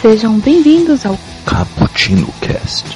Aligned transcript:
Sejam 0.00 0.38
bem-vindos 0.38 1.04
ao 1.04 1.14
Cappuccino 1.44 2.26
Cast. 2.40 2.86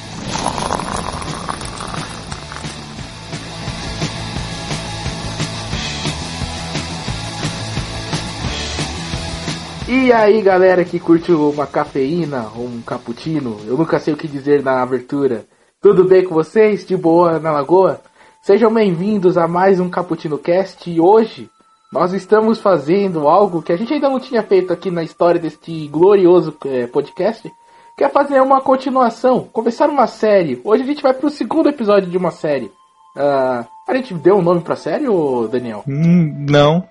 E 9.87 10.11
aí 10.11 10.41
galera 10.41 10.83
que 10.83 10.99
curte 10.99 11.31
uma 11.31 11.67
cafeína 11.67 12.49
ou 12.55 12.65
um 12.65 12.81
cappuccino, 12.81 13.59
eu 13.67 13.77
nunca 13.77 13.99
sei 13.99 14.15
o 14.15 14.17
que 14.17 14.27
dizer 14.27 14.63
na 14.63 14.81
abertura. 14.81 15.45
Tudo 15.79 16.05
bem 16.05 16.23
com 16.25 16.33
vocês? 16.33 16.83
De 16.83 16.97
boa 16.97 17.37
na 17.37 17.51
lagoa? 17.51 18.01
Sejam 18.41 18.73
bem-vindos 18.73 19.37
a 19.37 19.47
mais 19.47 19.79
um 19.79 19.91
Cappuccino 19.91 20.39
Cast 20.39 20.89
e 20.89 20.99
hoje 20.99 21.51
nós 21.91 22.13
estamos 22.13 22.59
fazendo 22.59 23.27
algo 23.27 23.61
que 23.61 23.71
a 23.71 23.77
gente 23.77 23.93
ainda 23.93 24.09
não 24.09 24.19
tinha 24.19 24.43
feito 24.43 24.73
aqui 24.73 24.91
na 24.91 25.03
história 25.03 25.39
deste 25.39 25.87
glorioso 25.87 26.55
é, 26.65 26.87
podcast, 26.87 27.51
que 27.97 28.03
é 28.03 28.09
fazer 28.09 28.41
uma 28.41 28.61
continuação, 28.61 29.47
começar 29.51 29.89
uma 29.89 30.07
série. 30.07 30.59
Hoje 30.63 30.83
a 30.83 30.85
gente 30.85 31.03
vai 31.03 31.13
pro 31.13 31.29
segundo 31.29 31.69
episódio 31.69 32.09
de 32.09 32.17
uma 32.17 32.31
série. 32.31 32.71
Uh, 33.15 33.65
a 33.87 33.95
gente 33.95 34.13
deu 34.13 34.37
um 34.37 34.41
nome 34.41 34.61
pra 34.61 34.75
série, 34.75 35.07
ô 35.07 35.47
Daniel? 35.47 35.83
Hum, 35.87 36.45
não. 36.49 36.85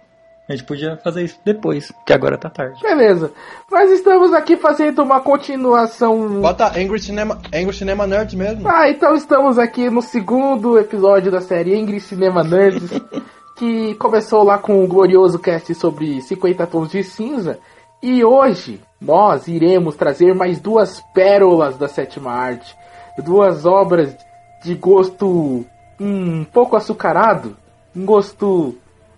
A 0.48 0.52
gente 0.52 0.64
podia 0.64 0.98
fazer 0.98 1.22
isso 1.22 1.38
depois, 1.44 1.90
que 2.04 2.12
agora 2.12 2.36
tá 2.36 2.50
tarde. 2.50 2.78
Beleza. 2.82 3.32
Nós 3.70 3.90
estamos 3.90 4.32
aqui 4.34 4.56
fazendo 4.56 5.02
uma 5.02 5.20
continuação. 5.20 6.40
Bota 6.42 6.78
Angry 6.78 7.00
Cinema, 7.00 7.40
Angry 7.52 7.72
Cinema 7.72 8.06
Nerds 8.06 8.34
mesmo. 8.34 8.68
Ah, 8.68 8.88
então 8.90 9.14
estamos 9.14 9.58
aqui 9.58 9.88
no 9.88 10.02
segundo 10.02 10.78
episódio 10.78 11.32
da 11.32 11.40
série 11.40 11.74
Angry 11.74 11.98
Cinema 11.98 12.44
Nerds, 12.44 12.90
que 13.56 13.94
começou 13.94 14.42
lá 14.42 14.58
com 14.58 14.84
o 14.84 14.88
glorioso 14.88 15.38
cast 15.38 15.74
sobre 15.74 16.20
50 16.20 16.66
tons 16.66 16.90
de 16.90 17.02
cinza. 17.04 17.58
E 18.02 18.24
hoje 18.24 18.80
nós 19.00 19.48
iremos 19.48 19.96
trazer 19.96 20.34
mais 20.34 20.60
duas 20.60 21.00
pérolas 21.14 21.76
da 21.76 21.88
sétima 21.88 22.32
arte. 22.32 22.76
Duas 23.18 23.64
obras 23.64 24.16
de 24.62 24.74
gosto 24.74 25.64
um 26.00 26.44
pouco 26.44 26.76
açucarado, 26.76 27.56
um 27.94 28.04
gosto 28.04 28.76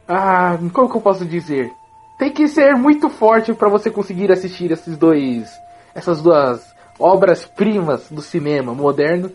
ah, 0.09 0.57
como 0.73 0.89
que 0.89 0.97
eu 0.97 1.01
posso 1.01 1.25
dizer? 1.25 1.73
Tem 2.19 2.31
que 2.31 2.47
ser 2.47 2.75
muito 2.77 3.11
forte 3.11 3.53
para 3.53 3.69
você 3.69 3.91
conseguir 3.91 4.31
assistir 4.31 4.71
esses 4.71 4.97
dois, 4.97 5.51
essas 5.95 6.23
duas 6.23 6.65
obras 6.99 7.45
primas 7.45 8.09
do 8.11 8.23
cinema 8.23 8.73
moderno 8.73 9.31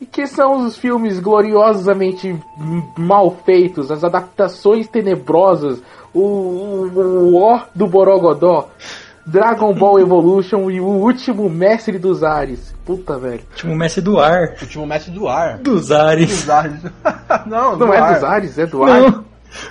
e 0.00 0.06
que 0.06 0.26
são 0.26 0.64
os 0.66 0.76
filmes 0.76 1.20
gloriosamente 1.20 2.34
mal 2.96 3.36
feitos, 3.44 3.90
as 3.90 4.02
adaptações 4.02 4.88
tenebrosas, 4.88 5.82
o, 6.14 6.20
o, 6.20 7.32
o 7.32 7.36
ó 7.36 7.60
do 7.74 7.86
Borogodó, 7.86 8.68
Dragon 9.26 9.74
Ball 9.74 10.00
Evolution 10.00 10.70
e 10.70 10.80
o 10.80 10.86
último 10.86 11.48
mestre 11.50 11.98
dos 11.98 12.24
ares. 12.24 12.74
Puta, 12.84 13.18
velho. 13.18 13.42
Último 13.50 13.76
mestre 13.76 14.00
do 14.00 14.18
ar. 14.18 14.56
Último 14.60 14.86
mestre 14.86 15.12
do 15.12 15.28
ar. 15.28 15.58
Dos 15.58 15.92
ares. 15.92 16.28
Dos 16.28 16.50
ares. 16.50 16.80
não, 17.46 17.76
Não 17.76 17.86
do 17.86 17.92
é 17.92 17.98
ar. 17.98 18.14
dos 18.14 18.24
ares, 18.24 18.58
é 18.58 18.66
do 18.66 18.82
ar. 18.82 19.02
Não. 19.02 19.24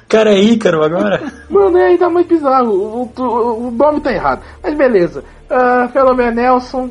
Cara, 0.08 0.33
é 0.33 0.39
Ícaro 0.39 0.83
agora. 0.83 1.21
Mano, 1.49 1.77
é 1.77 1.88
ainda 1.88 2.09
mais 2.09 2.27
bizarro. 2.27 2.71
O, 2.71 3.11
o, 3.17 3.67
o 3.67 3.71
nome 3.71 3.99
tá 4.02 4.14
errado. 4.14 4.41
Mas 4.61 4.75
beleza. 4.75 5.23
Uh, 5.49 5.91
meu 5.93 6.05
nome 6.05 6.23
é 6.23 6.31
Nelson. 6.31 6.89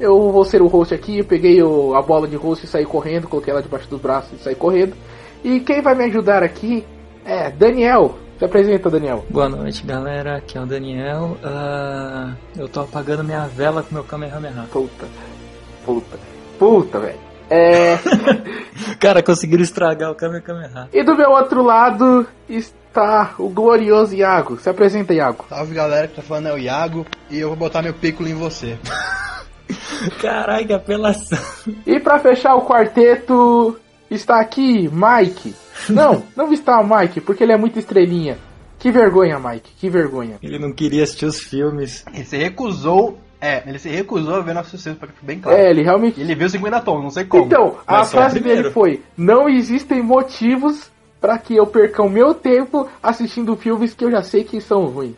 Eu 0.00 0.32
vou 0.32 0.44
ser 0.44 0.62
o 0.62 0.66
host 0.66 0.94
aqui. 0.94 1.18
Eu 1.18 1.24
peguei 1.24 1.62
o- 1.62 1.94
a 1.94 2.02
bola 2.02 2.26
de 2.26 2.34
host 2.36 2.64
e 2.64 2.68
saí 2.68 2.86
correndo. 2.86 3.28
Coloquei 3.28 3.52
ela 3.52 3.62
debaixo 3.62 3.88
dos 3.88 4.00
braços 4.00 4.40
e 4.40 4.42
saí 4.42 4.54
correndo. 4.54 4.94
E 5.44 5.60
quem 5.60 5.80
vai 5.82 5.94
me 5.94 6.04
ajudar 6.04 6.42
aqui 6.42 6.84
é 7.24 7.50
Daniel. 7.50 8.16
Se 8.38 8.44
apresenta, 8.46 8.88
Daniel. 8.88 9.24
Boa 9.28 9.48
noite, 9.50 9.84
galera. 9.84 10.38
Aqui 10.38 10.56
é 10.56 10.62
o 10.62 10.66
Daniel. 10.66 11.36
Ah, 11.44 12.32
eu 12.56 12.66
tô 12.68 12.80
apagando 12.80 13.22
minha 13.22 13.46
vela 13.46 13.82
com 13.82 13.94
meu 13.94 14.02
Kamehameha. 14.04 14.64
Puta. 14.72 15.06
Puta. 15.84 16.18
Puta, 16.58 16.98
velho. 16.98 17.18
É. 17.50 17.98
Cara, 18.98 19.22
conseguiram 19.22 19.62
estragar 19.62 20.10
o 20.10 20.14
Kamehameha. 20.14 20.88
e 20.92 21.02
do 21.02 21.14
meu 21.16 21.30
outro 21.32 21.62
lado 21.62 22.26
está 22.48 23.34
o 23.38 23.48
glorioso 23.50 24.14
Iago. 24.14 24.56
Se 24.58 24.70
apresenta, 24.70 25.12
Iago. 25.12 25.44
Salve 25.48 25.74
galera 25.74 26.08
que 26.08 26.16
tá 26.16 26.22
falando 26.22 26.48
é 26.48 26.54
o 26.54 26.58
Iago 26.58 27.04
e 27.28 27.38
eu 27.38 27.48
vou 27.48 27.56
botar 27.56 27.82
meu 27.82 27.92
piccolo 27.92 28.28
em 28.28 28.34
você. 28.34 28.78
Caralho, 30.20 30.66
que 30.66 30.72
apelação. 30.72 31.38
E 31.86 31.98
pra 32.00 32.18
fechar 32.18 32.54
o 32.54 32.66
quarteto, 32.66 33.78
está 34.10 34.40
aqui 34.40 34.90
Mike. 34.92 35.54
Não, 35.88 36.22
não 36.36 36.52
está 36.52 36.80
o 36.80 36.86
Mike, 36.86 37.20
porque 37.20 37.44
ele 37.44 37.52
é 37.52 37.56
muito 37.56 37.78
estrelinha. 37.78 38.38
Que 38.78 38.90
vergonha, 38.90 39.38
Mike, 39.38 39.72
que 39.78 39.90
vergonha. 39.90 40.38
Ele 40.42 40.58
não 40.58 40.72
queria 40.72 41.02
assistir 41.02 41.26
os 41.26 41.38
filmes. 41.38 42.04
Ele 42.14 42.24
se 42.24 42.36
recusou, 42.38 43.18
é, 43.38 43.62
ele 43.66 43.78
se 43.78 43.90
recusou 43.90 44.36
a 44.36 44.40
ver 44.40 44.54
nossos 44.54 44.82
filmes, 44.82 44.98
pra 44.98 45.06
que 45.08 45.14
fique 45.14 45.26
bem 45.26 45.38
claro. 45.38 45.58
É, 45.58 45.70
ele 45.70 45.82
realmente. 45.82 46.18
Ele 46.20 46.34
viu 46.34 46.48
50 46.48 46.80
tons, 46.80 47.02
não 47.02 47.10
sei 47.10 47.24
como. 47.24 47.44
Então, 47.44 47.76
a 47.86 48.04
frase 48.04 48.40
dele 48.40 48.70
foi: 48.70 49.02
Não 49.16 49.48
existem 49.48 50.02
motivos 50.02 50.90
para 51.20 51.36
que 51.36 51.54
eu 51.54 51.66
perca 51.66 52.02
o 52.02 52.08
meu 52.08 52.32
tempo 52.32 52.88
assistindo 53.02 53.54
filmes 53.54 53.92
que 53.92 54.04
eu 54.04 54.10
já 54.10 54.22
sei 54.22 54.44
que 54.44 54.60
são 54.60 54.86
ruins. 54.86 55.14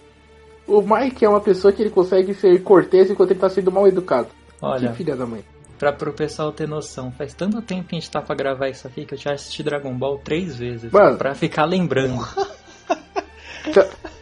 O 0.67 0.83
Mike 0.83 1.25
é 1.25 1.29
uma 1.29 1.41
pessoa 1.41 1.73
que 1.73 1.83
ele 1.83 1.91
consegue 1.91 2.35
ser 2.35 2.63
cortês 2.63 3.11
enquanto 3.11 3.31
ele 3.31 3.41
tá 3.41 3.49
sendo 3.49 3.71
mal 3.71 3.87
educado. 3.87 4.29
Olha, 4.63 4.91
Que 4.91 4.97
filha 4.99 5.17
da 5.17 5.27
mãe. 5.27 5.45
pra 5.79 5.93
pro 5.93 6.13
pessoal 6.13 6.53
ter 6.53 6.69
noção, 6.69 7.11
faz 7.11 7.35
tanto 7.35 7.61
tempo 7.61 7.89
que 7.89 7.97
a 7.97 7.99
gente 7.99 8.11
tá 8.11 8.23
pra 8.23 8.35
gravar 8.37 8.69
isso 8.69 8.87
aqui 8.87 9.05
que 9.05 9.15
eu 9.15 9.19
já 9.19 9.33
assisti 9.33 9.63
Dragon 9.63 9.93
Ball 9.93 10.19
três 10.19 10.57
vezes. 10.57 10.91
Mano. 10.93 11.17
Pra 11.19 11.35
ficar 11.35 11.65
lembrando. 11.65 12.25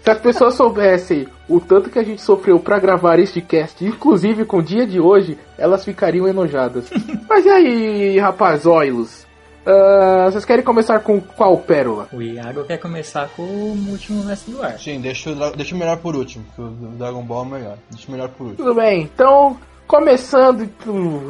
Se, 0.02 0.10
as 0.10 0.18
pessoas 0.18 0.54
soubessem 0.54 1.28
o 1.48 1.60
tanto 1.60 1.88
que 1.90 1.98
a 1.98 2.02
gente 2.02 2.20
sofreu 2.22 2.58
pra 2.58 2.78
gravar 2.78 3.18
este 3.18 3.40
cast, 3.40 3.84
inclusive 3.84 4.44
com 4.44 4.58
o 4.58 4.62
dia 4.62 4.86
de 4.86 4.98
hoje, 4.98 5.38
elas 5.58 5.84
ficariam 5.84 6.26
enojadas. 6.26 6.90
Mas 7.28 7.44
e 7.44 7.48
aí, 7.50 8.18
rapazóilos? 8.18 9.26
Ah, 9.64 10.24
vocês 10.30 10.44
querem 10.44 10.64
começar 10.64 10.98
com 11.00 11.20
qual 11.20 11.56
pérola? 11.58 12.08
O 12.12 12.20
Iago 12.22 12.64
quer 12.64 12.78
começar 12.78 13.28
com 13.36 13.42
o 13.42 13.90
último 13.90 14.24
mestre 14.24 14.52
do 14.52 14.62
ar. 14.62 14.78
Sim, 14.78 15.00
deixa 15.00 15.32
deixa 15.54 15.74
o 15.74 15.78
melhor 15.78 15.98
por 15.98 16.16
último, 16.16 16.44
que 16.56 16.60
o 16.62 16.68
Dragon 16.98 17.22
Ball 17.22 17.44
é 17.44 17.48
melhor. 17.48 17.78
Deixa 17.90 18.08
o 18.08 18.10
melhor 18.10 18.28
por 18.30 18.46
último. 18.48 18.66
Tudo 18.66 18.74
bem, 18.80 19.02
então, 19.02 19.58
começando 19.90 20.70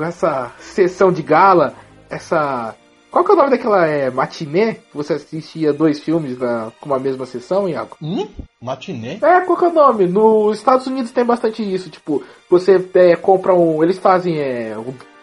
essa 0.03 0.53
sessão 0.59 1.11
de 1.11 1.23
gala, 1.23 1.73
essa. 2.11 2.77
Qual 3.11 3.25
que 3.25 3.31
é 3.31 3.35
o 3.35 3.37
nome 3.39 3.51
daquela 3.51 3.87
é, 3.87 4.11
matinê? 4.11 4.75
Que 4.75 4.95
você 4.95 5.15
assistia 5.15 5.73
dois 5.73 5.99
filmes 5.99 6.39
na, 6.39 6.71
com 6.79 6.87
uma 6.87 6.99
mesma 6.99 7.25
sessão, 7.25 7.67
Iago? 7.67 7.97
Hum? 8.03 8.29
Matinê? 8.61 9.15
É, 9.23 9.41
qual 9.41 9.57
que 9.57 9.65
é 9.65 9.69
o 9.69 9.73
nome? 9.73 10.07
Nos 10.07 10.59
Estados 10.59 10.87
Unidos 10.87 11.11
tem 11.11 11.25
bastante 11.25 11.63
isso, 11.63 11.89
tipo, 11.89 12.23
você 12.51 12.87
é, 12.95 13.17
compra 13.17 13.55
um. 13.55 13.83
Eles 13.83 13.99
fazem, 13.99 14.39
é. 14.39 14.77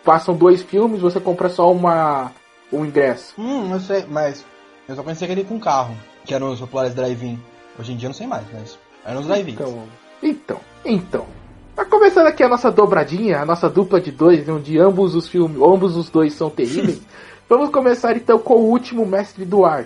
Passam 0.04 0.36
dois 0.36 0.64
filmes, 0.64 1.00
você 1.00 1.20
compra 1.20 1.48
só 1.48 1.72
uma. 1.72 2.32
um 2.74 2.84
ingresso. 2.84 3.36
Hum, 3.38 3.70
não 3.70 3.80
sei, 3.80 4.04
mas 4.10 4.44
eu 4.90 4.96
só 4.96 5.04
conheci 5.04 5.24
aquele 5.24 5.44
com 5.44 5.60
carro, 5.60 5.96
que 6.26 6.34
eram 6.34 6.52
os 6.52 6.60
populares 6.60 6.96
drive-in. 6.96 7.40
Hoje 7.80 7.94
em 7.94 7.98
dia 7.98 8.08
eu 8.08 8.10
não 8.10 8.16
sei 8.16 8.26
mais, 8.26 8.46
mas 8.52 8.80
eram 9.06 9.22
os 9.22 9.28
drive-ins. 9.28 9.54
Então, 9.54 9.84
então, 10.24 10.60
então. 10.84 11.37
Tá 11.78 11.86
começando 11.86 12.26
aqui 12.26 12.42
a 12.42 12.50
nossa 12.50 12.72
dobradinha, 12.72 13.40
a 13.40 13.46
nossa 13.46 13.70
dupla 13.70 14.02
de 14.02 14.12
dois, 14.12 14.50
onde 14.50 14.80
ambos 14.80 15.14
os 15.14 15.30
filmes, 15.30 15.62
ambos 15.62 15.96
os 15.96 16.10
dois 16.10 16.34
são 16.34 16.50
terríveis. 16.50 17.04
Vamos 17.48 17.70
começar 17.70 18.18
então 18.18 18.40
com 18.40 18.56
o 18.56 18.72
último 18.72 19.06
Mestre 19.06 19.46
do 19.46 19.64
Ar. 19.64 19.86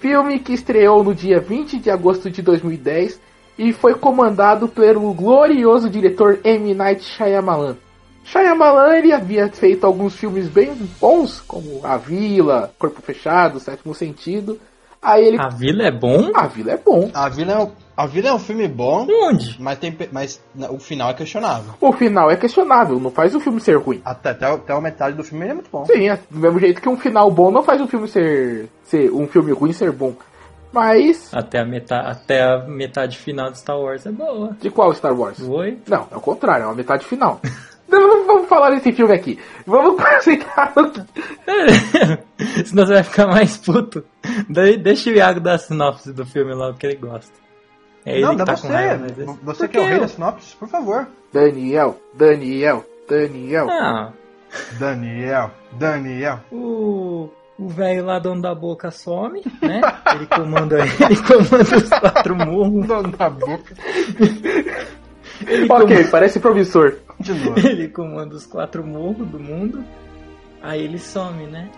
Filme 0.00 0.40
que 0.40 0.52
estreou 0.52 1.04
no 1.04 1.14
dia 1.14 1.38
20 1.38 1.78
de 1.78 1.90
agosto 1.92 2.28
de 2.28 2.42
2010 2.42 3.20
e 3.56 3.72
foi 3.72 3.94
comandado 3.94 4.66
pelo 4.66 5.14
glorioso 5.14 5.88
diretor 5.88 6.40
M. 6.42 6.74
Night 6.74 7.04
Shyamalan. 7.04 7.76
Shyamalan 8.24 8.96
ele 8.96 9.12
havia 9.12 9.48
feito 9.48 9.86
alguns 9.86 10.16
filmes 10.16 10.48
bem 10.48 10.74
bons, 11.00 11.40
como 11.40 11.86
A 11.86 11.96
Vila, 11.96 12.72
Corpo 12.76 13.00
Fechado, 13.00 13.60
Sétimo 13.60 13.94
Sentido. 13.94 14.58
Aí 15.00 15.24
ele... 15.24 15.40
A 15.40 15.50
vila 15.50 15.84
é 15.84 15.92
bom? 15.92 16.32
A 16.34 16.48
Vila 16.48 16.72
é 16.72 16.76
bom. 16.76 17.08
A 17.14 17.28
Vila 17.28 17.52
é 17.52 17.87
a 17.98 18.06
Vila 18.06 18.28
é 18.28 18.32
um 18.32 18.38
filme 18.38 18.68
bom, 18.68 19.08
Onde? 19.10 19.56
mas, 19.60 19.76
tem, 19.78 19.96
mas 20.12 20.40
o 20.70 20.78
final 20.78 21.10
é 21.10 21.14
questionável. 21.14 21.74
O 21.80 21.92
final 21.92 22.30
é 22.30 22.36
questionável, 22.36 23.00
não 23.00 23.10
faz 23.10 23.34
o 23.34 23.40
filme 23.40 23.60
ser 23.60 23.76
ruim. 23.76 24.00
Até, 24.04 24.30
até, 24.30 24.46
até 24.46 24.72
a 24.72 24.80
metade 24.80 25.16
do 25.16 25.24
filme 25.24 25.44
ele 25.44 25.50
é 25.50 25.54
muito 25.54 25.68
bom. 25.70 25.84
Sim, 25.84 26.08
é 26.08 26.16
do 26.30 26.38
mesmo 26.38 26.60
jeito 26.60 26.80
que 26.80 26.88
um 26.88 26.96
final 26.96 27.28
bom 27.28 27.50
não 27.50 27.64
faz 27.64 27.80
um 27.80 27.88
filme 27.88 28.06
ser, 28.06 28.68
ser 28.84 29.10
um 29.10 29.26
filme 29.26 29.50
ruim 29.52 29.72
ser 29.72 29.90
bom. 29.90 30.14
Mas 30.72 31.30
Até 31.34 31.58
a, 31.60 31.64
metade, 31.64 32.06
até 32.08 32.40
a 32.42 32.58
metade 32.68 33.18
final 33.18 33.50
de 33.50 33.58
Star 33.58 33.80
Wars 33.80 34.06
é 34.06 34.12
boa. 34.12 34.56
de 34.60 34.70
qual 34.70 34.94
Star 34.94 35.18
Wars? 35.18 35.40
Oi? 35.40 35.78
Não, 35.88 36.06
é 36.12 36.16
o 36.16 36.20
contrário, 36.20 36.64
é 36.64 36.66
uma 36.66 36.74
metade 36.76 37.04
final. 37.04 37.40
Não, 37.88 38.00
não 38.06 38.26
vamos 38.26 38.48
falar 38.50 38.68
desse 38.68 38.92
filme 38.92 39.14
aqui. 39.14 39.38
Vamos 39.66 39.96
concentrar 40.04 40.74
no. 40.76 40.92
Senão 42.66 42.86
você 42.86 42.92
vai 42.92 43.02
ficar 43.02 43.26
mais 43.26 43.56
puto. 43.56 44.04
Daí 44.46 44.76
deixa 44.76 45.08
o 45.08 45.14
Iago 45.14 45.40
dar 45.40 45.54
a 45.54 45.58
sinopse 45.58 46.12
do 46.12 46.26
filme 46.26 46.52
logo 46.52 46.76
que 46.76 46.86
ele 46.86 46.96
gosta. 46.96 47.32
É 48.08 48.12
ele 48.12 48.22
não, 48.22 48.30
que 48.30 48.36
dá 48.36 48.44
tá 48.46 48.56
você. 48.56 48.68
Você 49.42 49.68
que 49.68 49.76
é 49.76 49.80
o 49.80 49.84
rei 49.84 50.00
da 50.00 50.08
sinopse, 50.08 50.56
por 50.56 50.68
favor. 50.68 51.06
Daniel, 51.30 52.00
Daniel, 52.14 52.84
Daniel. 53.08 53.68
Ah, 53.68 54.12
Daniel, 54.78 55.50
Daniel. 55.72 56.40
o 56.50 57.28
o 57.58 57.68
velho 57.68 58.04
lá 58.04 58.18
dono 58.20 58.40
da 58.40 58.54
boca 58.54 58.90
some, 58.90 59.42
né? 59.60 59.80
Ele 60.14 60.26
comanda 60.26 60.78
ele 61.04 61.16
comanda 61.16 61.76
os 61.76 61.88
quatro 61.88 62.36
mundos. 62.36 62.86
Dono 62.86 63.08
da 63.08 63.28
boca. 63.28 63.74
ok, 65.68 66.04
parece 66.04 66.38
promissor. 66.38 66.98
Continua. 67.06 67.58
ele 67.60 67.88
comanda 67.88 68.34
os 68.34 68.46
quatro 68.46 68.86
morros 68.86 69.26
do 69.28 69.40
mundo, 69.40 69.84
aí 70.62 70.84
ele 70.84 70.98
some, 70.98 71.46
né? 71.46 71.68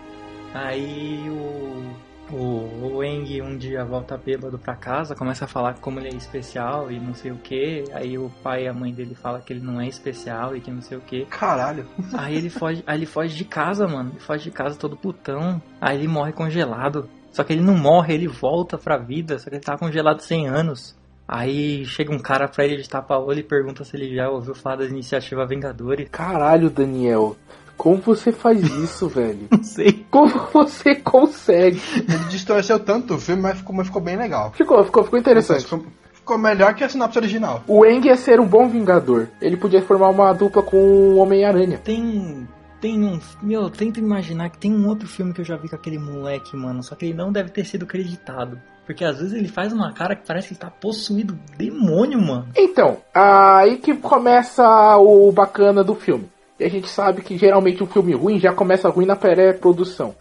Aí 0.53 1.27
o, 1.29 2.10
o, 2.33 2.95
o 2.95 3.03
Eng 3.03 3.41
um 3.41 3.57
dia 3.57 3.83
volta 3.83 4.17
bêbado 4.17 4.57
pra 4.57 4.75
casa, 4.75 5.15
começa 5.15 5.45
a 5.45 5.47
falar 5.47 5.75
como 5.75 5.99
ele 5.99 6.09
é 6.09 6.15
especial 6.15 6.91
e 6.91 6.99
não 6.99 7.13
sei 7.13 7.31
o 7.31 7.37
que. 7.37 7.83
Aí 7.93 8.17
o 8.17 8.31
pai 8.41 8.65
e 8.65 8.67
a 8.67 8.73
mãe 8.73 8.93
dele 8.93 9.15
falam 9.15 9.41
que 9.41 9.53
ele 9.53 9.61
não 9.61 9.79
é 9.79 9.87
especial 9.87 10.55
e 10.55 10.61
que 10.61 10.71
não 10.71 10.81
sei 10.81 10.97
o 10.97 11.01
que. 11.01 11.25
Caralho. 11.25 11.87
Aí 12.13 12.35
ele 12.35 12.49
foge, 12.49 12.83
aí 12.85 12.97
ele 12.97 13.05
foge 13.05 13.35
de 13.35 13.45
casa, 13.45 13.87
mano. 13.87 14.11
Ele 14.11 14.19
foge 14.19 14.43
de 14.45 14.51
casa 14.51 14.75
todo 14.75 14.97
putão. 14.97 15.61
Aí 15.79 15.97
ele 15.97 16.07
morre 16.07 16.31
congelado. 16.31 17.09
Só 17.31 17.43
que 17.43 17.53
ele 17.53 17.61
não 17.61 17.77
morre, 17.77 18.13
ele 18.13 18.27
volta 18.27 18.77
pra 18.77 18.97
vida, 18.97 19.39
só 19.39 19.49
que 19.49 19.55
ele 19.55 19.63
tá 19.63 19.77
congelado 19.77 20.19
100 20.19 20.47
anos. 20.47 20.99
Aí 21.27 21.85
chega 21.85 22.13
um 22.13 22.19
cara 22.19 22.45
pra 22.45 22.65
ele 22.65 22.81
de 22.81 22.89
tapa-olho 22.89 23.39
e 23.39 23.43
pergunta 23.43 23.85
se 23.85 23.95
ele 23.95 24.13
já 24.13 24.29
ouviu 24.29 24.53
falar 24.53 24.77
da 24.77 24.85
iniciativa 24.85 25.45
Vingadores. 25.45 26.09
Caralho, 26.11 26.69
Daniel. 26.69 27.37
Como 27.77 27.97
você 27.97 28.31
faz 28.31 28.61
isso, 28.61 29.07
velho? 29.07 29.47
Não 29.49 29.63
sei. 29.63 30.05
Como 30.09 30.29
você 30.53 30.95
consegue? 30.95 31.81
Ele 31.95 32.25
distorceu 32.29 32.79
tanto 32.79 33.15
o 33.15 33.19
filme, 33.19 33.41
mas 33.41 33.57
ficou, 33.57 33.75
mas 33.75 33.87
ficou 33.87 34.01
bem 34.01 34.17
legal. 34.17 34.51
Ficou, 34.51 34.83
ficou, 34.83 35.03
ficou 35.03 35.19
interessante. 35.19 35.63
Ficou, 35.63 35.85
ficou 36.13 36.37
melhor 36.37 36.73
que 36.75 36.83
a 36.83 36.89
sinopse 36.89 37.17
original. 37.17 37.63
O 37.67 37.85
Eng 37.85 38.05
ia 38.05 38.15
ser 38.15 38.39
um 38.39 38.47
bom 38.47 38.67
vingador. 38.67 39.27
Ele 39.41 39.57
podia 39.57 39.81
formar 39.81 40.09
uma 40.09 40.33
dupla 40.33 40.61
com 40.61 40.77
o 40.77 41.17
Homem-Aranha. 41.17 41.79
Tem. 41.83 42.47
Tem 42.79 43.03
um. 43.03 43.19
Meu, 43.43 43.69
tenta 43.69 43.99
imaginar 43.99 44.49
que 44.49 44.57
tem 44.57 44.73
um 44.73 44.87
outro 44.87 45.07
filme 45.07 45.33
que 45.33 45.41
eu 45.41 45.45
já 45.45 45.55
vi 45.55 45.69
com 45.69 45.75
aquele 45.75 45.99
moleque, 45.99 46.57
mano. 46.57 46.81
Só 46.81 46.95
que 46.95 47.05
ele 47.05 47.13
não 47.13 47.31
deve 47.31 47.51
ter 47.51 47.63
sido 47.63 47.83
acreditado. 47.83 48.59
Porque 48.85 49.05
às 49.05 49.19
vezes 49.19 49.33
ele 49.33 49.47
faz 49.47 49.71
uma 49.71 49.93
cara 49.93 50.15
que 50.15 50.25
parece 50.25 50.47
que 50.47 50.53
ele 50.53 50.59
tá 50.59 50.69
possuído 50.69 51.37
demônio, 51.57 52.19
mano. 52.19 52.47
Então, 52.57 52.97
aí 53.13 53.77
que 53.77 53.95
começa 53.95 54.97
o 54.97 55.31
bacana 55.31 55.83
do 55.83 55.95
filme. 55.95 56.29
E 56.61 56.63
a 56.63 56.69
gente 56.69 56.87
sabe 56.87 57.23
que 57.23 57.35
geralmente 57.35 57.83
um 57.83 57.87
filme 57.87 58.13
ruim 58.13 58.39
já 58.39 58.53
começa 58.53 58.87
ruim 58.87 59.07
na 59.07 59.15
pré-produção. 59.15 60.13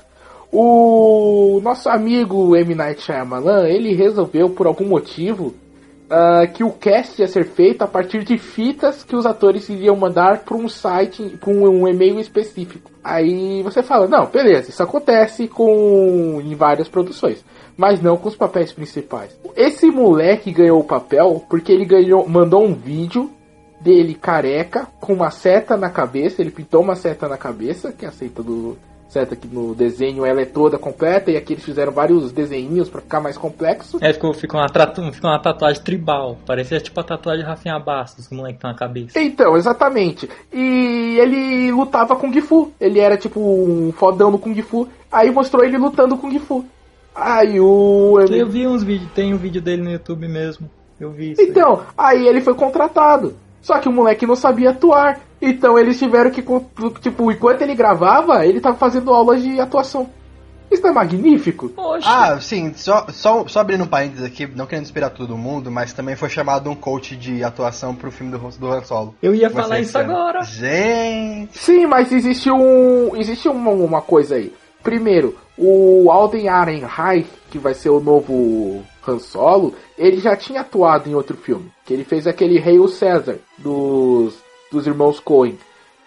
O 0.50 1.60
nosso 1.62 1.90
amigo 1.90 2.56
M. 2.56 2.74
Night 2.74 3.02
Shyamalan, 3.02 3.68
ele 3.68 3.94
resolveu, 3.94 4.48
por 4.48 4.66
algum 4.66 4.86
motivo, 4.86 5.54
uh, 6.10 6.50
que 6.54 6.64
o 6.64 6.72
cast 6.72 7.20
ia 7.20 7.28
ser 7.28 7.44
feito 7.44 7.82
a 7.82 7.86
partir 7.86 8.24
de 8.24 8.38
fitas 8.38 9.04
que 9.04 9.14
os 9.14 9.26
atores 9.26 9.68
iriam 9.68 9.94
mandar 9.94 10.38
para 10.38 10.56
um 10.56 10.66
site, 10.66 11.22
para 11.38 11.50
um, 11.50 11.82
um, 11.82 11.86
e-mail 11.86 12.18
específico. 12.18 12.90
Aí 13.04 13.62
você 13.62 13.82
fala, 13.82 14.08
não, 14.08 14.24
beleza, 14.24 14.70
isso 14.70 14.82
acontece 14.82 15.46
com 15.46 16.40
em 16.42 16.54
várias 16.54 16.88
produções, 16.88 17.44
mas 17.76 18.00
não 18.00 18.16
com 18.16 18.30
os 18.30 18.34
papéis 18.34 18.72
principais. 18.72 19.38
Esse 19.54 19.90
moleque 19.90 20.50
ganhou 20.52 20.80
o 20.80 20.84
papel 20.84 21.44
porque 21.50 21.70
ele 21.70 21.84
ganhou, 21.84 22.26
mandou 22.26 22.64
um 22.64 22.72
vídeo 22.72 23.30
dele 23.80 24.14
careca 24.14 24.86
com 25.00 25.14
uma 25.14 25.30
seta 25.30 25.76
na 25.76 25.90
cabeça, 25.90 26.40
ele 26.42 26.50
pintou 26.50 26.82
uma 26.82 26.94
seta 26.94 27.28
na 27.28 27.36
cabeça, 27.36 27.92
que 27.92 28.04
é 28.04 28.08
a 28.08 28.12
seta 28.12 28.42
do 28.42 28.76
certo 29.10 29.34
que 29.34 29.48
no 29.48 29.74
desenho 29.74 30.24
ela 30.24 30.40
é 30.40 30.44
toda 30.44 30.78
completa 30.78 31.30
e 31.30 31.36
aqui 31.36 31.54
eles 31.54 31.64
fizeram 31.64 31.92
vários 31.92 32.30
desenhinhos 32.30 32.88
para 32.88 33.00
ficar 33.00 33.20
mais 33.20 33.36
complexo. 33.36 33.98
É, 34.00 34.12
ficou, 34.12 34.32
ficou, 34.32 34.60
uma, 34.60 34.68
ficou 35.12 35.30
uma 35.30 35.38
tatuagem 35.42 35.82
tribal, 35.82 36.38
parecia 36.46 36.80
tipo 36.80 36.98
a 37.00 37.02
tatuagem 37.02 37.44
de 37.44 37.50
Rafinha 37.50 37.78
Bastos, 37.78 38.28
que 38.28 38.34
o 38.34 38.36
moleque 38.36 38.60
tá 38.60 38.68
na 38.68 38.74
cabeça. 38.74 39.20
Então, 39.20 39.56
exatamente. 39.56 40.30
E 40.52 41.18
ele 41.18 41.72
lutava 41.72 42.14
com 42.14 42.32
Gifu, 42.32 42.72
ele 42.80 43.00
era 43.00 43.16
tipo 43.16 43.40
um 43.40 43.92
fodão 43.92 44.30
no 44.30 44.38
Kung 44.38 44.54
Fu, 44.62 44.88
aí 45.10 45.30
mostrou 45.30 45.64
ele 45.64 45.76
lutando 45.76 46.16
com 46.16 46.30
Gifu. 46.30 46.64
Aí 47.12 47.58
o... 47.58 48.20
Eu 48.20 48.46
vi 48.48 48.66
uns 48.66 48.84
vídeos, 48.84 49.10
tem 49.12 49.34
um 49.34 49.38
vídeo 49.38 49.60
dele 49.60 49.82
no 49.82 49.90
YouTube 49.90 50.28
mesmo, 50.28 50.70
eu 51.00 51.10
vi 51.10 51.32
isso. 51.32 51.42
Então, 51.42 51.82
aí. 51.98 52.18
aí 52.18 52.28
ele 52.28 52.40
foi 52.40 52.54
contratado. 52.54 53.34
Só 53.60 53.78
que 53.78 53.88
o 53.88 53.92
moleque 53.92 54.26
não 54.26 54.36
sabia 54.36 54.70
atuar. 54.70 55.20
Então 55.40 55.78
eles 55.78 55.98
tiveram 55.98 56.30
que, 56.30 56.42
tipo, 57.00 57.32
enquanto 57.32 57.62
ele 57.62 57.74
gravava, 57.74 58.44
ele 58.46 58.60
tava 58.60 58.76
fazendo 58.76 59.12
aulas 59.12 59.42
de 59.42 59.60
atuação. 59.60 60.08
Isso 60.70 60.82
não 60.82 60.90
é 60.90 60.92
magnífico? 60.92 61.68
Poxa. 61.70 62.08
Ah, 62.08 62.40
sim, 62.40 62.72
só, 62.76 63.06
só, 63.08 63.46
só 63.48 63.60
abrindo 63.60 63.82
um 63.82 63.88
parênteses 63.88 64.24
aqui, 64.24 64.46
não 64.46 64.66
querendo 64.66 64.84
inspirar 64.84 65.10
todo 65.10 65.36
mundo, 65.36 65.68
mas 65.68 65.92
também 65.92 66.14
foi 66.14 66.28
chamado 66.28 66.70
um 66.70 66.76
coach 66.76 67.16
de 67.16 67.42
atuação 67.42 67.92
pro 67.94 68.12
filme 68.12 68.30
do, 68.30 68.38
do 68.38 68.68
Han 68.70 68.84
Solo. 68.84 69.14
Eu 69.20 69.34
ia 69.34 69.50
falar 69.50 69.80
isso 69.80 69.98
agora. 69.98 70.42
Gente! 70.44 71.58
Sim, 71.58 71.86
mas 71.86 72.12
existe 72.12 72.50
um. 72.50 73.16
Existe 73.16 73.48
uma, 73.48 73.70
uma 73.70 74.00
coisa 74.00 74.36
aí. 74.36 74.52
Primeiro, 74.80 75.36
o 75.58 76.08
Alden 76.10 76.46
Ehrenreich, 76.46 77.28
que 77.50 77.58
vai 77.58 77.74
ser 77.74 77.90
o 77.90 78.00
novo 78.00 78.82
Han 79.06 79.18
Solo, 79.18 79.74
ele 79.96 80.18
já 80.18 80.36
tinha 80.36 80.60
atuado 80.60 81.08
em 81.08 81.14
outro 81.14 81.36
filme. 81.36 81.70
Que 81.84 81.94
ele 81.94 82.04
fez 82.04 82.26
aquele 82.26 82.58
Rei 82.58 82.78
o 82.78 82.88
César, 82.88 83.38
dos, 83.58 84.34
dos 84.70 84.86
irmãos 84.86 85.20
Coen. 85.20 85.58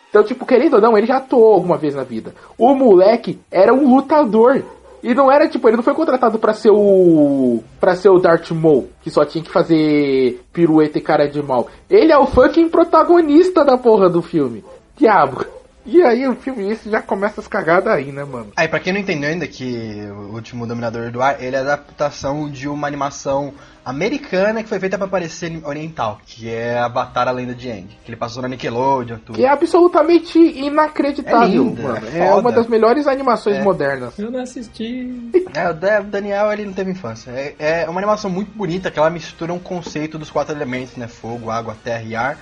Então, 0.10 0.24
tipo, 0.24 0.46
querendo 0.46 0.76
ou 0.76 0.82
não, 0.82 0.96
ele 0.98 1.08
já 1.08 1.18
atuou 1.18 1.54
alguma 1.54 1.76
vez 1.76 1.96
na 1.96 2.04
vida. 2.04 2.36
O 2.58 2.76
moleque 2.76 3.40
era 3.50 3.74
um 3.74 3.96
lutador. 3.96 4.64
E 5.02 5.14
não 5.14 5.30
era, 5.30 5.50
tipo, 5.50 5.68
ele 5.68 5.76
não 5.76 5.84
foi 5.84 5.94
contratado 5.94 6.38
para 6.38 6.54
ser 6.54 6.70
o. 6.72 7.62
para 7.80 7.96
ser 7.96 8.10
o 8.10 8.20
Darth 8.20 8.52
Maul, 8.52 8.90
que 9.02 9.10
só 9.10 9.26
tinha 9.26 9.44
que 9.44 9.50
fazer 9.50 10.40
pirueta 10.54 10.98
e 10.98 11.02
cara 11.02 11.28
de 11.28 11.42
mal. 11.42 11.68
Ele 11.90 12.12
é 12.12 12.18
o 12.18 12.28
fucking 12.28 12.70
protagonista 12.70 13.66
da 13.66 13.78
porra 13.78 14.08
do 14.08 14.22
filme. 14.22 14.64
Diabo. 14.96 15.46
E 15.86 16.02
aí 16.02 16.26
o 16.28 16.36
filme 16.36 16.72
isso 16.72 16.90
já 16.90 17.02
começa 17.02 17.42
as 17.42 17.48
cagadas 17.48 17.92
aí, 17.94 18.12
né, 18.12 18.24
mano? 18.24 18.52
Aí, 18.56 18.68
pra 18.68 18.80
quem 18.80 18.94
não 18.94 19.00
entendeu 19.02 19.30
ainda 19.30 19.46
que 19.48 19.98
o 20.12 20.34
último 20.34 20.66
Dominador 20.66 21.12
do 21.12 21.22
Ar, 21.22 21.42
ele 21.44 21.56
é 21.56 21.60
a 21.60 21.62
adaptação 21.62 22.50
de 22.50 22.70
uma 22.70 22.88
animação 22.88 23.54
americana 23.86 24.64
que 24.64 24.70
foi 24.70 24.80
feita 24.80 24.98
para 24.98 25.08
parecer 25.10 25.60
oriental, 25.66 26.22
que 26.26 26.50
é 26.50 26.80
Avatar 26.80 27.28
a 27.28 27.32
Lenda 27.32 27.54
de 27.54 27.70
Aang, 27.70 27.88
que 28.04 28.10
ele 28.10 28.16
passou 28.16 28.42
na 28.42 28.48
Nickelodeon, 28.48 29.18
tudo. 29.18 29.36
Que 29.36 29.44
é 29.46 29.50
absolutamente 29.50 30.40
inacreditável, 30.40 31.42
É 31.48 31.48
lindo, 31.52 31.84
mano. 31.84 32.08
é 32.08 32.28
É, 32.28 32.34
uma 32.34 32.52
das 32.52 32.68
melhores 32.68 33.06
animações 33.08 33.58
É. 33.58 33.62
modernas. 33.62 34.18
Eu 34.18 34.32
não 34.32 34.40
assisti. 34.42 35.32
É, 35.54 35.70
o 35.70 35.74
Daniel, 36.04 36.52
ele 36.52 36.66
não 36.66 36.74
teve 36.74 36.92
infância. 36.92 37.30
É, 37.32 37.84
é 37.84 37.90
uma 37.90 38.00
animação 38.00 38.30
muito 38.30 38.52
bonita, 38.58 38.90
que 38.90 38.98
ela 38.98 39.10
mistura 39.10 39.54
um 39.54 39.60
conceito 39.60 40.18
dos 40.18 40.32
quatro 40.32 40.56
elementos, 40.56 40.96
né? 40.96 41.08
Fogo, 41.08 41.52
água, 41.52 41.76
terra 41.84 42.02
e 42.04 42.16
ar, 42.16 42.38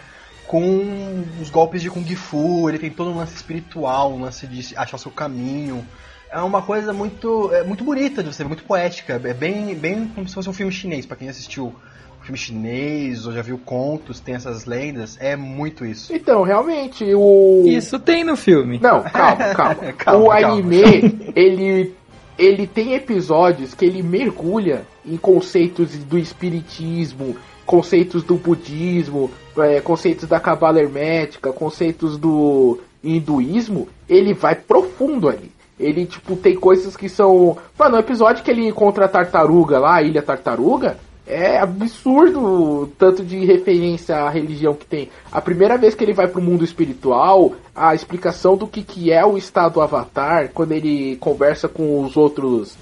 com 0.52 1.24
os 1.42 1.50
golpes 1.50 1.82
de 1.82 1.90
Kung 1.90 2.04
Fu, 2.14 2.68
ele 2.68 2.78
tem 2.78 2.90
todo 2.90 3.10
um 3.10 3.16
lance 3.16 3.34
espiritual, 3.34 4.12
um 4.12 4.24
lance 4.24 4.46
de 4.46 4.76
achar 4.76 4.98
o 4.98 5.00
seu 5.00 5.10
caminho. 5.10 5.88
É 6.30 6.40
uma 6.40 6.62
coisa 6.62 6.92
muito, 6.92 7.50
é 7.54 7.64
muito 7.64 7.86
bonita 7.86 8.22
de 8.22 8.34
você 8.34 8.44
ver, 8.44 8.50
muito 8.50 8.66
poética. 8.66 9.14
É 9.14 9.34
bem, 9.34 9.74
bem 9.74 10.12
como 10.14 10.28
se 10.28 10.36
fosse 10.36 10.50
um 10.50 10.54
filme 10.54 10.70
chinês, 10.70 11.06
pra 11.06 11.16
quem 11.16 11.30
assistiu 11.30 11.68
um 12.20 12.24
filme 12.26 12.38
chinês 12.38 13.26
ou 13.26 13.32
já 13.32 13.42
viu 13.42 13.58
contos, 13.58 14.20
tem 14.20 14.36
essas 14.36 14.66
lendas, 14.66 15.18
é 15.22 15.38
muito 15.38 15.86
isso. 15.86 16.14
Então, 16.14 16.44
realmente, 16.44 17.06
o. 17.16 17.64
Isso 17.66 17.98
tem 17.98 18.26
no 18.26 18.36
filme. 18.36 18.78
Não, 18.78 19.04
calma, 19.04 19.46
calma. 19.56 19.94
Calma, 19.94 20.26
o 20.26 20.28
calma. 20.28 20.48
anime, 20.48 21.32
ele. 21.34 21.96
Ele 22.38 22.66
tem 22.66 22.96
episódios 22.96 23.74
que 23.74 23.86
ele 23.86 24.02
mergulha 24.02 24.86
em 25.06 25.16
conceitos 25.16 25.96
do 25.96 26.18
espiritismo, 26.18 27.36
conceitos 27.72 28.22
do 28.22 28.36
budismo, 28.36 29.32
é, 29.58 29.80
conceitos 29.80 30.28
da 30.28 30.42
cabala 30.42 30.82
hermética, 30.82 31.54
conceitos 31.54 32.18
do 32.18 32.78
hinduísmo. 33.02 33.88
Ele 34.10 34.34
vai 34.34 34.56
profundo 34.56 35.30
ali. 35.30 35.50
Ele, 35.80 36.06
tipo, 36.06 36.36
tem 36.36 36.54
coisas 36.54 36.98
que 36.98 37.08
são. 37.08 37.58
Mano, 37.80 37.96
o 37.96 38.00
episódio 38.00 38.44
que 38.44 38.52
ele 38.52 38.68
encontra 38.68 39.06
a 39.06 39.08
tartaruga 39.08 39.80
lá, 39.80 39.96
a 39.96 40.02
Ilha 40.02 40.22
Tartaruga, 40.22 40.98
é 41.26 41.60
absurdo 41.60 42.44
o 42.44 42.88
tanto 42.88 43.24
de 43.24 43.46
referência 43.46 44.18
à 44.18 44.30
religião 44.30 44.74
que 44.74 44.86
tem. 44.86 45.10
A 45.32 45.40
primeira 45.40 45.78
vez 45.78 45.96
que 45.96 46.04
ele 46.04 46.14
vai 46.14 46.28
pro 46.28 46.42
mundo 46.42 46.66
espiritual, 46.66 47.54
a 47.74 47.96
explicação 47.96 48.58
do 48.58 48.68
que, 48.68 48.84
que 48.84 49.14
é 49.14 49.26
o 49.26 49.38
estado 49.38 49.80
avatar, 49.80 50.50
quando 50.54 50.74
ele 50.74 51.16
conversa 51.22 51.70
com 51.70 52.04
os 52.04 52.18
outros 52.18 52.76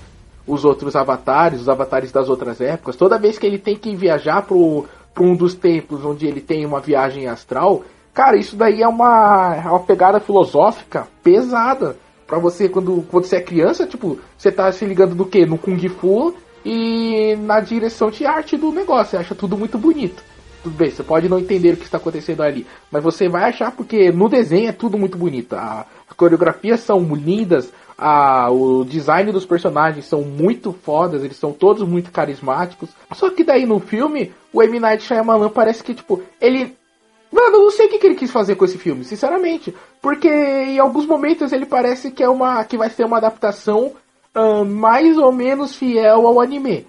os 0.49 0.65
outros 0.65 0.95
avatares, 0.95 1.61
os 1.61 1.69
avatares 1.69 2.11
das 2.11 2.27
outras 2.27 2.59
épocas, 2.59 2.95
toda 2.95 3.19
vez 3.19 3.37
que 3.37 3.45
ele 3.45 3.59
tem 3.59 3.75
que 3.75 3.95
viajar 3.95 4.41
pro, 4.41 4.85
pro 5.13 5.23
um 5.23 5.35
dos 5.35 5.53
templos 5.53 6.03
onde 6.03 6.25
ele 6.25 6.41
tem 6.41 6.65
uma 6.65 6.79
viagem 6.79 7.27
astral, 7.27 7.83
cara, 8.13 8.35
isso 8.35 8.55
daí 8.55 8.81
é 8.81 8.87
uma, 8.87 9.55
é 9.55 9.69
uma 9.69 9.79
pegada 9.81 10.19
filosófica 10.19 11.07
pesada. 11.23 11.95
Pra 12.25 12.39
você, 12.39 12.67
quando, 12.69 13.03
quando 13.09 13.25
você 13.25 13.37
é 13.37 13.41
criança, 13.41 13.87
tipo, 13.87 14.19
você 14.37 14.51
tá 14.51 14.71
se 14.71 14.85
ligando 14.85 15.15
no 15.15 15.25
que? 15.25 15.45
No 15.45 15.57
Kung 15.57 15.79
Fu 15.89 16.35
e 16.63 17.35
na 17.37 17.59
direção 17.59 18.11
de 18.11 18.25
arte 18.25 18.57
do 18.57 18.71
negócio. 18.71 19.11
Você 19.11 19.17
acha 19.17 19.33
tudo 19.33 19.57
muito 19.57 19.77
bonito. 19.77 20.23
Tudo 20.61 20.75
bem, 20.75 20.91
você 20.91 21.03
pode 21.03 21.29
não 21.29 21.39
entender 21.39 21.73
o 21.73 21.77
que 21.77 21.85
está 21.85 21.97
acontecendo 21.97 22.43
ali, 22.43 22.67
mas 22.91 23.01
você 23.01 23.29
vai 23.29 23.49
achar 23.49 23.71
porque 23.71 24.11
no 24.11 24.27
desenho 24.27 24.69
é 24.69 24.73
tudo 24.73 24.97
muito 24.97 25.17
bonito. 25.17 25.53
A, 25.53 25.85
as 26.07 26.15
coreografias 26.15 26.81
são 26.81 27.01
lindas, 27.15 27.71
a, 27.99 28.49
o 28.49 28.85
design 28.85 29.31
dos 29.31 29.45
personagens 29.45 30.05
são 30.05 30.21
muito 30.21 30.71
fodas, 30.71 31.23
eles 31.23 31.37
são 31.37 31.51
todos 31.51 31.87
muito 31.87 32.11
carismáticos. 32.11 32.89
Só 33.13 33.29
que 33.29 33.43
daí 33.43 33.65
no 33.65 33.79
filme, 33.79 34.31
o 34.53 34.63
M. 34.63 34.79
Night 34.79 35.03
Shyamalan 35.03 35.49
parece 35.49 35.83
que, 35.83 35.93
tipo, 35.93 36.21
ele... 36.39 36.75
Mano, 37.31 37.57
eu 37.57 37.63
não 37.63 37.71
sei 37.71 37.85
o 37.85 37.89
que, 37.89 37.99
que 37.99 38.07
ele 38.07 38.15
quis 38.15 38.31
fazer 38.31 38.55
com 38.55 38.65
esse 38.65 38.77
filme, 38.77 39.03
sinceramente. 39.03 39.75
Porque 40.01 40.29
em 40.29 40.79
alguns 40.79 41.05
momentos 41.05 41.51
ele 41.51 41.65
parece 41.65 42.09
que 42.09 42.23
é 42.23 42.29
uma 42.29 42.63
que 42.63 42.77
vai 42.77 42.89
ser 42.89 43.05
uma 43.05 43.17
adaptação 43.17 43.91
ah, 44.33 44.63
mais 44.63 45.17
ou 45.17 45.31
menos 45.31 45.75
fiel 45.75 46.25
ao 46.25 46.39
anime. 46.39 46.87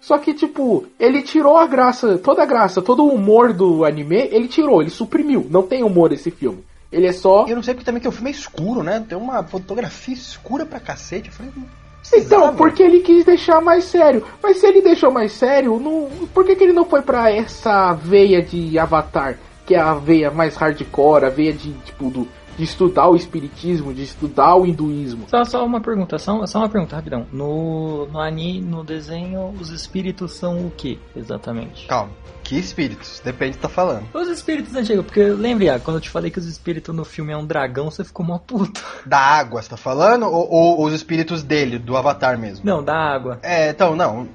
Só 0.00 0.18
que, 0.18 0.34
tipo, 0.34 0.86
ele 0.98 1.22
tirou 1.22 1.56
a 1.56 1.66
graça, 1.66 2.18
toda 2.18 2.42
a 2.42 2.46
graça, 2.46 2.82
todo 2.82 3.04
o 3.04 3.12
humor 3.12 3.52
do 3.52 3.84
anime, 3.84 4.28
ele 4.30 4.48
tirou, 4.48 4.80
ele 4.80 4.90
suprimiu. 4.90 5.46
Não 5.50 5.62
tem 5.62 5.82
humor 5.82 6.12
esse 6.12 6.30
filme. 6.30 6.64
Ele 6.90 7.06
é 7.06 7.12
só. 7.12 7.46
Eu 7.46 7.56
não 7.56 7.62
sei 7.62 7.74
porque 7.74 7.84
também 7.84 8.00
que 8.00 8.08
o 8.08 8.12
filme 8.12 8.30
é 8.30 8.32
escuro, 8.32 8.82
né? 8.82 9.04
Tem 9.06 9.16
uma 9.16 9.42
fotografia 9.42 10.14
escura 10.14 10.64
pra 10.64 10.80
cacete. 10.80 11.28
Eu 11.28 11.34
falei, 11.34 11.52
"Não 11.54 11.62
Então, 11.64 11.70
precisava." 12.00 12.52
porque 12.56 12.82
ele 12.82 13.00
quis 13.00 13.24
deixar 13.24 13.60
mais 13.60 13.84
sério. 13.84 14.24
Mas 14.42 14.56
se 14.58 14.66
ele 14.66 14.80
deixou 14.80 15.10
mais 15.10 15.32
sério, 15.32 15.78
não... 15.78 16.08
por 16.32 16.44
que, 16.46 16.56
que 16.56 16.64
ele 16.64 16.72
não 16.72 16.84
foi 16.86 17.02
pra 17.02 17.30
essa 17.30 17.92
veia 17.92 18.40
de 18.42 18.78
Avatar? 18.78 19.38
Que 19.66 19.74
é 19.74 19.78
a 19.80 19.92
veia 19.92 20.30
mais 20.30 20.56
hardcore, 20.56 21.26
a 21.26 21.28
veia 21.28 21.52
de, 21.52 21.72
tipo, 21.84 22.08
do, 22.08 22.26
de 22.56 22.64
estudar 22.64 23.06
o 23.08 23.14
espiritismo, 23.14 23.92
de 23.92 24.02
estudar 24.04 24.56
o 24.56 24.64
hinduísmo. 24.64 25.26
Só, 25.28 25.44
só 25.44 25.66
uma 25.66 25.82
pergunta, 25.82 26.18
só, 26.18 26.46
só 26.46 26.60
uma 26.60 26.70
pergunta 26.70 26.96
rapidão. 26.96 27.26
No, 27.30 28.06
no 28.06 28.18
anime, 28.18 28.62
no 28.66 28.82
desenho, 28.82 29.54
os 29.60 29.68
espíritos 29.68 30.32
são 30.32 30.66
o 30.66 30.70
que 30.70 30.98
exatamente? 31.14 31.86
Calma. 31.86 32.12
Que 32.48 32.58
espíritos? 32.58 33.20
Depende 33.22 33.52
do 33.52 33.56
que 33.56 33.62
tá 33.62 33.68
falando. 33.68 34.08
Os 34.14 34.26
espíritos 34.28 34.74
antigos, 34.74 35.04
porque 35.04 35.22
lembra, 35.22 35.78
quando 35.80 35.98
eu 35.98 36.00
te 36.00 36.08
falei 36.08 36.30
que 36.30 36.38
os 36.38 36.46
espíritos 36.46 36.94
no 36.94 37.04
filme 37.04 37.30
é 37.30 37.36
um 37.36 37.44
dragão, 37.44 37.90
você 37.90 38.02
ficou 38.02 38.24
mó 38.24 38.38
puto. 38.38 38.82
Da 39.04 39.18
água, 39.18 39.60
você 39.60 39.68
tá 39.68 39.76
falando? 39.76 40.24
Ou, 40.24 40.50
ou 40.50 40.86
os 40.86 40.94
espíritos 40.94 41.42
dele, 41.42 41.78
do 41.78 41.94
Avatar 41.94 42.38
mesmo? 42.38 42.64
Não, 42.64 42.82
da 42.82 42.94
água. 42.96 43.38
É, 43.42 43.68
então, 43.68 43.94
não. 43.94 44.26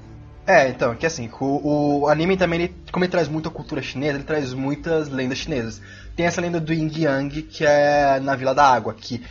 É, 0.46 0.68
então, 0.68 0.94
que 0.94 1.04
assim, 1.04 1.28
o, 1.40 2.02
o 2.02 2.08
anime 2.08 2.36
também, 2.36 2.60
ele, 2.62 2.74
como 2.92 3.04
ele 3.04 3.10
traz 3.10 3.26
muita 3.26 3.50
cultura 3.50 3.82
chinesa, 3.82 4.16
ele 4.16 4.24
traz 4.24 4.54
muitas 4.54 5.08
lendas 5.08 5.38
chinesas. 5.38 5.82
Tem 6.14 6.24
essa 6.24 6.40
lenda 6.40 6.60
do 6.60 6.72
Yin 6.72 6.92
Yang, 6.94 7.42
que 7.42 7.66
é 7.66 8.20
na 8.20 8.36
Vila 8.36 8.54
da 8.54 8.64
Água, 8.64 8.94
que 8.94 9.24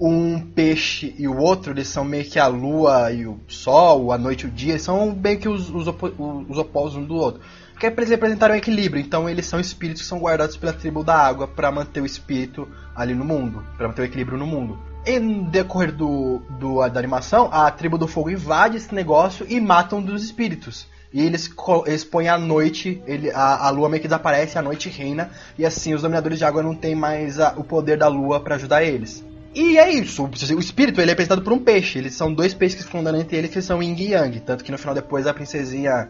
um 0.00 0.38
peixe 0.38 1.12
e 1.18 1.26
o 1.26 1.38
outro, 1.38 1.72
eles 1.72 1.88
são 1.88 2.04
meio 2.04 2.24
que 2.24 2.38
a 2.38 2.46
lua 2.46 3.10
e 3.10 3.26
o 3.26 3.40
sol, 3.48 4.12
a 4.12 4.18
noite 4.18 4.44
e 4.44 4.48
o 4.48 4.50
dia, 4.50 4.72
eles 4.74 4.82
são 4.82 5.12
meio 5.12 5.38
que 5.40 5.48
os, 5.48 5.70
os, 5.70 5.88
opo- 5.88 6.12
os 6.48 6.58
opostos 6.58 7.02
um 7.02 7.04
do 7.04 7.16
outro. 7.16 7.40
Que 7.78 7.90
pra 7.90 8.02
eles 8.02 8.10
representarem 8.10 8.54
o 8.56 8.58
equilíbrio, 8.58 9.02
então 9.02 9.28
eles 9.28 9.46
são 9.46 9.58
espíritos 9.58 10.02
que 10.02 10.08
são 10.08 10.18
guardados 10.20 10.56
pela 10.56 10.72
tribo 10.72 11.02
da 11.02 11.16
água 11.16 11.48
pra 11.48 11.72
manter 11.72 12.00
o 12.00 12.06
espírito 12.06 12.68
ali 12.94 13.12
no 13.14 13.24
mundo, 13.24 13.64
pra 13.76 13.88
manter 13.88 14.02
o 14.02 14.04
equilíbrio 14.04 14.38
no 14.38 14.46
mundo. 14.46 14.78
E 15.04 15.18
no 15.18 15.50
decorrer 15.50 15.90
do, 15.90 16.40
do, 16.60 16.88
da 16.88 16.98
animação, 17.00 17.48
a 17.52 17.68
tribo 17.72 17.98
do 17.98 18.06
fogo 18.06 18.30
invade 18.30 18.76
esse 18.76 18.94
negócio 18.94 19.44
e 19.48 19.60
matam 19.60 19.98
um 19.98 20.02
dos 20.02 20.22
espíritos. 20.22 20.86
E 21.12 21.20
eles, 21.20 21.50
eles 21.86 22.04
põem 22.04 22.28
a 22.28 22.38
noite, 22.38 23.02
ele, 23.04 23.30
a, 23.32 23.66
a 23.66 23.70
lua 23.70 23.88
meio 23.88 24.00
que 24.00 24.08
desaparece, 24.08 24.56
a 24.58 24.62
noite 24.62 24.88
reina, 24.88 25.30
e 25.58 25.66
assim 25.66 25.92
os 25.92 26.02
dominadores 26.02 26.38
de 26.38 26.44
água 26.44 26.62
não 26.62 26.74
têm 26.74 26.94
mais 26.94 27.40
a- 27.40 27.52
o 27.56 27.64
poder 27.64 27.98
da 27.98 28.06
lua 28.06 28.40
pra 28.40 28.54
ajudar 28.54 28.84
eles. 28.84 29.24
E 29.54 29.76
é 29.76 29.92
isso, 29.92 30.24
o 30.24 30.58
espírito 30.58 30.98
ele 31.00 31.10
é 31.10 31.12
representado 31.12 31.42
por 31.42 31.52
um 31.52 31.58
peixe, 31.58 31.98
eles 31.98 32.14
são 32.14 32.32
dois 32.32 32.54
peixes 32.54 32.78
que 32.78 32.84
ficam 32.84 33.00
andando 33.00 33.20
entre 33.20 33.36
eles 33.36 33.50
que 33.50 33.60
são 33.60 33.82
Yin 33.82 33.94
e 33.98 34.12
Yang, 34.12 34.40
tanto 34.40 34.64
que 34.64 34.72
no 34.72 34.78
final 34.78 34.94
depois 34.94 35.26
a 35.26 35.34
princesinha 35.34 36.08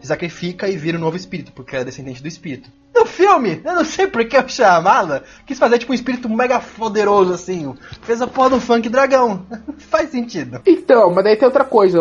se 0.00 0.06
sacrifica 0.06 0.68
e 0.68 0.76
vira 0.76 0.96
um 0.96 1.00
novo 1.00 1.16
espírito, 1.16 1.52
porque 1.52 1.74
ela 1.74 1.82
é 1.82 1.84
descendente 1.84 2.22
do 2.22 2.28
espírito. 2.28 2.70
No 2.94 3.04
filme, 3.04 3.60
eu 3.64 3.74
não 3.74 3.84
sei 3.84 4.06
por 4.06 4.24
que 4.24 4.38
o 4.38 4.48
Shyamala 4.48 5.22
quis 5.46 5.58
fazer 5.58 5.78
tipo 5.78 5.92
um 5.92 5.94
espírito 5.94 6.28
mega 6.28 6.58
poderoso 6.58 7.32
assim, 7.32 7.74
fez 8.02 8.22
a 8.22 8.26
porra 8.26 8.50
do 8.50 8.60
funk 8.60 8.88
dragão. 8.88 9.46
Faz 9.78 10.10
sentido. 10.10 10.60
Então, 10.66 11.12
mas 11.12 11.24
daí 11.24 11.36
tem 11.36 11.46
outra 11.46 11.64
coisa, 11.64 11.98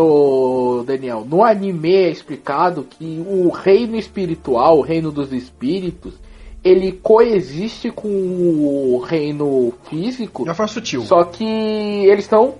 Daniel. 0.86 1.25
No 1.29 1.44
anime 1.44 1.94
é 1.94 2.10
explicado 2.10 2.84
que 2.84 3.24
o 3.27 3.50
reino 3.50 3.98
espiritual, 3.98 4.79
o 4.79 4.82
reino 4.82 5.12
dos 5.12 5.34
espíritos, 5.34 6.13
ele 6.67 6.91
coexiste 6.91 7.89
com 7.91 8.07
o 8.07 9.00
reino 9.00 9.74
físico, 9.89 10.43
De 10.43 10.50
uma 10.50 10.55
forma 10.55 10.71
sutil. 10.71 11.01
só 11.01 11.24
que 11.24 11.45
eles 11.45 12.25
estão 12.25 12.55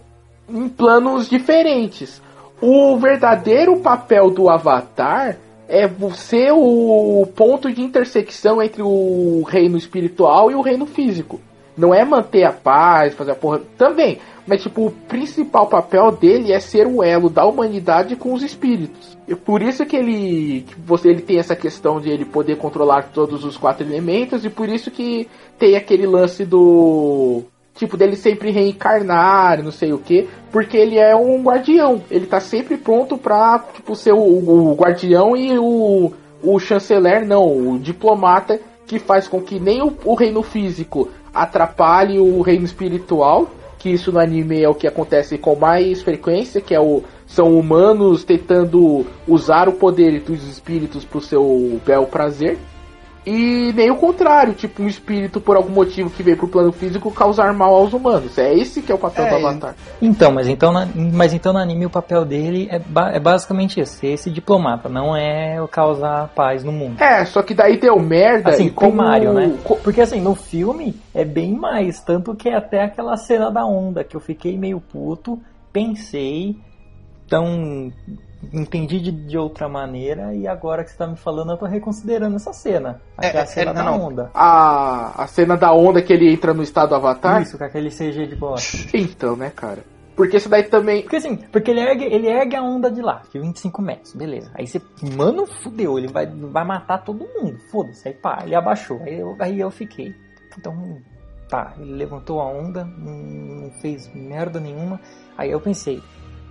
em 0.50 0.70
planos 0.70 1.30
diferentes. 1.30 2.22
O 2.62 2.98
verdadeiro 2.98 3.78
papel 3.78 4.30
do 4.32 4.50
Avatar 4.50 5.38
é 5.68 5.88
ser 6.16 6.52
o 6.54 7.28
ponto 7.36 7.72
de 7.72 7.82
intersecção 7.82 8.62
entre 8.62 8.82
o 8.82 9.44
reino 9.48 9.78
espiritual 9.78 10.50
e 10.50 10.56
o 10.56 10.62
reino 10.62 10.86
físico. 10.86 11.40
Não 11.78 11.94
é 11.94 12.04
manter 12.04 12.44
a 12.44 12.52
paz, 12.52 13.14
fazer 13.14 13.32
a 13.32 13.36
porra. 13.36 13.62
Também. 13.78 14.18
Mas, 14.48 14.64
tipo, 14.64 14.88
o 14.88 14.92
principal 14.92 15.68
papel 15.68 16.10
dele 16.12 16.54
é 16.54 16.60
ser 16.60 16.88
o 16.88 17.04
elo 17.04 17.30
da 17.30 17.46
humanidade 17.46 18.16
com 18.16 18.34
os 18.34 18.42
espíritos. 18.42 19.18
E 19.28 19.36
por 19.36 19.62
isso 19.62 19.86
que 19.86 19.98
ele. 19.98 20.62
Que 20.62 20.80
você, 20.80 21.10
ele 21.10 21.22
tem 21.22 21.38
essa 21.38 21.56
questão 21.56 22.00
de 22.00 22.10
ele 22.10 22.24
poder 22.24 22.56
controlar 22.56 23.10
todos 23.14 23.44
os 23.44 23.58
quatro 23.58 23.86
elementos. 23.86 24.46
E 24.46 24.50
por 24.50 24.70
isso 24.70 24.90
que 24.90 25.28
tem 25.60 25.76
aquele 25.76 26.08
lance 26.08 26.46
do. 26.46 27.44
Tipo, 27.76 27.98
dele 27.98 28.16
sempre 28.16 28.50
reencarnar, 28.50 29.62
não 29.62 29.72
sei 29.72 29.94
o 29.94 30.00
que, 30.00 30.28
porque 30.52 30.76
ele 30.78 30.98
é 30.98 31.16
um 31.16 31.44
guardião. 31.44 32.02
Ele 32.10 32.26
tá 32.26 32.40
sempre 32.40 32.76
pronto 32.76 33.18
pra, 33.20 33.64
tipo, 33.74 33.96
ser 33.96 34.14
o, 34.14 34.18
o 34.18 34.74
guardião 34.74 35.38
e 35.38 35.60
o, 35.60 36.12
o 36.42 36.58
chanceler, 36.58 37.24
não, 37.28 37.46
o 37.46 37.78
diplomata 37.78 38.60
que 38.88 38.98
faz 38.98 39.28
com 39.28 39.42
que 39.42 39.60
nem 39.60 39.84
o, 39.84 39.96
o 40.06 40.16
reino 40.16 40.42
físico 40.42 41.10
atrapalhe 41.32 42.18
o 42.18 42.42
reino 42.42 42.66
espiritual, 42.66 43.48
que 43.88 43.94
isso 43.94 44.12
no 44.12 44.20
anime 44.20 44.62
é 44.62 44.68
o 44.68 44.76
que 44.76 44.86
acontece 44.86 45.38
com 45.38 45.56
mais 45.56 46.02
frequência, 46.02 46.60
que 46.60 46.76
é 46.76 46.80
o 46.80 47.04
são 47.26 47.58
humanos 47.58 48.24
tentando 48.24 49.06
usar 49.26 49.70
o 49.70 49.74
poder 49.74 50.20
dos 50.22 50.46
espíritos 50.46 51.06
pro 51.06 51.22
seu 51.22 51.80
bel 51.86 52.06
prazer. 52.06 52.58
E 53.30 53.74
nem 53.74 53.92
o 53.92 53.98
contrário, 53.98 54.54
tipo, 54.54 54.82
um 54.82 54.88
espírito 54.88 55.42
por 55.42 55.58
algum 55.58 55.74
motivo 55.74 56.10
que 56.10 56.24
veio 56.24 56.38
pro 56.38 56.48
plano 56.48 56.72
físico 56.72 57.12
causar 57.12 57.54
mal 57.54 57.76
aos 57.76 57.92
humanos. 57.92 58.38
É 58.38 58.54
esse 58.54 58.82
que 58.82 58.90
é 58.90 58.96
o 58.96 58.98
papel 58.98 59.26
É, 59.26 59.30
do 59.30 59.36
Avatar. 59.36 59.76
Então, 60.02 60.32
mas 60.32 60.48
então, 60.48 60.72
na, 60.72 60.88
mas 60.96 61.34
então 61.34 61.52
no 61.52 61.60
anime 61.60 61.86
o 61.86 61.90
papel 61.90 62.24
dele 62.24 62.70
é, 62.72 62.80
ba- 62.80 63.12
é 63.12 63.20
basicamente 63.20 63.82
esse, 63.82 63.98
ser 63.98 64.08
esse 64.14 64.32
diplomata, 64.32 64.88
não 64.88 65.14
é 65.14 65.62
o 65.62 65.68
causar 65.68 66.30
paz 66.30 66.64
no 66.64 66.72
mundo. 66.72 67.02
É, 67.04 67.26
só 67.26 67.44
que 67.44 67.54
daí 67.54 67.78
deu 67.78 68.00
merda 68.00 68.52
Assim, 68.52 68.68
e 68.68 68.72
como... 68.72 68.92
primário, 68.92 69.34
né? 69.34 69.58
Porque 69.84 70.00
assim, 70.00 70.22
no 70.22 70.34
filme 70.34 70.96
é 71.14 71.26
bem 71.26 71.54
mais, 71.54 72.00
tanto 72.00 72.34
que 72.34 72.48
é 72.48 72.56
até 72.56 72.82
aquela 72.82 73.18
cena 73.18 73.52
da 73.52 73.66
onda 73.66 74.06
que 74.06 74.16
eu 74.16 74.22
fiquei 74.22 74.58
meio 74.58 74.80
puto, 74.80 75.38
pensei, 75.74 76.56
então 77.26 77.92
entendi 78.54 79.00
de, 79.00 79.12
de 79.12 79.38
outra 79.38 79.68
maneira 79.68 80.34
e 80.34 80.48
agora 80.48 80.84
que 80.84 80.92
você 80.92 80.98
tá 80.98 81.08
me 81.08 81.18
falando 81.18 81.52
eu 81.52 81.58
tô 81.58 81.66
reconsiderando 81.66 82.36
essa 82.36 82.54
cena. 82.54 83.02
É, 83.22 83.28
Aquela 83.28 83.44
é, 83.44 83.48
cena 83.48 83.72
é, 83.72 83.74
da 83.74 83.84
não, 83.84 84.02
onda. 84.02 84.32
A, 84.34 85.24
a 85.24 85.28
cena 85.28 85.58
da 85.58 85.74
onda 85.74 86.02
que 86.02 86.14
ele 86.14 86.32
entra 86.32 86.54
no 86.54 86.64
estado 86.64 86.96
Avatar. 86.96 87.42
Isso, 87.42 87.58
com 87.58 87.64
aquele 87.64 87.90
CG 87.90 88.28
de 88.28 88.36
bosta. 88.36 88.78
Então, 88.98 89.36
né, 89.36 89.52
cara? 89.56 89.84
Porque 90.16 90.38
isso 90.38 90.50
daí 90.50 90.64
também. 90.64 91.04
Porque 91.04 91.18
assim, 91.18 91.38
porque 91.38 91.70
ele 91.70 91.80
ergue, 91.80 92.06
ele 92.06 92.28
ergue 92.28 92.56
a 92.56 92.64
onda 92.64 92.90
de 92.90 93.02
lá, 93.02 93.22
de 93.32 93.40
25 93.40 93.82
metros, 93.82 94.14
beleza. 94.14 94.52
Aí 94.56 94.66
você, 94.66 94.82
mano, 95.16 95.46
fudeu, 95.46 95.98
ele 95.98 96.08
vai, 96.08 96.26
vai 96.26 96.66
matar 96.66 97.04
todo 97.04 97.28
mundo, 97.40 97.60
foda-se. 97.72 98.08
Aí 98.08 98.16
pá, 98.16 98.40
ele 98.44 98.56
abaixou. 98.56 99.00
Aí 99.04 99.20
eu, 99.20 99.36
aí 99.40 99.60
eu 99.60 99.70
fiquei. 99.70 100.16
Então, 100.58 100.98
tá, 101.48 101.74
ele 101.80 101.94
levantou 101.94 102.42
a 102.42 102.46
onda, 102.46 102.84
não 102.84 103.70
fez 103.80 104.12
merda 104.14 104.60
nenhuma. 104.60 105.00
Aí 105.38 105.52
eu 105.52 105.62
pensei, 105.62 106.02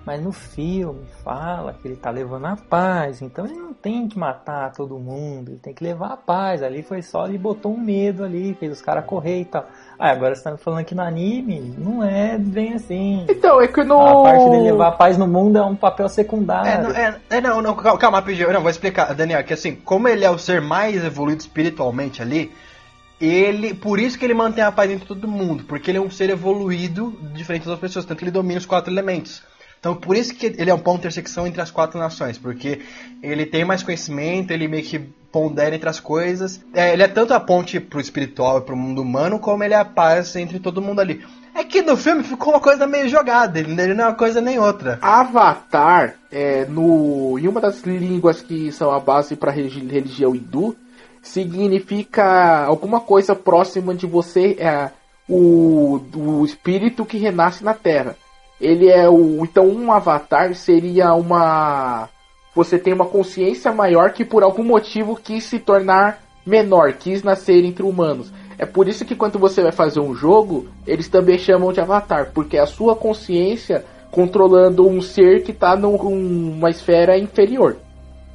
mas 0.06 0.22
no 0.22 0.30
filme 0.30 1.04
fala 1.24 1.72
que 1.72 1.88
ele 1.88 1.96
tá 1.96 2.10
levando 2.10 2.46
a 2.46 2.56
paz, 2.56 3.20
então 3.20 3.44
ele 3.44 3.56
não 3.56 3.74
tem 3.74 4.06
que 4.06 4.16
matar 4.16 4.70
todo 4.72 4.96
mundo, 5.00 5.50
ele 5.50 5.58
tem 5.58 5.74
que 5.74 5.82
levar 5.82 6.12
a 6.12 6.16
paz. 6.16 6.62
Ali 6.62 6.80
foi 6.80 7.02
só, 7.02 7.26
ele 7.26 7.36
botou 7.36 7.74
um 7.74 7.80
medo 7.80 8.22
ali, 8.22 8.54
fez 8.54 8.70
os 8.70 8.80
caras 8.80 9.04
correr 9.04 9.40
e 9.40 9.44
tal. 9.44 9.66
Ah, 9.98 10.12
agora 10.12 10.36
você 10.36 10.44
tá 10.44 10.52
me 10.52 10.58
falando 10.58 10.84
que 10.84 10.94
no 10.94 11.02
anime 11.02 11.74
não 11.76 12.04
é 12.04 12.38
bem 12.38 12.74
assim. 12.74 13.26
Então, 13.28 13.60
é 13.60 13.66
que 13.66 13.82
no. 13.82 14.00
A 14.00 14.22
parte 14.22 14.48
de 14.48 14.56
levar 14.58 14.88
a 14.88 14.92
paz 14.92 15.18
no 15.18 15.26
mundo 15.26 15.58
é 15.58 15.64
um 15.64 15.74
papel 15.74 16.08
secundário. 16.08 16.70
É, 16.70 16.78
não, 16.78 16.90
é, 16.90 17.20
é, 17.28 17.40
não, 17.40 17.60
não, 17.60 17.74
calma, 17.74 17.98
calma, 17.98 18.18
rapidinho. 18.18 18.52
Não, 18.52 18.60
vou 18.60 18.70
explicar, 18.70 19.12
Daniel, 19.12 19.42
que 19.42 19.54
assim, 19.54 19.74
como 19.74 20.06
ele 20.06 20.24
é 20.24 20.30
o 20.30 20.38
ser 20.38 20.60
mais 20.60 21.04
evoluído 21.04 21.40
espiritualmente 21.40 22.22
ali, 22.22 22.52
ele. 23.20 23.74
Por 23.74 23.98
isso 23.98 24.16
que 24.16 24.24
ele 24.24 24.34
mantém 24.34 24.62
a 24.62 24.70
paz 24.70 24.88
entre 24.88 25.08
todo 25.08 25.26
mundo, 25.26 25.64
porque 25.64 25.90
ele 25.90 25.98
é 25.98 26.00
um 26.00 26.10
ser 26.10 26.30
evoluído 26.30 27.10
diferente 27.32 27.66
das 27.66 27.78
pessoas, 27.80 28.04
tanto 28.04 28.18
que 28.18 28.24
ele 28.24 28.30
domina 28.30 28.60
os 28.60 28.66
quatro 28.66 28.92
elementos. 28.92 29.42
Então 29.86 29.94
por 29.94 30.16
isso 30.16 30.34
que 30.34 30.46
ele 30.46 30.68
é 30.68 30.74
um 30.74 30.80
ponto 30.80 30.94
de 30.94 31.06
intersecção 31.06 31.46
entre 31.46 31.60
as 31.60 31.70
quatro 31.70 31.96
nações, 31.96 32.36
porque 32.36 32.80
ele 33.22 33.46
tem 33.46 33.64
mais 33.64 33.84
conhecimento, 33.84 34.50
ele 34.50 34.66
meio 34.66 34.82
que 34.82 34.98
pondera 34.98 35.76
entre 35.76 35.88
as 35.88 36.00
coisas. 36.00 36.60
É, 36.74 36.92
ele 36.92 37.04
é 37.04 37.08
tanto 37.08 37.32
a 37.32 37.38
ponte 37.38 37.78
pro 37.78 38.00
espiritual 38.00 38.58
e 38.58 38.62
pro 38.62 38.76
mundo 38.76 39.00
humano, 39.00 39.38
como 39.38 39.62
ele 39.62 39.74
é 39.74 39.76
a 39.76 39.84
paz 39.84 40.34
entre 40.34 40.58
todo 40.58 40.82
mundo 40.82 41.00
ali. 41.00 41.24
É 41.54 41.62
que 41.62 41.82
no 41.82 41.96
filme 41.96 42.24
ficou 42.24 42.54
uma 42.54 42.60
coisa 42.60 42.84
meio 42.84 43.08
jogada, 43.08 43.60
ele 43.60 43.94
não 43.94 44.04
é 44.04 44.08
uma 44.08 44.16
coisa 44.16 44.40
nem 44.40 44.58
outra. 44.58 44.98
Avatar, 45.00 46.16
é, 46.32 46.64
no, 46.64 47.38
em 47.38 47.46
uma 47.46 47.60
das 47.60 47.82
línguas 47.82 48.42
que 48.42 48.72
são 48.72 48.90
a 48.90 48.98
base 48.98 49.36
para 49.36 49.52
religião 49.52 50.34
hindu, 50.34 50.74
significa 51.22 52.64
alguma 52.64 52.98
coisa 52.98 53.36
próxima 53.36 53.94
de 53.94 54.04
você, 54.04 54.56
é, 54.58 54.90
o, 55.28 56.00
o 56.12 56.44
espírito 56.44 57.04
que 57.04 57.18
renasce 57.18 57.62
na 57.62 57.72
Terra. 57.72 58.16
Ele 58.60 58.88
é 58.88 59.08
o. 59.08 59.44
Então, 59.44 59.66
um 59.66 59.92
avatar 59.92 60.54
seria 60.54 61.12
uma. 61.14 62.08
Você 62.54 62.78
tem 62.78 62.92
uma 62.92 63.04
consciência 63.04 63.70
maior 63.72 64.12
que 64.12 64.24
por 64.24 64.42
algum 64.42 64.64
motivo 64.64 65.14
quis 65.16 65.44
se 65.44 65.58
tornar 65.58 66.22
menor, 66.46 66.94
quis 66.94 67.22
nascer 67.22 67.64
entre 67.64 67.82
humanos. 67.82 68.32
É 68.58 68.64
por 68.64 68.88
isso 68.88 69.04
que 69.04 69.14
quando 69.14 69.38
você 69.38 69.62
vai 69.62 69.72
fazer 69.72 70.00
um 70.00 70.14
jogo, 70.14 70.66
eles 70.86 71.08
também 71.08 71.38
chamam 71.38 71.72
de 71.72 71.80
avatar, 71.80 72.30
porque 72.32 72.56
é 72.56 72.60
a 72.60 72.66
sua 72.66 72.96
consciência 72.96 73.84
controlando 74.10 74.88
um 74.88 75.02
ser 75.02 75.42
que 75.42 75.50
está 75.50 75.76
numa 75.76 76.70
esfera 76.70 77.18
inferior. 77.18 77.76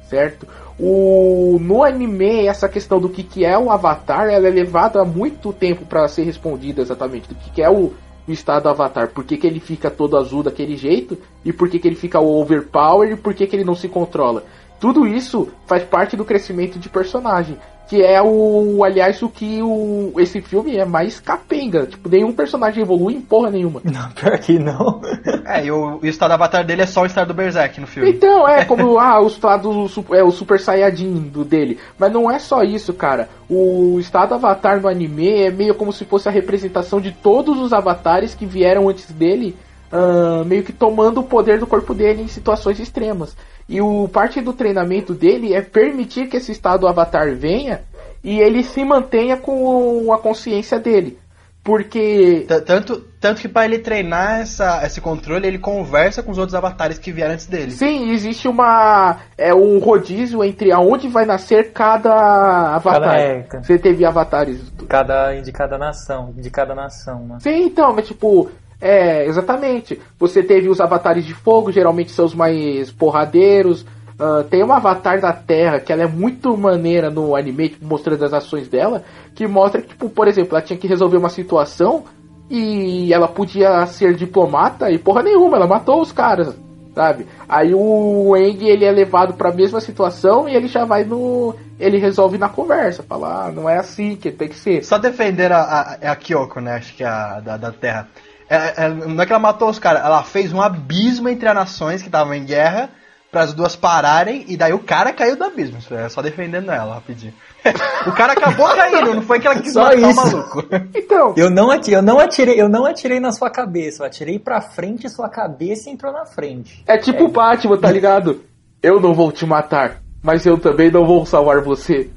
certo? 0.08 0.46
O, 0.78 1.58
no 1.60 1.82
anime, 1.82 2.46
essa 2.46 2.68
questão 2.68 3.00
do 3.00 3.08
que, 3.08 3.22
que 3.22 3.44
é 3.44 3.58
o 3.58 3.70
Avatar, 3.70 4.28
ela 4.28 4.46
é 4.46 4.50
levada 4.50 5.00
há 5.00 5.04
muito 5.04 5.52
tempo 5.52 5.84
para 5.84 6.06
ser 6.08 6.24
respondida 6.24 6.82
exatamente, 6.82 7.28
do 7.28 7.34
que, 7.34 7.50
que 7.50 7.62
é 7.62 7.70
o, 7.70 7.92
o 8.26 8.32
estado 8.32 8.64
do 8.64 8.68
Avatar, 8.68 9.08
por 9.08 9.24
que, 9.24 9.36
que 9.36 9.46
ele 9.46 9.60
fica 9.60 9.90
todo 9.90 10.16
azul 10.16 10.42
daquele 10.42 10.76
jeito, 10.76 11.18
e 11.44 11.52
por 11.52 11.68
que, 11.68 11.78
que 11.78 11.88
ele 11.88 11.96
fica 11.96 12.20
overpower, 12.20 13.10
e 13.10 13.16
por 13.16 13.34
que, 13.34 13.46
que 13.46 13.56
ele 13.56 13.64
não 13.64 13.74
se 13.74 13.88
controla. 13.88 14.44
Tudo 14.80 15.06
isso 15.06 15.48
faz 15.66 15.84
parte 15.84 16.16
do 16.16 16.24
crescimento 16.24 16.78
de 16.78 16.88
personagem. 16.88 17.56
Que 17.88 18.02
é 18.02 18.22
o, 18.22 18.82
aliás, 18.84 19.22
o 19.22 19.28
que 19.28 19.60
o, 19.62 20.12
esse 20.18 20.40
filme 20.40 20.76
é 20.76 20.84
mais 20.84 21.20
capenga. 21.20 21.86
Tipo, 21.86 22.08
nenhum 22.08 22.32
personagem 22.32 22.82
evolui 22.82 23.14
em 23.14 23.20
porra 23.20 23.50
nenhuma. 23.50 23.80
Não, 23.84 24.10
pior 24.10 24.38
que 24.38 24.58
não. 24.58 25.00
É, 25.44 25.66
e 25.66 25.70
o, 25.70 25.98
o 25.98 26.06
estado 26.06 26.30
do 26.30 26.34
avatar 26.34 26.64
dele 26.64 26.82
é 26.82 26.86
só 26.86 27.02
o 27.02 27.06
estado 27.06 27.28
do 27.28 27.34
Berserk 27.34 27.80
no 27.80 27.86
filme. 27.86 28.10
Então, 28.10 28.48
é 28.48 28.64
como 28.66 28.98
ah, 28.98 29.20
o 29.20 29.26
estado 29.26 29.86
é 30.12 30.22
o 30.22 30.30
Super 30.30 30.58
Saiyajin 30.58 31.28
do 31.28 31.44
dele. 31.44 31.78
Mas 31.98 32.12
não 32.12 32.30
é 32.30 32.38
só 32.38 32.62
isso, 32.62 32.94
cara. 32.94 33.28
O 33.48 33.98
estado 34.00 34.34
Avatar 34.34 34.80
no 34.80 34.88
anime 34.88 35.42
é 35.42 35.50
meio 35.50 35.74
como 35.74 35.92
se 35.92 36.04
fosse 36.04 36.28
a 36.28 36.32
representação 36.32 37.00
de 37.00 37.12
todos 37.12 37.58
os 37.58 37.72
avatares 37.72 38.34
que 38.34 38.46
vieram 38.46 38.88
antes 38.88 39.10
dele, 39.10 39.54
ah, 39.92 40.42
meio 40.46 40.62
que 40.62 40.72
tomando 40.72 41.20
o 41.20 41.24
poder 41.24 41.58
do 41.58 41.66
corpo 41.66 41.92
dele 41.92 42.22
em 42.22 42.28
situações 42.28 42.80
extremas. 42.80 43.36
E 43.72 43.80
o 43.80 44.06
parte 44.06 44.38
do 44.42 44.52
treinamento 44.52 45.14
dele 45.14 45.54
é 45.54 45.62
permitir 45.62 46.28
que 46.28 46.36
esse 46.36 46.52
estado 46.52 46.86
Avatar 46.86 47.34
venha 47.34 47.80
e 48.22 48.38
ele 48.38 48.62
se 48.62 48.84
mantenha 48.84 49.38
com 49.38 50.12
a 50.12 50.18
consciência 50.18 50.78
dele. 50.78 51.18
Porque 51.64 52.44
Tanto, 52.66 52.98
tanto 53.20 53.40
que 53.40 53.48
pra 53.48 53.64
ele 53.64 53.78
treinar 53.78 54.40
essa, 54.40 54.84
esse 54.84 55.00
controle, 55.00 55.46
ele 55.46 55.58
conversa 55.58 56.22
com 56.22 56.32
os 56.32 56.36
outros 56.36 56.54
avatares 56.56 56.98
que 56.98 57.12
vieram 57.12 57.32
antes 57.34 57.46
dele. 57.46 57.70
Sim, 57.70 58.10
existe 58.10 58.46
uma 58.48 59.20
é 59.38 59.54
um 59.54 59.78
rodízio 59.78 60.42
entre 60.44 60.70
aonde 60.72 61.08
vai 61.08 61.24
nascer 61.24 61.72
cada 61.72 62.74
avatar. 62.74 63.00
Cada- 63.00 63.16
é. 63.20 63.46
Você 63.62 63.78
teve 63.78 64.04
avatares. 64.04 64.60
Cada, 64.88 65.32
de 65.40 65.52
cada 65.52 65.78
nação, 65.78 66.34
de 66.36 66.50
cada 66.50 66.74
nação, 66.74 67.26
né? 67.26 67.36
Sim, 67.40 67.66
então, 67.66 67.94
mas 67.94 68.08
tipo, 68.08 68.50
é, 68.82 69.26
exatamente. 69.26 70.00
Você 70.18 70.42
teve 70.42 70.68
os 70.68 70.80
avatares 70.80 71.24
de 71.24 71.32
fogo, 71.32 71.70
geralmente 71.70 72.10
são 72.10 72.24
os 72.24 72.34
mais 72.34 72.90
porradeiros. 72.90 73.86
Ah, 74.18 74.44
tem 74.48 74.62
uma 74.62 74.76
avatar 74.76 75.20
da 75.20 75.32
Terra 75.32 75.80
que 75.80 75.92
ela 75.92 76.02
é 76.02 76.06
muito 76.06 76.56
maneira 76.56 77.10
no 77.10 77.34
anime, 77.34 77.70
tipo, 77.70 77.84
mostrando 77.84 78.24
as 78.24 78.32
ações 78.32 78.68
dela, 78.68 79.02
que 79.34 79.48
mostra 79.48 79.82
que, 79.82 79.88
tipo, 79.88 80.08
por 80.08 80.28
exemplo, 80.28 80.56
ela 80.56 80.62
tinha 80.64 80.78
que 80.78 80.86
resolver 80.86 81.16
uma 81.16 81.28
situação 81.28 82.04
e 82.48 83.12
ela 83.12 83.26
podia 83.26 83.84
ser 83.86 84.14
diplomata 84.14 84.90
e 84.90 84.98
porra 84.98 85.24
nenhuma, 85.24 85.56
ela 85.56 85.66
matou 85.66 86.00
os 86.00 86.12
caras, 86.12 86.54
sabe? 86.94 87.26
Aí 87.48 87.74
o 87.74 88.36
Eng 88.36 88.62
ele 88.62 88.84
é 88.84 88.92
levado 88.92 89.34
para 89.34 89.48
a 89.48 89.54
mesma 89.54 89.80
situação 89.80 90.48
e 90.48 90.54
ele 90.54 90.68
já 90.68 90.84
vai 90.84 91.02
no, 91.02 91.54
ele 91.80 91.98
resolve 91.98 92.38
na 92.38 92.48
conversa, 92.48 93.02
fala, 93.02 93.46
ah, 93.46 93.52
não 93.52 93.68
é 93.68 93.78
assim 93.78 94.14
que 94.14 94.30
tem 94.30 94.48
que 94.48 94.56
ser. 94.56 94.84
Só 94.84 94.98
defender 94.98 95.50
a, 95.50 95.62
a, 95.62 96.12
a 96.12 96.16
Kyoko, 96.16 96.60
né? 96.60 96.76
Acho 96.76 96.94
que 96.94 97.02
é 97.02 97.08
a 97.08 97.40
da, 97.40 97.56
da 97.56 97.72
Terra. 97.72 98.08
É, 98.52 98.84
é- 98.84 98.88
não 98.90 99.22
é 99.22 99.24
que 99.24 99.32
ela 99.32 99.38
matou 99.40 99.70
os 99.70 99.78
caras, 99.78 100.04
ela 100.04 100.22
fez 100.22 100.52
um 100.52 100.60
abismo 100.60 101.26
entre 101.28 101.48
as 101.48 101.54
nações 101.54 102.02
que 102.02 102.08
estavam 102.08 102.34
em 102.34 102.44
guerra 102.44 102.90
para 103.30 103.44
as 103.44 103.54
duas 103.54 103.74
pararem 103.74 104.44
e 104.46 104.58
daí 104.58 104.74
o 104.74 104.78
cara 104.78 105.10
caiu 105.10 105.36
do 105.36 105.44
abismo. 105.44 105.78
Isso 105.78 105.94
é 105.94 106.06
só 106.10 106.20
defendendo 106.20 106.70
ela 106.70 106.96
rapidinho. 106.96 107.32
o 108.06 108.12
cara 108.12 108.34
acabou 108.34 108.66
caindo, 108.74 109.14
não 109.14 109.22
foi 109.22 109.40
que 109.40 109.46
ela 109.46 109.58
quis 109.58 109.72
Só 109.72 109.84
matar 109.84 109.96
o 109.96 110.10
isso. 110.10 110.16
maluco. 110.16 110.64
Então, 110.94 111.32
Eu 111.34 111.48
não, 111.48 111.70
atirei, 111.70 111.98
eu, 111.98 112.02
não 112.02 112.18
atirei, 112.18 112.60
eu 112.60 112.68
não 112.68 112.84
atirei 112.84 113.20
na 113.20 113.32
sua 113.32 113.48
cabeça, 113.48 114.02
eu 114.02 114.06
atirei 114.06 114.38
pra 114.38 114.60
frente 114.60 115.06
e 115.06 115.10
sua 115.10 115.30
cabeça 115.30 115.88
entrou 115.88 116.12
na 116.12 116.26
frente. 116.26 116.82
É 116.86 116.98
tipo 116.98 117.24
o 117.24 117.28
Batman, 117.28 117.78
tá 117.78 117.90
ligado? 117.90 118.44
Eu 118.82 119.00
não 119.00 119.14
vou 119.14 119.32
te 119.32 119.46
matar, 119.46 120.02
mas 120.22 120.44
eu 120.44 120.58
também 120.58 120.90
não 120.90 121.06
vou 121.06 121.24
salvar 121.24 121.62
você. 121.62 122.10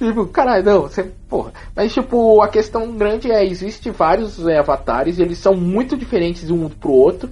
Tipo, 0.00 0.26
caralho, 0.28 0.64
não, 0.64 0.82
você. 0.82 1.12
Porra. 1.28 1.52
Mas, 1.76 1.92
tipo, 1.92 2.40
a 2.40 2.48
questão 2.48 2.90
grande 2.96 3.30
é: 3.30 3.44
existe 3.44 3.90
vários 3.90 4.46
é, 4.46 4.58
avatares 4.58 5.18
eles 5.18 5.36
são 5.36 5.54
muito 5.54 5.94
diferentes 5.94 6.50
um 6.50 6.70
pro 6.70 6.90
outro. 6.90 7.28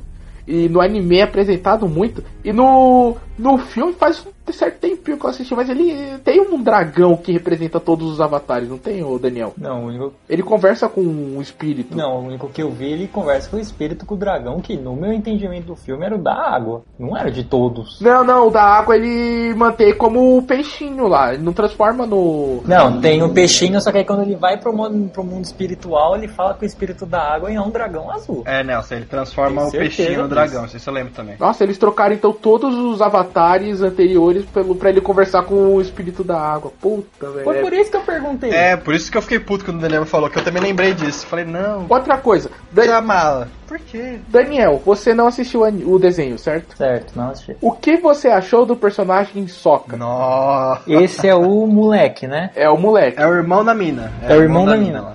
E 0.46 0.68
no 0.68 0.80
anime 0.80 1.18
é 1.18 1.22
apresentado 1.22 1.88
muito. 1.88 2.22
E 2.44 2.52
no, 2.52 3.16
no 3.38 3.58
filme 3.58 3.92
faz 3.92 4.24
um 4.26 4.52
certo 4.52 4.78
tempinho 4.80 5.18
que 5.18 5.24
eu 5.24 5.30
assisti, 5.30 5.54
mas 5.54 5.68
ele 5.68 6.18
tem 6.24 6.40
um 6.40 6.62
dragão 6.62 7.16
que 7.16 7.32
representa 7.32 7.78
todos 7.78 8.10
os 8.10 8.20
avatares, 8.20 8.68
não 8.68 8.78
tem, 8.78 9.02
o 9.04 9.18
Daniel? 9.18 9.52
Não, 9.56 9.84
o 9.84 9.86
único, 9.88 10.12
Ele 10.28 10.42
conversa 10.42 10.88
com 10.88 11.00
um 11.02 11.40
espírito. 11.40 11.96
não, 11.96 12.16
o 12.16 12.26
único 12.26 12.48
que 12.48 12.62
eu 12.62 12.70
vi, 12.70 12.86
ele 12.92 13.06
conversa 13.08 13.48
com 13.50 13.56
o 13.56 13.60
espírito 13.60 14.06
com 14.06 14.14
o 14.14 14.18
dragão, 14.18 14.60
que 14.60 14.76
no 14.76 14.96
meu 14.96 15.12
entendimento 15.12 15.66
do 15.66 15.76
filme 15.76 16.04
era 16.04 16.14
o 16.14 16.18
da 16.18 16.34
água, 16.34 16.82
não 16.98 17.16
era 17.16 17.30
de 17.30 17.44
todos. 17.44 18.00
Não, 18.00 18.24
não, 18.24 18.48
o 18.48 18.50
da 18.50 18.62
água 18.62 18.96
ele 18.96 19.54
mantém 19.54 19.94
como 19.94 20.36
o 20.38 20.42
peixinho 20.42 21.06
lá, 21.06 21.34
ele 21.34 21.42
não 21.42 21.52
transforma 21.52 22.06
no. 22.06 22.62
Não, 22.64 23.00
tem 23.00 23.22
o 23.22 23.28
peixinho, 23.28 23.80
só 23.80 23.92
que 23.92 23.98
aí 23.98 24.04
quando 24.04 24.22
ele 24.22 24.36
vai 24.36 24.56
pro 24.56 24.72
mundo, 24.72 25.10
pro 25.10 25.22
mundo 25.22 25.44
espiritual, 25.44 26.16
ele 26.16 26.28
fala 26.28 26.54
com 26.54 26.62
o 26.62 26.66
espírito 26.66 27.04
da 27.04 27.20
água 27.20 27.50
e 27.52 27.54
é 27.54 27.60
um 27.60 27.70
dragão 27.70 28.10
azul. 28.10 28.42
É, 28.46 28.64
Nelson, 28.64 28.94
ele 28.94 29.04
transforma 29.06 29.70
Tem 29.70 29.80
o 29.80 29.82
peixinho 29.82 30.22
no 30.22 30.28
dragão, 30.28 30.62
não 30.62 30.68
sei 30.68 30.80
se 30.80 30.88
eu 30.88 30.94
lembro 30.94 31.12
também. 31.12 31.36
Nossa, 31.38 31.62
eles 31.62 31.78
trocaram 31.78 32.14
então 32.14 32.32
todos 32.32 32.74
os 32.74 33.02
avatares 33.02 33.27
anteriores 33.82 34.44
pelo, 34.46 34.74
pra 34.74 34.90
ele 34.90 35.00
conversar 35.00 35.42
com 35.42 35.74
o 35.74 35.80
espírito 35.80 36.22
da 36.24 36.38
água. 36.40 36.72
Puta, 36.80 37.30
velho. 37.30 37.44
Foi 37.44 37.60
por 37.60 37.72
isso 37.72 37.90
que 37.90 37.96
eu 37.96 38.02
perguntei. 38.02 38.50
É, 38.50 38.76
por 38.76 38.94
isso 38.94 39.10
que 39.10 39.16
eu 39.18 39.22
fiquei 39.22 39.38
puto 39.38 39.64
quando 39.64 39.78
o 39.78 39.80
Daniel 39.80 40.04
falou, 40.06 40.28
que 40.30 40.38
eu 40.38 40.44
também 40.44 40.62
lembrei 40.62 40.94
disso. 40.94 41.26
Falei, 41.26 41.44
não, 41.44 41.86
Outra 41.88 42.18
coisa, 42.18 42.50
Dan- 42.72 42.82
tira 42.82 42.96
a 42.98 43.02
mala. 43.02 43.48
Por 43.66 43.78
quê? 43.78 44.18
Daniel, 44.28 44.80
você 44.84 45.12
não 45.12 45.26
assistiu 45.26 45.62
o 45.62 45.98
desenho, 45.98 46.38
certo? 46.38 46.76
Certo, 46.76 47.12
não 47.14 47.30
assisti. 47.30 47.56
O 47.60 47.72
que 47.72 47.96
você 47.98 48.28
achou 48.28 48.64
do 48.64 48.74
personagem 48.74 49.46
Soca? 49.46 49.96
Nossa. 49.96 50.82
Esse 50.86 51.28
é 51.28 51.34
o 51.34 51.66
moleque, 51.66 52.26
né? 52.26 52.50
É 52.56 52.68
o 52.70 52.78
moleque. 52.78 53.20
É 53.20 53.26
o 53.26 53.34
irmão 53.34 53.64
da 53.64 53.74
mina. 53.74 54.10
É 54.22 54.34
o 54.36 54.42
irmão 54.42 54.64
da 54.64 54.76
mina. 54.76 55.00
lá. 55.02 55.14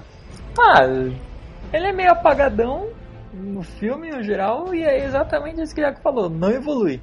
Ah, 0.59 0.83
ele 0.85 1.87
é 1.87 1.91
meio 1.91 2.11
apagadão 2.11 2.85
no 3.33 3.63
filme 3.63 4.11
no 4.11 4.21
geral 4.21 4.73
e 4.75 4.83
é 4.83 5.03
exatamente 5.03 5.59
isso 5.59 5.73
que 5.73 5.81
o 5.81 5.83
Iago 5.83 5.97
falou, 6.03 6.29
não 6.29 6.51
evolui. 6.51 7.01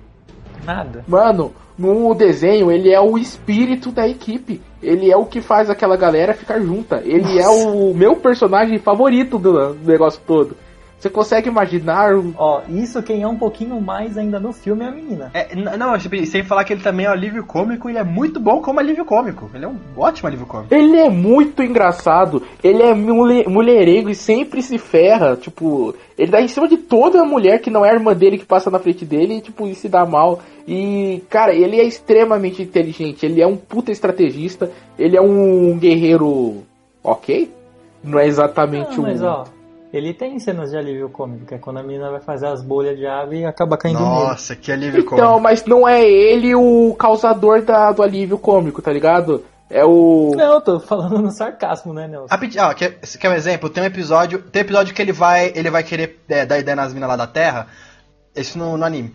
Nada. 0.64 1.04
Mano, 1.06 1.52
no 1.78 2.14
desenho 2.14 2.70
ele 2.70 2.92
é 2.92 3.00
o 3.00 3.16
espírito 3.16 3.90
da 3.90 4.06
equipe. 4.06 4.60
Ele 4.82 5.10
é 5.10 5.16
o 5.16 5.26
que 5.26 5.40
faz 5.40 5.70
aquela 5.70 5.96
galera 5.96 6.34
ficar 6.34 6.60
junta. 6.60 7.02
Ele 7.04 7.38
é 7.38 7.48
o 7.48 7.92
meu 7.94 8.16
personagem 8.16 8.78
favorito 8.78 9.38
do, 9.38 9.74
do 9.74 9.86
negócio 9.86 10.20
todo. 10.26 10.56
Você 11.00 11.08
consegue 11.08 11.48
imaginar 11.48 12.14
o- 12.14 12.34
Ó, 12.36 12.60
isso 12.68 13.02
quem 13.02 13.22
é 13.22 13.26
um 13.26 13.36
pouquinho 13.38 13.80
mais 13.80 14.18
ainda 14.18 14.38
no 14.38 14.52
filme 14.52 14.84
é 14.84 14.88
a 14.88 14.90
menina. 14.90 15.30
É, 15.32 15.48
não, 15.56 15.98
sem 16.26 16.42
falar 16.44 16.62
que 16.64 16.74
ele 16.74 16.82
também 16.82 17.06
é 17.06 17.08
um 17.08 17.12
alívio 17.12 17.42
cômico, 17.42 17.88
ele 17.88 17.96
é 17.96 18.04
muito 18.04 18.38
bom 18.38 18.60
como 18.60 18.80
alívio 18.80 19.06
cômico. 19.06 19.50
Ele 19.54 19.64
é 19.64 19.68
um 19.68 19.76
ótimo 19.96 20.28
alívio 20.28 20.44
cômico. 20.46 20.74
Ele 20.74 20.98
é 20.98 21.08
muito 21.08 21.62
engraçado, 21.62 22.42
ele 22.62 22.82
é 22.82 22.92
mule- 22.94 23.48
mulherengo 23.48 24.10
e 24.10 24.14
sempre 24.14 24.60
se 24.62 24.76
ferra, 24.76 25.36
tipo, 25.36 25.94
ele 26.18 26.30
dá 26.30 26.42
em 26.42 26.48
cima 26.48 26.68
de 26.68 26.76
toda 26.76 27.24
mulher 27.24 27.60
que 27.62 27.70
não 27.70 27.82
é 27.82 27.90
a 27.90 27.94
irmã 27.94 28.12
dele 28.14 28.36
que 28.36 28.44
passa 28.44 28.70
na 28.70 28.78
frente 28.78 29.06
dele 29.06 29.36
e, 29.38 29.40
tipo, 29.40 29.66
e 29.66 29.74
se 29.74 29.88
dá 29.88 30.04
mal. 30.04 30.40
E, 30.68 31.22
cara, 31.30 31.54
ele 31.54 31.80
é 31.80 31.84
extremamente 31.84 32.62
inteligente, 32.62 33.24
ele 33.24 33.40
é 33.40 33.46
um 33.46 33.56
puta 33.56 33.90
estrategista, 33.90 34.70
ele 34.98 35.16
é 35.16 35.20
um 35.22 35.78
guerreiro 35.78 36.58
ok? 37.02 37.50
Não 38.04 38.18
é 38.18 38.26
exatamente 38.26 38.96
Não, 38.98 39.04
mas 39.04 39.22
um... 39.22 39.26
ó, 39.26 39.44
ele 39.92 40.14
tem 40.14 40.38
cenas 40.38 40.70
de 40.70 40.76
alívio 40.76 41.08
cômico, 41.10 41.46
que 41.46 41.54
é 41.54 41.58
quando 41.58 41.78
a 41.78 41.82
menina 41.82 42.10
vai 42.10 42.20
fazer 42.20 42.46
as 42.46 42.62
bolhas 42.62 42.96
de 42.96 43.06
água 43.06 43.34
e 43.34 43.44
acaba 43.44 43.76
caindo 43.76 43.98
nele. 43.98 44.10
Nossa, 44.10 44.54
que 44.54 44.70
alívio 44.70 45.00
Então, 45.00 45.16
cômico. 45.16 45.40
mas 45.40 45.64
não 45.64 45.86
é 45.88 46.02
ele 46.02 46.54
o 46.54 46.94
causador 46.98 47.62
da, 47.62 47.90
do 47.92 48.02
alívio 48.02 48.38
cômico, 48.38 48.80
tá 48.80 48.92
ligado? 48.92 49.44
É 49.68 49.84
o... 49.84 50.32
Não, 50.36 50.54
eu 50.54 50.60
tô 50.60 50.80
falando 50.80 51.18
no 51.20 51.30
sarcasmo, 51.30 51.92
né, 51.92 52.08
Nelson? 52.08 52.26
Rapidinho, 52.28 52.64
ó, 52.64 52.74
quer, 52.74 52.98
quer 53.00 53.28
um 53.30 53.34
exemplo? 53.34 53.70
Tem 53.70 53.82
um 53.82 53.86
episódio, 53.86 54.42
tem 54.42 54.62
um 54.62 54.64
episódio 54.64 54.94
que 54.94 55.00
ele 55.00 55.12
vai, 55.12 55.52
ele 55.54 55.70
vai 55.70 55.82
querer 55.84 56.20
é, 56.28 56.44
dar 56.44 56.58
ideia 56.58 56.74
nas 56.74 56.92
minas 56.92 57.08
lá 57.08 57.16
da 57.16 57.26
Terra, 57.26 57.68
isso 58.34 58.58
no, 58.58 58.76
no 58.76 58.84
anime. 58.84 59.12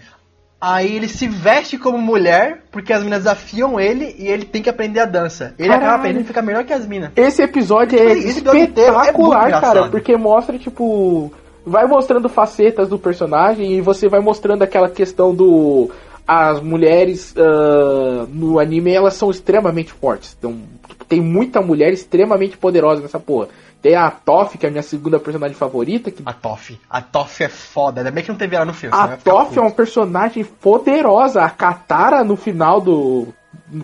Aí 0.68 0.96
ele 0.96 1.08
se 1.08 1.28
veste 1.28 1.78
como 1.78 1.96
mulher, 2.00 2.64
porque 2.72 2.92
as 2.92 3.04
minas 3.04 3.20
desafiam 3.20 3.80
ele 3.80 4.16
e 4.18 4.28
ele 4.28 4.46
tem 4.46 4.64
que 4.64 4.70
aprender 4.70 5.00
a 5.00 5.06
dança. 5.06 5.54
Ele 5.60 5.68
Caralho. 5.68 5.86
acaba 5.86 6.00
aprendendo 6.00 6.24
e 6.24 6.28
fica 6.28 6.42
melhor 6.42 6.64
que 6.64 6.74
as 6.74 6.88
minas. 6.88 7.12
Esse 7.16 7.44
episódio 7.44 8.00
é 8.00 8.02
inteiro 8.02 8.20
é 8.20 8.30
espetacular, 8.32 9.46
engraçado. 9.46 9.74
cara, 9.74 9.90
porque 9.90 10.18
mostra, 10.18 10.58
tipo, 10.58 11.32
vai 11.64 11.86
mostrando 11.86 12.28
facetas 12.28 12.90
do 12.90 12.98
personagem 12.98 13.74
e 13.74 13.82
você 13.82 14.10
vai 14.10 14.22
mostrando 14.22 14.64
aquela 14.64 14.90
questão 14.90 15.36
do. 15.36 15.92
As 16.28 16.60
mulheres 16.60 17.36
ah, 17.38 18.26
no 18.28 18.58
anime 18.58 18.92
elas 18.92 19.14
são 19.14 19.30
extremamente 19.30 19.94
fortes. 19.94 20.36
Então, 20.36 20.58
tipo, 20.90 21.06
tem 21.06 21.22
muita 21.22 21.62
mulher 21.62 21.94
extremamente 21.94 22.58
poderosa 22.58 23.04
nessa 23.04 23.20
porra. 23.20 23.50
Tem 23.86 23.94
a 23.94 24.10
Toff, 24.10 24.58
que 24.58 24.66
é 24.66 24.70
a 24.70 24.72
minha 24.72 24.82
segunda 24.82 25.20
personagem 25.20 25.56
favorita, 25.56 26.10
que 26.10 26.24
A 26.26 26.34
Toff. 26.34 26.76
A 26.90 27.04
Toff 27.04 27.44
é 27.44 27.48
foda. 27.48 28.00
Ainda 28.00 28.10
bem 28.10 28.24
que 28.24 28.32
não 28.32 28.36
teve 28.36 28.56
ela 28.56 28.66
no 28.66 28.74
filme. 28.74 28.98
a 28.98 29.10
Toff 29.16 29.56
é 29.56 29.62
uma 29.62 29.70
personagem 29.70 30.44
poderosa. 30.44 31.44
A 31.44 31.52
Katara, 31.52 32.24
no 32.24 32.36
final 32.36 32.82
do. 32.82 33.28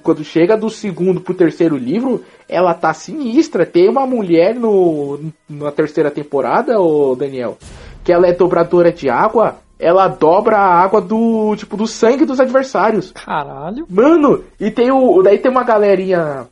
Quando 0.02 0.24
chega 0.24 0.58
do 0.58 0.72
segundo 0.72 1.22
pro 1.22 1.36
terceiro 1.36 1.78
livro, 1.78 2.26
ela 2.50 2.74
tá 2.74 2.92
sinistra. 2.96 3.64
Tem 3.64 3.88
uma 3.88 4.08
mulher 4.08 4.56
no, 4.56 5.20
na 5.48 5.72
terceira 5.72 6.10
temporada, 6.10 6.80
ô 6.80 7.16
Daniel, 7.16 7.60
que 8.04 8.12
ela 8.12 8.26
é 8.26 8.34
dobradora 8.34 8.92
de 8.92 9.08
água. 9.08 9.58
ela 9.78 10.08
dobra 10.08 10.58
a 10.58 10.82
água 10.82 11.00
do, 11.00 11.56
tipo, 11.56 11.78
do 11.78 11.86
sangue 11.86 12.26
dos 12.26 12.40
adversários. 12.40 13.12
Caralho. 13.12 13.86
Mano, 13.88 14.46
e 14.60 14.72
tem 14.72 14.92
o. 14.92 15.22
Daí 15.22 15.38
tem 15.38 15.52
uma 15.52 15.64
galerinha. 15.64 16.48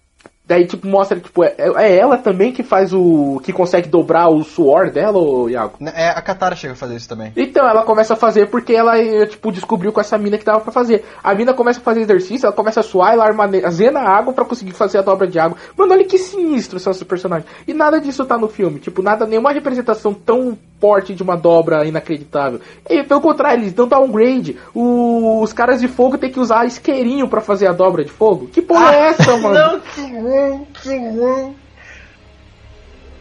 Daí, 0.50 0.66
tipo, 0.66 0.88
mostra, 0.88 1.20
tipo, 1.20 1.44
é, 1.44 1.54
é 1.78 1.96
ela 1.96 2.18
também 2.18 2.52
que 2.52 2.64
faz 2.64 2.92
o. 2.92 3.40
que 3.44 3.54
consegue 3.54 3.88
dobrar 3.88 4.30
o 4.30 4.44
suor 4.44 4.90
dela, 4.90 5.20
ô 5.20 5.48
Iago? 5.48 5.74
É, 5.94 6.10
a 6.10 6.20
Katara 6.24 6.56
chega 6.56 6.74
a 6.74 6.76
fazer 6.76 6.96
isso 6.96 7.08
também. 7.08 7.32
Então, 7.38 7.70
ela 7.70 7.84
começa 7.84 8.16
a 8.16 8.18
fazer 8.18 8.48
porque 8.50 8.74
ela, 8.74 8.98
eh, 8.98 9.28
tipo, 9.28 9.52
descobriu 9.52 9.92
com 9.92 10.02
essa 10.02 10.18
mina 10.18 10.40
que 10.40 10.44
dava 10.44 10.60
pra 10.62 10.72
fazer. 10.72 11.06
A 11.24 11.36
mina 11.36 11.54
começa 11.54 11.80
a 11.80 11.84
fazer 11.84 12.02
exercício, 12.02 12.48
ela 12.48 12.56
começa 12.56 12.80
a 12.80 12.84
suar, 12.84 13.14
ela 13.14 13.26
armazena 13.26 14.00
a 14.00 14.10
água 14.18 14.34
pra 14.34 14.44
conseguir 14.44 14.72
fazer 14.72 14.98
a 14.98 15.02
dobra 15.04 15.28
de 15.28 15.38
água. 15.38 15.56
Mano, 15.78 15.94
olha 15.94 16.04
que 16.06 16.18
sinistro 16.18 16.80
são 16.80 16.90
esses 16.90 17.04
personagens. 17.04 17.48
E 17.68 17.74
nada 17.74 18.02
disso 18.02 18.26
tá 18.26 18.36
no 18.36 18.48
filme. 18.48 18.80
Tipo, 18.80 19.04
nada, 19.04 19.28
nenhuma 19.28 19.52
representação 19.52 20.16
tão 20.16 20.58
forte 20.82 21.14
de 21.14 21.22
uma 21.22 21.36
dobra 21.38 21.86
inacreditável. 21.86 22.60
E, 22.90 23.04
pelo 23.04 23.22
contrário, 23.22 23.62
eles 23.62 23.74
dão 23.74 23.88
downgrade. 23.88 24.58
O- 24.74 25.42
os 25.44 25.54
caras 25.54 25.80
de 25.82 25.88
fogo 25.88 26.18
tem 26.18 26.32
que 26.32 26.40
usar 26.40 26.66
isqueirinho 26.66 27.28
pra 27.28 27.42
fazer 27.42 27.68
a 27.68 27.74
dobra 27.74 28.04
de 28.04 28.10
fogo. 28.10 28.48
Que 28.48 28.62
porra 28.62 28.96
é 28.96 29.00
essa, 29.10 29.36
mano? 29.38 29.54
Não, 29.54 29.80
que. 29.82 30.39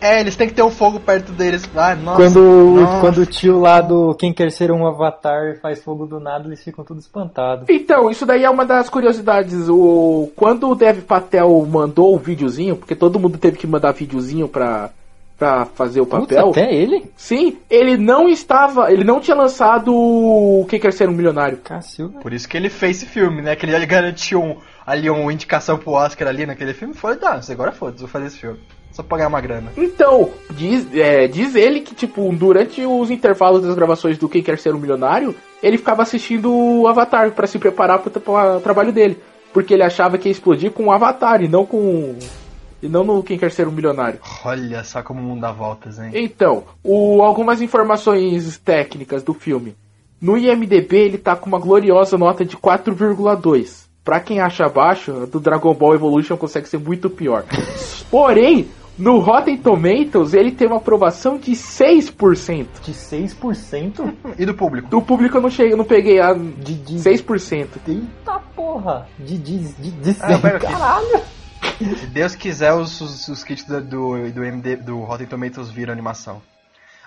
É, 0.00 0.20
eles 0.20 0.37
têm 0.37 0.46
que 0.46 0.54
ter 0.54 0.62
um 0.62 0.70
fogo 0.70 1.00
perto 1.00 1.33
deles. 1.33 1.68
Ah, 1.74 1.94
nossa. 1.94 2.22
Quando, 2.22 2.40
nossa. 2.40 3.00
quando 3.00 3.18
o 3.18 3.26
tio 3.26 3.59
lá 3.59 3.81
do 3.81 4.14
Quem 4.14 4.33
Quer 4.33 4.52
Ser 4.52 4.70
um 4.70 4.87
Avatar 4.87 5.59
faz 5.61 5.83
fogo 5.83 6.07
do 6.07 6.20
nada, 6.20 6.46
eles 6.46 6.62
ficam 6.62 6.85
tudo 6.85 7.00
espantados. 7.00 7.66
Então, 7.68 8.09
isso 8.09 8.24
daí 8.24 8.44
é 8.44 8.50
uma 8.50 8.64
das 8.64 8.88
curiosidades. 8.88 9.68
O 9.68 10.31
quando 10.37 10.68
o 10.68 10.74
Dev 10.74 11.00
Patel 11.00 11.66
mandou 11.68 12.14
o 12.14 12.18
videozinho, 12.18 12.76
porque 12.76 12.94
todo 12.94 13.18
mundo 13.18 13.38
teve 13.38 13.59
que 13.59 13.66
mandar 13.66 13.90
videozinho 13.90 14.46
pra, 14.46 14.90
pra 15.37 15.64
fazer 15.64 16.00
o 16.00 16.07
Putz, 16.07 16.28
papel. 16.28 16.50
até 16.50 16.72
ele? 16.72 17.11
Sim, 17.16 17.59
ele 17.68 17.96
não 17.96 18.28
estava, 18.28 18.92
ele 18.92 19.02
não 19.02 19.20
tinha 19.20 19.37
lançado 19.37 19.92
o 19.92 20.64
Quem 20.68 20.78
Quer 20.78 20.92
Ser 20.92 21.09
um 21.09 21.12
Milionário. 21.12 21.59
Cacilda. 21.59 22.20
Por 22.20 22.33
isso 22.33 22.48
que 22.48 22.57
ele 22.57 22.70
fez 22.70 22.98
esse 22.98 23.07
filme, 23.07 23.42
né? 23.42 23.57
Que 23.57 23.66
ele 23.66 23.85
garantiu 23.85 24.40
um, 24.40 24.57
ali 24.90 25.09
uma 25.11 25.33
indicação 25.33 25.77
pro 25.79 25.92
Oscar 25.92 26.29
ali 26.29 26.46
naquele 26.46 26.72
filme. 26.74 26.94
Foi, 26.94 27.16
tá, 27.16 27.40
agora 27.51 27.72
foda-se, 27.72 28.01
vou 28.01 28.09
fazer 28.09 28.27
esse 28.27 28.38
filme. 28.38 28.59
Só 28.92 29.03
pra 29.03 29.18
ganhar 29.18 29.29
uma 29.29 29.40
grana. 29.40 29.70
Então, 29.77 30.31
diz, 30.51 30.87
é, 30.94 31.29
diz 31.29 31.55
ele 31.55 31.81
que, 31.81 31.94
tipo, 31.94 32.33
durante 32.35 32.85
os 32.85 33.11
intervalos 33.11 33.62
das 33.62 33.74
gravações 33.74 34.16
do 34.18 34.29
Quem 34.29 34.42
Quer 34.42 34.59
Ser 34.59 34.74
um 34.74 34.79
Milionário, 34.79 35.35
ele 35.62 35.77
ficava 35.79 36.03
assistindo 36.03 36.53
o 36.53 36.88
Avatar 36.88 37.31
pra 37.33 37.46
se 37.46 37.59
preparar 37.59 37.98
pro, 38.01 38.11
tra- 38.11 38.59
trabalho 38.61 38.90
dele. 38.92 39.18
Porque 39.53 39.74
ele 39.74 39.83
achava 39.83 40.18
que 40.18 40.29
ia 40.29 40.33
explodir 40.33 40.72
com 40.72 40.87
o 40.87 40.92
Avatar 40.92 41.42
e 41.42 41.48
não 41.48 41.64
com. 41.64 42.16
E 42.83 42.88
não 42.88 43.03
no 43.05 43.22
Quem 43.22 43.38
Quer 43.38 43.51
Ser 43.53 43.68
um 43.68 43.72
Milionário. 43.72 44.20
Olha 44.44 44.83
só 44.85 45.03
como 45.03 45.20
o 45.20 45.22
mundo 45.22 45.40
dá 45.42 45.53
voltas, 45.53 45.98
hein? 45.98 46.11
Então, 46.14 46.64
o- 46.83 47.22
algumas 47.22 47.61
informações 47.62 48.57
técnicas 48.59 49.22
do 49.22 49.35
filme. 49.35 49.77
No 50.20 50.37
IMDB 50.37 50.96
ele 50.96 51.18
tá 51.18 51.37
com 51.37 51.46
uma 51.46 51.59
gloriosa 51.59 52.16
nota 52.18 52.44
de 52.44 52.57
4,2. 52.57 53.88
Pra 54.09 54.21
quem 54.21 54.40
acha 54.40 54.66
baixo, 54.71 55.27
do 55.27 55.38
Dragon 55.38 55.75
Ball 55.75 55.92
Evolution 55.92 56.35
consegue 56.35 56.66
ser 56.66 56.79
muito 56.79 57.11
pior. 57.11 57.44
Porém, 58.11 58.66
no 58.97 59.18
Rotten 59.18 59.59
Tomatoes 59.59 60.33
ele 60.33 60.51
tem 60.51 60.66
uma 60.66 60.79
aprovação 60.79 61.37
de 61.37 61.53
6%. 61.53 62.66
De 62.83 62.92
6%? 62.92 64.14
E 64.38 64.47
do 64.47 64.55
público? 64.55 64.88
Do 64.88 65.03
público 65.03 65.37
eu 65.37 65.42
não 65.42 65.51
cheguei, 65.51 65.75
eu 65.75 65.77
não 65.77 65.85
peguei 65.85 66.23
a 66.23 66.33
De, 66.33 66.75
de 66.75 66.94
6%. 66.94 67.66
Eita 67.87 68.40
porra! 68.57 69.07
De, 69.18 69.37
de, 69.37 69.59
de, 69.75 69.90
de 69.90 70.16
Ah, 70.23 70.33
eu 70.33 70.38
100. 70.38 70.40
pego 70.40 70.57
aqui. 70.57 70.66
Caralho! 70.66 71.21
Se 71.79 72.07
Deus 72.07 72.35
quiser, 72.35 72.73
os, 72.73 72.99
os, 73.03 73.29
os 73.29 73.44
kits 73.44 73.64
do, 73.64 73.79
do, 73.83 74.33
do, 74.33 74.42
MD, 74.42 74.77
do 74.77 75.01
Rotten 75.01 75.27
Tomatoes 75.27 75.68
viram 75.68 75.92
animação. 75.92 76.40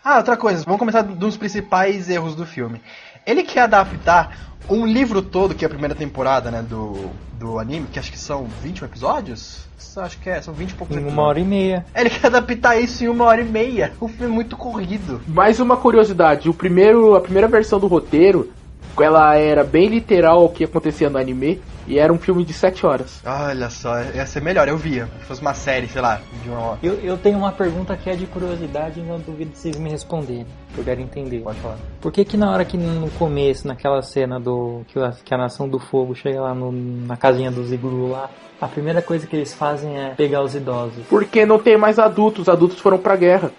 Ah, 0.03 0.17
outra 0.17 0.37
coisa, 0.37 0.63
vamos 0.65 0.79
começar 0.79 1.01
dos 1.03 1.37
principais 1.37 2.09
erros 2.09 2.35
do 2.35 2.45
filme. 2.45 2.81
Ele 3.25 3.43
quer 3.43 3.61
adaptar 3.61 4.37
um 4.69 4.85
livro 4.85 5.21
todo, 5.21 5.53
que 5.53 5.65
é 5.65 5.67
a 5.67 5.69
primeira 5.69 5.93
temporada, 5.95 6.49
né, 6.49 6.61
do, 6.61 7.09
do 7.37 7.59
anime, 7.59 7.87
que 7.91 7.99
acho 7.99 8.11
que 8.11 8.17
são 8.17 8.47
21 8.63 8.85
episódios? 8.85 9.65
Acho 9.97 10.17
que 10.19 10.29
é, 10.29 10.41
são 10.41 10.53
20 10.53 10.69
e 10.71 10.73
poucos 10.75 10.95
Em 10.95 10.99
episódios. 10.99 11.17
uma 11.17 11.27
hora 11.27 11.39
e 11.39 11.43
meia. 11.43 11.85
Ele 11.93 12.09
quer 12.09 12.27
adaptar 12.27 12.79
isso 12.79 13.03
em 13.03 13.07
uma 13.07 13.25
hora 13.25 13.41
e 13.41 13.45
meia. 13.45 13.91
O 13.99 14.07
filme 14.07 14.25
é 14.31 14.35
muito 14.35 14.55
corrido. 14.55 15.21
Mais 15.27 15.59
uma 15.59 15.75
curiosidade, 15.75 16.49
o 16.49 16.53
primeiro, 16.53 17.15
a 17.15 17.19
primeira 17.21 17.47
versão 17.47 17.79
do 17.79 17.87
roteiro, 17.87 18.51
ela 18.99 19.35
era 19.35 19.63
bem 19.63 19.89
literal 19.89 20.39
ao 20.41 20.49
que 20.49 20.63
acontecia 20.63 21.09
no 21.09 21.17
anime 21.17 21.59
e 21.87 21.97
era 21.99 22.11
um 22.11 22.17
filme 22.19 22.43
de 22.45 22.53
7 22.53 22.85
horas. 22.85 23.21
Olha 23.25 23.69
só, 23.69 24.01
ia 24.03 24.25
ser 24.25 24.41
melhor, 24.41 24.67
eu 24.67 24.77
via. 24.77 25.07
Se 25.21 25.25
fosse 25.25 25.41
uma 25.41 25.53
série, 25.53 25.87
sei 25.87 26.01
lá, 26.01 26.21
de 26.43 26.49
uma 26.49 26.59
hora. 26.59 26.79
Eu, 26.83 26.93
eu 26.95 27.17
tenho 27.17 27.37
uma 27.37 27.51
pergunta 27.51 27.95
que 27.97 28.09
é 28.09 28.15
de 28.15 28.25
curiosidade 28.25 28.99
e 28.99 29.03
não 29.03 29.19
duvido 29.19 29.51
de 29.51 29.57
vocês 29.57 29.77
me 29.77 29.89
responderem. 29.89 30.45
Eu 30.77 30.83
quero 30.83 31.01
entender. 31.01 31.39
Pode 31.41 31.59
falar. 31.59 31.77
Por 31.99 32.11
que 32.11 32.23
que 32.25 32.37
na 32.37 32.51
hora 32.51 32.63
que 32.65 32.77
no 32.77 33.09
começo, 33.11 33.67
naquela 33.67 34.01
cena 34.01 34.39
do 34.39 34.81
que 34.87 34.99
a, 34.99 35.11
que 35.23 35.33
a 35.33 35.37
Nação 35.37 35.67
do 35.67 35.79
Fogo 35.79 36.15
chega 36.15 36.39
lá 36.41 36.53
no- 36.53 36.71
na 36.71 37.17
casinha 37.17 37.51
dos 37.51 37.71
iglu 37.71 38.09
lá, 38.11 38.29
a 38.61 38.67
primeira 38.67 39.01
coisa 39.01 39.25
que 39.27 39.35
eles 39.35 39.53
fazem 39.53 39.97
é 39.99 40.09
pegar 40.11 40.41
os 40.43 40.53
idosos. 40.55 41.03
Porque 41.09 41.45
não 41.45 41.57
tem 41.59 41.77
mais 41.77 41.97
adultos, 41.99 42.43
os 42.43 42.49
adultos 42.49 42.79
foram 42.79 42.97
pra 42.97 43.15
guerra. 43.15 43.51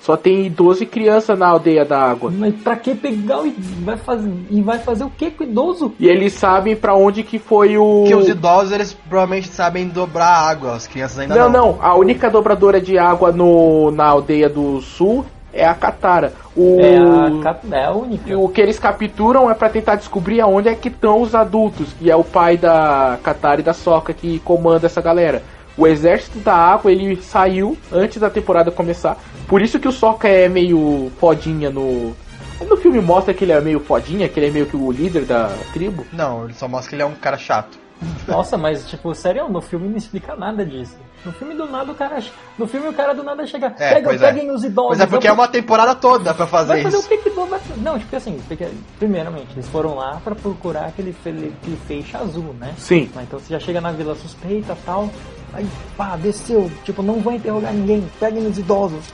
Só 0.00 0.16
tem 0.16 0.46
idoso 0.46 0.82
e 0.82 0.86
criança 0.86 1.34
na 1.36 1.48
aldeia 1.48 1.84
da 1.84 2.00
água. 2.00 2.32
Mas 2.34 2.54
pra 2.54 2.76
que 2.76 2.94
pegar 2.94 3.40
o 3.42 3.46
i- 3.46 3.54
vai 3.82 3.96
fazer 3.96 4.32
e 4.50 4.62
vai 4.62 4.78
fazer 4.78 5.04
o 5.04 5.10
que 5.10 5.30
com 5.30 5.44
o 5.44 5.46
idoso? 5.46 5.92
E 5.98 6.06
eles 6.06 6.32
sabem 6.32 6.74
pra 6.76 6.94
onde 6.94 7.22
que 7.22 7.38
foi 7.38 7.76
o. 7.76 8.00
Porque 8.02 8.14
os 8.14 8.28
idosos, 8.28 8.72
eles 8.72 8.92
provavelmente 8.94 9.48
sabem 9.48 9.88
dobrar 9.88 10.28
a 10.28 10.48
água, 10.48 10.74
as 10.74 10.86
crianças 10.86 11.18
ainda 11.18 11.34
Não, 11.34 11.50
não. 11.50 11.72
não, 11.72 11.78
a 11.82 11.94
única 11.96 12.30
dobradora 12.30 12.80
de 12.80 12.96
água 12.96 13.32
no, 13.32 13.90
na 13.90 14.06
aldeia 14.06 14.48
do 14.48 14.80
sul 14.80 15.26
é 15.52 15.66
a 15.66 15.74
Katara. 15.74 16.32
O, 16.56 16.78
É 16.80 16.96
a, 16.96 17.76
é 17.76 17.84
a 17.84 17.90
única. 17.92 18.30
e 18.30 18.34
o 18.34 18.48
que 18.48 18.60
eles 18.60 18.78
capturam 18.78 19.50
é 19.50 19.54
pra 19.54 19.68
tentar 19.68 19.96
descobrir 19.96 20.40
aonde 20.40 20.68
é 20.68 20.74
que 20.74 20.88
estão 20.88 21.20
os 21.20 21.34
adultos, 21.34 21.92
que 21.98 22.10
é 22.10 22.16
o 22.16 22.24
pai 22.24 22.56
da 22.56 23.18
Katara 23.22 23.60
e 23.60 23.64
da 23.64 23.72
Sokka 23.72 24.12
que 24.12 24.38
comanda 24.40 24.86
essa 24.86 25.00
galera. 25.02 25.42
O 25.78 25.86
exército 25.86 26.38
da 26.40 26.54
água, 26.54 26.90
ele 26.92 27.22
saiu 27.22 27.78
antes 27.92 28.18
da 28.20 28.28
temporada 28.28 28.70
começar. 28.70 29.16
Por 29.46 29.62
isso 29.62 29.78
que 29.78 29.86
o 29.88 29.92
Sokka 29.92 30.28
é 30.28 30.48
meio 30.48 31.10
fodinha 31.18 31.70
no... 31.70 32.14
No 32.68 32.76
filme 32.76 33.00
mostra 33.00 33.32
que 33.32 33.44
ele 33.44 33.52
é 33.52 33.60
meio 33.60 33.78
fodinha, 33.78 34.28
que 34.28 34.38
ele 34.40 34.48
é 34.48 34.50
meio 34.50 34.66
que 34.66 34.76
o 34.76 34.90
líder 34.90 35.24
da 35.24 35.48
tribo. 35.72 36.04
Não, 36.12 36.44
ele 36.44 36.54
só 36.54 36.66
mostra 36.66 36.88
que 36.90 36.94
ele 36.96 37.02
é 37.02 37.06
um 37.06 37.14
cara 37.14 37.38
chato. 37.38 37.78
Nossa, 38.26 38.56
mas 38.58 38.88
tipo, 38.88 39.12
sério, 39.14 39.48
no 39.48 39.60
filme 39.60 39.88
não 39.88 39.96
explica 39.96 40.34
nada 40.36 40.64
disso. 40.66 40.96
No 41.24 41.32
filme 41.32 41.54
do 41.54 41.66
nada 41.66 41.90
o 41.90 41.94
cara. 41.94 42.20
No 42.56 42.66
filme 42.66 42.88
o 42.88 42.92
cara 42.92 43.12
do 43.12 43.22
nada 43.24 43.44
chega. 43.46 43.74
É, 43.78 43.94
Pega, 43.94 44.14
é. 44.14 44.18
peguem 44.18 44.50
os 44.52 44.62
idosos. 44.64 44.90
Mas 44.90 45.00
é 45.00 45.06
porque 45.06 45.26
é 45.26 45.32
uma 45.32 45.48
temporada 45.48 45.94
toda 45.94 46.32
pra 46.34 46.46
fazer 46.46 46.74
Vai 46.74 46.82
fazer 46.82 46.96
isso. 46.96 47.06
o 47.06 47.08
que 47.08 47.18
que 47.18 47.30
Não, 47.80 47.98
tipo 47.98 48.14
assim, 48.14 48.40
porque, 48.46 48.68
primeiramente, 48.98 49.48
eles 49.54 49.68
foram 49.68 49.96
lá 49.96 50.20
pra 50.22 50.34
procurar 50.34 50.86
aquele, 50.86 51.12
fe- 51.12 51.30
aquele 51.60 51.76
feixe 51.88 52.16
azul, 52.16 52.54
né? 52.58 52.72
Sim. 52.78 53.10
Mas 53.14 53.24
Então 53.24 53.38
você 53.38 53.52
já 53.54 53.58
chega 53.60 53.80
na 53.80 53.90
vila 53.90 54.14
suspeita 54.14 54.76
tal. 54.86 55.10
Aí, 55.52 55.66
pá, 55.96 56.16
desceu. 56.16 56.70
Tipo, 56.84 57.02
não 57.02 57.14
vou 57.14 57.32
interrogar 57.32 57.72
ninguém. 57.72 58.04
Peguem 58.20 58.46
os 58.46 58.58
idosos. 58.58 59.04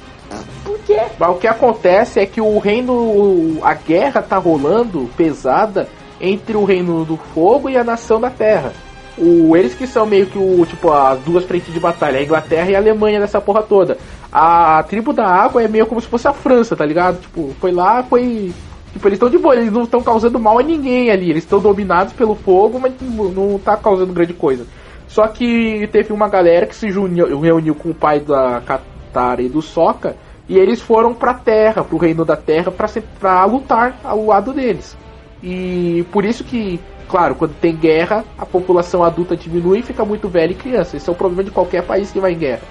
Por 0.65 0.79
quê? 0.81 1.01
Mas 1.19 1.31
o 1.31 1.35
que 1.35 1.47
acontece 1.47 2.21
é 2.21 2.27
que 2.27 2.41
o 2.41 2.59
reino. 2.59 3.59
A 3.63 3.75
guerra 3.75 4.23
tá 4.23 4.37
rolando 4.37 5.09
pesada 5.17 5.89
entre 6.21 6.57
o 6.57 6.65
reino 6.65 7.05
do 7.05 7.17
fogo 7.17 7.69
e 7.69 7.77
a 7.77 7.85
nação 7.85 8.21
da 8.21 8.31
terra. 8.31 8.73
O, 9.17 9.57
eles 9.57 9.75
que 9.75 9.87
são 9.87 10.07
meio 10.07 10.27
que 10.27 10.39
o, 10.39 10.67
tipo, 10.67 10.91
as 10.91 11.21
duas 11.21 11.45
frentes 11.45 11.73
de 11.73 11.79
batalha, 11.79 12.19
a 12.19 12.23
Inglaterra 12.23 12.71
e 12.71 12.75
a 12.75 12.79
Alemanha 12.79 13.21
dessa 13.21 13.41
porra 13.41 13.63
toda. 13.63 13.97
A, 14.33 14.83
tribo 14.89 15.13
da 15.13 15.27
água 15.27 15.63
é 15.63 15.69
meio 15.69 15.87
como 15.87 16.01
se 16.01 16.09
fosse 16.09 16.27
a 16.27 16.33
França, 16.33 16.75
tá 16.75 16.85
ligado? 16.85 17.21
Tipo, 17.21 17.55
foi 17.61 17.71
lá, 17.71 18.03
foi. 18.03 18.53
Tipo, 18.93 19.09
eles 19.09 19.17
estão 19.17 19.31
de 19.31 19.39
boa, 19.39 19.55
eles 19.55 19.73
não 19.73 19.85
estão 19.85 20.03
causando 20.03 20.39
mal 20.39 20.59
a 20.59 20.63
ninguém 20.63 21.11
ali. 21.11 21.31
Eles 21.31 21.45
estão 21.45 21.61
dominados 21.61 22.13
pelo 22.13 22.35
fogo, 22.35 22.81
mas 22.81 22.93
não 23.01 23.59
tá 23.59 23.77
causando 23.77 24.13
grande 24.13 24.33
coisa. 24.33 24.67
Só 25.15 25.29
que 25.29 25.89
teve 25.93 26.13
uma 26.13 26.29
galera 26.29 26.67
que 26.67 26.75
se 26.75 26.91
reuniu, 26.91 27.39
reuniu 27.39 27.73
com 27.77 27.91
o 27.91 27.95
pai 27.95 28.19
da 28.19 28.61
Katara 28.67 29.41
e 29.41 29.49
do 29.49 29.63
Sokka 29.63 30.17
e 30.49 30.59
eles 30.59 30.81
foram 30.81 31.15
pra 31.15 31.33
Terra, 31.33 31.85
pro 31.85 31.97
reino 31.97 32.25
da 32.25 32.35
Terra, 32.35 32.73
pra 33.21 33.45
lutar 33.45 33.97
ao 34.03 34.27
lado 34.27 34.53
deles. 34.53 34.97
E 35.41 36.05
por 36.11 36.25
isso 36.25 36.43
que, 36.43 36.81
claro, 37.09 37.37
quando 37.37 37.55
tem 37.61 37.77
guerra, 37.77 38.25
a 38.37 38.45
população 38.45 39.05
adulta 39.05 39.37
diminui 39.37 39.79
e 39.79 39.83
fica 39.83 40.05
muito 40.05 40.29
velha 40.29 40.51
e 40.51 40.57
criança. 40.57 40.97
Esse 40.97 41.09
é 41.09 41.13
o 41.13 41.15
problema 41.15 41.45
de 41.45 41.53
qualquer 41.53 41.85
país 41.85 42.11
que 42.11 42.19
vai 42.19 42.33
em 42.33 42.39
guerra. 42.39 42.63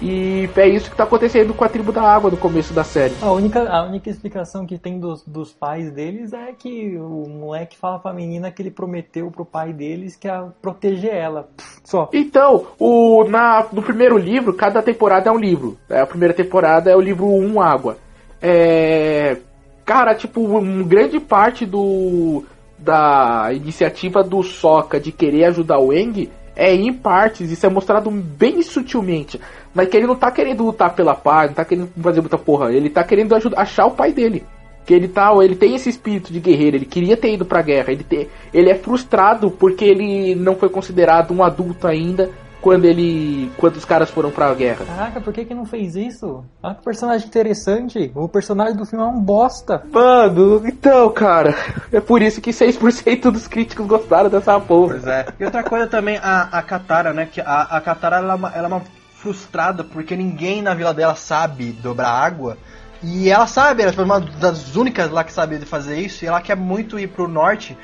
E 0.00 0.48
é 0.56 0.68
isso 0.68 0.90
que 0.90 0.96
tá 0.96 1.04
acontecendo 1.04 1.52
com 1.52 1.64
a 1.64 1.68
tribo 1.68 1.92
da 1.92 2.02
água 2.02 2.30
no 2.30 2.36
começo 2.36 2.72
da 2.72 2.84
série. 2.84 3.14
A 3.20 3.32
única, 3.32 3.68
a 3.68 3.84
única 3.84 4.08
explicação 4.08 4.64
que 4.64 4.78
tem 4.78 5.00
dos, 5.00 5.24
dos 5.26 5.52
pais 5.52 5.90
deles 5.90 6.32
é 6.32 6.52
que 6.52 6.96
o 6.96 7.28
moleque 7.28 7.76
fala 7.76 7.98
pra 7.98 8.12
menina 8.12 8.50
que 8.50 8.62
ele 8.62 8.70
prometeu 8.70 9.30
pro 9.30 9.44
pai 9.44 9.72
deles 9.72 10.14
que 10.14 10.28
ia 10.28 10.48
proteger 10.62 11.14
ela. 11.14 11.48
Só. 11.82 12.08
Então, 12.12 12.66
o, 12.78 13.24
na, 13.24 13.66
no 13.72 13.82
primeiro 13.82 14.16
livro, 14.16 14.54
cada 14.54 14.82
temporada 14.82 15.28
é 15.28 15.32
um 15.32 15.38
livro. 15.38 15.76
É, 15.88 16.00
A 16.00 16.06
primeira 16.06 16.34
temporada 16.34 16.90
é 16.90 16.96
o 16.96 17.00
livro 17.00 17.26
1 17.26 17.60
Água. 17.60 17.96
É, 18.40 19.38
cara, 19.84 20.14
tipo, 20.14 20.40
um 20.40 20.84
grande 20.84 21.18
parte 21.18 21.66
do 21.66 22.44
da 22.78 23.48
iniciativa 23.52 24.22
do 24.22 24.40
Sokka 24.40 25.00
de 25.00 25.10
querer 25.10 25.46
ajudar 25.46 25.80
o 25.80 25.92
Eng 25.92 26.30
é 26.58 26.74
em 26.74 26.92
partes, 26.92 27.50
isso 27.52 27.64
é 27.64 27.68
mostrado 27.68 28.10
bem 28.10 28.60
sutilmente. 28.62 29.40
Mas 29.72 29.88
que 29.88 29.96
ele 29.96 30.08
não 30.08 30.16
tá 30.16 30.28
querendo 30.30 30.64
lutar 30.64 30.92
pela 30.94 31.14
paz, 31.14 31.50
não 31.50 31.54
tá 31.54 31.64
querendo 31.64 31.88
fazer 32.02 32.20
muita 32.20 32.36
porra, 32.36 32.72
ele 32.72 32.90
tá 32.90 33.04
querendo 33.04 33.32
ajudar, 33.36 33.62
achar 33.62 33.86
o 33.86 33.92
pai 33.92 34.12
dele. 34.12 34.44
Que 34.84 34.92
ele 34.92 35.06
tá, 35.06 35.32
ele 35.40 35.54
tem 35.54 35.76
esse 35.76 35.88
espírito 35.88 36.32
de 36.32 36.40
guerreiro, 36.40 36.76
ele 36.76 36.84
queria 36.84 37.16
ter 37.16 37.32
ido 37.32 37.44
pra 37.44 37.62
guerra, 37.62 37.92
ele, 37.92 38.02
te, 38.02 38.28
ele 38.52 38.70
é 38.70 38.74
frustrado 38.74 39.50
porque 39.50 39.84
ele 39.84 40.34
não 40.34 40.56
foi 40.56 40.68
considerado 40.68 41.32
um 41.32 41.44
adulto 41.44 41.86
ainda 41.86 42.28
quando 42.60 42.84
ele. 42.84 43.50
quando 43.56 43.76
os 43.76 43.84
caras 43.84 44.10
foram 44.10 44.30
pra 44.30 44.52
guerra. 44.54 44.84
Caraca, 44.84 45.20
por 45.20 45.32
que 45.32 45.44
que 45.44 45.54
não 45.54 45.64
fez 45.64 45.94
isso? 45.96 46.44
Olha 46.62 46.74
que 46.74 46.82
personagem 46.84 47.26
interessante. 47.26 48.10
O 48.14 48.28
personagem 48.28 48.76
do 48.76 48.84
filme 48.84 49.04
é 49.04 49.08
um 49.08 49.20
bosta. 49.20 49.82
Mano, 49.92 50.62
então, 50.66 51.10
cara, 51.10 51.54
é 51.92 52.00
por 52.00 52.20
isso 52.22 52.40
que 52.40 52.50
6% 52.50 53.30
dos 53.30 53.46
críticos 53.46 53.86
gostaram 53.86 54.28
dessa 54.28 54.58
porra. 54.60 54.94
Pois 54.94 55.06
é. 55.06 55.26
E 55.38 55.44
outra 55.44 55.62
coisa 55.62 55.86
também, 55.86 56.18
a, 56.18 56.48
a 56.52 56.62
Katara, 56.62 57.12
né? 57.12 57.26
Que 57.30 57.40
a, 57.40 57.62
a 57.62 57.80
Katara 57.80 58.16
ela, 58.16 58.32
é 58.32 58.36
uma- 58.36 58.52
ela 58.54 58.64
é 58.66 58.68
uma 58.72 58.82
frustrada 59.16 59.82
porque 59.82 60.16
ninguém 60.16 60.62
na 60.62 60.74
vila 60.74 60.94
dela 60.94 61.14
sabe 61.14 61.72
dobrar 61.72 62.08
água. 62.10 62.56
E 63.02 63.30
ela 63.30 63.46
sabe, 63.46 63.82
ela 63.82 63.92
é 63.96 64.00
uma 64.02 64.18
das 64.20 64.74
únicas 64.74 65.08
lá 65.10 65.22
que 65.22 65.32
sabe 65.32 65.58
fazer 65.60 65.98
isso. 66.00 66.24
E 66.24 66.28
ela 66.28 66.40
quer 66.40 66.56
muito 66.56 66.98
ir 66.98 67.06
pro 67.08 67.28
norte. 67.28 67.76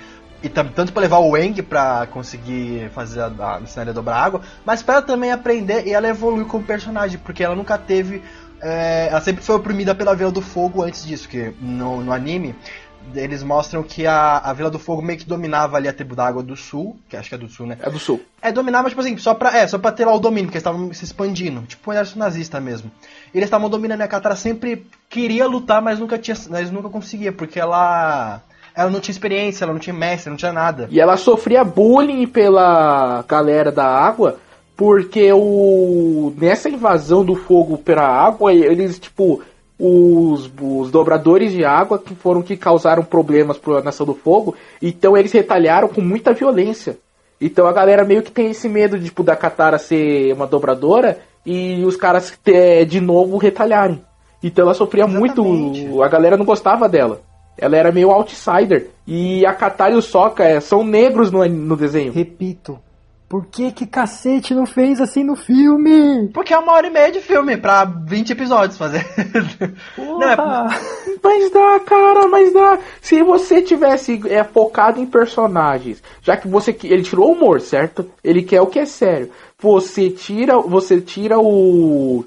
E 0.45 0.49
tanto 0.51 0.93
pra 0.93 1.01
levar 1.01 1.21
o 1.21 1.31
Wang 1.31 1.63
pra 1.63 2.07
conseguir 2.07 2.91
fazer 2.91 3.23
a, 3.23 3.57
a 3.57 3.61
ensinar 3.63 3.85
ele 3.85 3.91
a 3.93 3.95
dobrar 3.95 4.17
água, 4.23 4.43
mas 4.63 4.83
pra 4.83 4.97
ela 4.97 5.03
também 5.03 5.33
aprender 5.33 5.87
e 5.87 5.93
ela 5.95 6.07
evoluir 6.07 6.45
como 6.45 6.63
personagem, 6.63 7.19
porque 7.19 7.43
ela 7.43 7.57
nunca 7.57 7.79
teve. 7.79 8.23
é, 8.61 9.09
ela 9.11 9.23
sempre 9.23 9.43
foi 9.43 9.57
oprimida 9.57 9.95
pela 9.95 10.15
Vila 10.15 10.31
do 10.31 10.43
Fogo 10.43 10.83
antes 10.83 11.07
disso, 11.07 11.27
que 11.31 11.55
no, 11.63 12.03
no 12.03 12.13
anime 12.13 12.55
eles 13.15 13.43
mostram 13.43 13.83
que 13.83 14.07
a, 14.07 14.37
a 14.39 14.53
Vila 14.53 14.71
do 14.71 14.79
Fogo 14.79 15.01
meio 15.01 15.19
que 15.19 15.25
dominava 15.25 15.79
ali 15.79 15.89
a 15.89 15.93
tribo 15.95 16.15
da 16.15 16.27
Água 16.27 16.43
do 16.43 16.57
Sul, 16.57 16.99
que 17.09 17.17
acho 17.17 17.31
que 17.31 17.35
é 17.35 17.39
do 17.39 17.49
Sul, 17.49 17.67
né? 17.67 17.79
É 17.81 17.91
do 17.91 17.99
sul. 17.99 18.21
É, 18.41 18.53
dominava, 18.53 18.89
tipo 18.89 19.01
assim, 19.01 19.17
só 19.17 19.33
pra, 19.35 19.57
é, 19.57 19.67
só 19.67 19.79
pra 19.79 19.93
ter 19.93 20.05
lá 20.05 20.15
o 20.15 20.19
domínio, 20.19 20.47
porque 20.47 20.59
eles 20.59 20.63
estavam 20.63 20.93
se 20.93 21.05
expandindo. 21.05 21.63
Tipo 21.63 21.91
o 21.91 21.93
exército 21.93 22.19
nazista 22.19 22.61
mesmo. 22.61 22.91
Eles 23.35 23.47
estavam 23.47 23.71
dominando 23.71 24.01
e 24.01 24.03
a 24.03 24.09
Katara 24.09 24.37
sempre 24.37 24.87
queria 25.09 25.47
lutar, 25.47 25.81
mas 25.81 25.99
nunca 25.99 26.19
tinha, 26.19 26.37
mas 26.51 26.71
nunca 26.71 26.89
conseguia, 26.89 27.33
porque 27.33 27.59
ela 27.59 28.43
ela 28.77 28.91
não 28.91 29.01
tinha 29.01 29.13
experiência, 29.13 29.65
ela 29.65 29.73
não 29.73 29.81
tinha 29.81 29.95
mestre, 29.95 30.31
não 30.31 30.37
tinha 30.37 30.53
nada. 30.53 30.89
E 30.91 31.01
ela 31.01 31.17
sofria 31.17 31.63
bullying 31.63 32.27
pela 32.27 33.25
galera 33.29 33.71
da 33.71 33.87
água, 33.87 34.39
porque 34.77 35.33
o 35.33 36.33
nessa 36.37 36.69
invasão 36.69 37.25
do 37.25 37.37
fogo 37.37 37.79
pela 37.79 38.03
água, 38.03 38.53
eles, 38.53 38.99
tipo, 38.99 39.41
os, 39.79 40.51
os 40.61 40.91
dobradores 40.91 41.53
de 41.53 41.65
água 41.65 41.99
que 41.99 42.15
foram 42.15 42.43
que 42.43 42.57
causaram 42.57 43.05
problemas 43.05 43.59
para 43.59 43.79
a 43.79 43.83
Nação 43.83 44.07
do 44.07 44.15
Fogo, 44.15 44.55
então 44.83 45.17
eles 45.17 45.33
retalharam 45.33 45.89
com 45.89 46.01
muita 46.01 46.33
violência. 46.33 46.99
Então 47.41 47.67
a 47.67 47.73
galera 47.73 48.05
meio 48.05 48.23
que 48.23 48.31
tem 48.31 48.51
esse 48.51 48.69
medo 48.69 48.99
de, 48.99 49.07
tipo, 49.07 49.23
da 49.23 49.37
Katara 49.37 49.79
ser 49.79 50.33
uma 50.33 50.47
dobradora 50.47 51.19
e 51.45 51.85
os 51.85 51.97
caras 51.97 52.33
é, 52.47 52.85
de 52.85 53.01
novo 53.01 53.37
retalharem. 53.37 54.01
Então 54.43 54.65
ela 54.65 54.75
sofria 54.75 55.05
Exatamente. 55.05 55.41
muito, 55.41 56.03
a 56.03 56.09
galera 56.09 56.37
não 56.37 56.45
gostava 56.45 56.89
dela. 56.89 57.21
Ela 57.57 57.77
era 57.77 57.93
meio 57.93 58.11
outsider. 58.11 58.91
E 59.07 59.45
a 59.47 59.53
Katara 59.55 59.93
e 59.95 59.97
o 59.97 60.03
Sokka 60.03 60.45
é, 60.45 60.61
são 60.61 60.83
negros 60.85 61.31
no, 61.31 61.47
no 61.47 61.77
desenho. 61.77 62.13
Repito. 62.13 62.79
Por 63.29 63.47
que 63.47 63.73
que 63.73 63.87
cacete 63.87 64.55
não 64.55 64.65
fez 64.67 65.01
assim 65.01 65.25
no 65.25 65.35
filme? 65.35 66.29
Porque 66.33 66.53
é 66.55 66.59
uma 66.59 66.73
hora 66.73 66.87
e 66.87 66.91
meia 66.91 67.11
de 67.11 67.21
filme, 67.21 67.57
pra 67.57 67.85
20 67.85 68.31
episódios 68.31 68.79
fazer. 68.79 69.05
Não, 69.99 70.23
é- 70.23 70.37
Porra. 70.37 70.69
Mas 71.23 71.51
dá, 71.51 71.81
cara, 71.81 72.29
mas 72.29 72.53
dá. 72.53 72.79
Se 73.01 73.23
você 73.23 73.61
tivesse 73.63 74.21
é, 74.29 74.45
focado 74.45 75.01
em 75.01 75.07
personagens, 75.07 76.03
já 76.23 76.37
que 76.37 76.47
você 76.47 76.77
ele 76.85 77.03
tirou 77.03 77.29
o 77.29 77.33
humor, 77.33 77.61
certo? 77.61 78.09
Ele 78.23 78.43
quer 78.43 78.61
o 78.61 78.67
que 78.67 78.79
é 78.79 78.87
sério. 78.87 79.31
Você 79.59 80.11
tira, 80.11 80.59
você 80.61 81.01
tira 81.01 81.39
o 81.39 82.25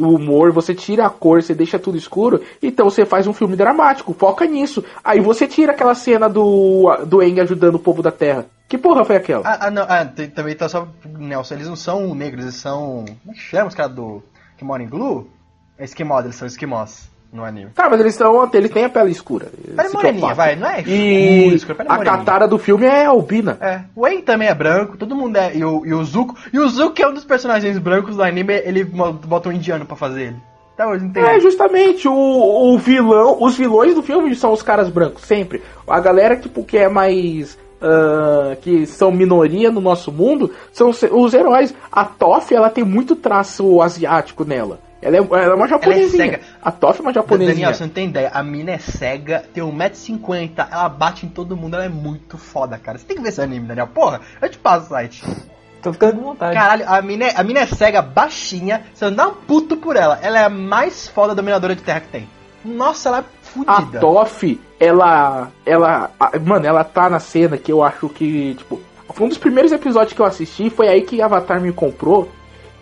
o 0.00 0.14
humor, 0.14 0.52
você 0.52 0.72
tira 0.74 1.06
a 1.06 1.10
cor, 1.10 1.42
você 1.42 1.52
deixa 1.54 1.78
tudo 1.78 1.98
escuro, 1.98 2.40
então 2.62 2.88
você 2.88 3.04
faz 3.04 3.26
um 3.26 3.32
filme 3.32 3.56
dramático, 3.56 4.14
foca 4.14 4.46
nisso. 4.46 4.84
Aí 5.02 5.20
você 5.20 5.46
tira 5.46 5.72
aquela 5.72 5.94
cena 5.94 6.28
do 6.28 7.04
do 7.04 7.20
Aang 7.20 7.40
ajudando 7.40 7.74
o 7.74 7.80
povo 7.80 8.00
da 8.00 8.12
Terra. 8.12 8.46
Que 8.68 8.78
porra 8.78 9.04
foi 9.04 9.16
aquela? 9.16 9.42
ah, 9.44 9.66
ah, 9.66 9.70
não, 9.70 9.82
ah, 9.82 10.04
também 10.34 10.54
tá 10.54 10.68
só. 10.68 10.86
Nelson, 11.04 11.54
eles 11.54 11.66
não 11.66 11.74
são 11.74 12.14
negros, 12.14 12.44
eles 12.44 12.56
são. 12.56 13.04
Como 13.06 13.32
é 13.32 13.34
que 13.34 13.40
chama 13.40 13.66
os 13.66 13.74
caras 13.74 13.94
do. 13.94 14.22
que 14.56 14.64
moram 14.64 14.84
em 14.84 14.88
Glue? 14.88 15.28
É 15.76 15.84
esquimós, 15.84 16.24
eles 16.24 16.36
são 16.36 16.46
esquimós 16.46 17.10
no 17.32 17.44
anime. 17.44 17.70
Tá, 17.74 17.88
mas 17.90 18.00
eles 18.00 18.14
são, 18.14 18.48
eles 18.52 18.70
têm 18.70 18.84
a 18.84 18.88
pele 18.88 19.10
escura. 19.10 19.46
Pele 19.76 19.88
moreninha, 19.90 20.28
psicopata. 20.28 20.34
vai, 20.34 20.56
não 20.56 20.68
é 20.68 20.82
E 20.82 21.54
escuro, 21.54 21.76
pele 21.76 21.88
a 21.88 21.94
moreninha. 21.96 22.18
Katara 22.18 22.48
do 22.48 22.58
filme 22.58 22.86
é 22.86 23.04
albina. 23.04 23.58
É, 23.60 23.80
o 23.94 24.02
Wayne 24.02 24.22
também 24.22 24.48
é 24.48 24.54
branco, 24.54 24.96
todo 24.96 25.14
mundo 25.14 25.36
é. 25.36 25.54
E 25.54 25.64
o, 25.64 25.84
e 25.84 25.92
o 25.92 26.02
Zuko. 26.04 26.34
E 26.52 26.58
o 26.58 26.68
Zuko, 26.68 26.92
que 26.94 27.02
é 27.02 27.08
um 27.08 27.14
dos 27.14 27.24
personagens 27.24 27.76
brancos 27.78 28.16
do 28.16 28.22
anime, 28.22 28.54
ele 28.64 28.84
bota 28.84 29.48
um 29.48 29.52
indiano 29.52 29.84
pra 29.84 29.96
fazer 29.96 30.22
ele. 30.22 30.36
Até 30.74 30.86
hoje 30.86 31.04
não 31.04 31.12
tem. 31.12 31.22
É, 31.22 31.40
justamente, 31.40 32.06
o, 32.08 32.14
o 32.14 32.78
vilão, 32.78 33.36
os 33.40 33.56
vilões 33.56 33.94
do 33.94 34.02
filme 34.02 34.34
são 34.34 34.52
os 34.52 34.62
caras 34.62 34.88
brancos, 34.88 35.24
sempre. 35.24 35.60
A 35.86 36.00
galera 36.00 36.36
tipo, 36.36 36.64
que 36.64 36.78
é 36.78 36.88
mais. 36.88 37.58
ah, 37.82 38.56
que 38.62 38.86
são 38.86 39.10
minoria 39.10 39.70
no 39.70 39.80
nosso 39.80 40.10
mundo 40.12 40.52
são 40.72 40.90
os 40.90 41.34
heróis. 41.34 41.74
A 41.90 42.04
Toff, 42.04 42.54
ela 42.54 42.70
tem 42.70 42.84
muito 42.84 43.16
traço 43.16 43.82
asiático 43.82 44.44
nela. 44.44 44.78
Ela 45.00 45.16
é, 45.16 45.20
ela 45.20 45.52
é 45.52 45.54
uma 45.54 45.68
japonesinha. 45.68 46.24
cega. 46.24 46.40
a 46.62 46.72
Toff 46.72 46.98
é 46.98 47.02
uma 47.02 47.12
japonesinha. 47.12 47.54
Daniel, 47.54 47.74
você 47.74 47.84
não 47.84 47.90
tem 47.90 48.08
ideia. 48.08 48.30
A 48.34 48.42
mina 48.42 48.72
é 48.72 48.78
cega, 48.78 49.44
tem 49.54 49.62
1,50m, 49.62 50.66
ela 50.70 50.88
bate 50.88 51.24
em 51.26 51.28
todo 51.28 51.56
mundo, 51.56 51.74
ela 51.74 51.84
é 51.84 51.88
muito 51.88 52.36
foda, 52.36 52.76
cara. 52.78 52.98
Você 52.98 53.04
tem 53.04 53.16
que 53.16 53.22
ver 53.22 53.28
esse 53.28 53.40
anime, 53.40 53.66
Daniel. 53.66 53.86
Porra, 53.86 54.20
eu 54.42 54.48
te 54.48 54.58
passo 54.58 54.86
o 54.86 54.88
site. 54.88 55.22
Tô 55.82 55.92
ficando 55.92 56.16
com 56.16 56.22
vontade. 56.24 56.54
Caralho, 56.54 56.84
a 56.88 57.00
mina, 57.00 57.26
é, 57.26 57.34
a 57.36 57.44
mina 57.44 57.60
é 57.60 57.66
cega, 57.66 58.02
baixinha, 58.02 58.82
você 58.92 59.04
não 59.04 59.14
dá 59.14 59.28
um 59.28 59.34
puto 59.34 59.76
por 59.76 59.94
ela. 59.94 60.18
Ela 60.20 60.40
é 60.40 60.44
a 60.44 60.48
mais 60.50 61.06
foda 61.06 61.34
dominadora 61.34 61.76
de 61.76 61.82
terra 61.82 62.00
que 62.00 62.08
tem. 62.08 62.28
Nossa, 62.64 63.08
ela 63.08 63.18
é 63.18 63.20
A 63.20 63.24
fudida. 63.76 64.00
Toff, 64.00 64.60
ela. 64.80 65.48
Ela. 65.64 66.10
a- 66.18 66.38
Mano, 66.40 66.66
ela 66.66 66.82
tá 66.82 67.08
na 67.08 67.20
cena 67.20 67.56
que 67.56 67.70
eu 67.70 67.82
acho 67.84 68.08
que, 68.08 68.54
tipo. 68.56 68.80
Foi 69.10 69.24
um 69.26 69.28
dos 69.28 69.38
primeiros 69.38 69.72
episódios 69.72 70.12
que 70.12 70.20
eu 70.20 70.26
assisti, 70.26 70.68
foi 70.68 70.86
aí 70.88 71.02
que 71.02 71.22
Avatar 71.22 71.60
me 71.60 71.72
comprou. 71.72 72.28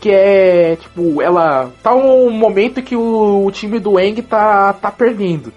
Que 0.00 0.10
é, 0.10 0.76
tipo, 0.76 1.22
ela. 1.22 1.70
Tá 1.82 1.94
um 1.94 2.30
momento 2.30 2.82
que 2.82 2.94
o, 2.94 3.44
o 3.46 3.50
time 3.50 3.78
do 3.78 3.98
Eng 3.98 4.20
tá, 4.22 4.72
tá 4.72 4.90
perdendo. 4.90 5.52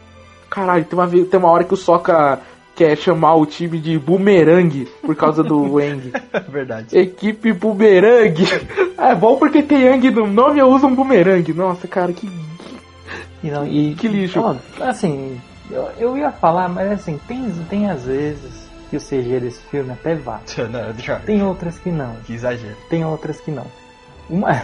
Caralho, 0.49 0.85
tem 0.85 0.97
uma, 0.97 1.07
tem 1.07 1.39
uma 1.39 1.51
hora 1.51 1.63
que 1.63 1.73
o 1.73 1.77
Sokka 1.77 2.39
quer 2.75 2.97
chamar 2.97 3.35
o 3.35 3.45
time 3.45 3.77
de 3.77 3.99
Boomerang 3.99 4.87
por 5.01 5.13
causa 5.15 5.43
do 5.43 5.79
Eng. 5.81 6.13
Verdade. 6.47 6.97
Equipe 6.97 7.51
Boomerang. 7.53 8.35
É 8.99 9.15
bom 9.15 9.37
porque 9.37 9.63
tem 9.63 9.83
Yang 9.83 10.11
no 10.11 10.27
nome, 10.27 10.59
eu 10.59 10.67
uso 10.67 10.85
um 10.85 10.93
Boomerang. 10.93 11.53
Nossa, 11.53 11.87
cara, 11.87 12.11
que. 12.11 12.29
E 13.41 13.49
não, 13.49 13.65
e, 13.65 13.95
Que 13.95 14.09
lixo. 14.09 14.41
Ó, 14.41 14.57
assim, 14.81 15.39
eu, 15.71 15.87
eu 15.97 16.17
ia 16.17 16.33
falar, 16.33 16.67
mas 16.67 16.91
assim, 16.91 17.17
tem, 17.25 17.49
tem 17.69 17.89
às 17.89 18.03
vezes 18.03 18.69
que 18.89 18.97
o 18.97 18.99
CG 18.99 19.39
desse 19.39 19.61
filme 19.71 19.91
até 19.91 20.15
vai. 20.15 20.41
Não. 20.69 21.19
Tem 21.25 21.41
outras 21.41 21.79
que 21.79 21.89
não. 21.89 22.15
Que 22.25 22.33
exagero. 22.33 22.75
Tem 22.89 23.05
outras 23.05 23.39
que 23.39 23.51
não. 23.51 23.65
Uma, 24.29 24.61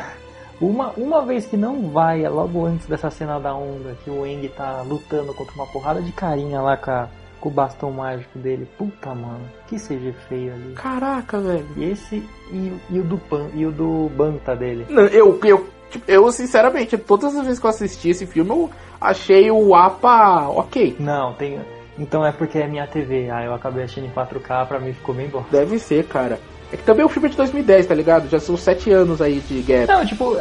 uma, 0.62 0.90
uma 0.96 1.22
vez 1.26 1.46
que 1.46 1.58
não 1.58 1.90
vai, 1.90 2.24
é 2.24 2.30
logo 2.30 2.66
antes 2.66 2.86
dessa 2.88 3.10
cena 3.10 3.40
da 3.40 3.54
onda, 3.56 3.96
que 4.04 4.10
o 4.10 4.26
Eng 4.26 4.48
tá 4.50 4.82
lutando 4.84 5.34
contra 5.34 5.54
uma 5.56 5.66
porrada 5.68 6.02
de 6.02 6.12
carinha 6.12 6.62
lá 6.62 6.78
com, 6.78 6.92
a- 6.92 7.08
com 7.42 7.50
o 7.50 7.52
bastão 7.52 7.92
mágico 7.92 8.38
dele. 8.40 8.68
Puta, 8.78 9.10
mano, 9.14 9.42
que 9.68 9.78
CG 9.78 10.14
feio 10.30 10.54
ali. 10.54 10.74
Caraca, 10.76 11.40
velho. 11.40 11.66
E 11.76 11.84
esse 11.86 12.16
e, 12.52 12.74
e 12.90 13.00
o 13.00 13.04
do 13.04 13.18
Pan, 13.18 13.48
e 13.54 13.66
o 13.66 13.72
do 13.72 14.10
Banta 14.16 14.56
dele. 14.56 14.86
Não, 14.90 15.04
eu, 15.08 15.40
eu, 15.44 15.68
tipo, 15.90 16.10
eu, 16.10 16.32
sinceramente, 16.32 16.98
todas 16.98 17.36
as 17.36 17.44
vezes 17.44 17.60
que 17.60 17.66
eu 17.66 17.70
assisti 17.70 18.10
esse 18.10 18.26
filme, 18.26 18.50
eu 18.52 18.70
achei 19.02 19.50
o 19.52 19.76
APA 19.76 20.48
ok. 20.50 20.96
Não, 21.00 21.34
tem. 21.34 21.60
Então 21.98 22.26
é 22.26 22.32
porque 22.32 22.58
é 22.60 22.68
minha 22.68 22.86
TV. 22.88 23.30
Aí 23.30 23.46
eu 23.46 23.54
acabei 23.54 23.84
assistindo 23.84 24.06
em 24.08 24.12
4K, 24.12 24.68
pra 24.68 24.80
mim 24.80 24.94
ficou 24.94 25.16
bem 25.16 25.28
bom. 25.28 25.44
Deve 25.52 25.80
ser, 25.80 26.06
cara. 26.08 26.40
É 26.72 26.78
que 26.78 26.84
também 26.84 27.06
o 27.06 27.10
filme 27.10 27.28
é 27.28 27.32
de 27.32 27.38
2010, 27.38 27.86
tá 27.86 27.94
ligado? 27.94 28.28
Já 28.30 28.40
são 28.40 28.58
sete 28.58 28.92
anos 28.92 29.22
aí 29.22 29.40
de 29.40 29.62
gap. 29.62 29.88
Não, 29.88 30.06
tipo, 30.06 30.36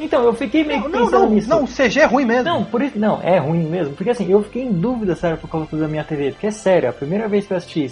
então 0.00 0.24
eu 0.24 0.32
fiquei 0.34 0.64
meio 0.64 0.82
que 0.82 0.88
Não, 0.88 1.04
pensando 1.04 1.22
não, 1.26 1.30
nisso. 1.30 1.48
não, 1.48 1.64
o 1.64 1.68
CG 1.68 2.00
é 2.00 2.04
ruim 2.06 2.24
mesmo. 2.24 2.44
Não, 2.44 2.64
por 2.64 2.80
isso, 2.82 2.98
não, 2.98 3.20
é 3.22 3.38
ruim 3.38 3.64
mesmo. 3.68 3.94
Porque 3.94 4.10
assim, 4.10 4.30
eu 4.30 4.42
fiquei 4.42 4.62
em 4.62 4.72
dúvida, 4.72 5.14
sério, 5.14 5.36
por 5.36 5.48
causa 5.50 5.66
da 5.76 5.86
minha 5.86 6.02
TV. 6.02 6.32
Porque 6.32 6.46
é 6.46 6.50
sério, 6.50 6.88
a 6.88 6.92
primeira 6.92 7.28
vez 7.28 7.46
que 7.46 7.52
eu 7.52 7.56
assisti, 7.58 7.90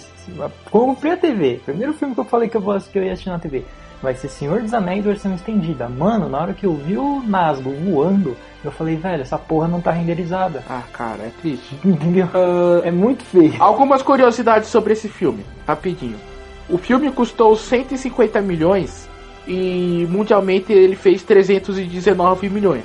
comprei 0.71 1.13
a 1.13 1.17
TV, 1.17 1.61
primeiro 1.63 1.93
filme 1.93 2.13
que 2.13 2.19
eu 2.19 2.25
falei 2.25 2.49
que 2.49 2.57
eu, 2.57 2.61
vou 2.61 2.77
que 2.79 2.97
eu 2.97 3.03
ia 3.03 3.13
assistir 3.13 3.29
na 3.29 3.39
TV, 3.39 3.63
vai 4.01 4.15
ser 4.15 4.29
Senhor 4.29 4.61
dos 4.61 4.73
Anéis 4.73 5.05
versão 5.05 5.33
estendida. 5.35 5.87
Mano, 5.87 6.27
na 6.27 6.39
hora 6.41 6.53
que 6.53 6.65
eu 6.65 6.73
vi 6.73 6.97
o 6.97 7.21
Nasgo 7.25 7.69
voando, 7.71 8.35
eu 8.63 8.71
falei, 8.71 8.95
velho, 8.95 9.21
essa 9.21 9.37
porra 9.37 9.67
não 9.67 9.79
tá 9.79 9.91
renderizada. 9.91 10.63
Ah, 10.69 10.81
cara, 10.91 11.23
é 11.23 11.31
triste. 11.39 11.79
Entendeu? 11.85 12.27
Ah, 12.33 12.81
É 12.83 12.91
muito 12.91 13.23
feio. 13.23 13.53
algumas 13.59 14.01
curiosidades 14.01 14.69
sobre 14.69 14.93
esse 14.93 15.07
filme, 15.07 15.45
rapidinho. 15.67 16.17
O 16.69 16.77
filme 16.77 17.11
custou 17.11 17.55
150 17.55 18.41
milhões 18.41 19.07
e 19.47 20.07
mundialmente 20.09 20.73
ele 20.73 20.95
fez 20.95 21.21
319 21.23 22.49
milhões. 22.49 22.83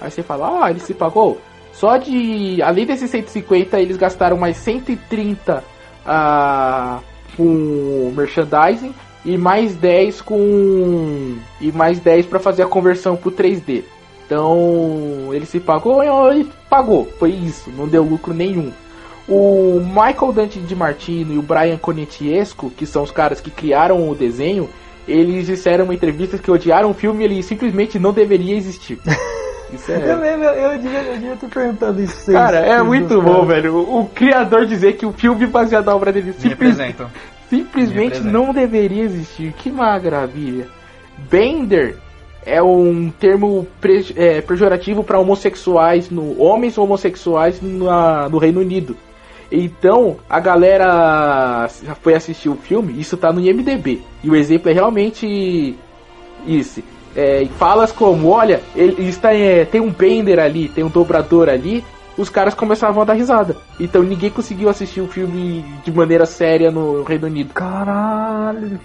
Aí 0.00 0.10
você 0.10 0.22
fala, 0.22 0.64
ah, 0.64 0.70
ele 0.70 0.80
se 0.80 0.92
pagou? 0.92 1.40
Só 1.72 1.96
de. 1.96 2.62
Além 2.62 2.86
desses 2.86 3.10
150, 3.10 3.80
eles 3.80 3.96
gastaram 3.96 4.36
mais 4.36 4.56
130 4.58 5.64
ah, 6.06 7.00
com 7.36 8.12
merchandising 8.16 8.94
e 9.24 9.36
mais 9.36 9.74
10 9.74 10.20
com. 10.20 11.36
E 11.60 11.72
mais 11.72 11.98
10 11.98 12.26
para 12.26 12.38
fazer 12.38 12.62
a 12.62 12.66
conversão 12.66 13.16
pro 13.16 13.32
3D. 13.32 13.82
Então 14.24 15.30
ele 15.32 15.46
se 15.46 15.58
pagou 15.58 16.02
e 16.32 16.44
pagou. 16.68 17.08
Foi 17.18 17.30
isso, 17.30 17.70
não 17.70 17.88
deu 17.88 18.04
lucro 18.04 18.32
nenhum. 18.32 18.72
O 19.28 19.80
Michael 19.80 20.32
Dante 20.32 20.58
Di 20.60 20.74
Martino 20.76 21.32
e 21.34 21.38
o 21.38 21.42
Brian 21.42 21.78
Conetiesco, 21.78 22.70
que 22.70 22.84
são 22.84 23.02
os 23.02 23.10
caras 23.10 23.40
que 23.40 23.50
criaram 23.50 24.08
o 24.10 24.14
desenho, 24.14 24.68
eles 25.08 25.46
disseram 25.46 25.84
em 25.84 25.88
uma 25.88 25.94
entrevista 25.94 26.36
que 26.38 26.50
odiaram 26.50 26.90
o 26.90 26.94
filme 26.94 27.22
e 27.22 27.24
ele 27.24 27.42
simplesmente 27.42 27.98
não 27.98 28.12
deveria 28.12 28.54
existir. 28.56 28.98
Isso 29.72 29.90
é... 29.90 30.12
Eu 30.12 30.20
lembro, 30.20 30.44
eu 30.46 30.78
devia, 30.78 31.02
eu 31.02 31.14
devia 31.14 31.36
ter 31.36 31.48
perguntado 31.48 32.00
isso. 32.00 32.30
Cara, 32.30 32.58
é 32.58 32.80
muito 32.82 33.20
bom, 33.20 33.32
caras. 33.32 33.48
velho. 33.48 33.74
O, 33.74 34.00
o 34.02 34.06
criador 34.06 34.66
dizer 34.66 34.92
que 34.92 35.04
o 35.06 35.12
filme 35.12 35.46
baseado 35.46 35.86
na 35.86 35.96
obra 35.96 36.12
dele 36.12 36.32
simples- 36.34 36.76
simplesmente 37.50 38.20
não 38.20 38.52
deveria 38.52 39.02
existir. 39.02 39.52
Que 39.54 39.70
maravilha. 39.72 40.68
Bender 41.30 41.96
é 42.46 42.62
um 42.62 43.10
termo 43.18 43.66
pre- 43.80 44.12
é, 44.14 44.40
pejorativo 44.42 45.02
para 45.02 45.18
homossexuais, 45.18 46.08
no, 46.10 46.40
homens 46.40 46.76
homossexuais 46.78 47.60
na- 47.60 48.28
no 48.28 48.38
Reino 48.38 48.60
Unido. 48.60 48.96
Então, 49.56 50.16
a 50.28 50.40
galera 50.40 51.68
já 51.84 51.94
foi 51.94 52.14
assistir 52.14 52.48
o 52.48 52.56
filme, 52.56 52.98
isso 52.98 53.16
tá 53.16 53.32
no 53.32 53.40
IMDB. 53.40 54.02
E 54.22 54.28
o 54.28 54.34
exemplo 54.34 54.68
é 54.68 54.72
realmente 54.72 55.78
isso. 56.44 56.82
É, 57.14 57.46
falas 57.56 57.92
como, 57.92 58.30
olha, 58.30 58.60
ele 58.74 59.08
está, 59.08 59.32
é, 59.32 59.64
tem 59.64 59.80
um 59.80 59.90
Bender 59.90 60.40
ali, 60.40 60.68
tem 60.68 60.82
um 60.82 60.88
dobrador 60.88 61.48
ali, 61.48 61.84
os 62.18 62.28
caras 62.28 62.52
começavam 62.52 63.02
a 63.02 63.04
dar 63.04 63.12
risada. 63.12 63.56
Então 63.78 64.02
ninguém 64.02 64.28
conseguiu 64.28 64.68
assistir 64.68 65.00
o 65.00 65.06
filme 65.06 65.64
de 65.84 65.92
maneira 65.92 66.26
séria 66.26 66.72
no 66.72 67.04
Reino 67.04 67.28
Unido. 67.28 67.54
Caralho. 67.54 68.80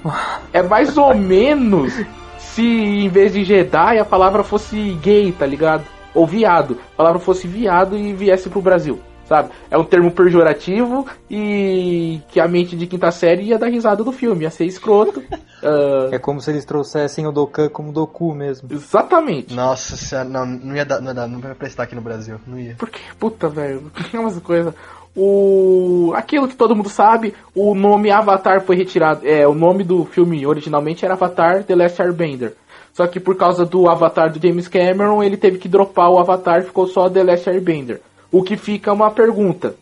É 0.53 0.61
mais 0.61 0.97
ou 0.99 1.15
menos 1.15 1.99
se 2.37 2.61
em 2.61 3.09
vez 3.09 3.33
de 3.33 3.43
Jedi 3.43 3.97
a 3.97 4.05
palavra 4.05 4.43
fosse 4.43 4.97
gay, 5.01 5.31
tá 5.31 5.47
ligado? 5.47 5.83
Ou 6.13 6.27
viado. 6.27 6.77
A 6.93 6.97
palavra 6.97 7.19
fosse 7.19 7.47
viado 7.47 7.97
e 7.97 8.13
viesse 8.13 8.49
pro 8.49 8.61
Brasil, 8.61 8.99
sabe? 9.29 9.49
É 9.69 9.77
um 9.77 9.83
termo 9.83 10.11
pejorativo 10.11 11.05
e 11.29 12.19
que 12.29 12.39
a 12.39 12.47
mente 12.47 12.75
de 12.75 12.87
quinta 12.87 13.11
série 13.11 13.43
ia 13.43 13.59
dar 13.59 13.67
risada 13.67 14.03
do 14.03 14.11
filme, 14.11 14.43
ia 14.43 14.49
ser 14.49 14.65
escroto. 14.65 15.23
Ah, 15.61 16.07
É 16.13 16.17
como 16.17 16.39
se 16.39 16.49
eles 16.51 16.63
trouxessem 16.63 17.27
o 17.27 17.33
Dokkan 17.33 17.67
como 17.67 17.91
Doku 17.91 18.33
mesmo. 18.33 18.69
exatamente. 18.71 19.53
Nossa 19.53 19.97
senhora, 19.97 20.29
não, 20.29 20.45
não 20.45 20.73
ia 20.73 20.85
dar, 20.85 21.01
não 21.01 21.07
ia 21.07 21.13
dar, 21.13 21.27
não 21.27 21.37
ia 21.37 21.53
prestar 21.53 21.83
aqui 21.83 21.93
no 21.95 22.01
Brasil, 22.01 22.39
não 22.47 22.57
ia. 22.57 22.75
Porque, 22.77 22.97
puta, 23.19 23.49
velho, 23.49 23.91
é 24.13 24.17
umas 24.17 24.39
coisas. 24.39 24.73
O. 25.13 26.13
Aquilo 26.15 26.47
que 26.47 26.55
todo 26.55 26.73
mundo 26.73 26.87
sabe, 26.87 27.33
o 27.53 27.75
nome 27.75 28.09
Avatar 28.09 28.61
foi 28.61 28.77
retirado. 28.77 29.27
É, 29.27 29.45
o 29.45 29.53
nome 29.53 29.83
do 29.83 30.05
filme 30.05 30.47
originalmente 30.47 31.03
era 31.03 31.15
Avatar 31.15 31.65
The 31.65 31.75
Last 31.75 32.01
Airbender. 32.01 32.53
Só 32.93 33.05
que 33.05 33.19
por 33.19 33.35
causa 33.35 33.65
do 33.65 33.89
Avatar 33.89 34.31
do 34.31 34.39
James 34.41 34.69
Cameron, 34.69 35.21
ele 35.21 35.35
teve 35.35 35.57
que 35.57 35.67
dropar 35.67 36.09
o 36.09 36.19
Avatar 36.19 36.59
e 36.61 36.65
ficou 36.67 36.87
só 36.87 37.09
The 37.09 37.23
Last 37.23 37.49
Airbender. 37.49 37.99
O 38.31 38.43
que 38.43 38.55
fica 38.57 38.93
uma 38.93 39.11
pergunta. 39.11 39.75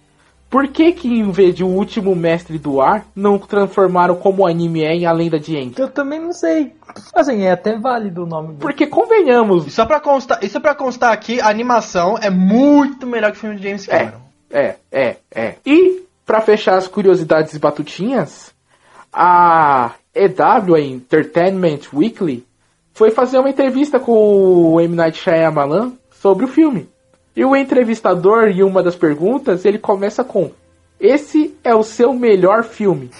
Por 0.50 0.68
que 0.70 0.94
que 0.94 1.10
em 1.10 1.30
vez 1.30 1.54
de 1.54 1.64
o 1.64 1.68
último 1.68 2.16
mestre 2.16 2.58
do 2.58 2.80
ar, 2.80 3.06
não 3.14 3.38
transformaram 3.38 4.16
como 4.16 4.44
o 4.44 4.48
anime 4.48 4.82
é 4.82 4.94
em 4.96 5.06
A 5.06 5.12
Lenda 5.12 5.38
de 5.38 5.58
Aang? 5.58 5.74
Eu 5.78 5.90
também 5.90 6.22
não 6.22 6.32
sei. 6.32 6.72
Assim, 7.14 7.42
é 7.44 7.52
até 7.52 7.78
válido 7.78 8.24
o 8.24 8.26
nome 8.26 8.54
do. 8.54 8.60
Porque 8.60 8.88
convenhamos, 8.88 9.68
E 9.68 9.70
só 9.70 9.86
pra 9.86 10.00
constar, 10.00 10.42
isso 10.42 10.62
pra 10.62 10.74
constar 10.74 11.12
aqui, 11.12 11.42
a 11.42 11.50
animação 11.50 12.18
é 12.22 12.30
muito 12.30 13.06
melhor 13.06 13.32
que 13.32 13.38
o 13.38 13.42
filme 13.42 13.58
de 13.58 13.64
James 13.64 13.88
É, 13.90 13.98
Cameron. 14.00 14.20
é, 14.50 14.76
é, 14.90 15.18
é. 15.36 15.56
E, 15.66 16.04
pra 16.26 16.40
fechar 16.40 16.78
as 16.78 16.88
curiosidades 16.88 17.54
e 17.54 17.60
batutinhas, 17.60 18.54
a 19.12 19.92
EW, 20.16 20.76
a 20.76 20.80
Entertainment 20.82 21.80
Weekly, 21.94 22.46
foi 22.94 23.12
fazer 23.12 23.38
uma 23.38 23.50
entrevista 23.50 24.00
com 24.00 24.14
o 24.74 24.80
M. 24.80 24.96
Night 24.96 25.18
Shyamalan 25.20 25.92
sobre 26.10 26.46
o 26.46 26.48
filme. 26.48 26.88
E 27.38 27.45
o 27.45 27.56
entrevistador, 27.56 28.47
em 28.47 28.63
uma 28.63 28.82
das 28.82 28.95
perguntas, 28.95 29.63
ele 29.63 29.78
começa 29.78 30.23
com: 30.23 30.50
Esse 31.00 31.56
é 31.63 31.76
o 31.76 31.84
seu 31.84 32.12
melhor 32.12 32.63
filme. 32.63 33.12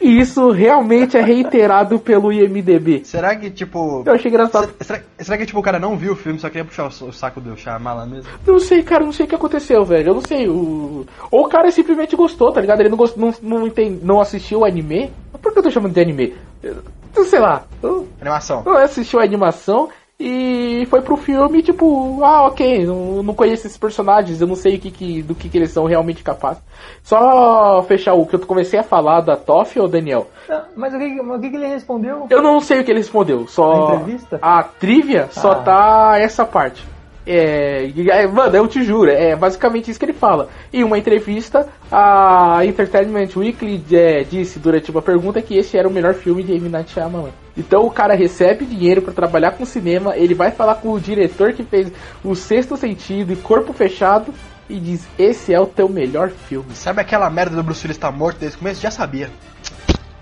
E 0.00 0.18
isso 0.18 0.50
realmente 0.50 1.16
é 1.16 1.22
reiterado 1.22 2.00
pelo 2.00 2.32
IMDB. 2.32 3.02
Será 3.04 3.36
que, 3.36 3.48
tipo... 3.48 4.02
Eu 4.04 4.12
achei 4.14 4.28
engraçado. 4.28 4.74
Será, 4.80 5.00
será 5.16 5.38
que, 5.38 5.46
tipo, 5.46 5.60
o 5.60 5.62
cara 5.62 5.78
não 5.78 5.96
viu 5.96 6.14
o 6.14 6.16
filme, 6.16 6.40
só 6.40 6.48
queria 6.48 6.64
puxar 6.64 6.86
o, 6.86 6.88
o 7.06 7.12
saco 7.12 7.40
do 7.40 7.56
Shyamalan 7.56 8.06
mesmo? 8.06 8.28
Não 8.44 8.58
sei, 8.58 8.82
cara, 8.82 9.04
não 9.04 9.12
sei 9.12 9.26
o 9.26 9.28
que 9.28 9.36
aconteceu, 9.36 9.84
velho. 9.84 10.08
Eu 10.08 10.14
não 10.14 10.20
sei. 10.20 10.48
O... 10.48 11.06
Ou 11.30 11.44
o 11.46 11.48
cara 11.48 11.70
simplesmente 11.70 12.16
gostou, 12.16 12.50
tá 12.50 12.60
ligado? 12.60 12.80
Ele 12.80 12.88
não, 12.88 12.96
gost... 12.96 13.16
não, 13.16 13.32
não, 13.40 13.64
entende... 13.64 14.00
não 14.04 14.20
assistiu 14.20 14.58
o 14.60 14.64
anime. 14.64 15.12
Por 15.40 15.52
que 15.52 15.60
eu 15.60 15.62
tô 15.62 15.70
chamando 15.70 15.92
de 15.94 16.00
anime? 16.00 16.34
Eu- 16.60 16.78
eu 17.14 17.24
sei 17.24 17.38
lá. 17.38 17.64
Eu 17.80 18.08
Animação. 18.20 18.64
não 18.66 18.76
assistiu 18.78 19.20
a 19.20 19.22
animação 19.22 19.88
e 20.24 20.86
foi 20.86 21.00
pro 21.02 21.16
filme, 21.16 21.62
tipo, 21.62 22.22
ah, 22.22 22.46
ok, 22.46 22.86
não, 22.86 23.22
não 23.22 23.34
conheço 23.34 23.66
esses 23.66 23.76
personagens, 23.78 24.40
eu 24.40 24.46
não 24.46 24.54
sei 24.54 24.76
o 24.76 24.78
que, 24.78 24.90
que- 24.90 25.22
do 25.22 25.34
que, 25.34 25.48
que 25.48 25.58
eles 25.58 25.70
são 25.72 25.84
realmente 25.84 26.22
capazes. 26.22 26.62
Só 27.02 27.82
fechar 27.88 28.14
o 28.14 28.24
que 28.26 28.36
eu 28.36 28.40
comecei 28.40 28.78
a 28.78 28.82
falar 28.84 29.20
da 29.20 29.36
Toff 29.36 29.78
ou 29.78 29.88
Daniel. 29.88 30.28
Ah, 30.48 30.64
Mas 30.76 30.94
o 30.94 30.98
que, 30.98 31.20
o 31.20 31.40
que 31.40 31.50
que 31.50 31.56
ele 31.56 31.66
respondeu? 31.66 32.26
Eu 32.30 32.40
não 32.40 32.60
sei 32.60 32.80
o 32.80 32.84
que 32.84 32.90
ele 32.90 33.00
respondeu, 33.00 33.46
só. 33.48 33.88
Na 33.90 33.94
entrevista? 33.96 34.38
A 34.40 34.62
trivia 34.62 35.28
só 35.30 35.52
Ah. 35.52 35.56
tá 35.56 36.12
essa 36.18 36.44
parte. 36.44 36.91
É, 37.26 37.88
aí, 38.12 38.26
mano, 38.26 38.56
eu 38.56 38.66
te 38.66 38.82
juro, 38.82 39.10
é 39.10 39.36
basicamente 39.36 39.90
isso 39.90 39.98
que 39.98 40.04
ele 40.04 40.12
fala. 40.12 40.48
Em 40.72 40.82
uma 40.82 40.98
entrevista, 40.98 41.68
a 41.90 42.64
Entertainment 42.64 43.28
Weekly 43.36 43.84
é, 43.92 44.24
disse 44.24 44.58
durante 44.58 44.90
uma 44.90 45.00
pergunta 45.00 45.40
que 45.40 45.56
esse 45.56 45.76
era 45.76 45.88
o 45.88 45.92
melhor 45.92 46.14
filme 46.14 46.42
de 46.42 46.52
M. 46.52 46.68
Night 46.68 46.90
Shyamalan. 46.92 47.30
Então 47.56 47.84
o 47.84 47.90
cara 47.90 48.14
recebe 48.14 48.64
dinheiro 48.64 49.02
pra 49.02 49.12
trabalhar 49.12 49.52
com 49.52 49.64
cinema, 49.64 50.16
ele 50.16 50.34
vai 50.34 50.50
falar 50.50 50.76
com 50.76 50.90
o 50.90 51.00
diretor 51.00 51.52
que 51.52 51.62
fez 51.62 51.92
O 52.24 52.34
Sexto 52.34 52.76
Sentido 52.76 53.32
e 53.32 53.36
Corpo 53.36 53.72
Fechado 53.72 54.34
e 54.68 54.80
diz: 54.80 55.06
Esse 55.18 55.52
é 55.52 55.60
o 55.60 55.66
teu 55.66 55.88
melhor 55.88 56.30
filme. 56.30 56.74
Sabe 56.74 57.00
aquela 57.00 57.28
merda 57.30 57.54
do 57.54 57.62
Bruce 57.62 57.84
Willis 57.84 57.96
estar 57.96 58.10
morto 58.10 58.38
desde 58.38 58.56
o 58.56 58.58
começo? 58.58 58.80
Já 58.80 58.90
sabia. 58.90 59.30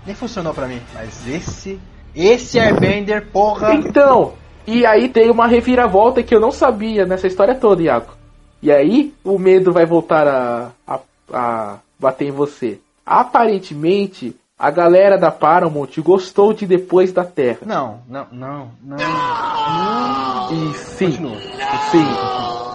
Nem 0.05 0.13
funcionou 0.15 0.53
pra 0.53 0.67
mim. 0.67 0.81
Mas 0.93 1.27
esse... 1.27 1.79
Esse 2.13 2.59
Airbender, 2.59 3.27
porra... 3.31 3.73
Então, 3.73 4.33
e 4.67 4.85
aí 4.85 5.09
tem 5.09 5.29
uma 5.29 5.47
reviravolta 5.47 6.23
que 6.23 6.35
eu 6.35 6.39
não 6.39 6.51
sabia 6.51 7.05
nessa 7.05 7.27
história 7.27 7.55
toda, 7.55 7.81
Iago. 7.81 8.13
E 8.61 8.71
aí 8.71 9.13
o 9.23 9.39
medo 9.39 9.71
vai 9.71 9.85
voltar 9.85 10.27
a, 10.27 10.71
a, 10.87 10.99
a 11.33 11.77
bater 11.99 12.27
em 12.27 12.31
você. 12.31 12.79
Aparentemente, 13.05 14.35
a 14.57 14.69
galera 14.69 15.17
da 15.17 15.31
Paramount 15.31 15.89
gostou 15.99 16.53
de 16.53 16.67
Depois 16.67 17.11
da 17.11 17.25
Terra. 17.25 17.59
Não, 17.65 17.99
não, 18.07 18.27
não, 18.31 18.71
não. 18.83 18.97
Não. 18.97 20.51
E 20.51 20.73
sim, 20.75 21.05
Continua. 21.07 21.37
sim. 21.91 22.05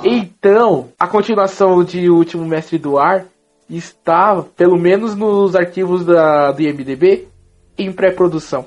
Então, 0.04 0.88
a 0.98 1.06
continuação 1.06 1.84
de 1.84 2.10
O 2.10 2.16
Último 2.16 2.44
Mestre 2.44 2.78
do 2.78 2.98
Ar 2.98 3.24
está, 3.70 4.42
pelo 4.56 4.76
menos 4.76 5.14
nos 5.14 5.54
arquivos 5.54 6.04
da, 6.04 6.50
do 6.52 6.62
IMDB, 6.62 7.28
em 7.78 7.92
pré-produção. 7.92 8.66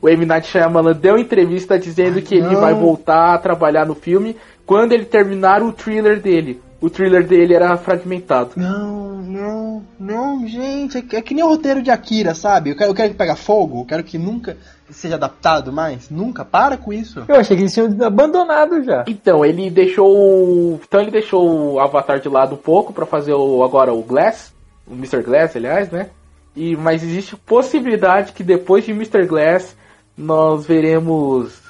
O 0.00 0.08
M. 0.08 0.24
Night 0.26 0.46
Shyamalan 0.48 0.92
deu 0.94 1.16
entrevista 1.18 1.78
dizendo 1.78 2.20
que 2.22 2.34
ele 2.36 2.54
não. 2.54 2.60
vai 2.60 2.74
voltar 2.74 3.34
a 3.34 3.38
trabalhar 3.38 3.86
no 3.86 3.94
filme 3.94 4.36
quando 4.64 4.92
ele 4.92 5.04
terminar 5.04 5.62
o 5.62 5.72
thriller 5.72 6.20
dele. 6.20 6.60
O 6.80 6.90
thriller 6.90 7.26
dele 7.26 7.54
era 7.54 7.76
fragmentado. 7.78 8.50
Não, 8.56 9.16
não, 9.22 9.82
não, 9.98 10.46
gente. 10.46 10.98
É, 10.98 11.02
que- 11.02 11.16
é 11.16 11.22
que 11.22 11.32
nem 11.34 11.42
o 11.42 11.48
roteiro 11.48 11.82
de 11.82 11.90
Akira, 11.90 12.34
sabe? 12.34 12.70
Eu 12.70 12.76
quero, 12.76 12.90
eu 12.90 12.94
quero 12.94 13.10
que 13.10 13.16
pegue 13.16 13.34
fogo, 13.34 13.80
eu 13.80 13.84
quero 13.86 14.04
que 14.04 14.18
nunca 14.18 14.56
seja 14.90 15.14
adaptado 15.14 15.72
mais. 15.72 16.10
Nunca. 16.10 16.44
Para 16.44 16.76
com 16.76 16.92
isso. 16.92 17.24
Eu 17.26 17.36
achei 17.36 17.56
que 17.56 17.62
eles 17.62 17.72
tinham 17.72 17.88
abandonado 18.04 18.84
já. 18.84 19.04
Então, 19.08 19.42
ele 19.44 19.70
deixou. 19.70 20.78
Então 20.86 21.00
ele 21.00 21.10
deixou 21.10 21.72
o 21.74 21.80
Avatar 21.80 22.20
de 22.20 22.28
lado 22.28 22.54
um 22.54 22.58
pouco 22.58 22.92
pra 22.92 23.06
fazer 23.06 23.32
o, 23.32 23.64
agora 23.64 23.92
o 23.94 24.02
Glass. 24.02 24.52
O 24.86 24.92
Mr. 24.94 25.22
Glass, 25.22 25.56
aliás, 25.56 25.90
né? 25.90 26.10
E, 26.54 26.76
mas 26.76 27.02
existe 27.02 27.36
possibilidade 27.36 28.32
que 28.32 28.44
depois 28.44 28.84
de 28.84 28.92
Mr. 28.92 29.26
Glass 29.26 29.74
nós 30.16 30.66
veremos 30.66 31.60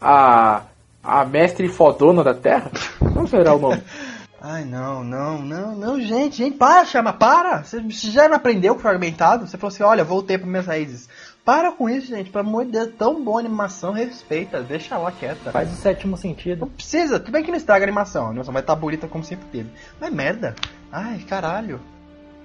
a. 0.00 0.62
a 1.02 1.24
mestre 1.24 1.68
fodona 1.68 2.22
da 2.22 2.34
Terra? 2.34 2.70
Como 2.98 3.26
será 3.26 3.54
o 3.54 3.58
nome? 3.58 3.82
Ai, 4.44 4.64
não, 4.64 5.04
não, 5.04 5.40
não, 5.40 5.76
não, 5.76 6.00
gente, 6.00 6.38
gente, 6.38 6.56
para, 6.56 6.84
chama, 6.84 7.12
para! 7.12 7.62
Você 7.62 7.80
você 7.80 8.10
já 8.10 8.28
não 8.28 8.34
aprendeu 8.34 8.74
com 8.74 8.80
o 8.80 8.82
fragmentado? 8.82 9.46
Você 9.46 9.56
falou 9.56 9.72
assim, 9.72 9.84
olha, 9.84 10.02
voltei 10.02 10.36
para 10.36 10.48
minhas 10.48 10.66
raízes. 10.66 11.08
Para 11.44 11.70
com 11.70 11.88
isso, 11.88 12.08
gente, 12.08 12.28
pelo 12.28 12.48
amor 12.48 12.64
de 12.64 12.72
Deus, 12.72 12.90
tão 12.98 13.22
boa 13.22 13.38
a 13.38 13.40
animação, 13.40 13.92
respeita, 13.92 14.60
deixa 14.60 14.98
lá 14.98 15.12
quieta. 15.12 15.52
Faz 15.52 15.72
o 15.72 15.76
sétimo 15.76 16.16
sentido. 16.16 16.62
Não 16.62 16.68
precisa, 16.68 17.20
tudo 17.20 17.30
bem 17.30 17.44
que 17.44 17.52
não 17.52 17.56
estraga 17.56 17.84
a 17.84 17.86
animação, 17.86 18.26
a 18.26 18.28
animação 18.30 18.52
vai 18.52 18.62
estar 18.62 18.74
bonita 18.74 19.06
como 19.06 19.22
sempre 19.22 19.46
teve. 19.46 19.70
Mas 20.00 20.12
merda, 20.12 20.56
ai, 20.90 21.20
caralho. 21.20 21.80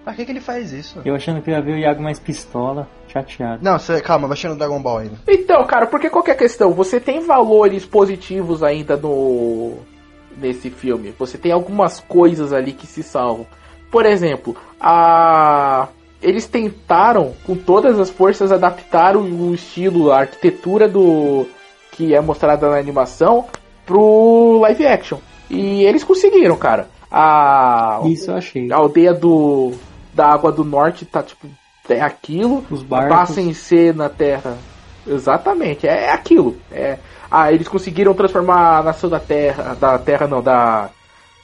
Pra 0.03 0.13
que 0.13 0.23
que 0.23 0.31
ele 0.31 0.39
faz 0.39 0.71
isso? 0.71 1.01
Eu 1.03 1.15
achando 1.15 1.41
que 1.41 1.49
eu 1.49 1.55
ia 1.55 1.61
ver 1.61 1.73
o 1.73 1.79
Iago 1.79 2.03
mais 2.03 2.19
pistola, 2.19 2.87
chateado. 3.07 3.63
Não, 3.63 3.77
você, 3.79 4.01
calma, 4.01 4.27
baixando 4.27 4.55
o 4.55 4.57
Dragon 4.57 4.81
Ball 4.81 4.99
ainda. 4.99 5.19
Então, 5.27 5.65
cara, 5.65 5.87
porque 5.87 6.09
qualquer 6.09 6.35
questão, 6.37 6.71
você 6.71 6.99
tem 6.99 7.21
valores 7.21 7.85
positivos 7.85 8.63
ainda 8.63 8.95
no 8.97 9.77
nesse 10.37 10.69
filme. 10.69 11.13
Você 11.17 11.37
tem 11.37 11.51
algumas 11.51 11.99
coisas 11.99 12.53
ali 12.53 12.73
que 12.73 12.85
se 12.85 13.01
salvam. 13.01 13.47
Por 13.89 14.05
exemplo, 14.05 14.55
a 14.79 15.87
eles 16.21 16.47
tentaram 16.47 17.33
com 17.45 17.55
todas 17.55 17.99
as 17.99 18.09
forças 18.09 18.51
adaptar 18.51 19.15
o, 19.15 19.21
o 19.21 19.53
estilo, 19.53 20.11
a 20.11 20.19
arquitetura 20.21 20.87
do 20.87 21.45
que 21.91 22.13
é 22.13 22.21
mostrada 22.21 22.69
na 22.69 22.77
animação 22.77 23.45
pro 23.85 24.59
live 24.61 24.85
action. 24.85 25.19
E 25.49 25.83
eles 25.83 26.03
conseguiram, 26.03 26.57
cara. 26.57 26.89
A, 27.09 28.01
Isso 28.05 28.31
eu 28.31 28.35
achei. 28.35 28.71
a 28.71 28.75
aldeia 28.75 29.13
do 29.13 29.73
da 30.13 30.27
água 30.27 30.51
do 30.51 30.65
norte 30.65 31.05
tá 31.05 31.21
tipo 31.21 31.47
é 31.89 32.01
aquilo. 32.01 32.65
Os 32.69 32.83
barcos. 32.83 33.09
Passa 33.09 33.41
em 33.41 33.53
C 33.53 33.93
na 33.93 34.09
Terra. 34.09 34.57
Exatamente, 35.05 35.87
é, 35.87 36.05
é 36.05 36.11
aquilo. 36.11 36.57
É, 36.71 36.97
ah, 37.31 37.51
eles 37.51 37.67
conseguiram 37.67 38.13
transformar 38.13 38.79
a 38.79 38.83
nação 38.83 39.09
da 39.09 39.19
Terra, 39.19 39.75
da 39.75 39.97
Terra 39.97 40.27
não, 40.27 40.41
da 40.41 40.89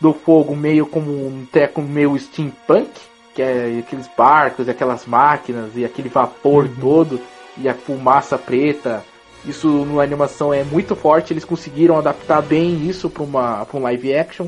do 0.02 0.14
fogo 0.14 0.54
meio 0.54 0.86
como 0.86 1.10
um 1.10 1.46
teco 1.50 1.82
meio 1.82 2.20
steampunk, 2.20 2.92
que 3.34 3.42
é 3.42 3.80
aqueles 3.80 4.10
barcos, 4.18 4.68
aquelas 4.68 5.06
máquinas 5.06 5.72
e 5.78 5.86
aquele 5.86 6.10
vapor 6.10 6.68
todo 6.80 7.22
e 7.58 7.70
a 7.70 7.74
fumaça 7.74 8.38
preta. 8.38 9.02
Isso 9.46 9.86
na 9.86 10.04
animação 10.04 10.54
é 10.54 10.64
muito 10.64 10.94
forte, 10.94 11.32
eles 11.32 11.46
conseguiram 11.46 11.98
adaptar 11.98 12.42
bem 12.42 12.86
isso 12.86 13.10
para 13.10 13.24
uma 13.24 13.66
pra 13.66 13.80
um 13.80 13.84
live 13.84 14.14
action. 14.14 14.48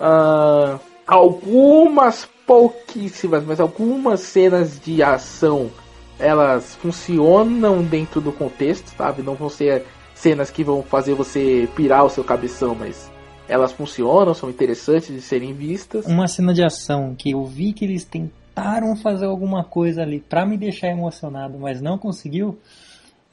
Ah, 0.00 0.78
algumas 1.06 2.26
pouquíssimas, 2.46 3.44
mas 3.44 3.60
algumas 3.60 4.20
cenas 4.20 4.80
de 4.80 5.02
ação 5.02 5.70
elas 6.18 6.74
funcionam 6.76 7.82
dentro 7.82 8.20
do 8.20 8.32
contexto, 8.32 8.88
sabe? 8.96 9.22
Não 9.22 9.34
vão 9.34 9.48
ser 9.48 9.84
cenas 10.14 10.50
que 10.50 10.62
vão 10.62 10.82
fazer 10.82 11.14
você 11.14 11.68
pirar 11.74 12.04
o 12.04 12.10
seu 12.10 12.22
cabeção, 12.22 12.74
mas 12.74 13.10
elas 13.48 13.72
funcionam, 13.72 14.32
são 14.32 14.48
interessantes 14.48 15.08
de 15.08 15.20
serem 15.20 15.52
vistas. 15.52 16.06
Uma 16.06 16.28
cena 16.28 16.54
de 16.54 16.62
ação 16.62 17.14
que 17.14 17.32
eu 17.32 17.44
vi 17.44 17.72
que 17.72 17.84
eles 17.84 18.04
tentaram 18.04 18.96
fazer 18.96 19.26
alguma 19.26 19.64
coisa 19.64 20.02
ali 20.02 20.20
pra 20.20 20.46
me 20.46 20.56
deixar 20.56 20.88
emocionado, 20.88 21.58
mas 21.58 21.80
não 21.80 21.98
conseguiu. 21.98 22.58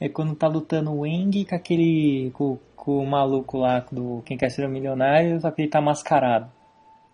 É 0.00 0.08
quando 0.08 0.34
tá 0.34 0.48
lutando 0.48 0.92
o 0.92 1.06
Eng 1.06 1.44
com 1.44 1.54
aquele. 1.54 2.30
Com, 2.34 2.58
com 2.74 2.98
o 2.98 3.06
maluco 3.06 3.58
lá 3.58 3.84
do 3.92 4.20
Quem 4.26 4.36
Quer 4.36 4.50
Ser 4.50 4.66
um 4.66 4.70
Milionário, 4.70 5.40
só 5.40 5.50
que 5.52 5.62
ele 5.62 5.70
tá 5.70 5.80
mascarado. 5.80 6.50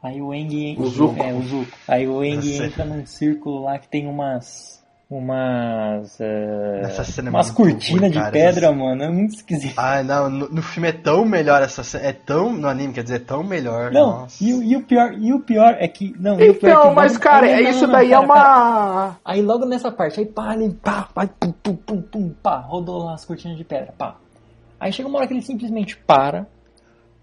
Aí 0.03 0.23
o 0.23 0.33
Eng. 0.33 0.77
O 0.79 0.87
Zuko. 0.87 1.23
É, 1.23 1.33
o 1.33 1.43
Zuko. 1.43 1.73
Aí 1.89 2.07
o 2.07 2.23
Eng 2.25 2.41
entra 2.63 2.85
num 2.85 3.05
círculo 3.07 3.63
lá 3.65 3.79
que 3.79 3.89
tem 3.89 4.07
umas. 4.07 4.79
Umas. 5.11 6.21
é, 6.21 6.81
Essa 6.85 7.03
cena 7.03 7.29
é 7.29 7.31
umas 7.31 7.47
muito 7.51 7.57
cortinas 7.57 8.13
de 8.13 8.19
cara, 8.19 8.31
pedra, 8.31 8.67
essa- 8.67 8.77
mano. 8.77 9.03
É 9.03 9.09
muito 9.11 9.37
esquisito. 9.37 9.75
Ah, 9.79 10.03
não, 10.03 10.29
no, 10.29 10.49
no 10.51 10.63
filme 10.63 10.89
é 10.89 10.93
tão 10.93 11.25
melhor 11.25 11.63
essa 11.63 11.83
cena. 11.83 12.05
É 12.07 12.13
tão. 12.13 12.53
No 12.53 12.69
anime, 12.69 12.93
quer 12.93 13.03
dizer, 13.03 13.17
é 13.17 13.19
tão 13.21 13.43
melhor. 13.43 13.91
Não, 13.91 14.21
nossa. 14.21 14.45
e, 14.45 14.53
o- 14.53 14.63
e 14.63 14.77
o 14.77 14.83
pior, 14.83 15.15
e 15.15 15.33
o 15.33 15.41
pior 15.41 15.77
é 15.79 15.89
que. 15.89 16.15
Não, 16.21 16.39
e 16.39 16.51
o 16.51 16.55
pior 16.55 16.69
é 16.69 16.73
Então, 16.73 16.89
que 16.91 16.95
mas 16.95 17.13
logo- 17.13 17.25
cara, 17.25 17.47
Não, 17.47 17.63
não, 17.63 17.71
isso 17.71 17.87
não, 17.87 17.93
daí 17.95 18.11
cara, 18.11 18.25
é 18.25 18.27
cara. 18.29 18.43
uma. 18.59 19.17
Aí 19.25 19.43
logo 19.43 19.65
nessa 19.65 19.91
parte, 19.91 20.21
aí 20.21 20.27
pá, 20.27 20.55
ele 20.55 20.71
pá, 20.75 21.09
vai, 21.15 21.27
pum, 21.27 21.53
pum, 21.53 21.75
pum, 21.77 22.03
pum, 22.03 22.35
pá, 22.43 22.59
rodou 22.59 23.05
lá 23.05 23.15
as 23.15 23.25
cortinas 23.25 23.57
de 23.57 23.65
pedra, 23.65 23.95
pá. 23.97 24.17
Aí 24.79 24.93
chega 24.93 25.09
uma 25.09 25.19
hora 25.19 25.27
que 25.27 25.33
ele 25.35 25.43
simplesmente 25.43 25.97
para, 25.97 26.47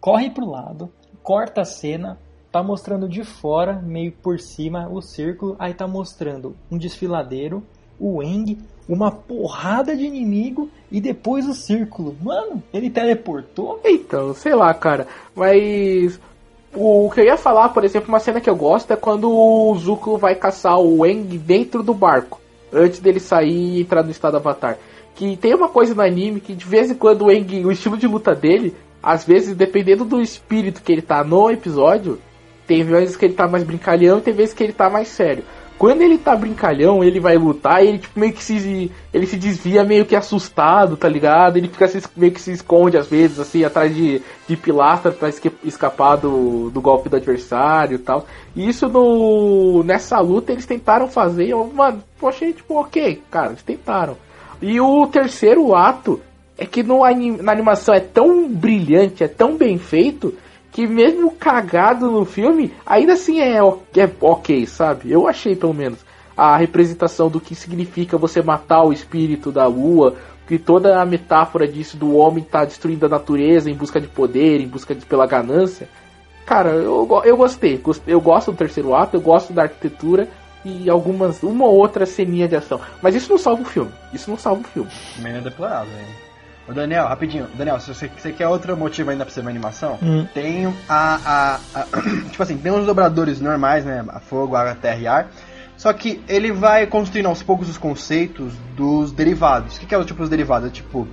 corre 0.01 0.29
pro 0.31 0.49
lado, 0.49 0.91
corta 1.23 1.61
a 1.61 1.65
cena, 1.65 2.17
tá 2.55 2.63
mostrando 2.63 3.09
de 3.09 3.21
fora, 3.25 3.73
meio 3.85 4.13
por 4.13 4.39
cima, 4.39 4.87
o 4.89 5.01
círculo, 5.01 5.57
aí 5.59 5.73
tá 5.73 5.85
mostrando 5.85 6.55
um 6.71 6.77
desfiladeiro, 6.77 7.61
o 7.99 8.23
Eng, 8.23 8.57
uma 8.87 9.11
porrada 9.11 9.93
de 9.93 10.05
inimigo 10.05 10.69
e 10.89 11.01
depois 11.01 11.49
o 11.49 11.53
círculo. 11.53 12.15
Mano, 12.23 12.63
ele 12.73 12.89
teleportou? 12.89 13.81
Então, 13.83 14.33
sei 14.33 14.55
lá, 14.55 14.73
cara. 14.73 15.05
Mas. 15.35 16.17
O 16.73 17.09
que 17.09 17.21
eu 17.21 17.25
ia 17.25 17.37
falar, 17.37 17.69
por 17.69 17.83
exemplo, 17.83 18.07
uma 18.07 18.19
cena 18.19 18.39
que 18.39 18.49
eu 18.49 18.55
gosto 18.55 18.91
é 18.91 18.95
quando 18.95 19.29
o 19.29 19.75
Zuko 19.75 20.17
vai 20.17 20.35
caçar 20.35 20.79
o 20.79 21.05
Eng 21.05 21.37
dentro 21.37 21.83
do 21.83 21.93
barco. 21.93 22.39
Antes 22.71 23.01
dele 23.01 23.19
sair 23.19 23.77
e 23.77 23.81
entrar 23.81 24.03
no 24.03 24.11
estado 24.11 24.37
Avatar. 24.37 24.77
Que 25.13 25.35
tem 25.35 25.53
uma 25.53 25.67
coisa 25.67 25.93
no 25.93 26.01
anime 26.01 26.39
que 26.39 26.53
de 26.53 26.65
vez 26.65 26.89
em 26.89 26.95
quando 26.95 27.25
o 27.25 27.31
Eng, 27.31 27.65
o 27.65 27.71
estilo 27.71 27.97
de 27.97 28.07
luta 28.07 28.33
dele, 28.33 28.73
às 29.03 29.25
vezes, 29.25 29.55
dependendo 29.55 30.05
do 30.05 30.21
espírito 30.21 30.81
que 30.81 30.91
ele 30.91 31.01
tá 31.01 31.23
no 31.23 31.49
episódio, 31.49 32.19
tem 32.67 32.83
vezes 32.83 33.15
que 33.15 33.25
ele 33.25 33.33
tá 33.33 33.47
mais 33.47 33.63
brincalhão 33.63 34.17
e 34.17 34.21
tem 34.21 34.33
vezes 34.33 34.53
que 34.53 34.63
ele 34.63 34.73
tá 34.73 34.89
mais 34.89 35.07
sério. 35.07 35.43
Quando 35.77 36.01
ele 36.01 36.17
tá 36.17 36.33
brincalhão, 36.37 37.03
ele 37.03 37.19
vai 37.19 37.37
lutar 37.37 37.83
e 37.83 37.89
ele 37.89 37.97
tipo, 37.99 38.17
meio 38.17 38.31
que 38.31 38.41
se. 38.41 38.89
Ele 39.13 39.27
se 39.27 39.35
desvia 39.35 39.83
meio 39.83 40.05
que 40.05 40.15
assustado, 40.15 40.95
tá 40.95 41.09
ligado? 41.09 41.57
Ele 41.57 41.67
fica 41.67 41.85
se, 41.87 42.01
meio 42.15 42.31
que 42.31 42.41
se 42.41 42.53
esconde 42.53 42.97
às 42.97 43.07
vezes, 43.07 43.39
assim, 43.39 43.65
atrás 43.65 43.93
de, 43.93 44.21
de 44.47 44.55
pilastra 44.55 45.11
pra 45.11 45.29
escapar 45.63 46.15
do, 46.15 46.69
do 46.69 46.79
golpe 46.79 47.09
do 47.09 47.17
adversário 47.17 47.95
e 47.95 47.99
tal. 47.99 48.25
E 48.55 48.69
isso 48.69 48.87
no. 48.87 49.83
Nessa 49.83 50.17
luta 50.21 50.53
eles 50.53 50.65
tentaram 50.65 51.09
fazer. 51.09 51.49
Eu, 51.49 51.69
mano, 51.73 52.01
eu 52.21 52.29
achei 52.29 52.53
tipo, 52.53 52.75
ok, 52.75 53.21
cara, 53.29 53.49
eles 53.49 53.63
tentaram. 53.63 54.15
E 54.61 54.79
o 54.79 55.05
terceiro 55.07 55.75
ato 55.75 56.21
é 56.57 56.65
que 56.65 56.83
no 56.83 57.01
na 57.41 57.51
animação 57.51 57.93
é 57.93 57.99
tão 57.99 58.47
brilhante, 58.47 59.25
é 59.25 59.27
tão 59.27 59.57
bem 59.57 59.77
feito, 59.77 60.33
que 60.75 60.85
mesmo 60.85 61.31
cagado 61.31 62.11
no 62.11 62.25
filme, 62.25 62.73
ainda 62.85 63.13
assim 63.13 63.39
é, 63.39 63.59
é 63.59 64.11
ok, 64.21 64.67
sabe? 64.67 65.09
Eu 65.09 65.25
achei 65.25 65.55
pelo 65.55 65.73
menos 65.73 65.99
a 66.35 66.57
representação 66.57 67.29
do 67.29 67.39
que 67.39 67.55
significa 67.55 68.17
você 68.17 68.41
matar 68.41 68.83
o 68.83 68.91
espírito 68.91 69.53
da 69.53 69.65
lua, 69.67 70.15
que 70.45 70.59
toda 70.59 71.01
a 71.01 71.05
metáfora 71.05 71.65
disso 71.65 71.95
do 71.95 72.17
homem 72.17 72.43
tá 72.43 72.65
destruindo 72.65 73.05
a 73.05 73.09
natureza 73.09 73.71
em 73.71 73.73
busca 73.73 74.01
de 74.01 74.07
poder, 74.07 74.59
em 74.59 74.67
busca 74.67 74.93
de 74.93 75.05
pela 75.05 75.25
ganância. 75.25 75.87
Cara, 76.45 76.71
eu, 76.71 77.07
eu 77.23 77.37
gostei. 77.37 77.77
Gos- 77.77 78.01
Eu 78.05 78.19
gosto 78.19 78.51
do 78.51 78.57
terceiro 78.57 78.93
ato, 78.93 79.15
eu 79.15 79.21
gosto 79.21 79.53
da 79.53 79.61
arquitetura 79.63 80.27
e 80.65 80.89
algumas 80.89 81.41
uma 81.41 81.63
ou 81.63 81.75
outra 81.77 82.05
ceninha 82.05 82.49
de 82.49 82.55
ação. 82.57 82.81
Mas 83.01 83.15
isso 83.15 83.31
não 83.31 83.37
salva 83.37 83.61
o 83.61 83.65
filme. 83.65 83.91
Isso 84.11 84.29
não 84.29 84.37
salva 84.37 84.59
o 84.59 84.65
filme. 84.65 84.91
Meio 85.19 85.41
deplorável, 85.41 85.93
hein? 85.97 86.24
Ô 86.67 86.73
Daniel, 86.73 87.05
rapidinho. 87.05 87.47
Daniel, 87.55 87.79
se 87.79 87.93
você, 87.93 88.07
você 88.17 88.31
quer 88.31 88.47
outro 88.47 88.75
motivo 88.75 89.11
ainda 89.11 89.23
pra 89.23 89.33
ser 89.33 89.41
uma 89.41 89.49
animação, 89.51 89.99
Hum. 90.01 90.25
tem 90.33 90.65
a, 90.89 91.59
a, 91.73 91.79
a- 91.81 91.85
Tipo 92.31 92.41
assim, 92.41 92.57
tem 92.57 92.71
os 92.71 92.85
dobradores 92.85 93.39
normais, 93.39 93.85
né? 93.85 94.03
A 94.09 94.19
fogo, 94.19 94.55
água, 94.55 94.73
terra 94.75 94.97
e 94.99 95.07
ar. 95.07 95.27
Só 95.77 95.91
que 95.93 96.23
ele 96.27 96.51
vai 96.51 96.87
construindo 96.87 97.27
aos 97.27 97.43
poucos 97.43 97.69
os 97.69 97.77
conceitos 97.77 98.53
dos 98.75 99.11
derivados. 99.11 99.75
O 99.75 99.79
que, 99.79 99.85
que 99.85 99.93
é 99.93 99.97
o 99.97 100.05
tipo 100.05 100.21
dos 100.21 100.29
derivados? 100.29 100.69
É 100.69 100.71
tipo. 100.71 101.07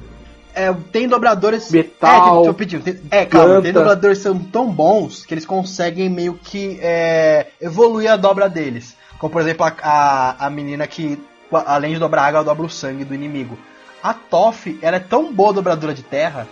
É, 0.55 0.73
tem 0.93 1.09
dobradores. 1.09 1.71
Metal, 1.71 2.39
É, 2.39 2.43
tipo, 2.43 2.55
pedindo, 2.55 2.83
tem- 2.85 3.01
é 3.11 3.25
calma, 3.27 3.55
tem 3.55 3.73
planta. 3.73 3.73
dobradores 3.73 4.19
que 4.19 4.25
são 4.25 4.39
tão 4.39 4.71
bons 4.71 5.25
que 5.27 5.35
eles 5.35 5.45
conseguem 5.47 6.09
meio 6.09 6.35
que 6.35 6.79
é, 6.81 7.49
evoluir 7.61 8.11
a 8.11 8.17
dobra 8.17 8.49
deles. 8.49 8.95
Como 9.19 9.33
por 9.33 9.41
exemplo 9.43 9.65
a, 9.67 9.73
a, 9.83 10.47
a 10.47 10.51
menina 10.51 10.87
que, 10.87 11.19
além 11.67 11.95
de 11.95 11.99
dobrar 11.99 12.25
água, 12.25 12.45
dobra 12.45 12.65
o 12.67 12.71
sangue 12.71 13.05
do 13.05 13.15
inimigo. 13.15 13.59
A 14.03 14.13
Toff, 14.13 14.79
ela 14.83 14.97
é 14.97 15.01
tão 15.01 15.33
boa 15.33 15.53
dobradora 15.53 15.95
de 15.95 16.03
terra 16.03 16.47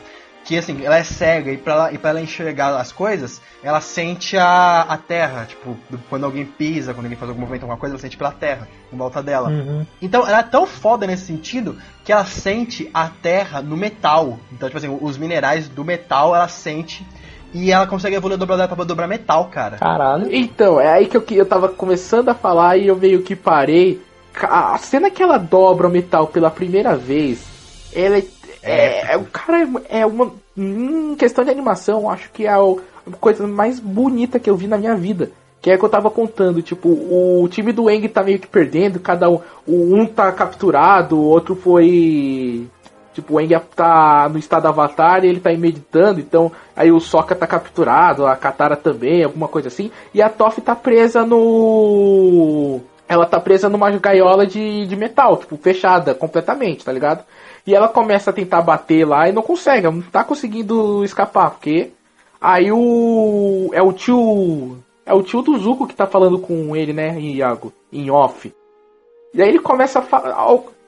que 0.45 0.57
assim, 0.57 0.85
ela 0.85 0.97
é 0.97 1.05
cega 1.05 1.53
e 1.53 1.57
pra 1.57 1.75
ela, 1.75 1.93
e 1.93 1.99
pra 1.99 2.11
ela 2.11 2.21
enxergar 2.21 2.77
as 2.77 2.91
coisas, 2.91 3.41
ela 3.63 3.81
sente 3.81 4.37
a, 4.37 4.81
a 4.83 4.97
terra. 4.97 5.45
Tipo, 5.47 5.77
quando 6.09 6.25
alguém 6.25 6.45
pisa, 6.45 6.95
quando 6.95 7.07
alguém 7.07 7.19
faz 7.19 7.29
algum 7.29 7.41
movimento, 7.41 7.63
alguma 7.63 7.79
coisa, 7.79 7.95
ela 7.95 8.01
sente 8.01 8.17
pela 8.17 8.33
terra, 8.33 8.67
em 8.93 8.97
volta 8.97 9.23
dela. 9.23 9.51
Uhum. 9.51 9.87
Então 10.01 10.27
ela 10.27 10.41
é 10.41 10.43
tão 10.43 10.67
foda 10.67 11.07
nesse 11.07 11.27
sentido 11.27 11.77
que 12.05 12.13
ela 12.13 12.25
sente 12.25 12.91
a 12.93 13.09
terra 13.09 13.61
no 13.61 13.77
metal. 13.77 14.39
Então, 14.53 14.69
tipo 14.69 14.79
assim, 14.79 14.99
os 15.01 15.19
minerais 15.19 15.69
do 15.69 15.85
metal 15.85 16.35
ela 16.35 16.49
sente 16.49 17.07
e 17.53 17.73
ela 17.73 17.87
consegue 17.87 18.17
evoluir 18.17 18.37
a 18.37 18.39
dobradora 18.39 18.69
pra 18.69 18.85
dobrar 18.85 19.07
metal, 19.07 19.47
cara. 19.47 19.77
Caralho. 19.77 20.29
Então, 20.35 20.81
é 20.81 20.89
aí 20.89 21.07
que 21.07 21.17
eu, 21.17 21.23
que 21.23 21.37
eu 21.37 21.47
tava 21.47 21.69
começando 21.69 22.29
a 22.29 22.35
falar 22.35 22.77
e 22.77 22.87
eu 22.87 22.97
meio 22.97 23.23
que 23.23 23.35
parei. 23.35 24.01
A 24.43 24.79
cena 24.79 25.11
que 25.11 25.23
ela 25.23 25.39
dobra 25.39 25.89
o 25.89 25.91
metal 25.91 26.27
pela 26.27 26.51
primeira 26.51 26.97
vez, 26.97 27.45
ela 27.93 28.19
é. 28.19 28.25
é, 28.63 29.13
é 29.15 29.17
o 29.17 29.25
cara 29.25 29.69
é 29.89 30.07
uma. 30.07 30.33
Em 30.57 31.15
questão 31.15 31.45
de 31.45 31.51
animação, 31.51 32.11
acho 32.11 32.31
que 32.31 32.47
é 32.47 32.53
a 32.53 32.59
coisa 33.19 33.47
mais 33.47 33.81
bonita 33.81 34.39
que 34.39 34.51
eu 34.51 34.57
vi 34.57 34.67
na 34.67 34.77
minha 34.77 34.95
vida. 34.95 35.31
Que 35.61 35.71
é 35.71 35.77
que 35.77 35.85
eu 35.85 35.89
tava 35.89 36.11
contando, 36.11 36.63
tipo, 36.63 36.89
o 36.89 37.47
time 37.51 37.71
do 37.71 37.91
Eng 37.91 38.09
tá 38.09 38.23
meio 38.23 38.39
que 38.39 38.47
perdendo, 38.47 38.99
cada 38.99 39.29
um. 39.29 39.41
Um 39.69 40.07
tá 40.07 40.33
capturado, 40.33 41.19
o 41.19 41.25
outro 41.25 41.55
foi. 41.55 42.67
Tipo, 43.13 43.35
o 43.35 43.41
Eng 43.41 43.59
tá 43.77 44.29
no 44.31 44.39
estado 44.39 44.67
avatar 44.69 45.23
e 45.23 45.29
ele 45.29 45.41
tá 45.41 45.51
aí 45.51 45.59
meditando, 45.59 46.21
então 46.21 46.51
aí 46.75 46.91
o 46.91 47.01
Sokka 47.01 47.35
tá 47.35 47.47
capturado, 47.47 48.27
a 48.27 48.37
Katara 48.37 48.77
também, 48.77 49.23
alguma 49.23 49.49
coisa 49.49 49.69
assim, 49.69 49.91
e 50.15 50.23
a 50.23 50.29
Toph 50.31 50.59
tá 50.61 50.75
presa 50.75 51.27
no. 51.27 52.81
Ela 53.11 53.27
tá 53.27 53.41
presa 53.41 53.69
numa 53.69 53.91
gaiola 53.91 54.47
de, 54.47 54.87
de 54.87 54.95
metal, 54.95 55.37
tipo, 55.37 55.57
fechada 55.57 56.15
completamente, 56.15 56.85
tá 56.85 56.93
ligado? 56.93 57.25
E 57.67 57.75
ela 57.75 57.89
começa 57.89 58.31
a 58.31 58.33
tentar 58.33 58.63
bater 58.63 59.05
lá 59.05 59.29
e 59.29 59.33
não 59.33 59.43
consegue, 59.43 59.85
ela 59.87 59.97
não 59.97 60.03
tá 60.03 60.23
conseguindo 60.23 61.05
escapar, 61.05 61.51
porque 61.51 61.91
aí 62.41 62.71
o. 62.71 63.69
É 63.73 63.83
o 63.83 63.93
tio. 63.93 64.79
É 65.05 65.13
o 65.13 65.25
tio 65.25 65.43
do 65.43 65.59
Zuko 65.59 65.89
que 65.89 65.95
tá 65.97 66.07
falando 66.07 66.39
com 66.39 66.77
ele, 66.77 66.93
né, 66.93 67.19
Iago? 67.19 67.73
Em 67.93 68.09
off. 68.13 68.55
E 69.35 69.43
aí 69.43 69.49
ele 69.49 69.59
começa 69.59 69.99
a 69.99 70.03
falar. 70.03 70.37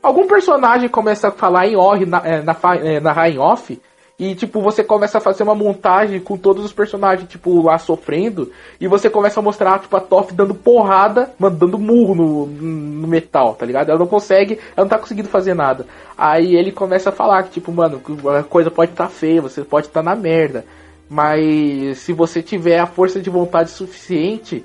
Algum 0.00 0.28
personagem 0.28 0.88
começa 0.88 1.26
a 1.28 1.32
falar 1.32 1.66
em 1.66 1.74
off, 1.76 2.06
na, 2.06 2.18
é, 2.24 2.40
na, 2.40 2.54
fa- 2.54 2.76
é, 2.76 3.00
narrar 3.00 3.30
em 3.30 3.38
off. 3.38 3.80
E 4.22 4.36
tipo, 4.36 4.60
você 4.60 4.84
começa 4.84 5.18
a 5.18 5.20
fazer 5.20 5.42
uma 5.42 5.52
montagem 5.52 6.20
com 6.20 6.36
todos 6.36 6.64
os 6.64 6.72
personagens, 6.72 7.28
tipo, 7.28 7.60
lá 7.60 7.76
sofrendo. 7.76 8.52
E 8.80 8.86
você 8.86 9.10
começa 9.10 9.40
a 9.40 9.42
mostrar, 9.42 9.80
tipo, 9.80 9.96
a 9.96 10.00
Toph 10.00 10.30
dando 10.30 10.54
porrada, 10.54 11.32
mano, 11.36 11.56
dando 11.56 11.76
murro 11.76 12.14
no, 12.14 12.46
no 12.46 13.08
metal, 13.08 13.56
tá 13.56 13.66
ligado? 13.66 13.88
Ela 13.88 13.98
não 13.98 14.06
consegue, 14.06 14.60
ela 14.76 14.84
não 14.84 14.88
tá 14.88 14.96
conseguindo 14.96 15.28
fazer 15.28 15.54
nada. 15.54 15.86
Aí 16.16 16.54
ele 16.54 16.70
começa 16.70 17.08
a 17.08 17.12
falar 17.12 17.42
que, 17.42 17.50
tipo, 17.50 17.72
mano, 17.72 18.00
a 18.38 18.44
coisa 18.44 18.70
pode 18.70 18.92
estar 18.92 19.06
tá 19.06 19.10
feia, 19.10 19.42
você 19.42 19.64
pode 19.64 19.88
estar 19.88 20.04
tá 20.04 20.08
na 20.08 20.14
merda. 20.14 20.64
Mas 21.10 21.98
se 21.98 22.12
você 22.12 22.40
tiver 22.40 22.78
a 22.78 22.86
força 22.86 23.20
de 23.20 23.28
vontade 23.28 23.70
suficiente, 23.70 24.64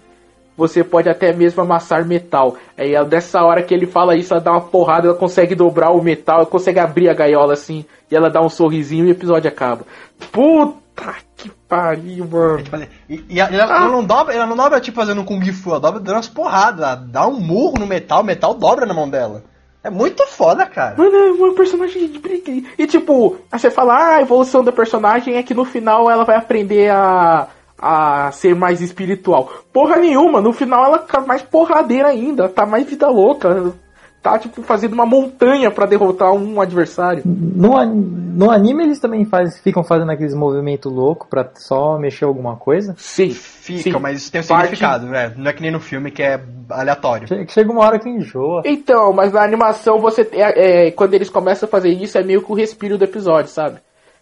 você 0.57 0.83
pode 0.83 1.07
até 1.07 1.31
mesmo 1.31 1.61
amassar 1.61 2.03
metal. 2.03 2.57
Aí 2.75 2.95
é 2.95 3.05
dessa 3.05 3.43
hora 3.43 3.61
que 3.61 3.73
ele 3.73 3.85
fala 3.85 4.15
isso, 4.15 4.33
ela 4.33 4.41
dá 4.41 4.51
uma 4.51 4.61
porrada, 4.61 5.07
ela 5.07 5.15
consegue 5.15 5.53
dobrar 5.53 5.91
o 5.91 6.01
metal, 6.01 6.37
ela 6.37 6.45
consegue 6.47 6.79
abrir 6.79 7.07
a 7.07 7.13
gaiola 7.13 7.53
assim, 7.53 7.85
e 8.09 8.15
ela 8.15 8.29
dá 8.29 8.41
um 8.41 8.49
sorrisinho 8.49 9.05
e 9.05 9.09
o 9.09 9.11
episódio 9.11 9.47
acaba. 9.47 9.85
Puta 10.31 11.15
que 11.35 11.51
pariu, 11.69 12.27
mano. 12.27 12.87
E, 13.07 13.23
e 13.29 13.39
ela, 13.39 13.75
ela 13.75 13.89
não 13.89 14.03
dobra, 14.03 14.33
ela 14.33 14.47
não 14.47 14.55
dobra 14.55 14.81
tipo 14.81 14.99
fazendo 14.99 15.21
um 15.21 15.25
Kung 15.25 15.45
Fu, 15.53 15.69
ela 15.69 15.79
dobra 15.79 15.99
dando 15.99 16.15
umas 16.15 16.27
porradas, 16.27 16.81
ela 16.81 16.95
dá 16.95 17.27
um 17.27 17.39
murro 17.39 17.77
no 17.77 17.85
metal, 17.85 18.21
o 18.21 18.25
metal 18.25 18.55
dobra 18.55 18.87
na 18.87 18.95
mão 18.95 19.07
dela. 19.07 19.43
É 19.83 19.89
muito 19.89 20.25
foda, 20.27 20.65
cara. 20.65 20.95
Mano, 20.97 21.15
é 21.15 21.31
uma 21.31 21.53
personagem 21.53 22.09
de 22.09 22.19
briga. 22.19 22.51
E 22.77 22.87
tipo, 22.87 23.37
aí 23.49 23.57
você 23.57 23.71
fala, 23.71 23.93
ah, 23.95 24.15
a 24.15 24.21
evolução 24.21 24.61
da 24.61 24.71
personagem 24.71 25.35
é 25.35 25.43
que 25.43 25.53
no 25.53 25.63
final 25.63 26.09
ela 26.09 26.25
vai 26.25 26.35
aprender 26.35 26.89
a, 26.89 27.47
a 27.79 28.31
ser 28.31 28.55
mais 28.55 28.81
espiritual. 28.81 29.49
Porra 29.71 29.97
nenhuma, 29.97 30.41
no 30.41 30.51
final 30.53 30.85
ela 30.85 30.99
fica 30.99 31.21
mais 31.21 31.41
porradeira 31.43 32.07
ainda, 32.09 32.43
ela 32.43 32.51
tá 32.51 32.65
mais 32.65 32.85
vida 32.87 33.07
louca. 33.09 33.73
Tá, 34.19 34.37
tipo, 34.37 34.61
fazendo 34.63 34.91
uma 34.93 35.05
montanha 35.05 35.69
pra 35.71 35.85
derrotar 35.85 36.33
um 36.33 36.59
adversário. 36.59 37.21
No, 37.23 37.85
no 37.85 38.51
anime 38.51 38.83
eles 38.83 38.99
também 38.99 39.23
faz, 39.23 39.57
ficam 39.59 39.83
fazendo 39.83 40.11
aqueles 40.11 40.33
movimentos 40.33 40.91
loucos 40.91 41.29
pra 41.29 41.49
só 41.55 41.97
mexer 41.97 42.25
alguma 42.25 42.57
coisa. 42.57 42.93
Sim, 42.97 43.29
Fica, 43.29 43.83
sim. 43.91 43.99
mas 44.01 44.17
isso 44.17 44.31
tem 44.31 44.41
um 44.41 44.43
Parte- 44.43 44.63
significado, 44.63 45.05
né? 45.05 45.31
Não 45.37 45.49
é 45.49 45.53
que 45.53 45.61
nem 45.61 45.71
no 45.71 45.79
filme 45.79 46.11
que 46.11 46.23
é 46.23 46.41
aleatório. 46.69 47.27
Che- 47.27 47.45
Chega 47.47 47.71
uma 47.71 47.85
hora 47.85 47.99
que 47.99 48.09
enjoa. 48.09 48.63
Então, 48.65 49.13
mas 49.13 49.31
na 49.31 49.43
animação 49.43 49.99
você 49.99 50.27
é, 50.33 50.87
é, 50.87 50.91
quando 50.91 51.13
eles 51.13 51.29
começam 51.29 51.67
a 51.67 51.69
fazer 51.71 51.89
isso 51.89 52.17
é 52.17 52.23
meio 52.23 52.41
que 52.41 52.51
o 52.51 52.55
respiro 52.55 52.97
do 52.97 53.03
episódio, 53.05 53.49
sabe? 53.51 53.77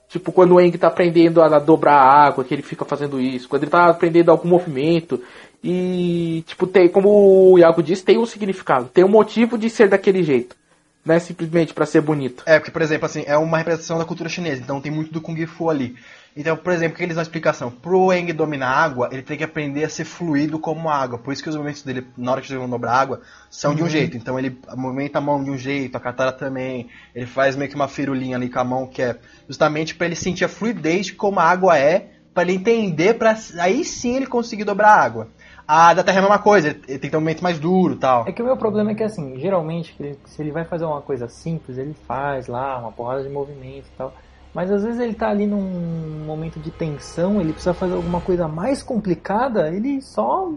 Tipo 0.07 0.31
quando 0.31 0.55
o 0.55 0.61
Eng 0.61 0.71
tá 0.77 0.87
aprendendo 0.87 1.41
a 1.41 1.59
dobrar 1.59 1.95
a 1.95 2.27
água, 2.27 2.43
que 2.43 2.53
ele 2.53 2.61
fica 2.61 2.85
fazendo 2.85 3.19
isso, 3.19 3.49
quando 3.49 3.63
ele 3.63 3.71
tá 3.71 3.87
aprendendo 3.87 4.29
algum 4.29 4.47
movimento. 4.47 5.21
E 5.63 6.43
tipo 6.45 6.67
tem, 6.67 6.87
como 6.87 7.51
o 7.51 7.57
Iago 7.57 7.81
disse, 7.81 8.03
tem 8.03 8.17
um 8.17 8.25
significado, 8.25 8.89
tem 8.93 9.03
um 9.03 9.09
motivo 9.09 9.57
de 9.57 9.69
ser 9.69 9.89
daquele 9.89 10.21
jeito, 10.21 10.55
não 11.03 11.15
é 11.15 11.19
simplesmente 11.19 11.73
pra 11.73 11.85
ser 11.85 12.01
bonito. 12.01 12.43
É, 12.45 12.59
porque, 12.59 12.71
por 12.71 12.81
exemplo, 12.81 13.05
assim, 13.07 13.23
é 13.25 13.35
uma 13.37 13.57
representação 13.57 13.97
da 13.97 14.05
cultura 14.05 14.29
chinesa, 14.29 14.61
então 14.61 14.79
tem 14.79 14.91
muito 14.91 15.11
do 15.11 15.21
Kung 15.21 15.43
Fu 15.47 15.69
ali. 15.69 15.95
Então, 16.35 16.57
por 16.57 16.73
exemplo, 16.73 16.95
o 16.95 16.97
que 16.97 17.03
eles 17.03 17.15
dão 17.15 17.21
explicação? 17.21 17.71
Pro 17.71 18.11
Eng 18.11 18.33
dominar 18.33 18.67
a 18.69 18.83
água, 18.83 19.07
ele 19.09 19.21
tem 19.21 19.37
que 19.37 19.43
aprender 19.43 19.85
a 19.85 19.89
ser 19.89 20.03
fluido 20.03 20.59
como 20.59 20.89
a 20.89 20.95
água. 20.95 21.17
Por 21.17 21.31
isso 21.31 21.41
que 21.41 21.47
os 21.47 21.55
movimentos 21.55 21.81
dele, 21.81 22.05
na 22.17 22.33
hora 22.33 22.41
que 22.41 22.47
eles 22.47 22.59
vão 22.59 22.69
dobrar 22.69 22.91
a 22.91 22.99
água, 22.99 23.21
são 23.49 23.73
de 23.73 23.81
um 23.81 23.87
jeito. 23.87 24.17
Então 24.17 24.37
ele 24.37 24.57
movimenta 24.75 25.17
a 25.19 25.21
mão 25.21 25.41
de 25.41 25.49
um 25.49 25.57
jeito, 25.57 25.95
a 25.95 25.99
katana 25.99 26.33
também. 26.33 26.89
Ele 27.15 27.25
faz 27.25 27.55
meio 27.55 27.69
que 27.69 27.75
uma 27.75 27.87
firulinha 27.87 28.35
ali 28.35 28.49
com 28.49 28.59
a 28.59 28.65
mão, 28.65 28.85
que 28.85 29.01
é 29.01 29.17
justamente 29.47 29.95
para 29.95 30.07
ele 30.07 30.15
sentir 30.15 30.43
a 30.43 30.49
fluidez 30.49 31.05
de 31.05 31.13
como 31.13 31.39
a 31.39 31.43
água 31.43 31.77
é, 31.77 32.09
para 32.33 32.43
ele 32.43 32.55
entender, 32.55 33.13
para 33.13 33.33
aí 33.61 33.85
sim 33.85 34.17
ele 34.17 34.27
conseguir 34.27 34.65
dobrar 34.65 34.89
a 34.89 35.01
água. 35.01 35.29
A 35.65 35.93
da 35.93 36.03
Terra 36.03 36.17
é 36.17 36.19
a 36.19 36.23
mesma 36.23 36.37
coisa, 36.39 36.67
ele 36.67 36.77
tem 36.83 36.97
que 36.99 37.09
ter 37.09 37.17
um 37.17 37.21
momento 37.21 37.41
mais 37.41 37.57
duro 37.57 37.93
e 37.93 37.97
tal. 37.97 38.27
É 38.27 38.31
que 38.33 38.41
o 38.41 38.45
meu 38.45 38.57
problema 38.57 38.91
é 38.91 38.93
que 38.95 39.01
assim, 39.03 39.39
geralmente, 39.39 39.95
ele- 39.99 40.19
se 40.25 40.41
ele 40.41 40.51
vai 40.51 40.65
fazer 40.65 40.83
uma 40.85 41.01
coisa 41.01 41.27
simples, 41.29 41.77
ele 41.77 41.95
faz 42.07 42.47
lá 42.47 42.77
uma 42.77 42.91
porrada 42.91 43.23
de 43.23 43.29
movimento 43.29 43.85
e 43.87 43.97
tal. 43.97 44.13
Mas 44.55 44.71
às 44.71 44.83
vezes 44.85 45.01
ele 45.01 45.13
tá 45.13 45.27
ali 45.29 45.45
num 45.45 46.23
momento 46.25 46.61
de 46.61 46.71
tensão, 46.71 47.41
ele 47.41 47.51
precisa 47.51 47.73
fazer 47.73 47.93
alguma 47.93 48.21
coisa 48.21 48.47
mais 48.47 48.81
complicada, 48.81 49.67
ele 49.67 50.01
só 50.01 50.49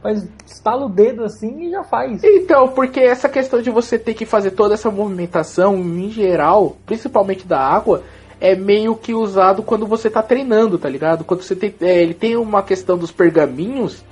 faz, 0.00 0.28
estala 0.46 0.86
o 0.86 0.88
dedo 0.88 1.24
assim 1.24 1.66
e 1.66 1.70
já 1.72 1.82
faz. 1.82 2.22
Então, 2.22 2.68
porque 2.68 3.00
essa 3.00 3.28
questão 3.28 3.60
de 3.60 3.68
você 3.68 3.98
ter 3.98 4.14
que 4.14 4.24
fazer 4.24 4.52
toda 4.52 4.74
essa 4.74 4.92
movimentação, 4.92 5.74
em 5.74 6.08
geral, 6.08 6.76
principalmente 6.86 7.44
da 7.44 7.58
água, 7.58 8.04
é 8.40 8.54
meio 8.54 8.94
que 8.94 9.12
usado 9.12 9.60
quando 9.60 9.88
você 9.88 10.08
tá 10.08 10.22
treinando, 10.22 10.78
tá 10.78 10.88
ligado? 10.88 11.24
Quando 11.24 11.42
você 11.42 11.56
tem. 11.56 11.74
é, 11.80 12.00
ele 12.00 12.14
tem 12.14 12.36
uma 12.36 12.62
questão 12.62 12.96
dos 12.96 13.10
pergaminhos 13.10 14.04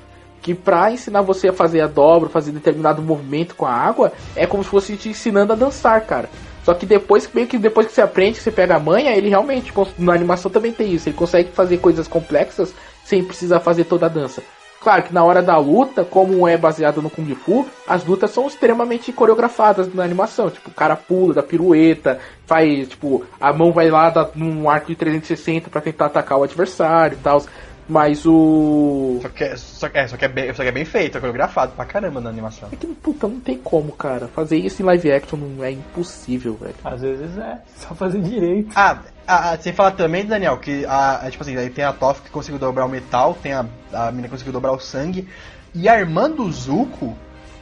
que 0.43 0.57
pra 0.57 0.91
ensinar 0.91 1.23
você 1.23 1.49
a 1.49 1.53
fazer 1.53 1.81
a 1.83 1.87
dobra, 1.87 2.29
fazer 2.29 2.51
determinado 2.51 3.01
movimento 3.01 3.55
com 3.55 3.65
a 3.65 3.73
água, 3.73 4.12
é 4.35 4.45
como 4.45 4.65
se 4.65 4.71
fosse 4.71 4.97
te 4.97 5.09
ensinando 5.09 5.53
a 5.53 5.57
dançar, 5.57 6.01
cara. 6.05 6.29
Só 6.65 6.73
que 6.75 6.87
depois, 6.87 7.29
meio 7.35 7.47
que 7.47 7.59
depois 7.59 7.87
que 7.87 7.93
você 7.93 8.01
aprende, 8.01 8.39
que 8.39 8.43
você 8.43 8.51
pega 8.51 8.77
a 8.77 8.81
manha, 8.81 9.15
ele 9.15 9.29
realmente, 9.29 9.73
cons- 9.73 9.95
na 9.99 10.15
animação 10.15 10.51
também 10.51 10.73
tem 10.73 10.93
isso, 10.93 11.09
ele 11.09 11.17
consegue 11.17 11.51
fazer 11.51 11.79
coisas 11.79 12.09
complexas 12.09 12.75
sem 13.05 13.23
precisar 13.23 13.61
fazer 13.61 13.85
toda 13.85 14.07
a 14.07 14.09
dança. 14.09 14.43
Claro 14.81 15.03
que 15.05 15.15
na 15.15 15.25
hora 15.25 15.41
da 15.43 15.57
luta, 15.57 16.05
como 16.05 16.47
é 16.47 16.59
baseado 16.59 17.01
no 17.01 17.09
Kung 17.09 17.35
Fu, 17.35 17.67
as 17.89 18.05
lutas 18.05 18.31
são 18.33 18.47
extremamente 18.47 19.11
coreografadas 19.12 19.93
na 19.95 20.05
animação. 20.05 20.51
Tipo, 20.51 20.69
o 20.69 20.75
cara 20.75 20.95
pula, 20.95 21.33
dá 21.33 21.43
pirueta, 21.43 22.19
faz, 22.47 22.89
tipo, 22.89 23.25
a 23.41 23.51
mão 23.51 23.73
vai 23.73 23.89
lá 23.91 24.12
num 24.35 24.69
arco 24.69 24.89
de 24.89 24.95
360 24.97 25.71
pra 25.71 25.81
tentar 25.81 26.07
atacar 26.07 26.39
o 26.39 26.43
adversário 26.43 27.17
e 27.19 27.23
tal. 27.23 27.43
Mas 27.89 28.24
o. 28.24 29.18
Só 29.20 29.28
que, 29.28 29.45
é- 29.45 29.57
só, 29.57 29.89
que, 29.91 29.99
é, 29.99 30.09
só, 30.09 30.16
que 30.16 30.24
é 30.24 30.28
bem, 30.28 30.55
só 30.55 30.62
que 30.62 30.68
é 30.68 30.72
bem 30.72 30.85
feito, 30.87 31.18
é 31.18 31.20
coreografado 31.20 31.72
pra 31.72 31.85
caramba 31.85 32.20
na 32.20 32.30
animação. 32.30 32.68
É 32.72 32.76
que, 32.76 32.87
puta, 32.87 33.28
não 33.28 33.41
tem 33.41 33.59
como, 33.59 33.93
cara. 33.93 34.26
Fazer 34.28 34.57
isso 34.57 34.80
em 34.80 34.85
live 34.87 35.12
action 35.12 35.39
não 35.39 35.62
é 35.62 35.70
impossível, 35.72 36.55
velho. 36.55 36.74
Às 36.82 37.03
vezes 37.03 37.37
é, 37.37 37.59
só 37.76 37.95
fazer 37.95 38.22
direito. 38.22 38.70
Ah, 38.74 38.99
ah, 39.26 39.51
ah, 39.53 39.59
sem 39.59 39.72
falar 39.74 39.91
também, 39.93 40.24
Daniel, 40.24 40.57
que 40.57 40.87
a, 40.87 41.26
a- 41.26 41.30
tipo 41.30 41.43
assim, 41.43 41.57
aí 41.59 41.68
tem 41.68 41.85
a 41.85 41.93
Toph 41.93 42.20
que 42.22 42.30
conseguiu 42.30 42.59
dobrar 42.59 42.87
o 42.87 42.89
metal, 42.89 43.37
tem 43.43 43.53
a, 43.53 43.66
a 43.93 44.11
mina 44.11 44.28
que 44.28 44.30
conseguiu 44.32 44.53
dobrar 44.55 44.72
o 44.72 44.80
sangue, 44.80 45.28
e 45.74 45.87
a 45.89 45.99
irmã 45.99 46.30
do 46.30 46.51
Zuko, 46.51 47.14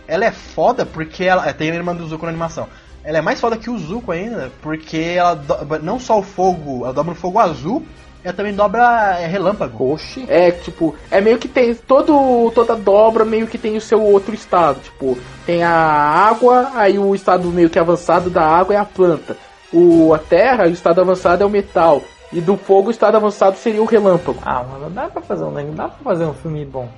ela 0.06 0.24
é 0.24 0.30
foda 0.30 0.86
porque 0.86 1.24
ela. 1.24 1.48
é, 1.48 1.52
Tem 1.52 1.70
a 1.70 1.74
irmã 1.74 1.94
do 1.96 2.06
Zuko 2.06 2.26
na 2.26 2.30
animação. 2.30 2.68
Ela 3.04 3.18
é 3.18 3.20
mais 3.20 3.40
foda 3.40 3.56
que 3.56 3.68
o 3.68 3.76
Zuko 3.76 4.12
ainda, 4.12 4.52
porque 4.62 4.98
ela 5.16 5.34
dobra 5.34 5.80
não 5.80 5.98
só 5.98 6.20
o 6.20 6.22
fogo, 6.22 6.84
ela 6.84 6.92
dobra 6.92 7.12
o 7.12 7.16
fogo 7.16 7.40
azul, 7.40 7.84
ela 8.24 8.34
também 8.34 8.54
dobra 8.54 9.16
é, 9.18 9.26
relâmpago. 9.26 9.92
Oxi. 9.92 10.24
É, 10.28 10.50
tipo, 10.50 10.94
é 11.10 11.20
meio 11.20 11.38
que 11.38 11.48
tem. 11.48 11.74
Todo, 11.74 12.50
toda 12.54 12.76
dobra 12.76 13.24
meio 13.24 13.46
que 13.46 13.58
tem 13.58 13.76
o 13.76 13.80
seu 13.80 14.00
outro 14.00 14.34
estado. 14.34 14.80
Tipo, 14.80 15.18
tem 15.44 15.62
a 15.64 15.70
água, 15.72 16.70
aí 16.74 16.98
o 16.98 17.14
estado 17.14 17.48
meio 17.48 17.68
que 17.70 17.78
avançado 17.78 18.30
da 18.30 18.44
água 18.44 18.74
é 18.74 18.78
a 18.78 18.84
planta. 18.84 19.36
O, 19.72 20.12
a 20.14 20.18
terra, 20.18 20.66
o 20.66 20.70
estado 20.70 21.00
avançado 21.00 21.42
é 21.42 21.46
o 21.46 21.50
metal. 21.50 22.02
E 22.32 22.40
do 22.40 22.56
fogo, 22.56 22.88
o 22.88 22.90
estado 22.90 23.16
avançado 23.16 23.56
seria 23.56 23.82
o 23.82 23.86
relâmpago. 23.86 24.38
Ah, 24.44 24.62
mano, 24.62 24.88
dá 24.90 25.08
pra 25.08 25.20
fazer 25.20 25.44
um, 25.44 25.74
dá 25.74 25.88
pra 25.88 25.98
fazer 26.04 26.24
um 26.24 26.32
filme 26.34 26.64
bom. 26.64 26.88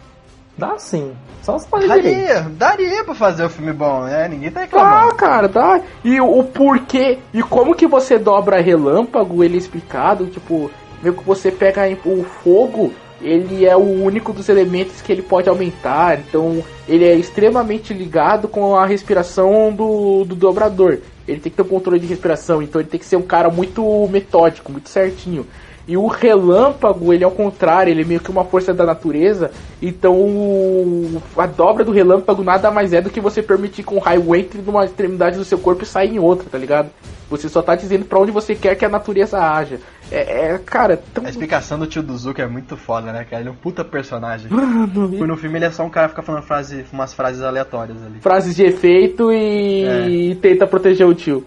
Dá 0.57 0.79
sim. 0.79 1.12
Só 1.43 1.59
se 1.59 1.66
fazer 1.68 1.89
direito. 1.89 2.16
Daria, 2.16 2.41
daria 2.51 3.05
pra 3.05 3.14
fazer 3.14 3.45
um 3.47 3.49
filme 3.49 3.72
bom, 3.72 4.03
né? 4.05 4.29
Ninguém 4.29 4.51
tá 4.53 4.61
Dá, 4.61 4.66
reclamando. 4.66 5.14
cara, 5.16 5.49
dá. 5.49 5.81
E 6.05 6.20
o, 6.20 6.39
o 6.39 6.45
porquê 6.45 7.18
e 7.33 7.43
como 7.43 7.75
que 7.75 7.89
você 7.89 8.18
dobra 8.18 8.61
relâmpago, 8.61 9.43
ele 9.43 9.57
é 9.57 9.59
explicado, 9.59 10.27
tipo, 10.27 10.70
meio 11.05 11.15
que 11.15 11.25
você 11.25 11.51
pega 11.51 11.83
o 12.05 12.25
fogo, 12.43 12.93
ele 13.21 13.65
é 13.65 13.77
o 13.77 13.81
único 14.03 14.33
dos 14.33 14.49
elementos 14.49 15.01
que 15.01 15.13
ele 15.13 15.23
pode 15.23 15.49
aumentar, 15.49 16.19
então 16.19 16.63
ele 16.89 17.05
é 17.05 17.15
extremamente 17.15 17.95
ligado 17.95 18.49
com 18.49 18.75
a 18.77 18.85
respiração 18.87 19.73
do, 19.73 20.25
do 20.25 20.35
dobrador. 20.35 20.99
Ele 21.27 21.41
tem 21.41 21.51
que 21.51 21.57
ter 21.57 21.63
um 21.63 21.69
controle 21.69 21.99
de 22.01 22.07
respiração, 22.07 22.61
então 22.63 22.81
ele 22.81 22.89
tem 22.91 22.99
que 23.01 23.07
ser 23.07 23.17
um 23.17 23.23
cara 23.23 23.49
muito 23.49 23.83
metódico, 24.11 24.73
muito 24.73 24.89
certinho. 24.91 25.47
E 25.87 25.97
o 25.99 26.07
relâmpago, 26.07 27.13
ele 27.13 27.25
é 27.25 27.27
ao 27.27 27.31
contrário, 27.31 27.91
ele 27.91 28.03
é 28.03 28.05
meio 28.05 28.21
que 28.21 28.31
uma 28.31 28.45
força 28.45 28.73
da 28.73 28.85
natureza. 28.87 29.51
Então 29.83 30.15
o- 30.19 31.23
a 31.37 31.47
dobra 31.47 31.85
do 31.85 31.93
relâmpago 31.93 32.43
nada 32.43 32.71
mais 32.71 32.93
é 32.95 33.01
do 33.03 33.11
que 33.11 33.21
você 33.21 33.43
permitir 33.43 33.83
que 33.83 33.95
um 33.95 33.99
raio 33.99 34.35
entre 34.35 34.63
numa 34.63 34.85
extremidade 34.87 35.37
do 35.37 35.45
seu 35.45 35.59
corpo 35.59 35.83
e 35.83 35.87
saia 35.87 36.09
em 36.09 36.19
outra, 36.19 36.47
tá 36.51 36.57
ligado? 36.57 36.89
Você 37.31 37.49
só 37.49 37.61
tá 37.63 37.75
dizendo 37.75 38.05
pra 38.07 38.19
onde 38.19 38.31
você 38.31 38.55
quer 38.55 38.75
que 38.77 38.85
a 38.85 38.89
natureza 38.89 39.39
haja. 39.39 39.79
É, 40.11 40.53
é, 40.53 40.59
cara, 40.59 40.97
tão. 41.13 41.25
A 41.25 41.31
explicação 41.31 41.79
do 41.79 41.87
tio 41.87 42.03
do 42.03 42.17
Zuko 42.17 42.41
é 42.41 42.47
muito 42.47 42.77
foda, 42.77 43.11
né, 43.13 43.25
cara? 43.25 43.43
Ele 43.43 43.49
é 43.49 43.53
um 43.53 43.57
puta 43.57 43.85
personagem. 43.85 44.51
Mano, 44.51 45.09
Porque 45.09 45.27
no 45.27 45.37
filme 45.37 45.59
ele 45.59 45.65
é 45.65 45.71
só 45.71 45.85
um 45.85 45.91
cara 45.91 46.09
que 46.09 46.15
fica 46.15 46.23
falando 46.23 46.43
frase, 46.43 46.85
umas 46.93 47.13
frases 47.15 47.43
aleatórias 47.43 47.97
ali. 48.05 48.21
frases 48.21 48.55
de 48.55 48.65
efeito 48.65 49.33
e 49.33 50.37
tenta 50.41 50.67
proteger 50.67 51.07
o 51.07 51.15
tio. 51.15 51.45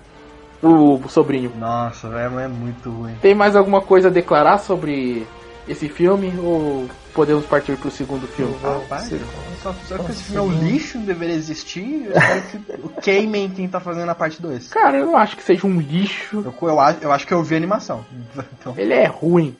O, 0.61 0.95
o 0.95 1.09
sobrinho. 1.09 1.51
Nossa, 1.59 2.09
velho, 2.09 2.39
é 2.39 2.47
muito 2.47 2.89
ruim. 2.89 3.13
Tem 3.21 3.35
mais 3.35 3.55
alguma 3.55 3.79
coisa 3.79 4.07
a 4.07 4.11
declarar 4.11 4.57
sobre 4.57 5.27
esse 5.67 5.87
filme? 5.87 6.33
Ou 6.39 6.87
podemos 7.13 7.45
partir 7.45 7.77
pro 7.77 7.91
segundo 7.91 8.27
filme? 8.27 8.55
Rapaz, 8.63 9.11
só, 9.63 9.73
só 9.87 9.97
que 9.97 10.11
esse 10.11 10.23
filme 10.23 10.37
é 10.37 10.41
um 10.41 10.63
lixo, 10.67 10.97
deveria 10.99 11.35
existir. 11.35 12.05
Eu 12.05 12.17
espero 12.17 12.41
que 12.43 12.73
o 12.85 12.89
queimem 13.01 13.49
quem 13.49 13.67
tá 13.67 13.79
fazendo 13.79 14.09
a 14.09 14.15
parte 14.15 14.41
2. 14.41 14.67
Cara, 14.69 14.97
eu 14.97 15.05
não 15.07 15.17
acho 15.17 15.35
que 15.37 15.43
seja 15.43 15.65
um 15.67 15.79
lixo. 15.79 16.41
Eu, 16.45 16.67
eu, 16.69 16.79
acho- 16.79 16.99
eu 17.01 17.11
acho 17.11 17.27
que 17.27 17.33
eu 17.33 17.43
vi 17.43 17.55
a 17.55 17.57
animação. 17.57 18.05
Então, 18.59 18.73
Ele 18.77 18.93
é 18.93 19.05
ruim. 19.05 19.55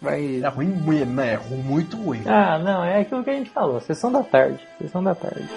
Mas. 0.00 0.42
é 0.42 0.48
ruim, 0.48 0.66
muito, 0.66 1.06
né? 1.06 1.32
É 1.32 1.36
ru- 1.36 1.56
muito 1.56 1.96
ruim. 1.96 2.22
Ah, 2.26 2.58
não, 2.58 2.84
é 2.84 3.00
aquilo 3.00 3.22
que 3.24 3.30
a 3.30 3.34
gente 3.34 3.50
falou. 3.50 3.80
Sessão 3.80 4.10
da 4.12 4.22
tarde. 4.22 4.60
Sessão 4.78 5.02
da 5.02 5.14
tarde. 5.14 5.48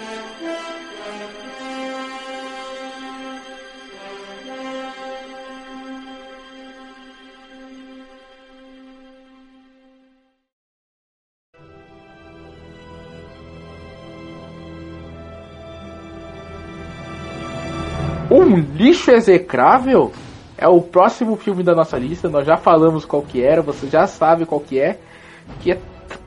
Um 18.48 18.60
lixo 18.76 19.12
execrável? 19.12 20.12
é 20.58 20.68
o 20.68 20.82
próximo 20.82 21.36
filme 21.36 21.64
da 21.64 21.76
nossa 21.76 21.98
lista. 21.98 22.28
Nós 22.28 22.45
já 22.45 22.58
falamos 22.58 23.06
qual 23.06 23.22
que 23.22 23.43
era, 23.43 23.62
você 23.62 23.88
já 23.88 24.08
sabe 24.08 24.45
qual 24.45 24.60
que 24.60 24.80
é. 24.80 25.00
Que 25.62 25.74
é, 25.74 25.80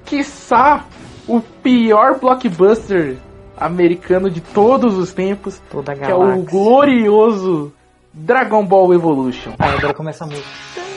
quiçá, 0.05 0.85
o 1.27 1.41
pior 1.41 2.19
blockbuster 2.19 3.17
americano 3.57 4.31
de 4.31 4.41
todos 4.41 4.97
os 4.97 5.13
tempos. 5.13 5.61
Que 5.99 6.11
é 6.11 6.15
o 6.15 6.43
glorioso 6.43 7.73
Dragon 8.15 8.65
Ball 8.65 8.95
Evolution. 8.95 9.53
Aí 9.59 9.77
agora 9.77 9.93
começa 9.93 10.25
a 10.25 10.29
música. 10.29 10.90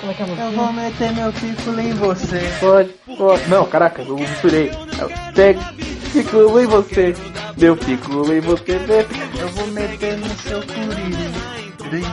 Como 0.00 0.12
é 0.12 0.14
que 0.14 0.22
é 0.22 0.24
a 0.24 0.28
música? 0.28 0.44
Eu 0.46 0.52
vou 0.52 0.72
meter 0.72 1.12
meu 1.12 1.32
título 1.32 1.80
em 1.80 1.92
você. 1.92 2.40
Pode, 2.60 2.88
pode. 3.16 3.48
Não, 3.48 3.66
caraca, 3.66 4.02
eu 4.02 4.16
misturei. 4.16 4.70
É 4.70 5.32
Pega, 5.32 5.60
piculo 6.12 6.60
em 6.60 6.66
você. 6.66 7.14
Meu 7.56 7.76
piculo 7.76 8.32
em 8.32 8.40
você. 8.40 8.78
meu- 8.78 9.06
Eu 9.40 9.48
vou 9.48 9.66
meter 9.68 10.16
no 10.18 10.28
seu 10.28 10.60
curirim. 10.60 12.08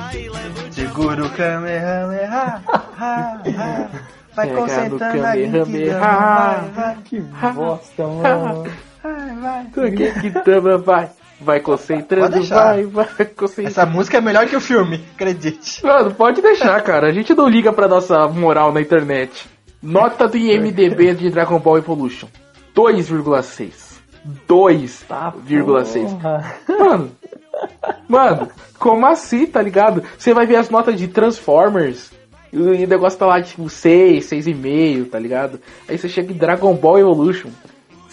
Segura 0.72 1.26
o 1.26 1.30
Kamehameha. 1.30 2.30
ha, 2.32 2.62
ha. 2.98 3.90
Vai 4.36 4.48
Pega 4.48 4.60
concentrando 4.60 5.26
a 5.26 5.34
lentidão. 5.34 5.66
Kamehameha. 5.66 6.00
Vai, 6.00 6.70
vai, 6.76 6.98
Que 7.06 7.20
bosta, 7.22 8.08
mano. 8.08 8.64
vai, 9.04 9.36
vai. 9.36 9.66
Que 9.92 10.12
que 10.22 10.32
tama, 10.42 10.78
vai. 10.78 11.10
Vai 11.40 11.60
concentrando, 11.60 12.42
vai, 12.44 12.86
vai 12.86 13.26
concentrando. 13.26 13.70
Essa 13.70 13.86
música 13.86 14.18
é 14.18 14.22
melhor 14.22 14.48
que 14.48 14.56
o 14.56 14.62
filme, 14.62 15.04
acredite. 15.16 15.86
Mano, 15.86 16.14
pode 16.14 16.42
deixar, 16.42 16.82
cara. 16.82 17.08
A 17.10 17.12
gente 17.12 17.34
não 17.34 17.50
liga 17.50 17.74
pra 17.74 17.88
nossa 17.88 18.28
moral 18.28 18.72
na 18.72 18.82
internet. 18.82 19.48
Nota 19.84 20.28
do 20.28 20.38
IMDB 20.38 21.14
de 21.14 21.30
Dragon 21.30 21.60
Ball 21.60 21.78
Evolution: 21.78 22.28
2,6. 22.74 24.00
2,6. 24.48 26.22
Tá. 26.22 26.56
Mano, 26.68 27.12
mano, 28.08 28.50
como 28.80 29.06
assim, 29.06 29.46
tá 29.46 29.62
ligado? 29.62 30.04
Você 30.18 30.34
vai 30.34 30.46
ver 30.46 30.56
as 30.56 30.70
notas 30.70 30.98
de 30.98 31.08
Transformers 31.08 32.12
e 32.52 32.58
o 32.58 32.88
negócio 32.88 33.20
tá 33.20 33.26
lá 33.26 33.42
tipo 33.42 33.70
6, 33.70 34.26
6,5, 34.26 35.10
tá 35.10 35.20
ligado? 35.20 35.60
Aí 35.88 35.98
você 35.98 36.08
chega 36.08 36.32
em 36.32 36.38
Dragon 36.38 36.74
Ball 36.74 37.00
Evolution. 37.00 37.50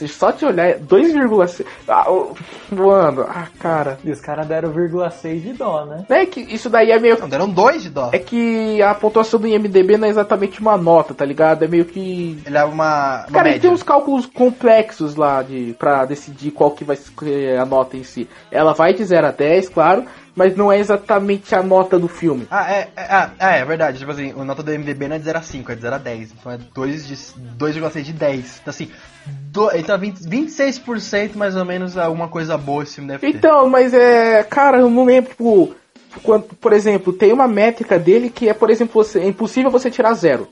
Só 0.08 0.32
te 0.32 0.44
olhar, 0.44 0.66
é 0.68 0.78
2,6. 0.78 1.64
Ah, 1.88 2.10
ô, 2.10 2.34
mano, 2.70 3.26
ah, 3.28 3.46
cara. 3.58 3.98
E 4.04 4.10
os 4.10 4.20
caras 4.20 4.46
deram 4.46 4.72
0,6 4.72 5.40
de 5.40 5.52
dó, 5.52 5.84
né? 5.84 6.04
É 6.08 6.26
que 6.26 6.40
isso 6.40 6.68
daí 6.70 6.90
é 6.90 6.98
meio 6.98 7.18
Não, 7.18 7.28
deram 7.28 7.48
dois 7.48 7.82
de 7.82 7.90
dó. 7.90 8.10
É 8.12 8.18
que 8.18 8.80
a 8.82 8.94
pontuação 8.94 9.38
do 9.40 9.46
IMDB 9.46 9.96
não 9.96 10.06
é 10.06 10.10
exatamente 10.10 10.60
uma 10.60 10.76
nota, 10.76 11.14
tá 11.14 11.24
ligado? 11.24 11.64
É 11.64 11.68
meio 11.68 11.84
que. 11.84 12.40
Ele 12.44 12.56
é 12.56 12.64
uma, 12.64 12.72
uma 12.72 13.32
Cara, 13.32 13.48
ele 13.48 13.54
média. 13.54 13.60
tem 13.60 13.70
uns 13.70 13.82
cálculos 13.82 14.26
complexos 14.26 15.16
lá 15.16 15.42
de 15.42 15.74
pra 15.78 16.04
decidir 16.04 16.50
qual 16.50 16.70
que 16.70 16.84
vai 16.84 16.96
ser 16.96 17.58
a 17.58 17.64
nota 17.64 17.96
em 17.96 18.04
si. 18.04 18.28
Ela 18.50 18.72
vai 18.72 18.92
de 18.94 19.04
0 19.04 19.26
a 19.26 19.30
10, 19.30 19.68
claro, 19.68 20.04
mas 20.34 20.56
não 20.56 20.72
é 20.72 20.78
exatamente 20.78 21.54
a 21.54 21.62
nota 21.62 21.98
do 21.98 22.08
filme. 22.08 22.46
Ah, 22.50 22.70
é, 22.70 22.88
é, 22.96 23.30
é, 23.38 23.58
é 23.60 23.64
verdade. 23.64 23.98
Tipo 23.98 24.12
assim, 24.12 24.32
a 24.32 24.44
nota 24.44 24.62
do 24.62 24.70
MDB 24.70 25.08
não 25.08 25.16
é 25.16 25.18
de 25.18 25.24
0 25.24 25.38
a 25.38 25.42
5, 25.42 25.72
é 25.72 25.74
de 25.74 25.82
0 25.82 25.94
a 25.94 25.98
10. 25.98 26.32
Então 26.32 26.52
é 26.52 26.58
2 26.74 27.06
de 27.06 27.16
2,6 27.16 28.02
de 28.02 28.12
10. 28.12 28.60
Então 28.62 28.70
assim, 28.70 28.90
do, 29.26 29.70
então 29.76 29.98
20, 29.98 30.18
26% 30.20 31.36
mais 31.36 31.54
ou 31.54 31.64
menos 31.64 31.98
alguma 31.98 32.28
coisa 32.28 32.56
boa 32.56 32.82
esse 32.82 32.94
filme 32.94 33.10
deve 33.10 33.20
ter. 33.20 33.36
Então, 33.36 33.68
mas 33.68 33.92
é. 33.92 34.42
Cara, 34.44 34.78
eu 34.78 34.90
não 34.90 35.04
lembro, 35.04 35.30
tipo. 35.30 35.74
Quando, 36.22 36.44
por 36.44 36.74
exemplo, 36.74 37.10
tem 37.10 37.32
uma 37.32 37.48
métrica 37.48 37.98
dele 37.98 38.28
que 38.28 38.46
é, 38.46 38.52
por 38.52 38.68
exemplo, 38.68 39.02
você, 39.02 39.20
é 39.20 39.26
impossível 39.26 39.70
você 39.70 39.90
tirar 39.90 40.12
zero. 40.12 40.46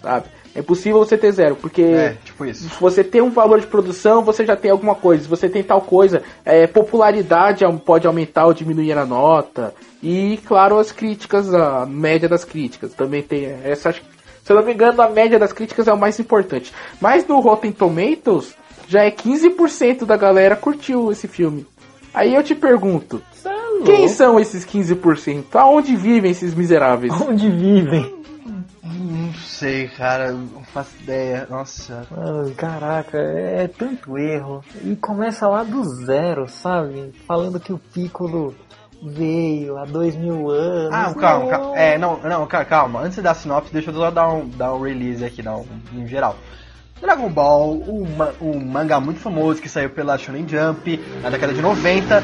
Sabe? 0.00 0.26
É 0.54 0.60
impossível 0.60 0.98
você 0.98 1.16
ter 1.16 1.30
zero, 1.32 1.56
porque. 1.56 1.82
É, 1.82 2.16
tipo. 2.24 2.52
Se 2.52 2.68
você 2.80 3.04
tem 3.04 3.20
um 3.20 3.30
valor 3.30 3.60
de 3.60 3.66
produção, 3.66 4.22
você 4.22 4.44
já 4.44 4.56
tem 4.56 4.70
alguma 4.70 4.94
coisa. 4.94 5.22
Se 5.22 5.28
você 5.28 5.48
tem 5.48 5.62
tal 5.62 5.80
coisa, 5.80 6.22
é, 6.44 6.66
popularidade 6.66 7.64
pode 7.84 8.06
aumentar 8.06 8.46
ou 8.46 8.54
diminuir 8.54 8.92
a 8.98 9.06
nota. 9.06 9.72
E, 10.02 10.38
claro, 10.46 10.78
as 10.78 10.90
críticas, 10.90 11.52
a 11.54 11.86
média 11.86 12.28
das 12.28 12.44
críticas. 12.44 12.92
Também 12.94 13.22
tem 13.22 13.46
essa. 13.62 13.92
Se 13.92 14.52
eu 14.52 14.56
não 14.56 14.64
me 14.64 14.72
engano, 14.72 15.00
a 15.00 15.08
média 15.08 15.38
das 15.38 15.52
críticas 15.52 15.86
é 15.86 15.92
o 15.92 15.98
mais 15.98 16.18
importante. 16.18 16.72
Mas 17.00 17.26
no 17.26 17.38
Rotten 17.38 17.70
Tomatoes, 17.70 18.54
já 18.88 19.04
é 19.04 19.10
15% 19.10 20.04
da 20.04 20.16
galera 20.16 20.56
curtiu 20.56 21.12
esse 21.12 21.28
filme. 21.28 21.64
Aí 22.12 22.34
eu 22.34 22.42
te 22.42 22.56
pergunto, 22.56 23.22
quem 23.84 24.08
são 24.08 24.38
esses 24.40 24.64
15%? 24.66 25.44
Aonde 25.54 25.96
vivem 25.96 26.30
esses 26.30 26.54
miseráveis? 26.54 27.12
Onde 27.20 27.48
vivem? 27.50 28.18
Não 28.82 29.32
sei, 29.34 29.88
cara, 29.88 30.32
não 30.32 30.64
faço 30.64 30.90
ideia. 31.02 31.46
Nossa. 31.50 32.06
Mano, 32.10 32.52
caraca, 32.54 33.18
é, 33.18 33.64
é 33.64 33.68
tanto 33.68 34.16
erro. 34.18 34.64
E 34.84 34.96
começa 34.96 35.46
lá 35.48 35.62
do 35.62 35.84
zero, 36.04 36.48
sabe? 36.48 37.12
Falando 37.26 37.60
que 37.60 37.72
o 37.72 37.78
Piccolo 37.78 38.54
veio 39.02 39.76
há 39.78 39.84
dois 39.84 40.16
mil 40.16 40.50
anos. 40.50 40.92
Ah, 40.92 41.14
calma, 41.18 41.50
calma. 41.50 41.78
É, 41.78 41.96
não, 41.98 42.18
não, 42.20 42.46
ca- 42.46 42.64
calma. 42.64 43.00
Antes 43.00 43.22
da 43.22 43.32
sinopse, 43.34 43.72
deixa 43.72 43.90
eu 43.90 43.94
só 43.94 44.10
dar 44.10 44.28
um, 44.32 44.48
dar 44.48 44.74
um 44.74 44.82
release 44.82 45.24
aqui, 45.24 45.42
dar 45.42 45.56
um, 45.56 45.66
em 45.94 46.06
geral. 46.06 46.36
Dragon 47.00 47.30
Ball, 47.30 47.72
um, 47.72 48.06
um 48.42 48.60
mangá 48.64 49.00
muito 49.00 49.20
famoso 49.20 49.60
que 49.62 49.68
saiu 49.70 49.88
pela 49.88 50.18
Shonen 50.18 50.46
Jump 50.46 51.00
na 51.22 51.30
década 51.30 51.54
de 51.54 51.62
90, 51.62 52.22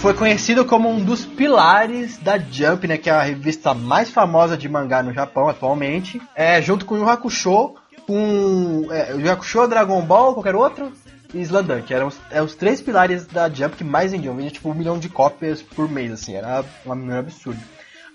foi 0.00 0.14
conhecido 0.14 0.64
como 0.64 0.88
um 0.88 1.02
dos 1.04 1.24
pilares 1.26 2.16
da 2.18 2.38
Jump, 2.38 2.86
né, 2.86 2.96
que 2.96 3.10
é 3.10 3.12
a 3.12 3.22
revista 3.22 3.74
mais 3.74 4.10
famosa 4.10 4.56
de 4.56 4.68
mangá 4.68 5.02
no 5.02 5.12
Japão 5.12 5.48
atualmente, 5.48 6.20
é, 6.34 6.60
junto 6.62 6.86
com 6.86 6.94
o 6.94 6.98
Yu 6.98 7.08
Hakusho, 7.08 7.74
com 8.06 8.86
é, 8.90 9.12
Yu 9.14 9.30
Hakusho, 9.30 9.66
Dragon 9.68 10.00
Ball, 10.02 10.32
qualquer 10.32 10.54
outro, 10.54 10.90
e 11.34 11.40
Slandan, 11.42 11.82
que 11.82 11.92
eram 11.92 12.08
os, 12.08 12.18
é, 12.30 12.42
os 12.42 12.54
três 12.54 12.80
pilares 12.80 13.26
da 13.26 13.48
Jump 13.48 13.76
que 13.76 13.84
mais 13.84 14.12
vendiam, 14.12 14.34
vendia 14.34 14.50
tipo 14.50 14.70
um 14.70 14.74
milhão 14.74 14.98
de 14.98 15.08
cópias 15.10 15.60
por 15.62 15.88
mês, 15.88 16.10
assim, 16.12 16.34
era 16.34 16.64
um 16.86 17.18
absurdo 17.18 17.60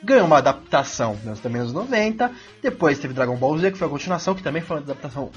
ganhou 0.04 0.28
uma 0.28 0.38
adaptação 0.38 1.18
nos- 1.24 1.40
também 1.40 1.62
nos 1.64 1.74
90. 1.74 2.30
Depois 2.62 3.00
teve 3.00 3.14
Dragon 3.14 3.36
Ball 3.38 3.58
Z, 3.58 3.72
que 3.72 3.78
foi 3.78 3.88
a 3.88 3.90
continuação, 3.90 4.36
que 4.36 4.44
também 4.44 4.62
foi 4.62 4.78
uma 4.78 4.84
adaptação 4.84 5.32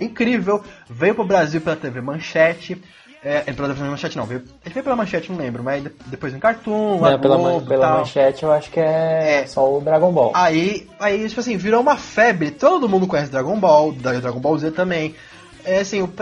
incrível. 0.00 0.64
Veio 0.88 1.14
pro 1.14 1.26
Brasil 1.26 1.60
pela 1.60 1.76
TV 1.76 2.00
Manchete. 2.00 2.80
É, 3.24 3.40
pela 3.54 3.68
TV 3.68 3.88
Manchete 3.88 4.18
não, 4.18 4.26
veio, 4.26 4.42
ele 4.62 4.74
veio 4.74 4.84
pela 4.84 4.94
Manchete, 4.96 5.32
não 5.32 5.38
lembro, 5.38 5.62
mas 5.62 5.82
de- 5.82 5.90
depois 6.06 6.30
no 6.34 6.38
Cartoon, 6.38 7.00
Não, 7.00 7.08
É, 7.08 7.16
pela, 7.16 7.36
Globo 7.38 7.60
man- 7.60 7.66
pela 7.66 7.98
manchete 7.98 8.42
eu 8.42 8.52
acho 8.52 8.70
que 8.70 8.78
é, 8.78 9.40
É. 9.42 9.46
só 9.46 9.78
o 9.78 9.80
Dragon 9.80 10.12
Ball. 10.12 10.30
Aí, 10.34 10.86
aí, 11.00 11.26
tipo 11.26 11.40
assim, 11.40 11.56
virou 11.56 11.80
uma 11.80 11.96
febre. 11.96 12.50
Todo 12.50 12.86
mundo 12.86 13.06
conhece 13.06 13.30
Dragon 13.30 13.58
Ball, 13.58 13.92
Dragon 13.92 14.38
Ball 14.40 14.58
Z 14.58 14.72
também. 14.72 15.14
É 15.64 15.78
assim, 15.80 16.02
o- 16.02 16.12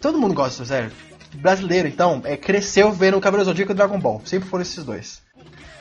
todo 0.00 0.18
mundo 0.18 0.34
gosta, 0.34 0.62
sério. 0.66 0.92
Brasileiro, 1.34 1.88
então, 1.88 2.20
é, 2.24 2.36
cresceu 2.36 2.92
vendo 2.92 3.16
o 3.16 3.20
do 3.22 3.44
Zodíaco 3.44 3.72
e 3.72 3.74
o 3.74 3.76
Dragon 3.76 3.98
Ball. 3.98 4.20
Sempre 4.26 4.46
foram 4.48 4.60
esses 4.62 4.84
dois. 4.84 5.22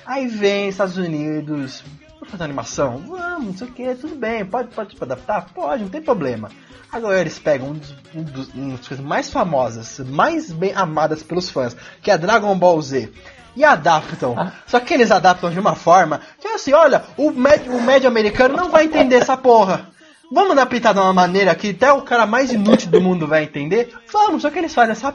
Aí 0.06 0.28
vem 0.28 0.70
Estados 0.70 0.96
Unidos, 0.96 1.84
vamos 2.14 2.30
fazer 2.30 2.44
animação? 2.46 3.00
Vamos, 3.06 3.46
não 3.46 3.58
sei 3.58 3.68
o 3.68 3.72
que, 3.72 3.96
tudo 3.96 4.16
bem, 4.16 4.46
pode, 4.46 4.70
pode 4.70 4.96
adaptar? 5.02 5.50
Pode, 5.54 5.84
não 5.84 5.90
tem 5.90 6.02
problema. 6.02 6.50
Agora 6.92 7.22
eles 7.22 7.38
pegam 7.38 7.70
um 7.70 7.74
dos, 7.74 7.96
um 8.16 8.24
dos 8.24 8.48
uma 8.54 8.78
das 8.78 8.88
coisas 8.88 9.06
mais 9.06 9.30
famosas, 9.30 10.00
mais 10.00 10.52
bem 10.52 10.74
amadas 10.74 11.22
pelos 11.22 11.50
fãs, 11.50 11.76
que 12.02 12.10
é 12.10 12.18
Dragon 12.18 12.58
Ball 12.58 12.82
Z. 12.82 13.12
E 13.56 13.64
adaptam. 13.64 14.36
Só 14.66 14.80
que 14.80 14.94
eles 14.94 15.12
adaptam 15.12 15.52
de 15.52 15.60
uma 15.60 15.76
forma 15.76 16.22
que 16.40 16.48
é 16.48 16.54
assim, 16.56 16.74
olha, 16.74 17.04
o 17.18 17.32
médio, 17.32 17.76
o 17.76 17.82
médio 17.82 18.08
americano 18.08 18.56
não 18.56 18.70
vai 18.70 18.86
entender 18.86 19.16
essa 19.16 19.36
porra. 19.36 19.90
Vamos 20.32 20.52
adaptar 20.52 20.94
de 20.94 21.00
uma 21.00 21.14
maneira 21.14 21.56
que 21.56 21.72
até 21.72 21.92
o 21.92 22.02
cara 22.02 22.26
mais 22.26 22.52
inútil 22.52 22.90
do 22.90 23.02
mundo 23.02 23.28
vai 23.28 23.44
entender? 23.44 23.94
Vamos, 24.12 24.44
só 24.44 24.50
que 24.50 24.60
eles 24.60 24.74
fazem 24.74 24.92
essa 24.92 25.14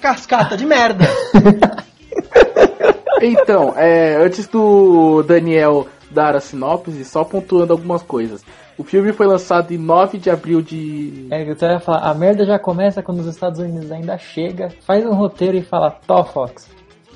cascata 0.00 0.56
de 0.56 0.66
merda. 0.66 1.04
Então, 3.22 3.72
é, 3.76 4.16
antes 4.16 4.46
do 4.46 5.22
Daniel 5.22 5.88
dar 6.10 6.36
a 6.36 6.40
sinopse, 6.40 7.04
só 7.04 7.24
pontuando 7.24 7.72
algumas 7.72 8.02
coisas. 8.02 8.42
O 8.78 8.84
filme 8.84 9.12
foi 9.12 9.26
lançado 9.26 9.72
em 9.72 9.78
9 9.78 10.18
de 10.18 10.30
abril 10.30 10.60
de. 10.60 11.28
É, 11.30 11.42
eu 11.42 11.56
ia 11.56 11.80
falar, 11.80 12.10
a 12.10 12.14
merda 12.14 12.44
já 12.44 12.58
começa 12.58 13.02
quando 13.02 13.20
os 13.20 13.26
Estados 13.26 13.58
Unidos 13.58 13.90
ainda 13.90 14.18
chega, 14.18 14.68
faz 14.86 15.04
um 15.04 15.14
roteiro 15.14 15.56
e 15.56 15.62
fala, 15.62 15.90
Tó, 16.06 16.22
Fox, 16.24 16.68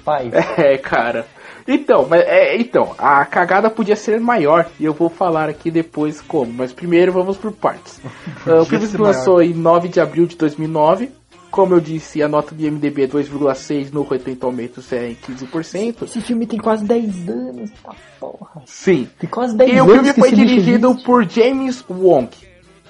faz. 0.02 0.32
É, 0.56 0.78
cara. 0.78 1.26
Então, 1.68 2.06
mas 2.08 2.22
é, 2.22 2.56
então, 2.56 2.94
a 2.98 3.24
cagada 3.24 3.70
podia 3.70 3.94
ser 3.94 4.18
maior 4.18 4.66
e 4.78 4.84
eu 4.84 4.94
vou 4.94 5.08
falar 5.10 5.48
aqui 5.48 5.70
depois 5.70 6.20
como, 6.20 6.52
mas 6.52 6.72
primeiro 6.72 7.12
vamos 7.12 7.36
por 7.36 7.52
partes. 7.52 8.00
Ah, 8.46 8.62
o 8.62 8.64
filme 8.64 8.86
se 8.86 8.96
lançou 8.96 9.42
em 9.42 9.52
9 9.52 9.88
de 9.88 10.00
abril 10.00 10.26
de 10.26 10.34
2009. 10.36 11.12
Como 11.50 11.74
eu 11.74 11.80
disse, 11.80 12.22
a 12.22 12.28
nota 12.28 12.54
do 12.54 12.64
IMDb 12.64 13.02
é 13.02 13.06
2,6 13.08 13.92
no 13.92 14.02
Rotten 14.02 14.36
Tomatoes 14.36 14.92
é 14.92 15.10
em 15.10 15.14
15%. 15.16 16.04
Esse 16.04 16.20
filme 16.20 16.46
tem 16.46 16.60
quase 16.60 16.84
10 16.84 17.28
anos, 17.28 17.70
tá 17.82 17.92
porra. 18.20 18.62
Sim. 18.66 19.08
Tem 19.18 19.28
quase 19.28 19.56
10 19.56 19.70
E 19.70 19.74
o 19.74 19.82
anos 19.82 19.92
filme 19.94 20.14
que 20.14 20.20
foi 20.20 20.28
esse 20.28 20.36
bicho 20.36 20.48
dirigido 20.48 20.94
por 21.04 21.28
James 21.28 21.84
Wong. 21.90 22.28